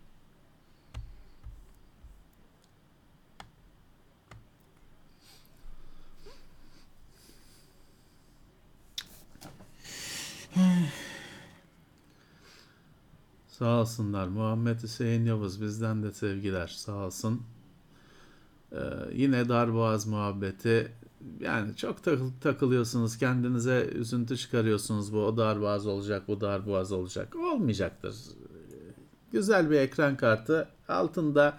Sağ 13.48 13.82
olsunlar. 13.82 14.28
Muhammed 14.28 14.84
Hüseyin 14.84 15.26
Yavuz 15.26 15.62
bizden 15.62 16.04
de 16.04 16.12
sevgiler. 16.12 16.68
Sağ 16.68 16.94
olsun. 16.96 17.42
Ee, 18.72 18.78
yine 19.14 19.50
darboğaz 19.50 20.06
muhabbeti. 20.08 20.92
Yani 21.40 21.76
çok 21.76 22.04
takıl- 22.04 22.40
takılıyorsunuz. 22.42 23.18
Kendinize 23.18 23.90
üzüntü 23.96 24.38
çıkarıyorsunuz. 24.38 25.14
Bu 25.14 25.26
o 25.26 25.38
darboğaz 25.38 25.88
olacak, 25.88 26.28
bu 26.28 26.42
darboğaz 26.42 26.92
olacak. 26.92 27.36
Olmayacaktır. 27.36 28.16
Güzel 29.32 29.70
bir 29.72 29.80
ekran 29.80 30.18
kartı. 30.18 30.68
Altında 30.88 31.58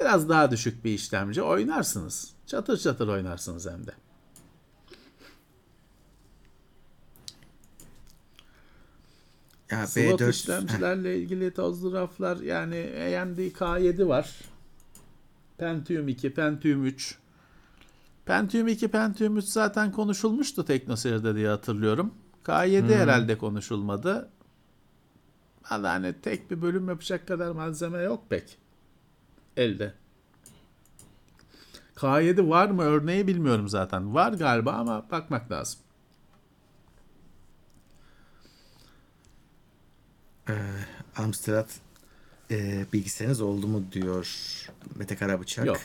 biraz 0.00 0.28
daha 0.28 0.50
düşük 0.50 0.84
bir 0.84 0.90
işlemci. 0.90 1.42
Oynarsınız. 1.42 2.32
Çatır 2.46 2.76
çatır 2.76 3.08
oynarsınız 3.08 3.66
hem 3.70 3.86
de. 3.86 3.92
Ya 9.72 9.86
Slot 9.86 10.20
B4 10.20 10.30
işlemcilerle 10.30 11.18
ilgili 11.18 11.54
tozlu 11.54 11.92
raflar 11.92 12.36
yani 12.36 12.76
AMD 13.20 13.38
K7 13.38 14.08
var. 14.08 14.30
Pentium 15.58 16.08
2, 16.08 16.34
Pentium 16.34 16.86
3. 16.86 17.18
Pentium 18.26 18.68
2, 18.68 18.88
Pentium 18.88 19.36
3 19.36 19.44
zaten 19.44 19.92
konuşulmuştu 19.92 20.64
TeknoSeyir'de 20.64 21.34
diye 21.34 21.48
hatırlıyorum. 21.48 22.14
K7 22.44 22.94
herhalde 22.94 23.38
konuşulmadı. 23.38 24.30
Valla 25.70 25.92
hani 25.92 26.14
tek 26.22 26.50
bir 26.50 26.62
bölüm 26.62 26.88
yapacak 26.88 27.28
kadar 27.28 27.50
malzeme 27.50 27.98
yok 28.02 28.24
pek. 28.30 28.58
Elde. 29.56 29.94
K7 31.96 32.48
var 32.48 32.70
mı 32.70 32.82
örneği 32.82 33.26
bilmiyorum 33.26 33.68
zaten. 33.68 34.14
Var 34.14 34.32
galiba 34.32 34.72
ama 34.72 35.10
bakmak 35.10 35.50
lazım. 35.50 35.80
Amstrad 41.16 41.68
e, 42.50 42.86
bilgisayarınız 42.92 43.40
oldu 43.40 43.66
mu 43.66 43.84
diyor 43.92 44.26
Mete 44.96 45.16
Karabıçak. 45.16 45.66
Yok. 45.66 45.80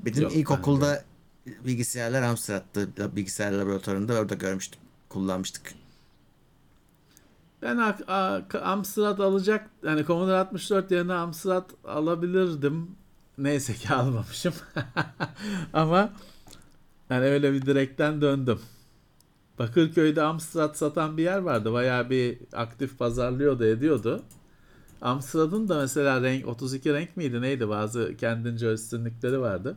Benim 0.00 0.22
Yok, 0.22 0.36
ilkokulda 0.36 1.04
bilgisayarlar 1.46 2.22
Amstrad'da 2.22 3.16
bilgisayar 3.16 3.52
laboratuvarında 3.52 4.14
orada 4.14 4.34
görmüştüm. 4.34 4.80
Kullanmıştık. 5.08 5.74
Ben 7.62 7.76
A- 7.76 7.98
A- 8.12 8.58
Amstrad 8.62 9.18
alacak 9.18 9.70
yani 9.82 10.04
Commodore 10.06 10.36
64 10.36 10.90
yerine 10.90 11.14
Amstrad 11.14 11.70
alabilirdim. 11.84 12.90
Neyse 13.38 13.74
ki 13.74 13.94
almamışım. 13.94 14.54
Ama 15.72 16.12
yani 17.10 17.24
öyle 17.24 17.52
bir 17.52 17.62
direkten 17.62 18.20
döndüm. 18.20 18.60
Bakırköy'de 19.58 20.22
Amstrad 20.22 20.74
satan 20.74 21.16
bir 21.16 21.22
yer 21.22 21.38
vardı. 21.38 21.72
Bayağı 21.72 22.10
bir 22.10 22.38
aktif 22.52 22.98
pazarlıyordu, 22.98 23.64
ediyordu. 23.64 24.22
Amstrad'ın 25.00 25.68
da 25.68 25.78
mesela 25.78 26.22
renk 26.22 26.48
32 26.48 26.92
renk 26.94 27.16
miydi 27.16 27.42
neydi? 27.42 27.68
Bazı 27.68 28.16
kendince 28.16 28.72
üstünlükleri 28.72 29.40
vardı. 29.40 29.76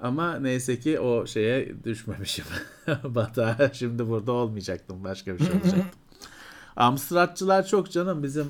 Ama 0.00 0.36
neyse 0.38 0.80
ki 0.80 1.00
o 1.00 1.26
şeye 1.26 1.84
düşmemişim. 1.84 2.44
Batağa 3.04 3.70
şimdi 3.72 4.08
burada 4.08 4.32
olmayacaktım. 4.32 5.04
Başka 5.04 5.34
bir 5.34 5.38
şey 5.38 5.52
olacaktım. 5.52 5.84
Amstradçılar 6.76 7.66
çok 7.66 7.90
canım. 7.90 8.22
Bizim 8.22 8.46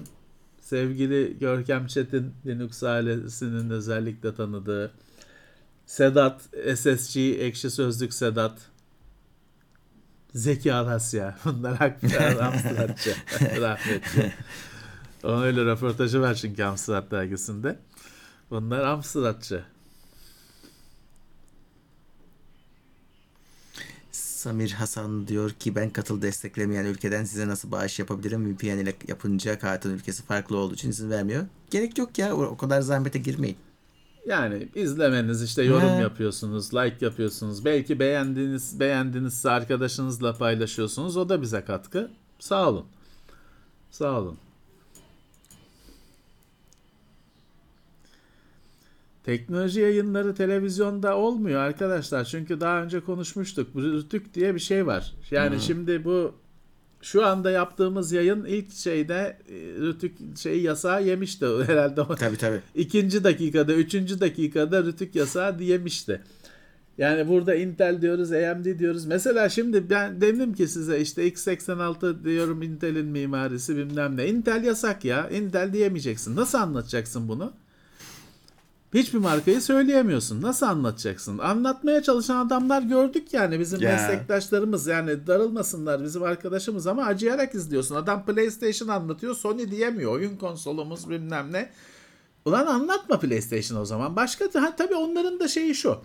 sevgili 0.61 1.39
Görkem 1.39 1.86
Çetin 1.86 2.35
Linux 2.47 2.82
ailesinin 2.82 3.70
özellikle 3.70 4.35
tanıdığı 4.35 4.93
Sedat 5.86 6.43
SSG 6.74 7.16
Ekşi 7.19 7.70
Sözlük 7.70 8.15
Sedat 8.15 8.69
Zeki 10.35 10.73
Alasya. 10.73 11.39
Bunlar 11.44 11.77
hakikaten 11.77 12.36
Amstradçı. 12.44 13.16
Rahmetli. 13.40 14.32
Onun 15.24 15.43
öyle 15.43 15.65
röportajı 15.65 16.20
var 16.20 16.35
çünkü 16.35 16.65
Amstrad 16.65 17.11
dergisinde. 17.11 17.78
Bunlar 18.51 18.85
Amstradçı. 18.85 19.65
Samir 24.12 24.70
Hasan 24.73 25.28
diyor 25.28 25.51
ki 25.51 25.74
ben 25.74 25.90
katıl 25.90 26.23
desteklemeyen 26.23 26.85
ülkeden 26.85 27.24
size 27.24 27.48
nasıl 27.48 27.70
bağış 27.70 27.98
yapabilirim? 27.98 28.55
VPN 28.55 28.66
ile 28.66 28.94
yapınca 29.09 29.59
kartın 29.59 29.90
ülkesi 29.90 30.23
farklı 30.23 30.57
olduğu 30.57 30.74
için 30.74 30.90
izin 30.90 31.11
vermiyor. 31.11 31.47
Gerek 31.70 31.98
yok 31.98 32.19
ya 32.19 32.36
o 32.36 32.57
kadar 32.57 32.81
zahmete 32.81 33.19
girmeyin. 33.19 33.57
Yani 34.26 34.68
izlemeniz 34.74 35.42
işte 35.42 35.62
yorum 35.62 35.88
Ha. 35.88 36.01
yapıyorsunuz, 36.01 36.74
like 36.74 37.05
yapıyorsunuz. 37.05 37.64
Belki 37.64 37.98
beğendiğiniz 38.01 38.80
beğendiğinizse 38.80 39.51
arkadaşınızla 39.51 40.32
paylaşıyorsunuz. 40.34 41.16
O 41.16 41.28
da 41.28 41.42
bize 41.42 41.64
katkı. 41.64 42.10
Sağ 42.38 42.68
olun. 42.68 42.86
Sağ 43.90 44.20
olun. 44.20 44.38
Teknoloji 49.24 49.80
yayınları 49.80 50.34
televizyonda 50.34 51.16
olmuyor 51.16 51.60
arkadaşlar. 51.60 52.24
Çünkü 52.24 52.60
daha 52.60 52.82
önce 52.82 53.01
konuşmuştuk. 53.01 53.76
Rütük 53.76 54.34
diye 54.34 54.55
bir 54.55 54.60
şey 54.60 54.86
var. 54.86 55.12
Yani 55.30 55.60
şimdi 55.60 56.05
bu 56.05 56.34
şu 57.02 57.27
anda 57.27 57.51
yaptığımız 57.51 58.12
yayın 58.12 58.44
ilk 58.44 58.72
şeyde 58.72 59.39
e, 59.48 59.55
Rütük 59.81 60.39
şeyi 60.39 60.62
yasağı 60.62 61.05
yemişti 61.05 61.47
herhalde. 61.66 62.01
Tabii 62.18 62.36
tabii. 62.36 62.60
İkinci 62.74 63.24
dakikada, 63.24 63.74
üçüncü 63.74 64.20
dakikada 64.20 64.85
rütük 64.85 65.14
yasağı 65.14 65.59
diyemişti. 65.59 66.20
Yani 66.98 67.28
burada 67.28 67.55
Intel 67.55 68.02
diyoruz, 68.02 68.32
AMD 68.32 68.78
diyoruz. 68.78 69.06
Mesela 69.06 69.48
şimdi 69.48 69.90
ben 69.90 70.20
dedim 70.20 70.55
ki 70.55 70.68
size 70.68 71.01
işte 71.01 71.28
x86 71.28 72.24
diyorum 72.24 72.62
Intel'in 72.62 73.06
mimarisi 73.06 73.77
bilmem 73.77 74.16
ne. 74.16 74.28
Intel 74.28 74.64
yasak 74.64 75.05
ya. 75.05 75.31
Intel 75.31 75.72
diyemeyeceksin. 75.72 76.36
Nasıl 76.36 76.59
anlatacaksın 76.59 77.28
bunu? 77.28 77.52
Hiçbir 78.94 79.18
markayı 79.18 79.60
söyleyemiyorsun. 79.60 80.42
Nasıl 80.42 80.66
anlatacaksın? 80.66 81.38
Anlatmaya 81.38 82.02
çalışan 82.02 82.46
adamlar 82.46 82.82
gördük 82.82 83.32
yani 83.32 83.60
bizim 83.60 83.80
Ya. 83.80 83.92
meslektaşlarımız 83.92 84.86
yani 84.86 85.26
darılmasınlar 85.26 86.04
bizim 86.04 86.22
arkadaşımız 86.22 86.86
ama 86.86 87.04
acıyarak 87.04 87.54
izliyorsun. 87.54 87.94
Adam 87.94 88.24
PlayStation 88.24 88.88
anlatıyor 88.88 89.34
Sony 89.34 89.70
diyemiyor. 89.70 90.12
Oyun 90.12 90.36
konsolumuz 90.36 91.10
bilmem 91.10 91.52
ne. 91.52 91.70
Ulan 92.44 92.66
anlatma 92.66 93.20
PlayStation 93.20 93.80
o 93.80 93.84
zaman. 93.84 94.16
Başka 94.16 94.44
ha, 94.54 94.76
tabii 94.76 94.94
onların 94.94 95.40
da 95.40 95.48
şeyi 95.48 95.74
şu. 95.74 95.98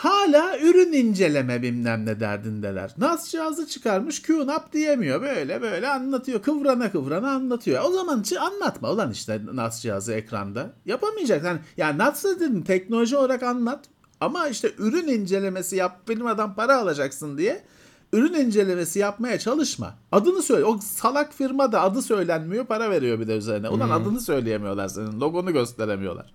Hala 0.00 0.58
ürün 0.58 0.92
inceleme 0.92 1.62
bilmem 1.62 2.06
ne 2.06 2.20
derdindeler. 2.20 2.94
NAS 2.98 3.28
cihazı 3.30 3.66
çıkarmış 3.66 4.22
QNAP 4.22 4.72
diyemiyor. 4.72 5.22
Böyle 5.22 5.62
böyle 5.62 5.88
anlatıyor. 5.88 6.42
Kıvrana 6.42 6.90
kıvrana 6.90 7.30
anlatıyor. 7.30 7.84
O 7.84 7.92
zaman 7.92 8.22
çı- 8.22 8.38
anlatma 8.38 8.90
ulan 8.90 9.10
işte 9.10 9.40
NAS 9.52 9.82
cihazı 9.82 10.12
ekranda. 10.12 10.70
Yapamayacak. 10.86 11.44
Yani, 11.44 11.58
yani 11.76 11.98
NAS 11.98 12.24
dedin 12.24 12.62
teknoloji 12.62 13.16
olarak 13.16 13.42
anlat. 13.42 13.84
Ama 14.20 14.48
işte 14.48 14.72
ürün 14.78 15.08
incelemesi 15.08 15.76
yap 15.76 16.00
firmadan 16.06 16.54
para 16.54 16.78
alacaksın 16.78 17.38
diye 17.38 17.64
ürün 18.12 18.34
incelemesi 18.34 18.98
yapmaya 18.98 19.38
çalışma. 19.38 19.94
Adını 20.12 20.42
söyle. 20.42 20.64
O 20.64 20.78
salak 20.78 21.34
firma 21.34 21.72
da 21.72 21.82
adı 21.82 22.02
söylenmiyor 22.02 22.66
para 22.66 22.90
veriyor 22.90 23.20
bir 23.20 23.28
de 23.28 23.36
üzerine. 23.36 23.68
Ulan 23.68 23.90
adını 23.90 24.20
söyleyemiyorlar 24.20 24.88
senin. 24.88 25.20
Logonu 25.20 25.52
gösteremiyorlar. 25.52 26.32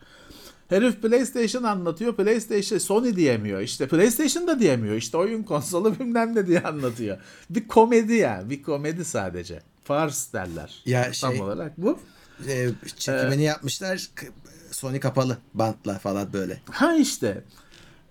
Herif 0.69 1.01
PlayStation 1.01 1.63
anlatıyor. 1.63 2.15
PlayStation 2.15 2.77
Sony 2.77 3.15
diyemiyor. 3.15 3.61
İşte 3.61 3.87
PlayStation 3.87 4.47
da 4.47 4.59
diyemiyor. 4.59 4.95
İşte 4.95 5.17
oyun 5.17 5.43
konsolu 5.43 5.99
bilmem 5.99 6.35
ne 6.35 6.47
diye 6.47 6.59
anlatıyor. 6.61 7.17
Bir 7.49 7.67
komedi 7.67 8.13
ya. 8.13 8.43
Bir 8.49 8.63
komedi 8.63 9.05
sadece. 9.05 9.61
Fars 9.83 10.33
derler. 10.33 10.81
Ya 10.85 11.11
Tam 11.21 11.31
şey- 11.33 11.41
olarak 11.41 11.77
bu. 11.77 11.99
Ee, 12.47 12.69
çekimini 12.97 13.43
yapmışlar. 13.43 14.09
K- 14.15 14.27
Sony 14.71 14.99
kapalı 14.99 15.37
bantla 15.53 15.99
falan 15.99 16.33
böyle. 16.33 16.61
Ha 16.71 16.95
işte. 16.95 17.43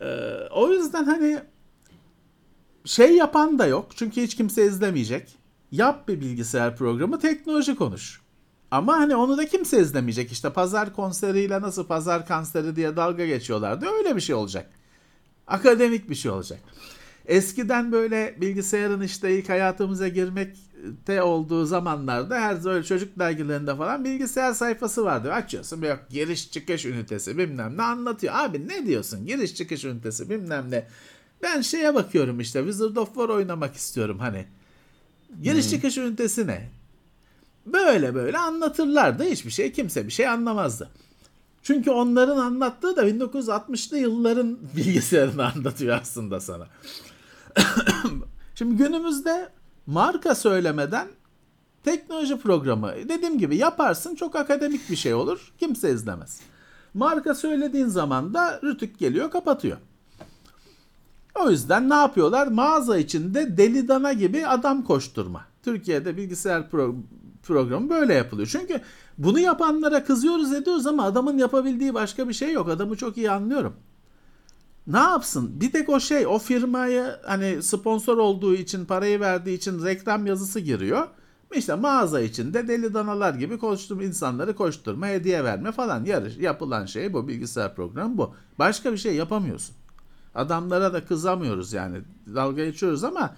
Ee, 0.01 0.06
o 0.51 0.70
yüzden 0.72 1.05
hani 1.05 1.39
şey 2.85 3.16
yapan 3.16 3.59
da 3.59 3.66
yok. 3.66 3.89
Çünkü 3.97 4.22
hiç 4.22 4.36
kimse 4.36 4.66
izlemeyecek. 4.66 5.36
Yap 5.72 6.09
bir 6.09 6.20
bilgisayar 6.20 6.76
programı 6.76 7.18
teknoloji 7.20 7.76
konuş. 7.76 8.20
Ama 8.70 8.96
hani 8.96 9.16
onu 9.16 9.38
da 9.38 9.46
kimse 9.46 9.80
izlemeyecek. 9.80 10.32
İşte 10.32 10.50
pazar 10.50 10.94
konseriyle 10.94 11.60
nasıl 11.60 11.86
pazar 11.86 12.26
kanseri 12.26 12.76
diye 12.76 12.96
dalga 12.96 13.26
geçiyorlardı. 13.26 13.86
Öyle 13.98 14.16
bir 14.16 14.20
şey 14.20 14.34
olacak. 14.34 14.70
Akademik 15.46 16.10
bir 16.10 16.14
şey 16.14 16.30
olacak. 16.30 16.58
Eskiden 17.26 17.92
böyle 17.92 18.36
bilgisayarın 18.40 19.00
işte 19.00 19.38
ilk 19.38 19.48
hayatımıza 19.48 20.08
girmekte 20.08 21.22
olduğu 21.22 21.66
zamanlarda 21.66 22.40
her 22.40 22.64
böyle 22.64 22.84
çocuk 22.84 23.18
dergilerinde 23.18 23.76
falan 23.76 24.04
bilgisayar 24.04 24.52
sayfası 24.52 25.04
vardı. 25.04 25.32
Açıyorsun 25.32 25.82
yok 25.82 26.00
giriş 26.10 26.50
çıkış 26.50 26.84
ünitesi 26.84 27.38
bilmem 27.38 27.76
ne 27.76 27.82
anlatıyor. 27.82 28.34
Abi 28.36 28.68
ne 28.68 28.86
diyorsun 28.86 29.26
giriş 29.26 29.54
çıkış 29.54 29.84
ünitesi 29.84 30.30
bilmem 30.30 30.70
ne. 30.70 30.86
Ben 31.42 31.60
şeye 31.60 31.94
bakıyorum 31.94 32.40
işte 32.40 32.58
Wizard 32.60 32.96
of 32.96 33.08
War 33.08 33.28
oynamak 33.28 33.74
istiyorum 33.74 34.18
hani. 34.18 34.46
Giriş 35.42 35.70
çıkış 35.70 35.98
ünitesi 35.98 36.46
ne? 36.46 36.70
Böyle 37.66 38.14
böyle 38.14 38.38
anlatırlardı. 38.38 39.24
Hiçbir 39.24 39.50
şey 39.50 39.72
kimse 39.72 40.06
bir 40.06 40.12
şey 40.12 40.28
anlamazdı. 40.28 40.90
Çünkü 41.62 41.90
onların 41.90 42.36
anlattığı 42.36 42.96
da 42.96 43.08
1960'lı 43.08 43.98
yılların 43.98 44.58
bilgisayarını 44.76 45.52
anlatıyor 45.52 45.98
aslında 46.02 46.40
sana. 46.40 46.66
Şimdi 48.54 48.76
günümüzde 48.76 49.48
marka 49.86 50.34
söylemeden 50.34 51.08
teknoloji 51.84 52.38
programı 52.38 52.92
dediğim 53.08 53.38
gibi 53.38 53.56
yaparsın 53.56 54.14
çok 54.14 54.36
akademik 54.36 54.90
bir 54.90 54.96
şey 54.96 55.14
olur. 55.14 55.52
Kimse 55.58 55.92
izlemez. 55.92 56.40
Marka 56.94 57.34
söylediğin 57.34 57.86
zaman 57.86 58.34
da 58.34 58.60
rütük 58.62 58.98
geliyor 58.98 59.30
kapatıyor. 59.30 59.76
O 61.34 61.50
yüzden 61.50 61.90
ne 61.90 61.94
yapıyorlar? 61.94 62.46
Mağaza 62.46 62.98
içinde 62.98 63.56
deli 63.56 63.88
dana 63.88 64.12
gibi 64.12 64.46
adam 64.46 64.84
koşturma. 64.84 65.44
Türkiye'de 65.64 66.16
bilgisayar 66.16 66.60
pro- 66.60 67.00
programı 67.42 67.90
böyle 67.90 68.14
yapılıyor. 68.14 68.48
Çünkü 68.52 68.80
bunu 69.18 69.38
yapanlara 69.38 70.04
kızıyoruz 70.04 70.52
ediyoruz 70.52 70.86
ama 70.86 71.04
adamın 71.04 71.38
yapabildiği 71.38 71.94
başka 71.94 72.28
bir 72.28 72.34
şey 72.34 72.52
yok. 72.52 72.68
Adamı 72.68 72.96
çok 72.96 73.16
iyi 73.16 73.30
anlıyorum. 73.30 73.74
Ne 74.86 74.98
yapsın? 74.98 75.60
Bir 75.60 75.72
tek 75.72 75.88
o 75.88 76.00
şey 76.00 76.26
o 76.26 76.38
firmaya 76.38 77.20
hani 77.26 77.62
sponsor 77.62 78.18
olduğu 78.18 78.54
için 78.54 78.84
parayı 78.84 79.20
verdiği 79.20 79.56
için 79.56 79.84
reklam 79.84 80.26
yazısı 80.26 80.60
giriyor. 80.60 81.08
İşte 81.54 81.74
mağaza 81.74 82.20
içinde 82.20 82.68
deli 82.68 82.94
danalar 82.94 83.34
gibi 83.34 83.58
koştum 83.58 84.00
insanları 84.00 84.56
koşturma, 84.56 85.06
hediye 85.06 85.44
verme 85.44 85.72
falan 85.72 86.04
yarış 86.04 86.36
yapılan 86.36 86.86
şey 86.86 87.12
bu 87.12 87.28
bilgisayar 87.28 87.74
programı 87.74 88.18
bu. 88.18 88.34
Başka 88.58 88.92
bir 88.92 88.96
şey 88.96 89.14
yapamıyorsun. 89.14 89.76
Adamlara 90.34 90.92
da 90.92 91.04
kızamıyoruz 91.04 91.72
yani. 91.72 91.98
Dalga 92.34 92.64
geçiyoruz 92.64 93.04
ama 93.04 93.34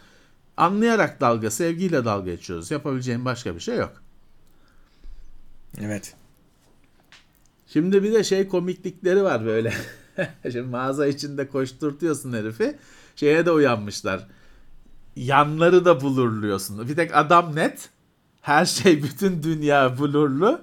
anlayarak 0.57 1.21
dalga, 1.21 1.51
sevgiyle 1.51 2.05
dalga 2.05 2.31
geçiyoruz. 2.31 2.71
Yapabileceğim 2.71 3.25
başka 3.25 3.55
bir 3.55 3.61
şey 3.61 3.77
yok. 3.77 4.03
Evet. 5.81 6.15
Şimdi 7.67 8.03
bir 8.03 8.13
de 8.13 8.25
şey 8.25 8.49
komiklikleri 8.49 9.23
var 9.23 9.45
böyle. 9.47 9.73
Şimdi 10.43 10.63
mağaza 10.63 11.07
içinde 11.07 11.49
koşturtuyorsun 11.49 12.33
herifi. 12.33 12.77
Şeye 13.17 13.47
de 13.47 13.51
uyanmışlar. 13.51 14.27
Yanları 15.17 15.85
da 15.85 16.01
blurluyorsun. 16.01 16.89
Bir 16.89 16.97
tek 16.97 17.17
adam 17.17 17.57
net. 17.57 17.91
Her 18.41 18.65
şey 18.65 19.03
bütün 19.03 19.43
dünya 19.43 19.99
blurlu. 19.99 20.61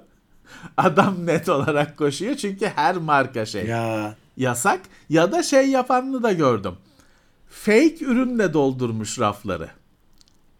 Adam 0.76 1.26
net 1.26 1.48
olarak 1.48 1.96
koşuyor 1.96 2.34
çünkü 2.34 2.66
her 2.66 2.96
marka 2.96 3.46
şey 3.46 3.66
Ya 3.66 4.16
yasak 4.36 4.80
ya 5.08 5.32
da 5.32 5.42
şey 5.42 5.68
yapanını 5.68 6.22
da 6.22 6.32
gördüm. 6.32 6.74
Fake 7.48 8.04
ürünle 8.04 8.52
doldurmuş 8.52 9.18
rafları. 9.18 9.70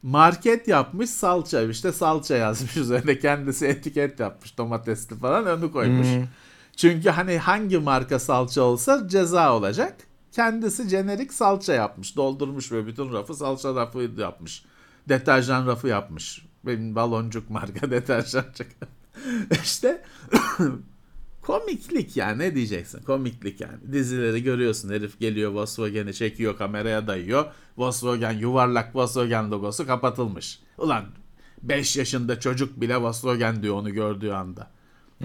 Market 0.04 0.68
yapmış 0.68 1.10
salça 1.10 1.62
işte 1.62 1.92
salça 1.92 2.36
yazmış 2.36 2.76
üzerine 2.84 3.18
kendisi 3.18 3.66
etiket 3.66 4.20
yapmış 4.20 4.58
domatesli 4.58 5.16
falan 5.16 5.46
önü 5.46 5.72
koymuş. 5.72 6.08
Çünkü 6.76 7.10
hani 7.10 7.38
hangi 7.38 7.78
marka 7.78 8.18
salça 8.18 8.62
olsa 8.62 9.08
ceza 9.08 9.56
olacak. 9.56 9.96
Kendisi 10.32 10.88
jenerik 10.88 11.32
salça 11.32 11.74
yapmış. 11.74 12.16
Doldurmuş 12.16 12.72
ve 12.72 12.86
bütün 12.86 13.12
rafı 13.12 13.34
salça 13.34 13.74
rafı 13.74 13.98
yapmış. 14.18 14.64
Deterjan 15.08 15.66
rafı 15.66 15.88
yapmış. 15.88 16.46
Benim 16.66 16.94
baloncuk 16.94 17.50
marka 17.50 17.90
deterjan 17.90 18.44
çıkıyor. 18.54 18.90
işte 19.62 20.02
komiklik 21.46 22.16
yani 22.16 22.38
ne 22.38 22.54
diyeceksin? 22.54 23.02
Komiklik 23.02 23.60
yani. 23.60 23.92
Dizileri 23.92 24.42
görüyorsun 24.42 24.90
herif 24.90 25.20
geliyor 25.20 25.52
Volkswagen'i 25.52 26.14
çekiyor 26.14 26.58
kameraya 26.58 27.06
dayıyor. 27.06 27.44
Volkswagen 27.76 28.32
yuvarlak 28.32 28.96
Volkswagen 28.96 29.50
logosu 29.50 29.86
kapatılmış. 29.86 30.58
Ulan 30.78 31.04
5 31.62 31.96
yaşında 31.96 32.40
çocuk 32.40 32.80
bile 32.80 32.96
Volkswagen 32.96 33.62
diyor 33.62 33.74
onu 33.74 33.92
gördüğü 33.92 34.30
anda. 34.30 34.70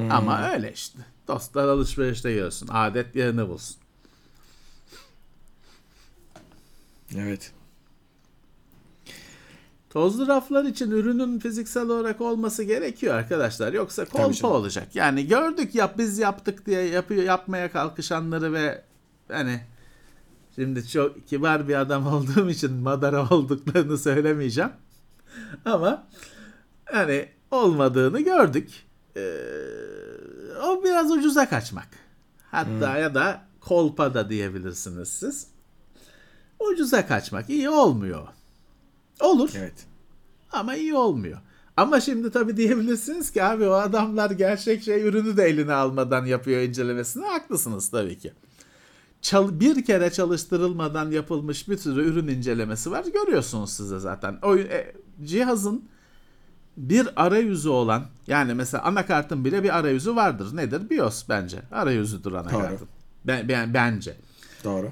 Ama 0.09 0.49
öyle 0.51 0.73
işte. 0.73 0.99
Dostlar 1.27 1.67
alışverişte 1.67 2.29
görüyorsun 2.29 2.67
adet 2.71 3.15
yerini 3.15 3.47
bulsun. 3.47 3.77
Evet. 7.17 7.51
Tozlu 9.89 10.27
raflar 10.27 10.63
için 10.63 10.91
ürünün 10.91 11.39
fiziksel 11.39 11.89
olarak 11.89 12.21
olması 12.21 12.63
gerekiyor 12.63 13.15
arkadaşlar. 13.15 13.73
Yoksa 13.73 14.05
kolpa 14.05 14.47
olacak. 14.47 14.95
Yani 14.95 15.27
gördük 15.27 15.75
yap 15.75 15.93
biz 15.97 16.19
yaptık 16.19 16.65
diye 16.65 16.81
yapıyor 16.81 17.23
yapmaya 17.23 17.71
kalkışanları 17.71 18.53
ve 18.53 18.83
hani 19.27 19.61
şimdi 20.55 20.87
çok 20.87 21.27
kibar 21.27 21.67
bir 21.67 21.75
adam 21.75 22.07
olduğum 22.13 22.49
için 22.49 22.73
madara 22.73 23.29
olduklarını 23.29 23.97
söylemeyeceğim. 23.97 24.71
Ama 25.65 26.07
hani 26.85 27.29
olmadığını 27.51 28.21
gördük. 28.21 28.85
Ee, 29.15 29.21
o 30.63 30.83
biraz 30.83 31.11
ucuza 31.11 31.49
kaçmak. 31.49 31.87
Hatta 32.51 32.97
ya 32.97 33.15
da 33.15 33.41
kolpa 33.59 34.13
da 34.13 34.29
diyebilirsiniz 34.29 35.09
siz. 35.09 35.47
Ucuza 36.59 37.07
kaçmak 37.07 37.49
iyi 37.49 37.69
olmuyor. 37.69 38.27
Olur. 39.19 39.49
Evet. 39.55 39.85
Ama 40.51 40.75
iyi 40.75 40.93
olmuyor. 40.93 41.39
Ama 41.77 41.99
şimdi 41.99 42.31
tabii 42.31 42.57
diyebilirsiniz 42.57 43.31
ki 43.31 43.43
abi 43.43 43.67
o 43.67 43.71
adamlar 43.71 44.31
gerçek 44.31 44.83
şey 44.83 45.07
ürünü 45.07 45.37
de 45.37 45.43
eline 45.43 45.73
almadan 45.73 46.25
yapıyor 46.25 46.61
incelemesini. 46.61 47.25
Haklısınız 47.25 47.89
tabii 47.89 48.17
ki. 48.17 48.33
Çal- 49.21 49.59
bir 49.59 49.85
kere 49.85 50.11
çalıştırılmadan 50.11 51.11
yapılmış 51.11 51.69
bir 51.69 51.77
sürü 51.77 52.03
ürün 52.03 52.27
incelemesi 52.27 52.91
var. 52.91 53.05
Görüyorsunuz 53.13 53.69
siz 53.69 53.91
de 53.91 53.99
zaten. 53.99 54.39
O 54.43 54.57
e, 54.57 54.95
cihazın 55.23 55.83
bir 56.77 57.25
arayüzü 57.25 57.69
olan 57.69 58.05
yani 58.27 58.53
mesela 58.53 58.83
anakartın 58.83 59.45
bile 59.45 59.63
bir 59.63 59.77
arayüzü 59.77 60.15
vardır. 60.15 60.55
Nedir? 60.55 60.89
BIOS 60.89 61.29
bence. 61.29 61.57
Arayüzüdür 61.71 62.31
anakartın. 62.31 62.87
Ben, 63.25 63.49
ben, 63.49 63.73
bence 63.73 64.17
Doğru. 64.63 64.91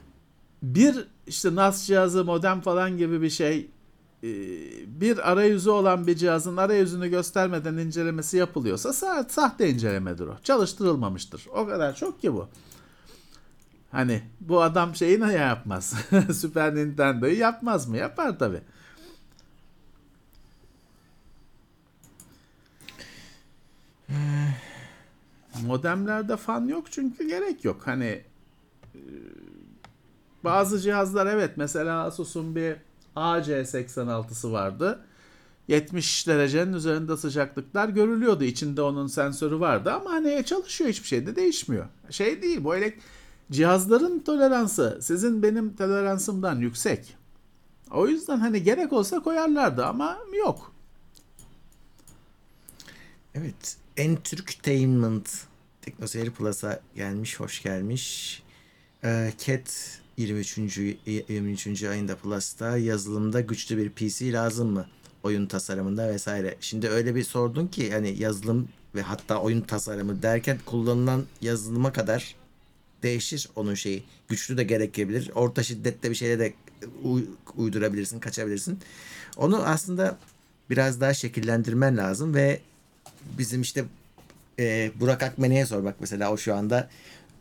bir 0.63 1.07
işte 1.27 1.55
NAS 1.55 1.87
cihazı, 1.87 2.25
modem 2.25 2.61
falan 2.61 2.97
gibi 2.97 3.21
bir 3.21 3.29
şey 3.29 3.69
bir 4.87 5.31
arayüzü 5.31 5.69
olan 5.69 6.07
bir 6.07 6.15
cihazın 6.15 6.57
arayüzünü 6.57 7.07
göstermeden 7.09 7.77
incelemesi 7.77 8.37
yapılıyorsa 8.37 8.89
sa- 8.89 9.29
sahte 9.29 9.69
incelemedir 9.69 10.27
o. 10.27 10.35
Çalıştırılmamıştır. 10.43 11.47
O 11.55 11.67
kadar 11.67 11.95
çok 11.95 12.21
ki 12.21 12.33
bu. 12.33 12.47
Hani 13.91 14.21
bu 14.41 14.61
adam 14.61 14.95
şeyi 14.95 15.19
ne 15.19 15.33
yapmaz? 15.33 15.93
Süper 16.33 16.75
Nintendo'yu 16.75 17.39
yapmaz 17.39 17.87
mı? 17.87 17.97
Yapar 17.97 18.39
tabi. 18.39 18.61
Modemlerde 25.65 26.37
fan 26.37 26.67
yok 26.67 26.91
çünkü 26.91 27.27
gerek 27.27 27.65
yok. 27.65 27.81
Hani 27.87 28.21
bazı 30.43 30.79
cihazlar 30.79 31.25
evet 31.27 31.51
mesela 31.57 32.03
Asus'un 32.03 32.55
bir 32.55 32.75
AC86'sı 33.17 34.51
vardı. 34.51 34.99
70 35.67 36.27
derecenin 36.27 36.73
üzerinde 36.73 37.17
sıcaklıklar 37.17 37.89
görülüyordu. 37.89 38.43
İçinde 38.43 38.81
onun 38.81 39.07
sensörü 39.07 39.59
vardı 39.59 39.91
ama 39.93 40.11
hani 40.11 40.43
çalışıyor 40.45 40.89
hiçbir 40.89 41.07
şey 41.07 41.25
de 41.25 41.35
değişmiyor. 41.35 41.85
Şey 42.09 42.41
değil 42.41 42.63
bu 42.63 42.75
elek 42.75 42.97
cihazların 43.51 44.19
toleransı 44.19 44.99
sizin 45.01 45.43
benim 45.43 45.75
toleransımdan 45.75 46.59
yüksek. 46.59 47.17
O 47.91 48.07
yüzden 48.07 48.37
hani 48.37 48.63
gerek 48.63 48.93
olsa 48.93 49.19
koyarlardı 49.19 49.85
ama 49.85 50.17
yok. 50.37 50.71
Evet. 53.35 53.77
Entertainment 53.97 55.47
Teknoseyir 55.81 56.31
Plus'a 56.31 56.81
gelmiş, 56.95 57.39
hoş 57.39 57.63
gelmiş. 57.63 58.43
Ee, 59.03 59.33
Cat 59.45 59.99
23. 60.17 60.57
23. 60.57 61.83
ayında 61.83 62.15
Plus'ta 62.15 62.77
yazılımda 62.77 63.41
güçlü 63.41 63.77
bir 63.77 63.89
PC 63.89 64.31
lazım 64.33 64.71
mı? 64.71 64.85
Oyun 65.23 65.45
tasarımında 65.45 66.09
vesaire. 66.09 66.55
Şimdi 66.61 66.89
öyle 66.89 67.15
bir 67.15 67.23
sordun 67.23 67.67
ki 67.67 67.91
hani 67.91 68.21
yazılım 68.21 68.69
ve 68.95 69.01
hatta 69.01 69.41
oyun 69.41 69.61
tasarımı 69.61 70.21
derken 70.21 70.57
kullanılan 70.65 71.25
yazılıma 71.41 71.93
kadar 71.93 72.35
değişir 73.03 73.49
onun 73.55 73.73
şeyi. 73.73 74.03
Güçlü 74.27 74.57
de 74.57 74.63
gerekebilir. 74.63 75.31
Orta 75.35 75.63
şiddette 75.63 76.09
bir 76.09 76.15
şeyle 76.15 76.39
de 76.39 76.53
uy- 77.03 77.27
uydurabilirsin, 77.55 78.19
kaçabilirsin. 78.19 78.79
Onu 79.37 79.57
aslında 79.63 80.17
biraz 80.69 81.01
daha 81.01 81.13
şekillendirmen 81.13 81.97
lazım 81.97 82.33
ve 82.35 82.59
bizim 83.37 83.61
işte 83.61 83.85
e, 84.59 84.91
Burak 84.99 85.23
Akmen'e 85.23 85.65
sor 85.65 85.83
bak 85.83 85.95
mesela 85.99 86.31
o 86.31 86.37
şu 86.37 86.55
anda 86.55 86.89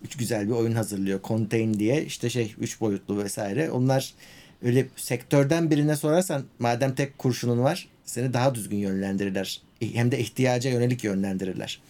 üç 0.05 0.17
güzel 0.17 0.47
bir 0.47 0.53
oyun 0.53 0.73
hazırlıyor. 0.73 1.21
Contain 1.25 1.75
diye 1.75 2.05
işte 2.05 2.31
şey 2.31 2.55
üç 2.59 2.81
boyutlu 2.81 3.19
vesaire. 3.25 3.71
Onlar 3.71 4.15
öyle 4.63 4.87
sektörden 4.97 5.71
birine 5.71 5.97
sorarsan 5.97 6.45
madem 6.59 6.95
tek 6.95 7.19
kurşunun 7.19 7.59
var 7.63 7.89
seni 8.05 8.33
daha 8.33 8.55
düzgün 8.55 8.77
yönlendirirler. 8.77 9.63
Hem 9.81 10.11
de 10.11 10.19
ihtiyaca 10.19 10.71
yönelik 10.71 11.05
yönlendirirler. 11.05 11.81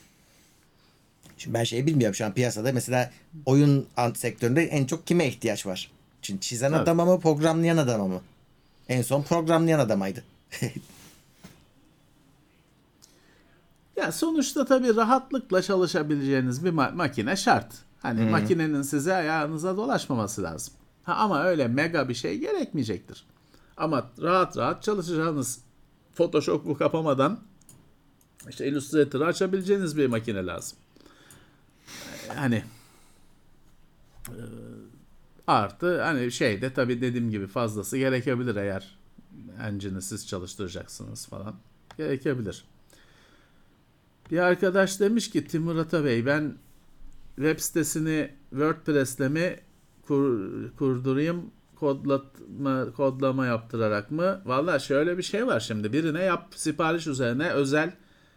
Şimdi 1.38 1.54
ben 1.54 1.64
şey 1.64 1.86
bilmiyorum 1.86 2.14
şu 2.14 2.24
an 2.26 2.34
piyasada 2.34 2.72
mesela 2.72 3.10
oyun 3.46 3.86
sektöründe 4.14 4.64
en 4.64 4.84
çok 4.86 5.06
kime 5.06 5.28
ihtiyaç 5.28 5.66
var? 5.66 5.90
Şimdi 6.22 6.40
çizen 6.40 6.70
Evet. 6.72 6.80
adama 6.80 7.04
mı 7.04 7.20
programlayan 7.20 7.76
adama 7.76 8.08
mı? 8.08 8.20
En 8.88 9.02
son 9.02 9.22
programlayan 9.22 9.78
adamaydı. 9.78 10.24
Ya 13.96 14.12
sonuçta 14.12 14.64
tabii 14.64 14.96
rahatlıkla 14.96 15.62
çalışabileceğiniz 15.62 16.64
bir 16.64 16.70
ma- 16.72 16.94
makine 16.94 17.36
şart. 17.36 17.66
Hani 18.06 18.30
makinenin 18.30 18.82
size 18.82 19.14
ayağınıza 19.14 19.76
dolaşmaması 19.76 20.42
lazım. 20.42 20.74
Ha, 21.04 21.14
ama 21.14 21.44
öyle 21.44 21.68
mega 21.68 22.08
bir 22.08 22.14
şey 22.14 22.38
gerekmeyecektir. 22.38 23.26
Ama 23.76 24.10
rahat 24.22 24.56
rahat 24.56 24.82
çalışacağınız 24.82 25.58
Photoshop'u 26.14 26.76
kapamadan 26.76 27.40
işte 28.48 28.68
Illustrator'ı 28.68 29.26
açabileceğiniz 29.26 29.96
bir 29.96 30.06
makine 30.06 30.46
lazım. 30.46 30.78
Hani 32.34 32.64
e, 34.28 34.42
artı 35.46 36.02
hani 36.02 36.32
şeyde 36.32 36.72
tabii 36.72 37.00
dediğim 37.00 37.30
gibi 37.30 37.46
fazlası 37.46 37.98
gerekebilir 37.98 38.56
eğer 38.56 38.98
engine'i 39.62 40.02
siz 40.02 40.28
çalıştıracaksınız 40.28 41.26
falan. 41.26 41.54
Gerekebilir. 41.98 42.64
Bir 44.30 44.38
arkadaş 44.38 45.00
demiş 45.00 45.30
ki 45.30 45.46
Timur 45.46 45.76
Atabey 45.76 46.26
ben 46.26 46.54
web 47.36 47.58
sitesini 47.58 48.30
WordPress'le 48.50 49.30
mi 49.30 49.56
kur- 50.02 50.76
kurdurayım 50.76 51.50
kodlama, 51.76 52.92
kodlama 52.92 53.46
yaptırarak 53.46 54.10
mı? 54.10 54.42
Valla 54.44 54.78
şöyle 54.78 55.18
bir 55.18 55.22
şey 55.22 55.46
var 55.46 55.60
şimdi 55.60 55.92
birine 55.92 56.22
yap 56.22 56.52
sipariş 56.56 57.06
üzerine 57.06 57.50
özel 57.50 57.92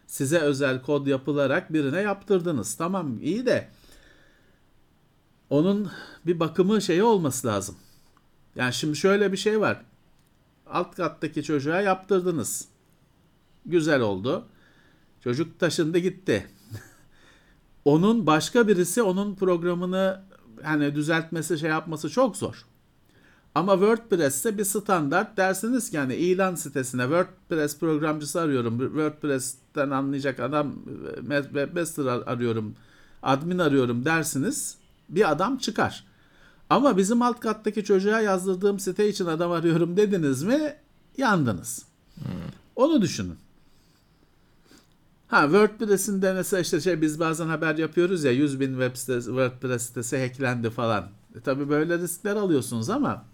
size 0.06 0.38
özel 0.38 0.82
kod 0.82 1.06
yapılarak 1.06 1.72
birine 1.72 2.00
yaptırdınız. 2.00 2.74
Tamam 2.74 3.18
iyi 3.22 3.46
de 3.46 3.68
onun 5.50 5.90
bir 6.26 6.40
bakımı 6.40 6.82
şeyi 6.82 7.02
olması 7.02 7.46
lazım. 7.46 7.76
Yani 8.56 8.72
şimdi 8.72 8.96
şöyle 8.96 9.32
bir 9.32 9.36
şey 9.36 9.60
var. 9.60 9.82
Alt 10.66 10.96
kattaki 10.96 11.42
çocuğa 11.42 11.80
yaptırdınız. 11.80 12.68
Güzel 13.66 14.00
oldu. 14.00 14.46
Çocuk 15.24 15.60
taşındı 15.60 15.98
gitti. 15.98 16.46
Onun 17.84 18.26
başka 18.26 18.68
birisi 18.68 19.02
onun 19.02 19.34
programını 19.34 20.22
hani 20.62 20.94
düzeltmesi 20.94 21.58
şey 21.58 21.70
yapması 21.70 22.10
çok 22.10 22.36
zor. 22.36 22.64
Ama 23.54 23.72
WordPress'te 23.72 24.58
bir 24.58 24.64
standart 24.64 25.36
dersiniz 25.36 25.90
ki 25.90 25.98
hani 25.98 26.14
ilan 26.14 26.54
sitesine 26.54 27.02
WordPress 27.02 27.78
programcısı 27.78 28.40
arıyorum. 28.40 28.78
WordPress'ten 28.78 29.90
anlayacak 29.90 30.40
adam 30.40 30.72
webmaster 31.52 32.04
ar- 32.06 32.22
arıyorum. 32.26 32.74
Admin 33.22 33.58
arıyorum 33.58 34.04
dersiniz. 34.04 34.76
Bir 35.08 35.30
adam 35.30 35.56
çıkar. 35.58 36.04
Ama 36.70 36.96
bizim 36.96 37.22
alt 37.22 37.40
kattaki 37.40 37.84
çocuğa 37.84 38.20
yazdırdığım 38.20 38.78
site 38.78 39.08
için 39.08 39.26
adam 39.26 39.50
arıyorum 39.52 39.96
dediniz 39.96 40.42
mi 40.42 40.74
yandınız. 41.16 41.84
Onu 42.76 43.02
düşünün. 43.02 43.36
Ha 45.30 45.42
WordPress'in 45.42 46.22
de 46.22 46.32
mesela 46.32 46.60
işte 46.60 46.80
şey 46.80 47.00
biz 47.00 47.20
bazen 47.20 47.46
haber 47.46 47.78
yapıyoruz 47.78 48.24
ya 48.24 48.32
100 48.32 48.60
bin 48.60 48.70
web 48.70 48.96
sitesi, 48.96 49.26
WordPress 49.26 49.82
sitesi 49.82 50.18
hacklendi 50.18 50.70
falan. 50.70 51.10
E, 51.36 51.40
tabii 51.40 51.68
böyle 51.68 51.98
riskler 51.98 52.36
alıyorsunuz 52.36 52.90
ama 52.90 53.24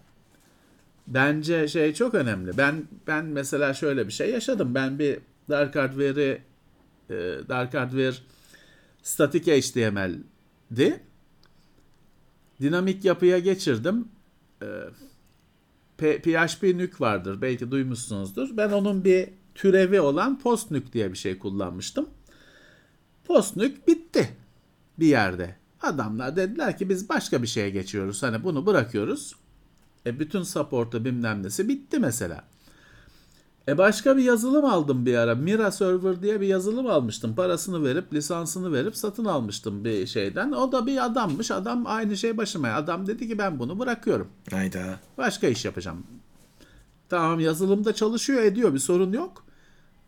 bence 1.07 1.69
şey 1.69 1.95
çok 1.95 2.15
önemli. 2.15 2.59
Ben 2.59 2.85
ben 3.07 3.25
mesela 3.25 3.75
şöyle 3.75 4.07
bir 4.07 4.13
şey 4.13 4.31
yaşadım. 4.31 4.75
Ben 4.75 4.99
bir 4.99 5.19
Dark 5.49 5.77
Hardware'i 5.77 6.43
e, 7.11 7.15
Dark 7.49 7.75
Hardware 7.75 8.15
statik 9.03 9.47
HTML'di. 9.47 11.01
Dinamik 12.61 13.05
yapıya 13.05 13.39
geçirdim. 13.39 14.09
E, 14.63 14.67
PHP 15.99 16.63
nük 16.63 17.01
vardır. 17.01 17.43
Belki 17.43 17.71
duymuşsunuzdur. 17.71 18.57
Ben 18.57 18.71
onun 18.71 19.05
bir 19.05 19.29
türevi 19.57 20.01
olan 20.01 20.39
postnük 20.39 20.93
diye 20.93 21.13
bir 21.13 21.19
şey 21.19 21.39
kullanmıştım. 21.39 22.09
Postnük 23.25 23.89
bitti 23.89 24.29
bir 24.99 25.07
yerde. 25.07 25.57
Adamlar 25.83 26.37
dediler 26.37 26.79
ki 26.79 26.89
biz 26.89 27.09
başka 27.09 27.43
bir 27.43 27.47
şeye 27.47 27.71
geçiyoruz. 27.71 28.23
Hani 28.23 28.45
bunu 28.45 28.67
bırakıyoruz. 28.67 29.35
E 30.07 30.21
bütün 30.21 30.43
support'u 30.43 31.05
bilmem 31.05 31.43
nesi 31.43 31.69
bitti 31.69 31.99
mesela. 31.99 32.45
E 33.69 33.79
başka 33.79 34.17
bir 34.17 34.23
yazılım 34.23 34.65
aldım 34.65 35.07
bir 35.07 35.15
ara. 35.15 35.35
Mira 35.35 35.71
Server 35.71 36.23
diye 36.23 36.41
bir 36.41 36.47
yazılım 36.47 36.87
almıştım. 36.87 37.35
Parasını 37.35 37.85
verip 37.85 38.15
lisansını 38.15 38.73
verip 38.73 38.97
satın 38.97 39.25
almıştım 39.25 39.85
bir 39.85 40.07
şeyden. 40.07 40.53
O 40.53 40.73
da 40.73 40.87
bir 40.87 41.05
adammış. 41.05 41.51
Adam 41.51 41.87
aynı 41.87 42.17
şey 42.17 42.37
başıma. 42.37 42.69
Adam 42.69 43.07
dedi 43.07 43.29
ki 43.29 43.39
ben 43.39 43.59
bunu 43.59 43.79
bırakıyorum. 43.79 44.29
Hayda. 44.51 45.01
Başka 45.19 45.47
iş 45.47 45.65
yapacağım. 45.65 46.07
Tamam 47.09 47.41
yazılımda 47.41 47.95
çalışıyor 47.95 48.43
ediyor 48.43 48.75
bir 48.75 48.79
sorun 48.79 49.13
yok. 49.13 49.46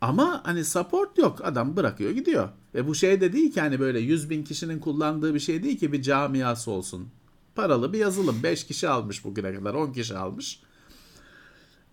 Ama 0.01 0.41
hani 0.45 0.65
support 0.65 1.17
yok. 1.17 1.45
Adam 1.45 1.75
bırakıyor 1.75 2.11
gidiyor. 2.11 2.49
Ve 2.75 2.87
bu 2.87 2.95
şey 2.95 3.21
de 3.21 3.33
değil 3.33 3.53
ki 3.53 3.61
hani 3.61 3.79
böyle 3.79 3.99
100 3.99 4.29
bin 4.29 4.43
kişinin 4.43 4.79
kullandığı 4.79 5.33
bir 5.33 5.39
şey 5.39 5.63
değil 5.63 5.79
ki 5.79 5.91
bir 5.91 6.01
camiası 6.01 6.71
olsun. 6.71 7.09
Paralı 7.55 7.93
bir 7.93 7.99
yazılım. 7.99 8.43
5 8.43 8.63
kişi 8.63 8.89
almış 8.89 9.25
bugüne 9.25 9.55
kadar 9.55 9.73
10 9.73 9.93
kişi 9.93 10.17
almış. 10.17 10.61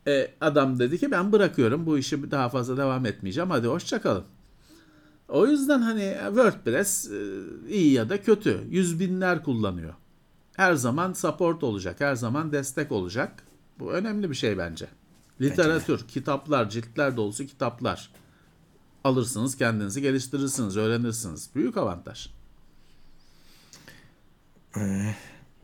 E, 0.07 0.31
adam 0.41 0.79
dedi 0.79 0.99
ki 0.99 1.11
ben 1.11 1.33
bırakıyorum 1.33 1.87
bu 1.87 1.99
işi 1.99 2.31
daha 2.31 2.49
fazla 2.49 2.77
devam 2.77 3.07
etmeyeceğim. 3.07 3.51
Hadi 3.51 3.67
hoşçakalın. 3.67 4.25
O 5.29 5.47
yüzden 5.47 5.81
hani 5.81 6.17
WordPress 6.27 7.11
e, 7.11 7.19
iyi 7.69 7.93
ya 7.93 8.09
da 8.09 8.23
kötü. 8.23 8.61
Yüz 8.71 9.01
binler 9.01 9.45
kullanıyor. 9.45 9.95
Her 10.57 10.75
zaman 10.75 11.13
support 11.13 11.63
olacak. 11.63 12.01
Her 12.01 12.15
zaman 12.15 12.53
destek 12.53 12.93
olacak. 12.93 13.43
Bu 13.79 13.93
önemli 13.93 14.31
bir 14.31 14.35
şey 14.35 14.59
bence. 14.59 14.87
Literatür, 15.41 16.09
kitaplar, 16.09 16.71
ciltler 16.71 17.17
dolusu 17.17 17.47
kitaplar. 17.47 18.11
Alırsınız, 19.05 19.57
kendinizi 19.57 20.03
geliştirirsiniz, 20.03 20.77
öğrenirsiniz. 20.77 21.51
Büyük 21.55 21.77
avantaj. 21.77 22.29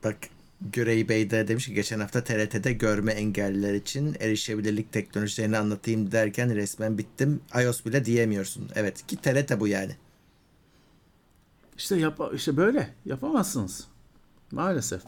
Bak 0.05 0.17
Görey 0.61 1.09
Bey 1.09 1.31
de 1.31 1.49
demiş 1.49 1.67
ki 1.67 1.75
geçen 1.75 2.01
hafta 2.01 2.25
TRT'de 2.25 2.73
görme 2.73 3.13
engelliler 3.13 3.75
için 3.75 4.17
erişebilirlik 4.21 4.93
teknolojilerini 4.93 5.59
anlatayım 5.59 6.13
derken 6.13 6.55
resmen 6.55 6.99
bittim. 6.99 7.41
iOS 7.63 7.85
bile 7.85 8.05
diyemiyorsun. 8.05 8.69
Evet 8.75 9.07
ki 9.07 9.17
TRT 9.17 9.61
bu 9.61 9.69
yani. 9.69 9.97
İşte 11.79 11.97
yap 11.97 12.21
işte 12.35 12.57
böyle 12.57 12.95
yapamazsınız. 13.05 13.87
Maalesef. 14.51 15.03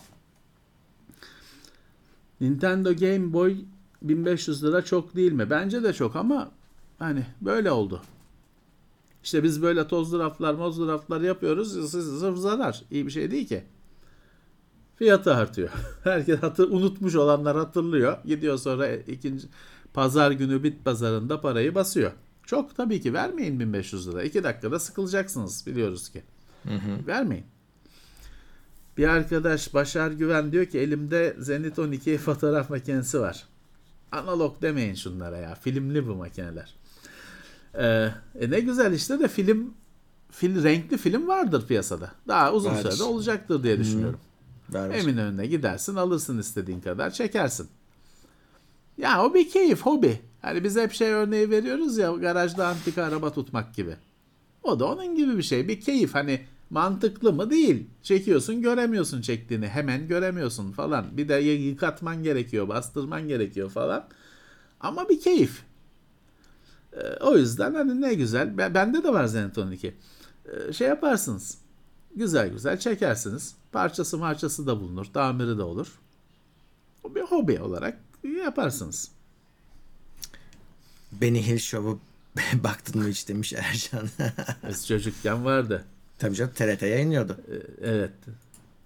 Nintendo 2.40 2.96
Game 2.96 3.32
Boy 3.32 3.56
1500 4.09 4.64
lira 4.64 4.85
çok 4.85 5.16
değil 5.16 5.32
mi? 5.32 5.51
Bence 5.51 5.82
de 5.82 5.93
çok 5.93 6.16
ama 6.16 6.51
hani 6.98 7.26
böyle 7.40 7.70
oldu. 7.70 8.02
İşte 9.24 9.43
biz 9.43 9.62
böyle 9.62 9.89
tozlu 9.89 10.18
raflar, 10.18 10.55
mozlu 10.55 10.89
raflar 10.89 11.20
yapıyoruz. 11.20 11.90
Sırf 11.90 12.39
zarar. 12.39 12.82
İyi 12.90 13.06
bir 13.06 13.10
şey 13.10 13.31
değil 13.31 13.48
ki. 13.48 13.64
Fiyatı 14.97 15.35
artıyor. 15.35 15.70
Herkes 16.05 16.39
hatır, 16.39 16.70
unutmuş 16.70 17.14
olanlar 17.14 17.56
hatırlıyor. 17.56 18.18
Gidiyor 18.24 18.59
sonra 18.59 18.93
ikinci 18.93 19.47
pazar 19.94 20.31
günü 20.31 20.62
bit 20.62 20.85
pazarında 20.85 21.40
parayı 21.40 21.74
basıyor. 21.74 22.12
Çok 22.47 22.76
tabii 22.76 23.01
ki 23.01 23.14
vermeyin 23.14 23.60
1500 23.60 24.09
lira. 24.09 24.22
2 24.22 24.44
dakikada 24.44 24.78
sıkılacaksınız 24.78 25.66
biliyoruz 25.66 26.09
ki. 26.09 26.22
Vermeyin. 27.06 27.44
Bir 28.97 29.09
arkadaş 29.09 29.74
Başar 29.74 30.10
Güven 30.10 30.52
diyor 30.52 30.66
ki 30.66 30.78
elimde 30.78 31.36
Zenit 31.39 31.78
12 31.78 32.18
fotoğraf 32.18 32.70
makinesi 32.70 33.20
var. 33.20 33.47
Analog 34.14 34.62
demeyin 34.62 34.94
şunlara 34.94 35.36
ya. 35.36 35.54
Filmli 35.54 36.06
bu 36.06 36.14
makineler. 36.14 36.74
Ee, 37.74 38.10
e 38.40 38.50
ne 38.50 38.60
güzel 38.60 38.92
işte 38.92 39.20
de 39.20 39.28
film 39.28 39.74
fil, 40.30 40.64
renkli 40.64 40.96
film 40.96 41.28
vardır 41.28 41.66
piyasada. 41.66 42.10
Daha 42.28 42.52
uzun 42.52 42.70
Vardır. 42.70 42.90
sürede 42.90 43.02
olacaktır 43.02 43.62
diye 43.62 43.78
düşünüyorum. 43.78 44.20
Ver 44.74 44.90
ver. 44.90 44.94
Eminönü'ne 44.94 45.46
gidersin 45.46 45.96
alırsın 45.96 46.38
istediğin 46.38 46.80
kadar 46.80 47.10
çekersin. 47.10 47.68
Ya 48.98 49.24
o 49.24 49.34
bir 49.34 49.50
keyif, 49.50 49.80
hobi. 49.82 50.20
Hani 50.42 50.64
biz 50.64 50.76
hep 50.76 50.92
şey 50.92 51.12
örneği 51.12 51.50
veriyoruz 51.50 51.98
ya 51.98 52.12
garajda 52.12 52.68
antika 52.68 53.02
araba 53.02 53.32
tutmak 53.32 53.74
gibi. 53.74 53.96
O 54.62 54.80
da 54.80 54.86
onun 54.86 55.14
gibi 55.16 55.36
bir 55.38 55.42
şey. 55.42 55.68
Bir 55.68 55.80
keyif 55.80 56.14
hani 56.14 56.46
mantıklı 56.70 57.32
mı 57.32 57.50
değil. 57.50 57.86
Çekiyorsun 58.02 58.62
göremiyorsun 58.62 59.20
çektiğini. 59.20 59.68
Hemen 59.68 60.08
göremiyorsun 60.08 60.72
falan. 60.72 61.16
Bir 61.16 61.28
de 61.28 61.34
yıkatman 61.34 62.22
gerekiyor, 62.22 62.68
bastırman 62.68 63.28
gerekiyor 63.28 63.70
falan. 63.70 64.08
Ama 64.80 65.08
bir 65.08 65.20
keyif. 65.20 65.62
Ee, 66.92 67.16
o 67.20 67.36
yüzden 67.36 67.74
hani 67.74 68.00
ne 68.00 68.14
güzel. 68.14 68.58
Ben, 68.58 68.74
bende 68.74 69.04
de 69.04 69.12
var 69.12 69.26
Zenit 69.26 69.58
12. 69.58 69.94
Ee, 70.46 70.72
şey 70.72 70.88
yaparsınız. 70.88 71.58
Güzel 72.16 72.48
güzel 72.48 72.78
çekersiniz. 72.78 73.54
Parçası 73.72 74.18
marçası 74.18 74.66
da 74.66 74.80
bulunur. 74.80 75.06
Tamiri 75.14 75.58
de 75.58 75.62
olur. 75.62 75.98
O 77.04 77.14
bir 77.14 77.22
hobi 77.22 77.60
olarak 77.60 77.98
yaparsınız. 78.44 79.10
Benny 81.12 81.46
Hill 81.46 81.58
Show'u 81.58 81.98
baktın 82.64 83.02
mı 83.02 83.08
hiç 83.08 83.28
demiş 83.28 83.52
Ercan. 83.52 84.08
Biz 84.68 84.86
çocukken 84.86 85.44
vardı. 85.44 85.84
Tabii 86.18 86.34
canım 86.34 86.52
TRT 86.54 86.82
yayınlıyordu. 86.82 87.36
Ee, 87.48 87.88
Evet. 87.90 88.10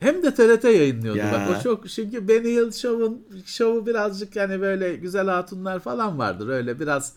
Hem 0.01 0.23
de 0.23 0.35
TRT 0.35 0.65
yayınlıyordu. 0.65 1.19
Ya. 1.19 1.33
Bak 1.33 1.59
o 1.59 1.63
çok 1.63 1.89
çünkü 1.89 2.29
Benny 2.29 2.57
Hill 2.57 2.73
Show'un 2.73 3.27
şovu 3.47 3.87
birazcık 3.87 4.37
hani 4.37 4.61
böyle 4.61 4.97
güzel 4.97 5.27
hatunlar 5.27 5.81
falan 5.81 6.19
vardır. 6.19 6.49
Öyle 6.49 6.81
biraz 6.81 7.13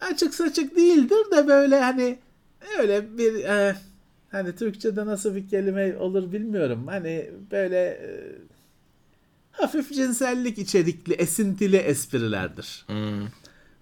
açık 0.00 0.34
saçık 0.34 0.76
değildir 0.76 1.30
de 1.36 1.48
böyle 1.48 1.80
hani 1.80 2.18
öyle 2.78 3.18
bir 3.18 3.44
e, 3.44 3.76
hani 4.30 4.56
Türkçe'de 4.56 5.06
nasıl 5.06 5.34
bir 5.34 5.48
kelime 5.48 5.96
olur 5.96 6.32
bilmiyorum. 6.32 6.86
Hani 6.86 7.30
böyle 7.50 7.78
e, 7.78 8.08
hafif 9.52 9.92
cinsellik 9.92 10.58
içerikli, 10.58 11.14
esintili 11.14 11.76
esprilerdir. 11.76 12.84
Hmm. 12.86 13.26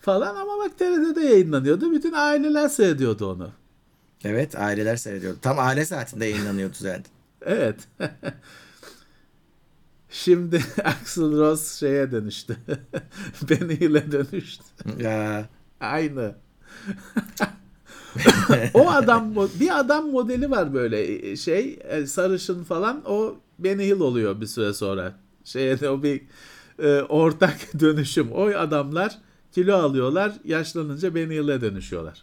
Falan 0.00 0.36
ama 0.36 0.58
bak 0.58 0.78
TRT'de 0.78 1.20
yayınlanıyordu. 1.20 1.92
Bütün 1.92 2.12
aileler 2.12 2.68
seyrediyordu 2.68 3.32
onu. 3.32 3.50
Evet 4.24 4.58
aileler 4.58 4.96
seyrediyordu. 4.96 5.38
Tam 5.42 5.58
aile 5.58 5.84
saatinde 5.84 6.26
yayınlanıyordu 6.26 6.74
zaten. 6.78 7.04
Evet. 7.46 7.76
Şimdi 10.10 10.64
Axl 10.84 11.20
Rose 11.38 11.78
şeye 11.78 12.10
dönüştü. 12.12 12.56
Benny 13.50 13.80
Hill'e 13.80 14.12
dönüştü. 14.12 14.64
ya 14.98 15.48
Aynı. 15.80 16.34
o 18.74 18.90
adam 18.90 19.34
bir 19.60 19.78
adam 19.78 20.10
modeli 20.10 20.50
var 20.50 20.74
böyle 20.74 21.36
şey 21.36 21.78
e, 21.88 22.06
sarışın 22.06 22.64
falan 22.64 23.02
o 23.06 23.36
Benny 23.58 23.86
Hill 23.86 24.00
oluyor 24.00 24.40
bir 24.40 24.46
süre 24.46 24.72
sonra. 24.72 25.14
Şeye 25.44 25.80
de 25.80 25.90
o 25.90 26.02
bir 26.02 26.22
e, 26.78 27.02
ortak 27.02 27.80
dönüşüm. 27.80 28.32
O 28.32 28.46
adamlar 28.46 29.18
kilo 29.52 29.76
alıyorlar 29.76 30.32
yaşlanınca 30.44 31.14
Benny 31.14 31.34
Hill'e 31.34 31.60
dönüşüyorlar. 31.60 32.22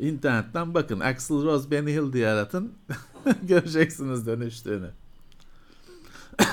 İnternetten 0.00 0.74
bakın. 0.74 1.00
Axl 1.00 1.32
Rose 1.44 1.70
Benny 1.70 1.92
Hill 1.92 2.12
diye 2.12 2.28
aratın. 2.28 2.72
Göreceksiniz 3.42 4.26
dönüştüğünü. 4.26 4.90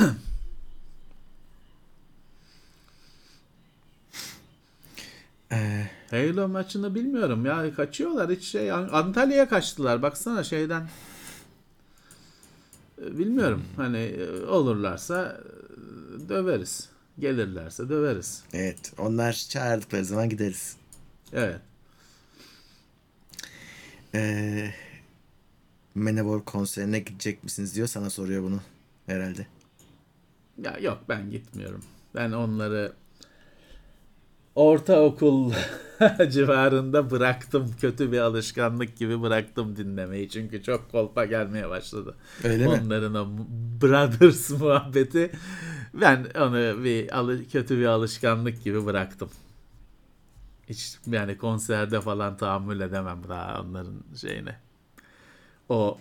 Ee, 5.52 5.88
Halo 6.10 6.48
maçını 6.48 6.95
bilmiyorum 6.95 7.45
ya. 7.45 7.74
Kaçıyorlar. 7.76 8.32
Hiç 8.32 8.44
şey 8.48 8.72
An- 8.72 8.90
Antalya'ya 8.91 9.49
kaçtılar. 9.49 10.02
Baksana 10.02 10.44
şeyden. 10.44 10.90
E, 13.02 13.18
bilmiyorum. 13.18 13.64
Hani 13.76 13.98
e, 13.98 14.45
olurlarsa 14.45 15.41
e, 16.26 16.30
döveriz. 16.30 16.90
Gelirlerse 17.19 17.90
döveriz. 17.90 18.44
Evet. 18.53 18.94
Onlar 18.98 19.34
çağırdıkları 19.49 20.06
zaman 20.06 20.30
gideriz. 20.30 20.78
evet 21.34 21.61
Ee, 24.15 24.71
Manowar 25.95 26.45
konserine 26.45 26.99
gidecek 26.99 27.43
misiniz 27.43 27.75
diyor 27.75 27.88
sana 27.88 28.09
soruyor 28.09 28.43
bunu 28.43 28.59
herhalde. 29.05 29.47
ya 30.63 30.77
yok 30.81 30.99
ben 31.09 31.29
gitmiyorum 31.31 31.84
ben 32.15 32.31
onları 32.31 32.93
ortaokul 34.55 35.53
civarında 36.31 37.11
bıraktım 37.11 37.71
kötü 37.81 38.11
bir 38.11 38.19
alışkanlık 38.19 38.97
gibi 38.97 39.21
bıraktım 39.21 39.75
dinlemeyi 39.75 40.29
çünkü 40.29 40.63
çok 40.63 40.91
kolpa 40.91 41.25
gelmeye 41.25 41.69
başladı 41.69 42.15
Öyle 42.43 42.63
mi? 42.63 42.69
Onların 42.69 43.15
o 43.15 43.27
Brothers 43.81 44.49
muhabbeti 44.61 45.31
ben 45.93 46.25
onu 46.39 46.84
bir 46.84 47.09
kötü 47.51 47.79
bir 47.79 47.85
alışkanlık 47.85 48.63
gibi 48.63 48.85
bıraktım. 48.85 49.29
Hiç 50.69 50.98
yani 51.07 51.38
konserde 51.38 52.02
falan 52.02 52.38
tahammül 52.38 52.80
edemem 52.81 53.22
daha 53.30 53.61
onların 53.61 54.03
şeyine. 54.22 54.60
O 55.69 55.98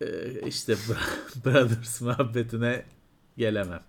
e, 0.00 0.40
işte 0.48 0.76
Brothers 1.44 2.00
muhabbetine 2.00 2.84
gelemem. 3.36 3.82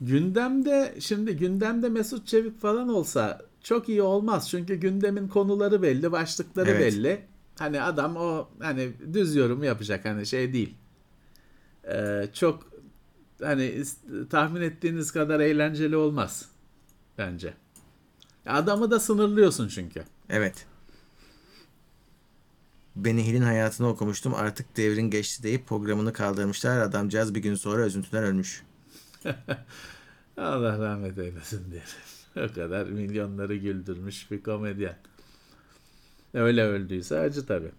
Gündemde 0.00 0.94
şimdi 1.00 1.36
gündemde 1.36 1.88
Mesut 1.88 2.26
Çevik 2.26 2.60
falan 2.60 2.88
olsa 2.88 3.49
çok 3.62 3.88
iyi 3.88 4.02
olmaz. 4.02 4.50
Çünkü 4.50 4.74
gündemin 4.74 5.28
konuları 5.28 5.82
belli, 5.82 6.12
başlıkları 6.12 6.70
Evet. 6.70 6.80
belli. 6.80 7.24
Hani 7.58 7.82
adam 7.82 8.16
o 8.16 8.48
hani 8.60 8.92
düz 9.12 9.36
yorum 9.36 9.62
yapacak 9.62 10.04
hani 10.04 10.26
şey 10.26 10.52
değil. 10.52 10.74
Ee, 11.88 12.28
çok 12.32 12.70
hani 13.42 13.84
tahmin 14.30 14.60
ettiğiniz 14.60 15.12
kadar 15.12 15.40
eğlenceli 15.40 15.96
olmaz 15.96 16.48
bence. 17.18 17.54
Adamı 18.46 18.90
da 18.90 19.00
sınırlıyorsun 19.00 19.68
çünkü. 19.68 20.04
Evet. 20.30 20.66
Benny 22.96 23.26
Hill'in 23.26 23.42
hayatını 23.42 23.88
okumuştum. 23.88 24.34
Artık 24.34 24.76
devrin 24.76 25.10
geçti 25.10 25.42
deyip 25.42 25.66
programını 25.68 26.12
kaldırmışlar. 26.12 26.80
Adamcağız 26.80 27.34
bir 27.34 27.42
gün 27.42 27.54
sonra 27.54 27.86
üzüntüden 27.86 28.24
ölmüş. 28.24 28.62
Allah 30.36 30.78
rahmet 30.78 31.18
eylesin 31.18 31.64
diyelim. 31.70 31.88
O 32.36 32.54
kadar 32.54 32.86
milyonları 32.86 33.56
güldürmüş 33.56 34.30
bir 34.30 34.42
komedyen. 34.42 34.96
Öyle 36.34 36.64
öldüyse 36.64 37.18
acı 37.18 37.46
tabii. 37.46 37.70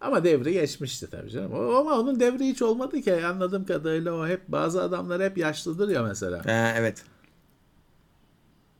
Ama 0.00 0.24
devri 0.24 0.52
geçmişti 0.52 1.08
tabii 1.10 1.30
canım. 1.30 1.54
Ama 1.54 1.98
onun 1.98 2.20
devri 2.20 2.44
hiç 2.46 2.62
olmadı 2.62 3.00
ki. 3.00 3.26
Anladığım 3.26 3.66
kadarıyla 3.66 4.12
o 4.14 4.26
hep 4.26 4.48
bazı 4.48 4.82
adamlar 4.82 5.22
hep 5.22 5.38
yaşlıdır 5.38 5.88
ya 5.88 6.02
mesela. 6.02 6.38
Ha, 6.46 6.74
evet. 6.76 7.04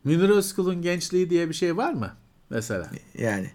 Münir 0.04 0.28
Özkul'un 0.30 0.82
gençliği 0.82 1.30
diye 1.30 1.48
bir 1.48 1.54
şey 1.54 1.76
var 1.76 1.92
mı? 1.92 2.12
Mesela. 2.50 2.90
Yani. 3.14 3.50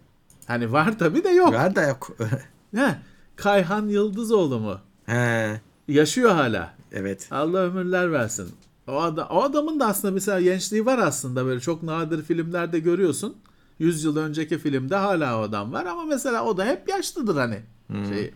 Hani 0.47 0.71
var 0.71 0.99
tabii 0.99 1.23
de 1.23 1.29
yok. 1.29 1.53
Var 1.53 1.75
da 1.75 1.81
yok. 1.83 2.17
Ha, 2.75 2.97
Kayhan 3.35 3.87
Yıldızoğlu 3.87 4.59
mu? 4.59 4.79
ha, 5.05 5.47
Yaşıyor 5.87 6.31
hala. 6.31 6.73
evet. 6.91 7.27
Allah 7.31 7.57
ömürler 7.59 8.11
versin. 8.11 8.49
O, 8.87 9.01
ada- 9.01 9.25
o 9.29 9.43
adamın 9.43 9.79
da 9.79 9.87
aslında 9.87 10.13
mesela 10.13 10.41
gençliği 10.41 10.85
var 10.85 10.97
aslında 10.97 11.45
böyle 11.45 11.59
çok 11.59 11.83
nadir 11.83 12.21
filmlerde 12.23 12.79
görüyorsun. 12.79 13.35
100 13.79 14.03
yıl 14.03 14.17
önceki 14.17 14.57
filmde 14.57 14.95
hala 14.95 15.39
o 15.39 15.41
adam 15.41 15.73
var 15.73 15.85
ama 15.85 16.03
mesela 16.05 16.45
o 16.45 16.57
da 16.57 16.65
hep 16.65 16.89
yaşlıdır 16.89 17.35
hani. 17.35 17.61
Şey, 18.09 18.33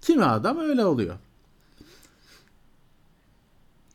kimi 0.00 0.24
adam 0.24 0.58
öyle 0.58 0.84
oluyor. 0.84 1.14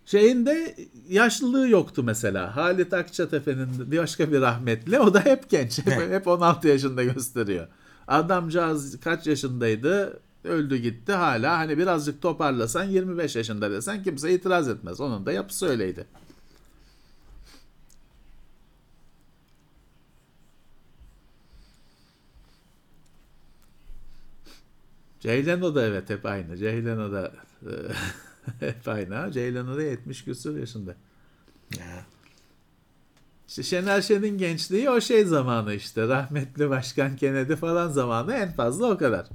Şeyinde 0.05 0.75
yaşlılığı 1.09 1.69
yoktu 1.69 2.03
mesela. 2.03 2.55
Halit 2.55 2.93
Akçatepe'nin 2.93 3.69
başka 3.97 4.31
bir 4.31 4.41
rahmetli. 4.41 4.99
O 4.99 5.13
da 5.13 5.25
hep 5.25 5.49
genç. 5.49 5.79
Hep 5.87 6.27
16 6.27 6.67
yaşında 6.67 7.03
gösteriyor. 7.03 7.67
Adamcağız 8.07 8.99
kaç 8.99 9.27
yaşındaydı? 9.27 10.19
Öldü 10.43 10.77
gitti 10.77 11.11
hala. 11.13 11.57
Hani 11.57 11.77
birazcık 11.77 12.21
toparlasan 12.21 12.83
25 12.83 13.35
yaşında 13.35 13.71
desen 13.71 14.03
kimse 14.03 14.33
itiraz 14.33 14.69
etmez. 14.69 15.01
Onun 15.01 15.25
da 15.25 15.31
yapısı 15.31 15.67
öyleydi. 15.67 16.07
Jay 25.19 25.45
Leno 25.45 25.75
da 25.75 25.85
evet 25.85 26.09
hep 26.09 26.25
aynı. 26.25 26.55
Jay 26.55 26.85
Leno 26.85 27.11
da 27.11 27.31
e, 27.61 27.71
hep 28.65 28.87
aynı. 28.87 29.35
Leno 29.35 29.77
da 29.77 29.81
70 29.81 30.23
küsur 30.23 30.57
yaşında. 30.57 30.95
Ya. 31.77 32.05
İşte 33.47 33.63
Şener 33.63 34.01
Şen'in 34.01 34.37
gençliği 34.37 34.89
o 34.89 35.01
şey 35.01 35.25
zamanı 35.25 35.73
işte. 35.73 36.07
Rahmetli 36.07 36.69
Başkan 36.69 37.15
Kennedy 37.15 37.55
falan 37.55 37.89
zamanı 37.89 38.33
en 38.33 38.51
fazla 38.51 38.91
o 38.91 38.97
kadar. 38.97 39.27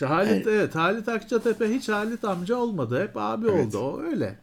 İşte 0.00 0.06
Halit 0.08 0.32
Evet. 0.32 0.46
evet 0.46 0.74
Halit 0.74 1.08
Akçatepe 1.08 1.74
hiç 1.74 1.88
Halit 1.88 2.24
amca 2.24 2.56
olmadı. 2.56 3.02
Hep 3.02 3.10
abi 3.16 3.48
Evet. 3.48 3.66
oldu. 3.66 3.78
O 3.78 4.02
öyle. 4.02 4.38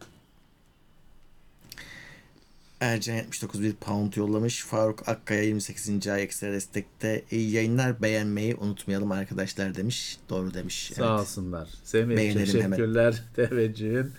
Ercan 2.79 3.15
79 3.15 3.61
bir 3.61 3.73
pound 3.73 4.13
yollamış. 4.13 4.65
Faruk 4.65 5.09
Akkaya 5.09 5.43
28. 5.43 6.07
ay 6.07 6.23
ekstra 6.23 6.51
destekte. 6.51 7.23
İyi 7.31 7.51
yayınlar 7.51 8.01
beğenmeyi 8.01 8.55
unutmayalım 8.55 9.11
arkadaşlar 9.11 9.75
demiş. 9.75 10.17
Doğru 10.29 10.53
demiş. 10.53 10.91
Sağ 10.95 11.09
Evet. 11.09 11.19
olsunlar. 11.21 11.69
Semih 11.83 12.33
teşekkürler 12.33 13.23
teveccühün. 13.35 14.11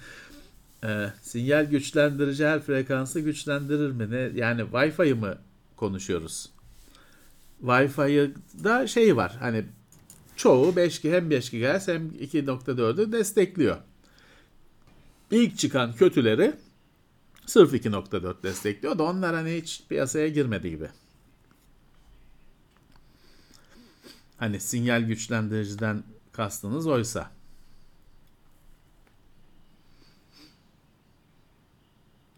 Ee, 0.85 1.07
sinyal 1.23 1.65
güçlendirici 1.65 2.47
her 2.47 2.61
frekansı 2.61 3.21
güçlendirir 3.21 3.91
mi? 3.91 4.11
Ne? 4.11 4.41
Yani 4.41 4.61
Wi-Fi'yi 4.63 5.15
mı 5.15 5.39
konuşuyoruz? 5.77 6.51
Wi-Fi'da 7.65 8.87
şey 8.87 9.17
var. 9.17 9.37
Hani 9.41 9.65
çoğu 10.39 10.77
5 10.77 11.05
hem 11.05 11.31
5 11.31 11.51
GHz 11.51 11.89
hem 11.89 12.09
2.4'ü 12.09 13.13
destekliyor. 13.13 13.77
İlk 15.31 15.59
çıkan 15.59 15.93
kötüleri 15.93 16.55
sırf 17.47 17.75
2.4 17.75 18.43
destekliyor 18.43 18.99
da 18.99 19.03
onlar 19.03 19.35
hani 19.35 19.55
hiç 19.55 19.83
piyasaya 19.89 20.29
girmedi 20.29 20.71
gibi. 20.71 20.89
Hani 24.37 24.61
sinyal 24.61 25.03
güçlendiriciden 25.03 26.05
kastınız 26.33 26.87
oysa. 26.87 27.31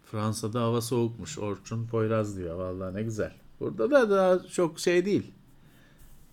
Fransa'da 0.04 0.60
hava 0.60 0.80
soğukmuş. 0.80 1.38
Orçun 1.38 1.86
Poyraz 1.86 2.36
diyor. 2.36 2.56
Vallahi 2.56 2.94
ne 2.94 3.02
güzel. 3.02 3.32
Burada 3.60 3.90
da 3.90 4.10
daha 4.10 4.48
çok 4.48 4.80
şey 4.80 5.04
değil. 5.04 5.32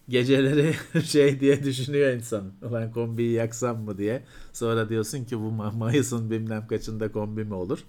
Geceleri 0.09 0.75
şey 1.05 1.39
diye 1.39 1.63
düşünüyor 1.63 2.13
insan. 2.13 2.51
Ulan 2.61 2.91
kombiyi 2.91 3.31
yaksam 3.31 3.81
mı 3.81 3.97
diye. 3.97 4.23
Sonra 4.53 4.89
diyorsun 4.89 5.25
ki 5.25 5.39
bu 5.39 5.43
Ma- 5.43 5.77
Mayıs'ın 5.77 6.31
bilmem 6.31 6.67
kaçında 6.67 7.11
kombi 7.11 7.43
mi 7.43 7.53
olur? 7.53 7.83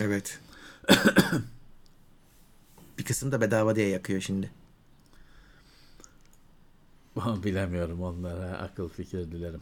Evet. 0.00 0.40
bir 2.98 3.04
kısım 3.04 3.32
da 3.32 3.40
bedava 3.40 3.76
diye 3.76 3.88
yakıyor 3.88 4.20
şimdi. 4.20 4.50
Bilemiyorum 7.16 8.02
onlara 8.02 8.58
akıl 8.58 8.88
fikir 8.88 9.32
dilerim. 9.32 9.60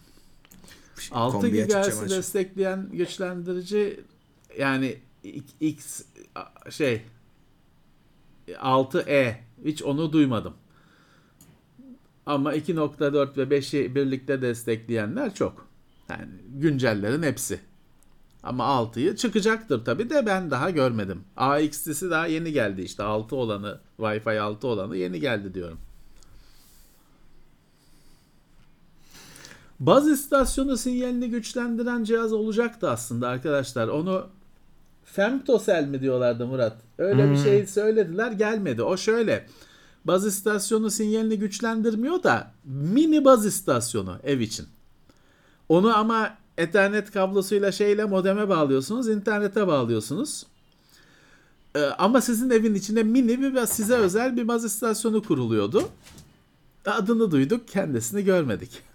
Şimdi 0.98 1.18
6 1.18 1.36
kombiyi 1.36 1.64
açacağım 1.64 2.06
GHz'i 2.06 2.16
destekleyen 2.16 2.88
güçlendirici 2.92 4.00
yani 4.58 4.98
X 5.60 6.02
şey 6.70 7.02
6E 8.48 9.34
hiç 9.64 9.82
onu 9.82 10.12
duymadım. 10.12 10.54
Ama 12.30 12.54
2.4 12.54 13.36
ve 13.36 13.58
5'i 13.58 13.94
birlikte 13.94 14.42
destekleyenler 14.42 15.34
çok. 15.34 15.66
Yani 16.08 16.28
güncellerin 16.48 17.22
hepsi. 17.22 17.60
Ama 18.42 18.64
6'yı 18.64 19.16
çıkacaktır 19.16 19.84
tabi 19.84 20.10
de 20.10 20.26
ben 20.26 20.50
daha 20.50 20.70
görmedim. 20.70 21.24
AX'lisi 21.36 22.10
daha 22.10 22.26
yeni 22.26 22.52
geldi 22.52 22.82
işte 22.82 23.02
6 23.02 23.36
olanı 23.36 23.80
Wi-Fi 23.98 24.38
6 24.38 24.68
olanı 24.68 24.96
yeni 24.96 25.20
geldi 25.20 25.54
diyorum. 25.54 25.78
Baz 29.80 30.08
istasyonu 30.08 30.76
sinyalini 30.76 31.30
güçlendiren 31.30 32.04
cihaz 32.04 32.32
olacaktı 32.32 32.90
aslında 32.90 33.28
arkadaşlar. 33.28 33.88
Onu 33.88 34.26
Femtosel 35.04 35.84
mi 35.84 36.00
diyorlardı 36.00 36.46
Murat? 36.46 36.76
Öyle 36.98 37.30
bir 37.30 37.36
şey 37.36 37.66
söylediler 37.66 38.32
gelmedi. 38.32 38.82
O 38.82 38.96
şöyle. 38.96 39.46
Baz 40.04 40.26
istasyonu 40.26 40.90
sinyalini 40.90 41.38
güçlendirmiyor 41.38 42.22
da 42.22 42.52
mini 42.64 43.24
baz 43.24 43.46
istasyonu 43.46 44.16
ev 44.24 44.40
için. 44.40 44.66
Onu 45.68 45.96
ama 45.96 46.40
Ethernet 46.60 47.10
kablosuyla 47.10 47.72
şeyle 47.72 48.04
modeme 48.04 48.48
bağlıyorsunuz, 48.48 49.08
internete 49.08 49.66
bağlıyorsunuz. 49.66 50.46
Ee, 51.76 51.80
ama 51.80 52.20
sizin 52.20 52.50
evin 52.50 52.74
içinde 52.74 53.02
mini 53.02 53.40
bir 53.40 53.66
size 53.66 53.94
özel 53.94 54.36
bir 54.36 54.48
baz 54.48 54.64
istasyonu 54.64 55.22
kuruluyordu. 55.22 55.88
Adını 56.86 57.30
duyduk, 57.30 57.68
kendisini 57.68 58.24
görmedik. 58.24 58.89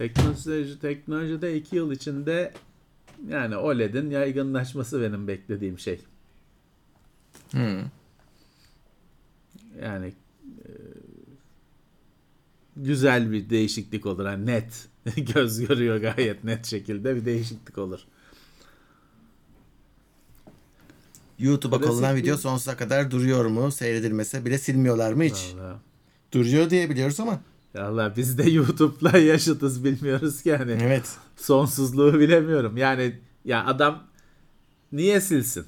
Teknoloji, 0.00 0.80
teknolojide 0.80 1.56
iki 1.56 1.76
yıl 1.76 1.92
içinde 1.92 2.52
yani 3.28 3.56
OLED'in 3.56 4.10
yaygınlaşması 4.10 5.00
benim 5.02 5.28
beklediğim 5.28 5.78
şey. 5.78 6.00
Hmm. 7.50 7.80
Yani 9.82 10.06
e, 10.46 10.68
güzel 12.76 13.32
bir 13.32 13.50
değişiklik 13.50 14.06
olur. 14.06 14.26
Yani 14.26 14.46
net. 14.46 14.88
Göz 15.34 15.66
görüyor 15.66 15.96
gayet 15.96 16.44
net 16.44 16.66
şekilde 16.66 17.16
bir 17.16 17.24
değişiklik 17.24 17.78
olur. 17.78 18.00
YouTube'a 21.38 21.80
konulan 21.80 22.16
video 22.16 22.36
sonsuza 22.36 22.76
kadar 22.76 23.10
duruyor 23.10 23.44
mu? 23.44 23.72
Seyredilmese 23.72 24.44
bile 24.44 24.58
silmiyorlar 24.58 25.12
mı 25.12 25.24
hiç? 25.24 25.54
Vallahi. 25.54 25.78
Duruyor 26.32 26.70
diye 26.70 26.90
biliyoruz 26.90 27.20
ama. 27.20 27.40
Vallahi 27.74 28.16
biz 28.16 28.38
de 28.38 28.50
YouTube'la 28.50 29.18
yaşıtız 29.32 29.84
bilmiyoruz 29.84 30.42
ki 30.42 30.56
hani. 30.56 30.78
Evet. 30.82 31.16
Sonsuzluğu 31.36 32.20
bilemiyorum. 32.20 32.76
Yani 32.76 33.20
ya 33.44 33.66
adam 33.66 34.02
niye 34.92 35.20
silsin? 35.20 35.66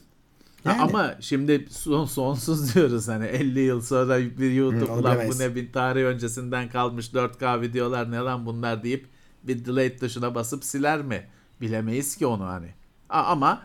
Ha, 0.64 0.70
Yani. 0.70 0.82
ama 0.82 1.14
şimdi 1.20 1.66
son, 1.70 2.04
sonsuz 2.04 2.74
diyoruz 2.74 3.08
hani 3.08 3.26
50 3.26 3.60
yıl 3.60 3.80
sonra 3.80 4.18
bir 4.18 4.50
YouTube 4.52 4.92
Hı, 4.92 5.02
lan 5.04 5.18
bu 5.28 5.38
ne 5.38 5.54
bir 5.54 5.72
tarih 5.72 6.02
öncesinden 6.02 6.68
kalmış 6.68 7.08
4K 7.08 7.60
videolar 7.60 8.10
ne 8.10 8.16
lan 8.18 8.46
bunlar 8.46 8.82
deyip 8.82 9.06
bir 9.42 9.64
delete 9.64 9.96
tuşuna 9.98 10.34
basıp 10.34 10.64
siler 10.64 11.02
mi? 11.02 11.26
Bilemeyiz 11.60 12.16
ki 12.16 12.26
onu 12.26 12.44
hani. 12.44 12.68
A- 13.10 13.22
ama 13.24 13.62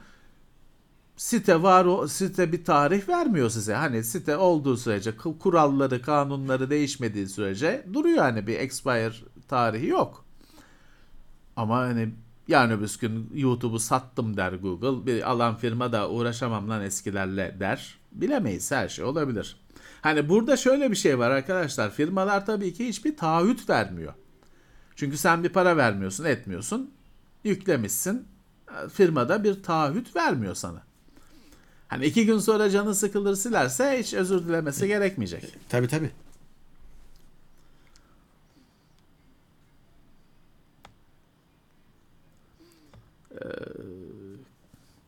site 1.18 1.64
var 1.64 1.86
o 1.86 2.08
site 2.08 2.52
bir 2.52 2.66
tarih 2.66 3.10
vermiyor 3.10 3.50
size. 3.50 3.74
Hani 3.74 4.04
site 4.04 4.38
olduğu 4.38 4.78
sürece 4.78 5.10
ku- 5.10 5.40
kuralları, 5.40 6.02
kanunları 6.02 6.70
değişmediği 6.70 7.28
sürece 7.28 7.86
duruyor 7.94 8.18
hani 8.18 8.48
bir 8.48 8.60
expire 8.60 9.14
tarihi 9.48 9.88
yok. 9.88 10.26
Ama 11.56 11.78
hani 11.78 12.10
yani 12.48 12.74
öbür 12.74 12.98
gün 13.02 13.30
YouTube'u 13.34 13.80
sattım 13.80 14.38
der 14.38 14.54
Google. 14.54 15.06
Bir 15.06 15.32
alan 15.32 15.56
firma 15.56 15.92
da 15.92 16.10
uğraşamam 16.10 16.70
lan 16.70 16.82
eskilerle 16.82 17.58
der. 17.60 17.98
Bilemeyiz 18.12 18.72
her 18.72 18.90
şey 18.90 19.06
olabilir. 19.06 19.60
Hani 20.02 20.30
burada 20.30 20.58
şöyle 20.58 20.92
bir 20.92 20.96
şey 20.96 21.20
var 21.20 21.32
arkadaşlar. 21.32 21.92
Firmalar 21.92 22.46
tabii 22.46 22.74
ki 22.74 22.88
hiçbir 22.88 23.18
taahhüt 23.18 23.70
vermiyor. 23.70 24.14
Çünkü 24.96 25.18
sen 25.18 25.44
bir 25.44 25.50
para 25.50 25.78
vermiyorsun, 25.78 26.26
etmiyorsun. 26.26 26.92
Yüklemişsin. 27.44 28.28
Firmada 28.94 29.44
bir 29.44 29.64
taahhüt 29.64 30.16
vermiyor 30.16 30.56
sana. 30.56 30.87
Hani 31.88 32.06
iki 32.06 32.26
gün 32.26 32.40
sonra 32.40 32.70
canı 32.70 32.96
sıkılır 32.96 33.36
silerse 33.36 34.00
hiç 34.00 34.14
özür 34.14 34.48
dilemesi 34.48 34.88
gerekmeyecek. 34.88 35.44
Tabii 35.70 35.88
tabii. 35.88 36.12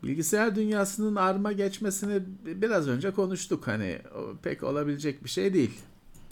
Bilgisayar 0.03 0.55
dünyasının 0.55 1.15
arma 1.15 1.51
geçmesini 1.51 2.21
biraz 2.45 2.87
önce 2.87 3.11
konuştuk. 3.11 3.67
Hani 3.67 4.01
pek 4.43 4.63
olabilecek 4.63 5.23
bir 5.23 5.29
şey 5.29 5.53
değil. 5.53 5.81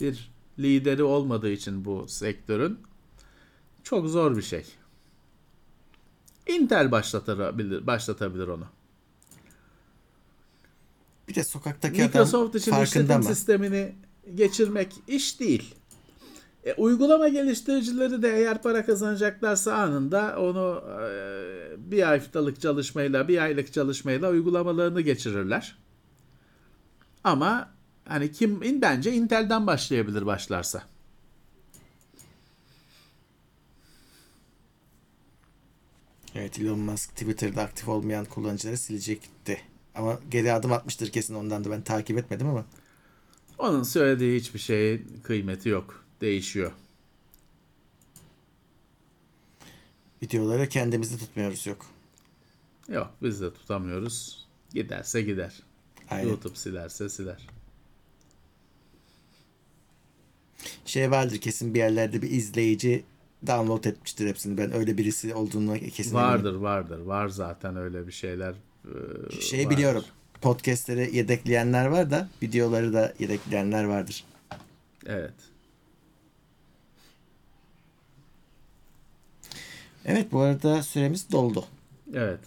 Bir 0.00 0.30
lideri 0.58 1.02
olmadığı 1.02 1.50
için 1.50 1.84
bu 1.84 2.08
sektörün 2.08 2.78
çok 3.82 4.08
zor 4.08 4.36
bir 4.36 4.42
şey. 4.42 4.64
Intel 6.46 6.90
başlatabilir, 6.90 7.86
başlatabilir 7.86 8.48
onu. 8.48 8.66
Bir 11.28 11.34
de 11.34 11.44
sokaktaki 11.44 12.02
Microsoft 12.02 12.50
adam 12.50 12.58
için 12.58 12.70
farkında 12.70 12.84
işletim 12.84 13.16
mı? 13.16 13.24
sistemini 13.24 13.94
geçirmek 14.34 14.92
iş 15.08 15.40
değil. 15.40 15.74
E, 16.64 16.74
uygulama 16.74 17.28
geliştiricileri 17.28 18.22
de 18.22 18.36
eğer 18.36 18.62
para 18.62 18.86
kazanacaklarsa 18.86 19.74
anında 19.74 20.36
onu 20.40 20.82
e, 21.02 21.90
bir 21.90 22.02
haftalık 22.02 22.60
çalışmayla, 22.60 23.28
bir 23.28 23.42
aylık 23.42 23.72
çalışmayla 23.72 24.30
uygulamalarını 24.30 25.00
geçirirler. 25.00 25.78
Ama 27.24 27.70
hani 28.04 28.32
kim 28.32 28.82
bence 28.82 29.12
Intel'den 29.12 29.66
başlayabilir 29.66 30.26
başlarsa. 30.26 30.82
Evet 36.34 36.60
Elon 36.60 36.78
Musk 36.78 37.10
Twitter'da 37.10 37.62
aktif 37.62 37.88
olmayan 37.88 38.24
kullanıcıları 38.24 38.76
silecekti. 38.76 39.60
Ama 39.98 40.18
geri 40.30 40.52
adım 40.52 40.72
atmıştır 40.72 41.10
kesin 41.12 41.34
ondan 41.34 41.64
da 41.64 41.70
ben 41.70 41.82
takip 41.82 42.18
etmedim 42.18 42.48
ama. 42.48 42.64
Onun 43.58 43.82
söylediği 43.82 44.40
hiçbir 44.40 44.58
şeyin 44.58 45.20
kıymeti 45.22 45.68
yok. 45.68 46.04
Değişiyor. 46.20 46.72
Videoları 50.22 50.68
kendimizde 50.68 51.16
tutmuyoruz 51.18 51.66
yok. 51.66 51.86
Yok 52.88 53.10
biz 53.22 53.40
de 53.40 53.54
tutamıyoruz. 53.54 54.46
Giderse 54.72 55.22
gider. 55.22 55.62
Aynen. 56.10 56.28
YouTube 56.28 56.56
silerse 56.56 57.08
siler. 57.08 57.46
Şey 60.84 61.10
vardır 61.10 61.38
kesin 61.38 61.74
bir 61.74 61.78
yerlerde 61.78 62.22
bir 62.22 62.30
izleyici 62.30 63.04
download 63.46 63.84
etmiştir 63.84 64.26
hepsini. 64.28 64.58
Ben 64.58 64.72
öyle 64.74 64.98
birisi 64.98 65.34
olduğunu 65.34 65.78
kesin 65.78 66.10
eminim. 66.16 66.28
Vardır 66.28 66.54
vardır. 66.54 66.98
Var 66.98 67.28
zaten 67.28 67.76
öyle 67.76 68.06
bir 68.06 68.12
şeyler. 68.12 68.54
Ee, 68.88 69.40
Şey 69.40 69.58
vardır. 69.64 69.76
biliyorum. 69.76 70.04
Podcast'leri 70.40 71.16
yedekleyenler 71.16 71.86
var 71.86 72.10
da 72.10 72.28
videoları 72.42 72.92
da 72.92 73.14
yedekleyenler 73.18 73.84
vardır. 73.84 74.24
Evet. 75.06 75.34
Evet 80.04 80.32
bu 80.32 80.40
arada 80.40 80.82
süremiz 80.82 81.32
doldu. 81.32 81.64
Evet. 82.14 82.40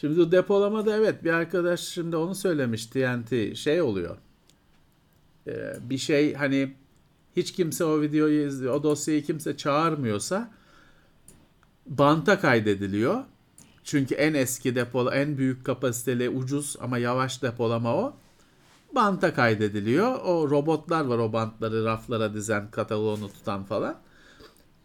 Şimdi 0.00 0.20
o 0.20 0.32
depolamada 0.32 0.96
evet 0.96 1.24
bir 1.24 1.32
arkadaş 1.32 1.80
şimdi 1.80 2.16
onu 2.16 2.34
söylemiş 2.34 2.86
TNT 2.86 3.56
şey 3.56 3.82
oluyor. 3.82 4.16
Ee, 5.46 5.76
bir 5.90 5.98
şey 5.98 6.34
hani 6.34 6.74
hiç 7.36 7.52
kimse 7.52 7.84
o 7.84 8.00
videoyu 8.00 8.46
izliyor, 8.46 8.74
o 8.74 8.82
dosyayı 8.82 9.24
kimse 9.24 9.56
çağırmıyorsa 9.56 10.50
banta 11.86 12.40
kaydediliyor. 12.40 13.24
Çünkü 13.84 14.14
en 14.14 14.34
eski 14.34 14.74
depola, 14.74 15.14
en 15.14 15.38
büyük 15.38 15.66
kapasiteli, 15.66 16.28
ucuz 16.28 16.76
ama 16.80 16.98
yavaş 16.98 17.42
depolama 17.42 17.94
o. 17.94 18.16
Banta 18.94 19.34
kaydediliyor. 19.34 20.20
O 20.24 20.50
robotlar 20.50 21.04
var 21.04 21.18
o 21.18 21.32
bantları 21.32 21.84
raflara 21.84 22.34
dizen, 22.34 22.70
kataloğunu 22.70 23.32
tutan 23.32 23.64
falan. 23.64 23.96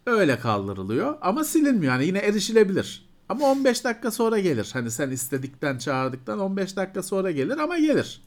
Öyle 0.06 0.40
kaldırılıyor 0.40 1.18
ama 1.22 1.44
silinmiyor. 1.44 1.94
Yani 1.94 2.06
yine 2.06 2.18
erişilebilir. 2.20 3.10
Ama 3.30 3.46
15 3.52 3.84
dakika 3.84 4.12
sonra 4.12 4.40
gelir. 4.40 4.70
Hani 4.74 4.92
sen 4.92 5.10
istedikten 5.10 5.78
çağırdıktan 5.78 6.40
15 6.40 6.76
dakika 6.76 7.04
sonra 7.04 7.32
gelir 7.32 7.58
ama 7.58 7.78
gelir. 7.78 8.22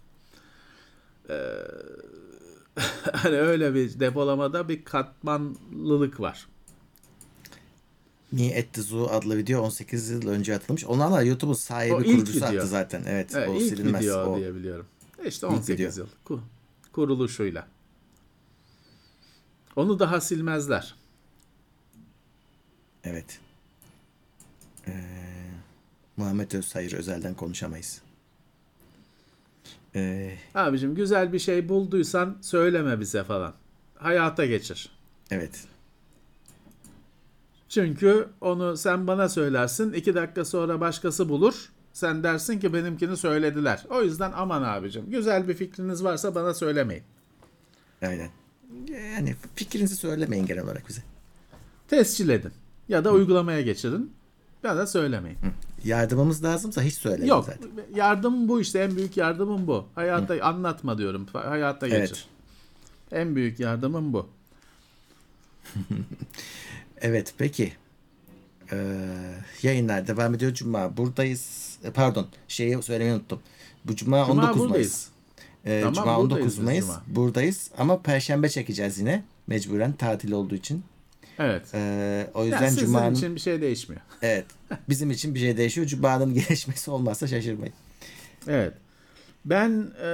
Ee, 1.30 1.34
hani 3.12 3.36
öyle 3.36 3.74
bir 3.74 4.00
depolamada 4.00 4.68
bir 4.68 4.84
katmanlılık 4.84 6.20
var. 6.20 6.46
Me 8.32 8.58
at 8.58 8.72
the 8.72 8.82
Zoo 8.82 9.06
adlı 9.10 9.36
video 9.36 9.60
18 9.62 10.10
yıl 10.10 10.28
önce 10.28 10.54
atılmış. 10.56 10.84
Onlarla 10.84 11.22
YouTube'un 11.22 11.54
sahibi 11.54 11.94
O 11.94 11.98
kurucusu 12.02 12.36
video. 12.38 12.48
attı 12.48 12.66
zaten. 12.66 13.02
Evet, 13.06 13.34
Evet, 13.34 13.48
o 13.48 13.54
ilk 13.54 13.62
silinmez. 13.62 14.02
video 14.02 14.18
o. 14.32 14.36
diye 14.38 14.54
biliyorum. 14.54 14.86
İşte 15.24 15.46
İlk 15.46 15.54
18 15.54 15.94
video. 15.96 16.04
yıl 16.04 16.10
ku- 16.26 16.40
kuruluşuyla. 16.92 17.68
Onu 19.76 19.98
daha 19.98 20.20
silmezler. 20.20 20.94
Evet. 23.04 23.40
Ee, 24.88 24.92
Muhammed 26.16 26.52
Özhayır 26.52 26.92
özelden 26.92 27.34
konuşamayız. 27.34 28.02
Ee, 29.94 30.36
Abicim 30.54 30.94
güzel 30.94 31.32
bir 31.32 31.38
şey 31.38 31.68
bulduysan 31.68 32.38
söyleme 32.42 33.00
bize 33.00 33.24
falan. 33.24 33.54
Hayata 33.94 34.46
geçir. 34.46 34.90
evet. 35.30 35.64
Çünkü 37.72 38.28
onu 38.40 38.76
sen 38.76 39.06
bana 39.06 39.28
söylersin. 39.28 39.92
iki 39.92 40.14
dakika 40.14 40.44
sonra 40.44 40.80
başkası 40.80 41.28
bulur. 41.28 41.54
Sen 41.92 42.22
dersin 42.22 42.60
ki 42.60 42.72
benimkini 42.74 43.16
söylediler. 43.16 43.84
O 43.90 44.02
yüzden 44.02 44.32
aman 44.36 44.62
abicim. 44.62 45.10
Güzel 45.10 45.48
bir 45.48 45.54
fikriniz 45.54 46.04
varsa 46.04 46.34
bana 46.34 46.54
söylemeyin. 46.54 47.02
Aynen. 48.02 48.30
Yani 48.88 49.36
fikrinizi 49.54 49.96
söylemeyin 49.96 50.46
genel 50.46 50.64
olarak 50.64 50.88
bize. 50.88 51.02
Tescil 51.88 52.28
edin. 52.28 52.52
Ya 52.88 53.04
da 53.04 53.12
uygulamaya 53.12 53.60
geçirin. 53.62 54.12
Ya 54.62 54.76
da 54.76 54.86
söylemeyin. 54.86 55.38
Yardımımız 55.84 56.44
lazımsa 56.44 56.82
hiç 56.82 56.94
söylemeyin 56.94 57.28
Yok. 57.28 57.44
zaten. 57.44 57.70
Yardımım 57.94 58.48
bu 58.48 58.60
işte. 58.60 58.78
En 58.78 58.96
büyük 58.96 59.16
yardımım 59.16 59.66
bu. 59.66 59.86
Hayata 59.94 60.42
anlatma 60.42 60.98
diyorum. 60.98 61.26
Hayata 61.32 61.88
geçir. 61.88 62.26
Evet. 63.10 63.22
En 63.22 63.36
büyük 63.36 63.60
yardımım 63.60 64.12
bu. 64.12 64.28
Evet 67.02 67.34
peki. 67.38 67.72
Ee, 68.72 68.76
yayınlar 69.62 70.08
devam 70.08 70.34
ediyor. 70.34 70.54
Cuma 70.54 70.96
buradayız. 70.96 71.76
E, 71.84 71.90
Pardon 71.90 72.26
şeyi 72.48 72.82
söylemeyi 72.82 73.14
unuttum. 73.14 73.40
Bu 73.84 73.96
Cuma, 73.96 74.26
Cuma 74.26 74.42
19 74.42 74.60
buradayız. 74.60 74.70
Mayıs. 74.76 75.08
Ee, 75.66 75.80
Tamam, 75.80 75.94
Cuma 75.94 76.18
buradayız 76.18 76.42
19 76.42 76.58
biz 76.58 76.64
Mayıs. 76.64 76.86
Cuma. 76.86 77.02
Buradayız 77.06 77.70
ama 77.78 78.02
Perşembe 78.02 78.48
çekeceğiz 78.48 78.98
yine. 78.98 79.22
Mecburen 79.46 79.92
tatil 79.92 80.32
olduğu 80.32 80.54
için. 80.54 80.84
Evet. 81.38 81.62
Ee, 81.74 82.26
o 82.34 82.44
yüzden 82.44 82.68
sizin 82.68 82.86
Cuma'nın 82.86 83.14
için 83.14 83.34
bir 83.34 83.40
şey 83.40 83.60
değişmiyor. 83.60 84.02
evet 84.22 84.44
bizim 84.88 85.10
için 85.10 85.34
bir 85.34 85.40
şey 85.40 85.56
değişiyor. 85.56 85.86
Cuma'nın 85.86 86.34
gelişmesi 86.48 86.90
olmazsa 86.90 87.26
şaşırmayın. 87.26 87.74
Evet. 88.48 88.74
Ben 89.44 89.86
e, 90.02 90.08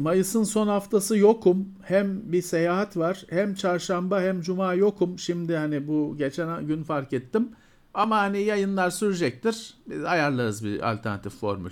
Mayıs'ın 0.00 0.44
son 0.44 0.68
haftası 0.68 1.18
yokum. 1.18 1.68
Hem 1.82 2.32
bir 2.32 2.42
seyahat 2.42 2.96
var, 2.96 3.24
hem 3.30 3.54
çarşamba 3.54 4.20
hem 4.20 4.40
cuma 4.40 4.74
yokum. 4.74 5.18
Şimdi 5.18 5.56
hani 5.56 5.88
bu 5.88 6.14
geçen 6.18 6.66
gün 6.66 6.82
fark 6.82 7.12
ettim. 7.12 7.48
Ama 7.94 8.18
hani 8.18 8.42
yayınlar 8.42 8.90
sürecektir. 8.90 9.74
Biz 9.86 10.04
ayarlarız 10.04 10.64
bir 10.64 10.90
alternatif 10.92 11.32
formül. 11.40 11.70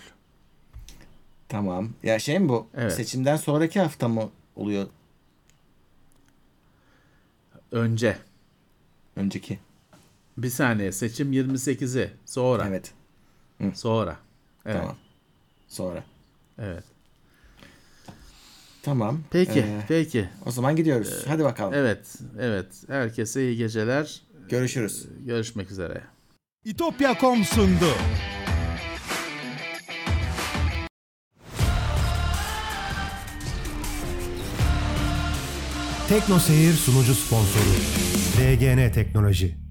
Tamam. 1.48 1.90
Ya 2.02 2.18
şey 2.18 2.38
mi 2.38 2.48
bu? 2.48 2.66
Evet. 2.74 2.92
Seçimden 2.92 3.36
sonraki 3.36 3.80
hafta 3.80 4.08
mı 4.08 4.30
oluyor 4.56 4.86
Önce. 7.72 8.18
önceki? 9.16 9.58
Bir 10.38 10.50
saniye 10.50 10.92
seçim 10.92 11.32
28'i. 11.32 12.10
Sonra. 12.24 12.66
Evet. 12.68 12.92
Sonra. 13.74 14.16
Evet. 14.66 14.76
Tamam. 14.80 14.96
Sonra. 15.68 16.04
Evet. 16.58 16.97
Tamam. 18.82 19.20
Peki, 19.30 19.58
Ee, 19.60 19.84
peki. 19.88 20.28
o 20.46 20.50
zaman 20.50 20.76
gidiyoruz. 20.76 21.24
Hadi 21.28 21.44
bakalım. 21.44 21.74
Evet, 21.74 22.06
evet. 22.40 22.66
Herkese 22.88 23.42
iyi 23.42 23.56
geceler. 23.56 24.22
Görüşürüz. 24.48 25.06
Görüşmek 25.26 25.70
üzere. 25.70 26.00
İtopya.com 26.64 27.44
sundu. 27.44 27.86
Tekno 36.08 36.38
Seyir 36.38 36.72
sunucu 36.72 37.14
sponsoru 37.14 37.74
DGN 38.38 38.92
Teknoloji. 38.92 39.67